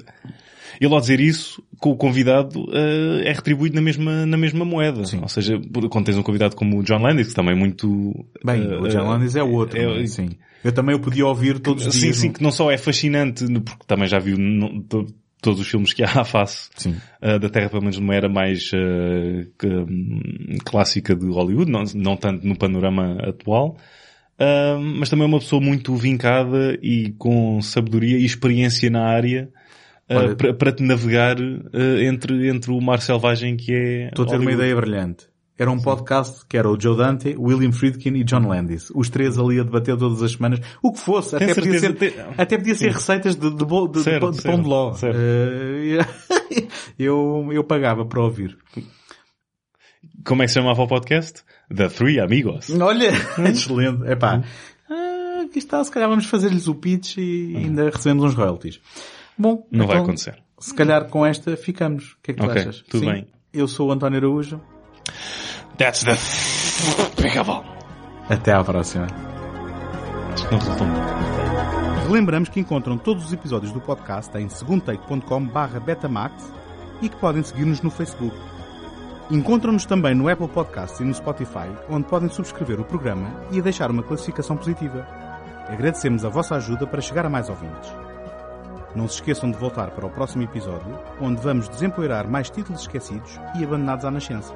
ele 0.79 0.93
ao 0.93 0.99
dizer 0.99 1.19
isso, 1.19 1.63
com 1.79 1.91
o 1.91 1.95
convidado, 1.95 2.65
eh, 2.73 3.29
é 3.29 3.33
retribuído 3.33 3.75
na 3.75 3.81
mesma, 3.81 4.25
na 4.25 4.37
mesma 4.37 4.65
moeda. 4.65 5.05
Sim. 5.05 5.19
Ou 5.21 5.27
seja, 5.29 5.59
quando 5.89 6.05
tens 6.05 6.17
um 6.17 6.23
convidado 6.23 6.55
como 6.55 6.79
o 6.79 6.83
John 6.83 6.99
Landis, 7.01 7.27
que 7.29 7.33
também 7.33 7.53
é 7.53 7.57
muito... 7.57 8.25
Bem, 8.43 8.63
eh, 8.63 8.77
o 8.77 8.87
John 8.87 9.07
Landis 9.07 9.35
é 9.35 9.43
outro, 9.43 9.77
é- 9.79 10.03
é? 10.03 10.07
sim. 10.07 10.29
Eu 10.63 10.71
também 10.71 10.95
o 10.95 10.99
podia 10.99 11.25
ouvir 11.27 11.59
todos 11.59 11.85
os 11.85 11.93
Sim, 11.93 12.01
dias. 12.01 12.17
sim, 12.17 12.27
não- 12.27 12.33
que 12.33 12.43
não 12.43 12.51
só 12.51 12.71
é 12.71 12.77
fascinante, 12.77 13.45
porque 13.61 13.83
também 13.85 14.07
já 14.07 14.17
viu 14.17 14.35
no- 14.37 14.81
to- 14.81 15.05
todos 15.41 15.59
os 15.61 15.67
filmes 15.67 15.93
que 15.93 16.01
há 16.03 16.21
à 16.21 16.23
face 16.25 16.69
Sim. 16.75 16.95
uh, 17.21 17.37
da 17.37 17.49
Terra, 17.49 17.69
pelo 17.69 17.83
menos 17.83 17.99
numa 17.99 18.15
era 18.15 18.27
mais 18.27 18.71
uh, 18.73 19.45
que, 19.59 19.67
hum, 19.67 20.57
clássica 20.63 21.15
de 21.15 21.27
Hollywood, 21.27 21.69
não, 21.71 21.83
não 21.93 22.17
tanto 22.17 22.47
no 22.47 22.57
panorama 22.57 23.15
atual. 23.21 23.77
Uh, 24.39 24.79
mas 24.97 25.07
também 25.07 25.23
é 25.25 25.27
uma 25.27 25.39
pessoa 25.39 25.61
muito 25.61 25.95
vincada 25.95 26.77
e 26.81 27.13
com 27.17 27.61
sabedoria 27.61 28.17
e 28.17 28.25
experiência 28.25 28.89
na 28.89 29.05
área 29.05 29.47
uh, 30.09 30.35
para, 30.35 30.53
para 30.53 30.71
te 30.71 30.83
navegar 30.83 31.37
uh, 31.39 31.99
entre, 32.01 32.47
entre 32.49 32.71
o 32.71 32.79
mar 32.81 33.01
selvagem 33.01 33.55
que 33.57 33.73
é 33.73 34.07
Estou 34.07 34.25
a 34.25 34.29
ter 34.29 34.39
uma 34.39 34.51
ideia 34.51 34.75
brilhante. 34.75 35.27
Era 35.57 35.71
um 35.71 35.79
podcast 35.79 36.45
que 36.47 36.57
era 36.57 36.69
o 36.69 36.77
Joe 36.77 36.97
Dante, 36.97 37.33
William 37.39 37.71
Friedkin 37.71 38.13
e 38.15 38.25
John 38.25 38.45
Landis. 38.45 38.91
Os 38.93 39.09
três 39.09 39.37
ali 39.39 39.57
a 39.57 39.63
debater 39.63 39.95
todas 39.95 40.21
as 40.21 40.33
semanas. 40.33 40.59
O 40.83 40.91
que 40.91 40.99
fosse. 40.99 41.33
Até 41.33 41.45
Tenho 41.45 41.55
podia, 41.55 41.79
ser, 41.79 41.79
certeza, 41.79 42.23
te- 42.23 42.41
até 42.41 42.57
podia 42.57 42.75
ser 42.75 42.91
receitas 42.91 43.35
de, 43.37 43.49
de, 43.55 43.63
bo- 43.65 43.87
de, 43.87 43.93
de 43.99 44.03
Certo, 44.03 44.19
pão- 44.19 44.31
de 44.31 44.41
pão 44.41 44.61
de 44.61 44.67
ló. 44.67 44.93
Eh, 45.01 45.99
eu, 46.99 47.47
eu 47.53 47.63
pagava 47.63 48.05
para 48.05 48.21
ouvir. 48.21 48.57
Como 50.25 50.41
é 50.43 50.45
que 50.45 50.49
se 50.51 50.55
chamava 50.55 50.81
o 50.81 50.87
podcast? 50.87 51.41
The 51.73 51.87
Three 51.87 52.19
Amigos. 52.19 52.69
Olha, 52.71 53.11
excelente. 53.49 54.03
Epá. 54.11 54.43
Ah, 54.89 55.43
aqui 55.45 55.59
está, 55.59 55.81
se 55.83 55.89
calhar 55.89 56.09
vamos 56.09 56.25
fazer-lhes 56.25 56.67
o 56.67 56.75
pitch 56.75 57.17
e 57.17 57.53
ainda 57.55 57.89
recebemos 57.89 58.25
uns 58.25 58.33
royalties. 58.33 58.81
Bom, 59.37 59.67
Não 59.71 59.85
vai 59.87 59.95
então, 59.97 60.05
acontecer. 60.05 60.37
Se 60.59 60.73
calhar 60.73 61.05
com 61.09 61.25
esta 61.25 61.55
ficamos. 61.57 62.13
O 62.13 62.17
que 62.23 62.31
é 62.31 62.33
que 62.33 62.39
tu 62.41 62.45
Ok, 62.47 62.61
achas? 62.61 62.81
tudo 62.89 62.99
Sim? 63.05 63.11
bem. 63.11 63.27
Eu 63.53 63.67
sou 63.67 63.89
o 63.89 63.91
António 63.91 64.17
Araújo. 64.19 64.61
That's 65.77 66.03
the 66.03 67.21
Pickable. 67.21 67.61
Até 68.29 68.53
à 68.53 68.63
próxima. 68.63 69.07
Acho 70.33 70.45
que 70.47 70.51
não 70.51 70.59
resultou 70.59 70.87
muito. 70.87 72.07
Relembramos 72.07 72.49
que 72.49 72.59
encontram 72.59 72.97
todos 72.97 73.25
os 73.25 73.33
episódios 73.33 73.71
do 73.71 73.81
podcast 73.81 74.35
em 74.37 74.47
segundotake.com 74.47 75.49
betamax 75.85 76.53
e 77.01 77.09
que 77.09 77.15
podem 77.17 77.43
seguir-nos 77.43 77.81
no 77.81 77.89
Facebook. 77.89 78.35
Encontram-nos 79.31 79.85
também 79.85 80.13
no 80.13 80.29
Apple 80.29 80.47
Podcasts 80.47 80.99
e 80.99 81.03
no 81.03 81.13
Spotify, 81.13 81.67
onde 81.89 82.07
podem 82.07 82.29
subscrever 82.29 82.79
o 82.79 82.85
programa 82.85 83.27
e 83.51 83.59
deixar 83.61 83.89
uma 83.89 84.03
classificação 84.03 84.55
positiva. 84.55 85.05
Agradecemos 85.67 86.23
a 86.23 86.29
vossa 86.29 86.55
ajuda 86.55 86.85
para 86.85 87.01
chegar 87.01 87.25
a 87.25 87.29
mais 87.29 87.49
ouvintes. 87.49 87.91
Não 88.95 89.07
se 89.07 89.15
esqueçam 89.15 89.51
de 89.51 89.57
voltar 89.57 89.91
para 89.91 90.05
o 90.05 90.09
próximo 90.09 90.43
episódio, 90.43 90.97
onde 91.19 91.41
vamos 91.41 91.67
desempoeirar 91.67 92.27
mais 92.29 92.49
títulos 92.49 92.81
esquecidos 92.81 93.37
e 93.59 93.63
abandonados 93.63 94.05
à 94.05 94.11
nascença. 94.11 94.53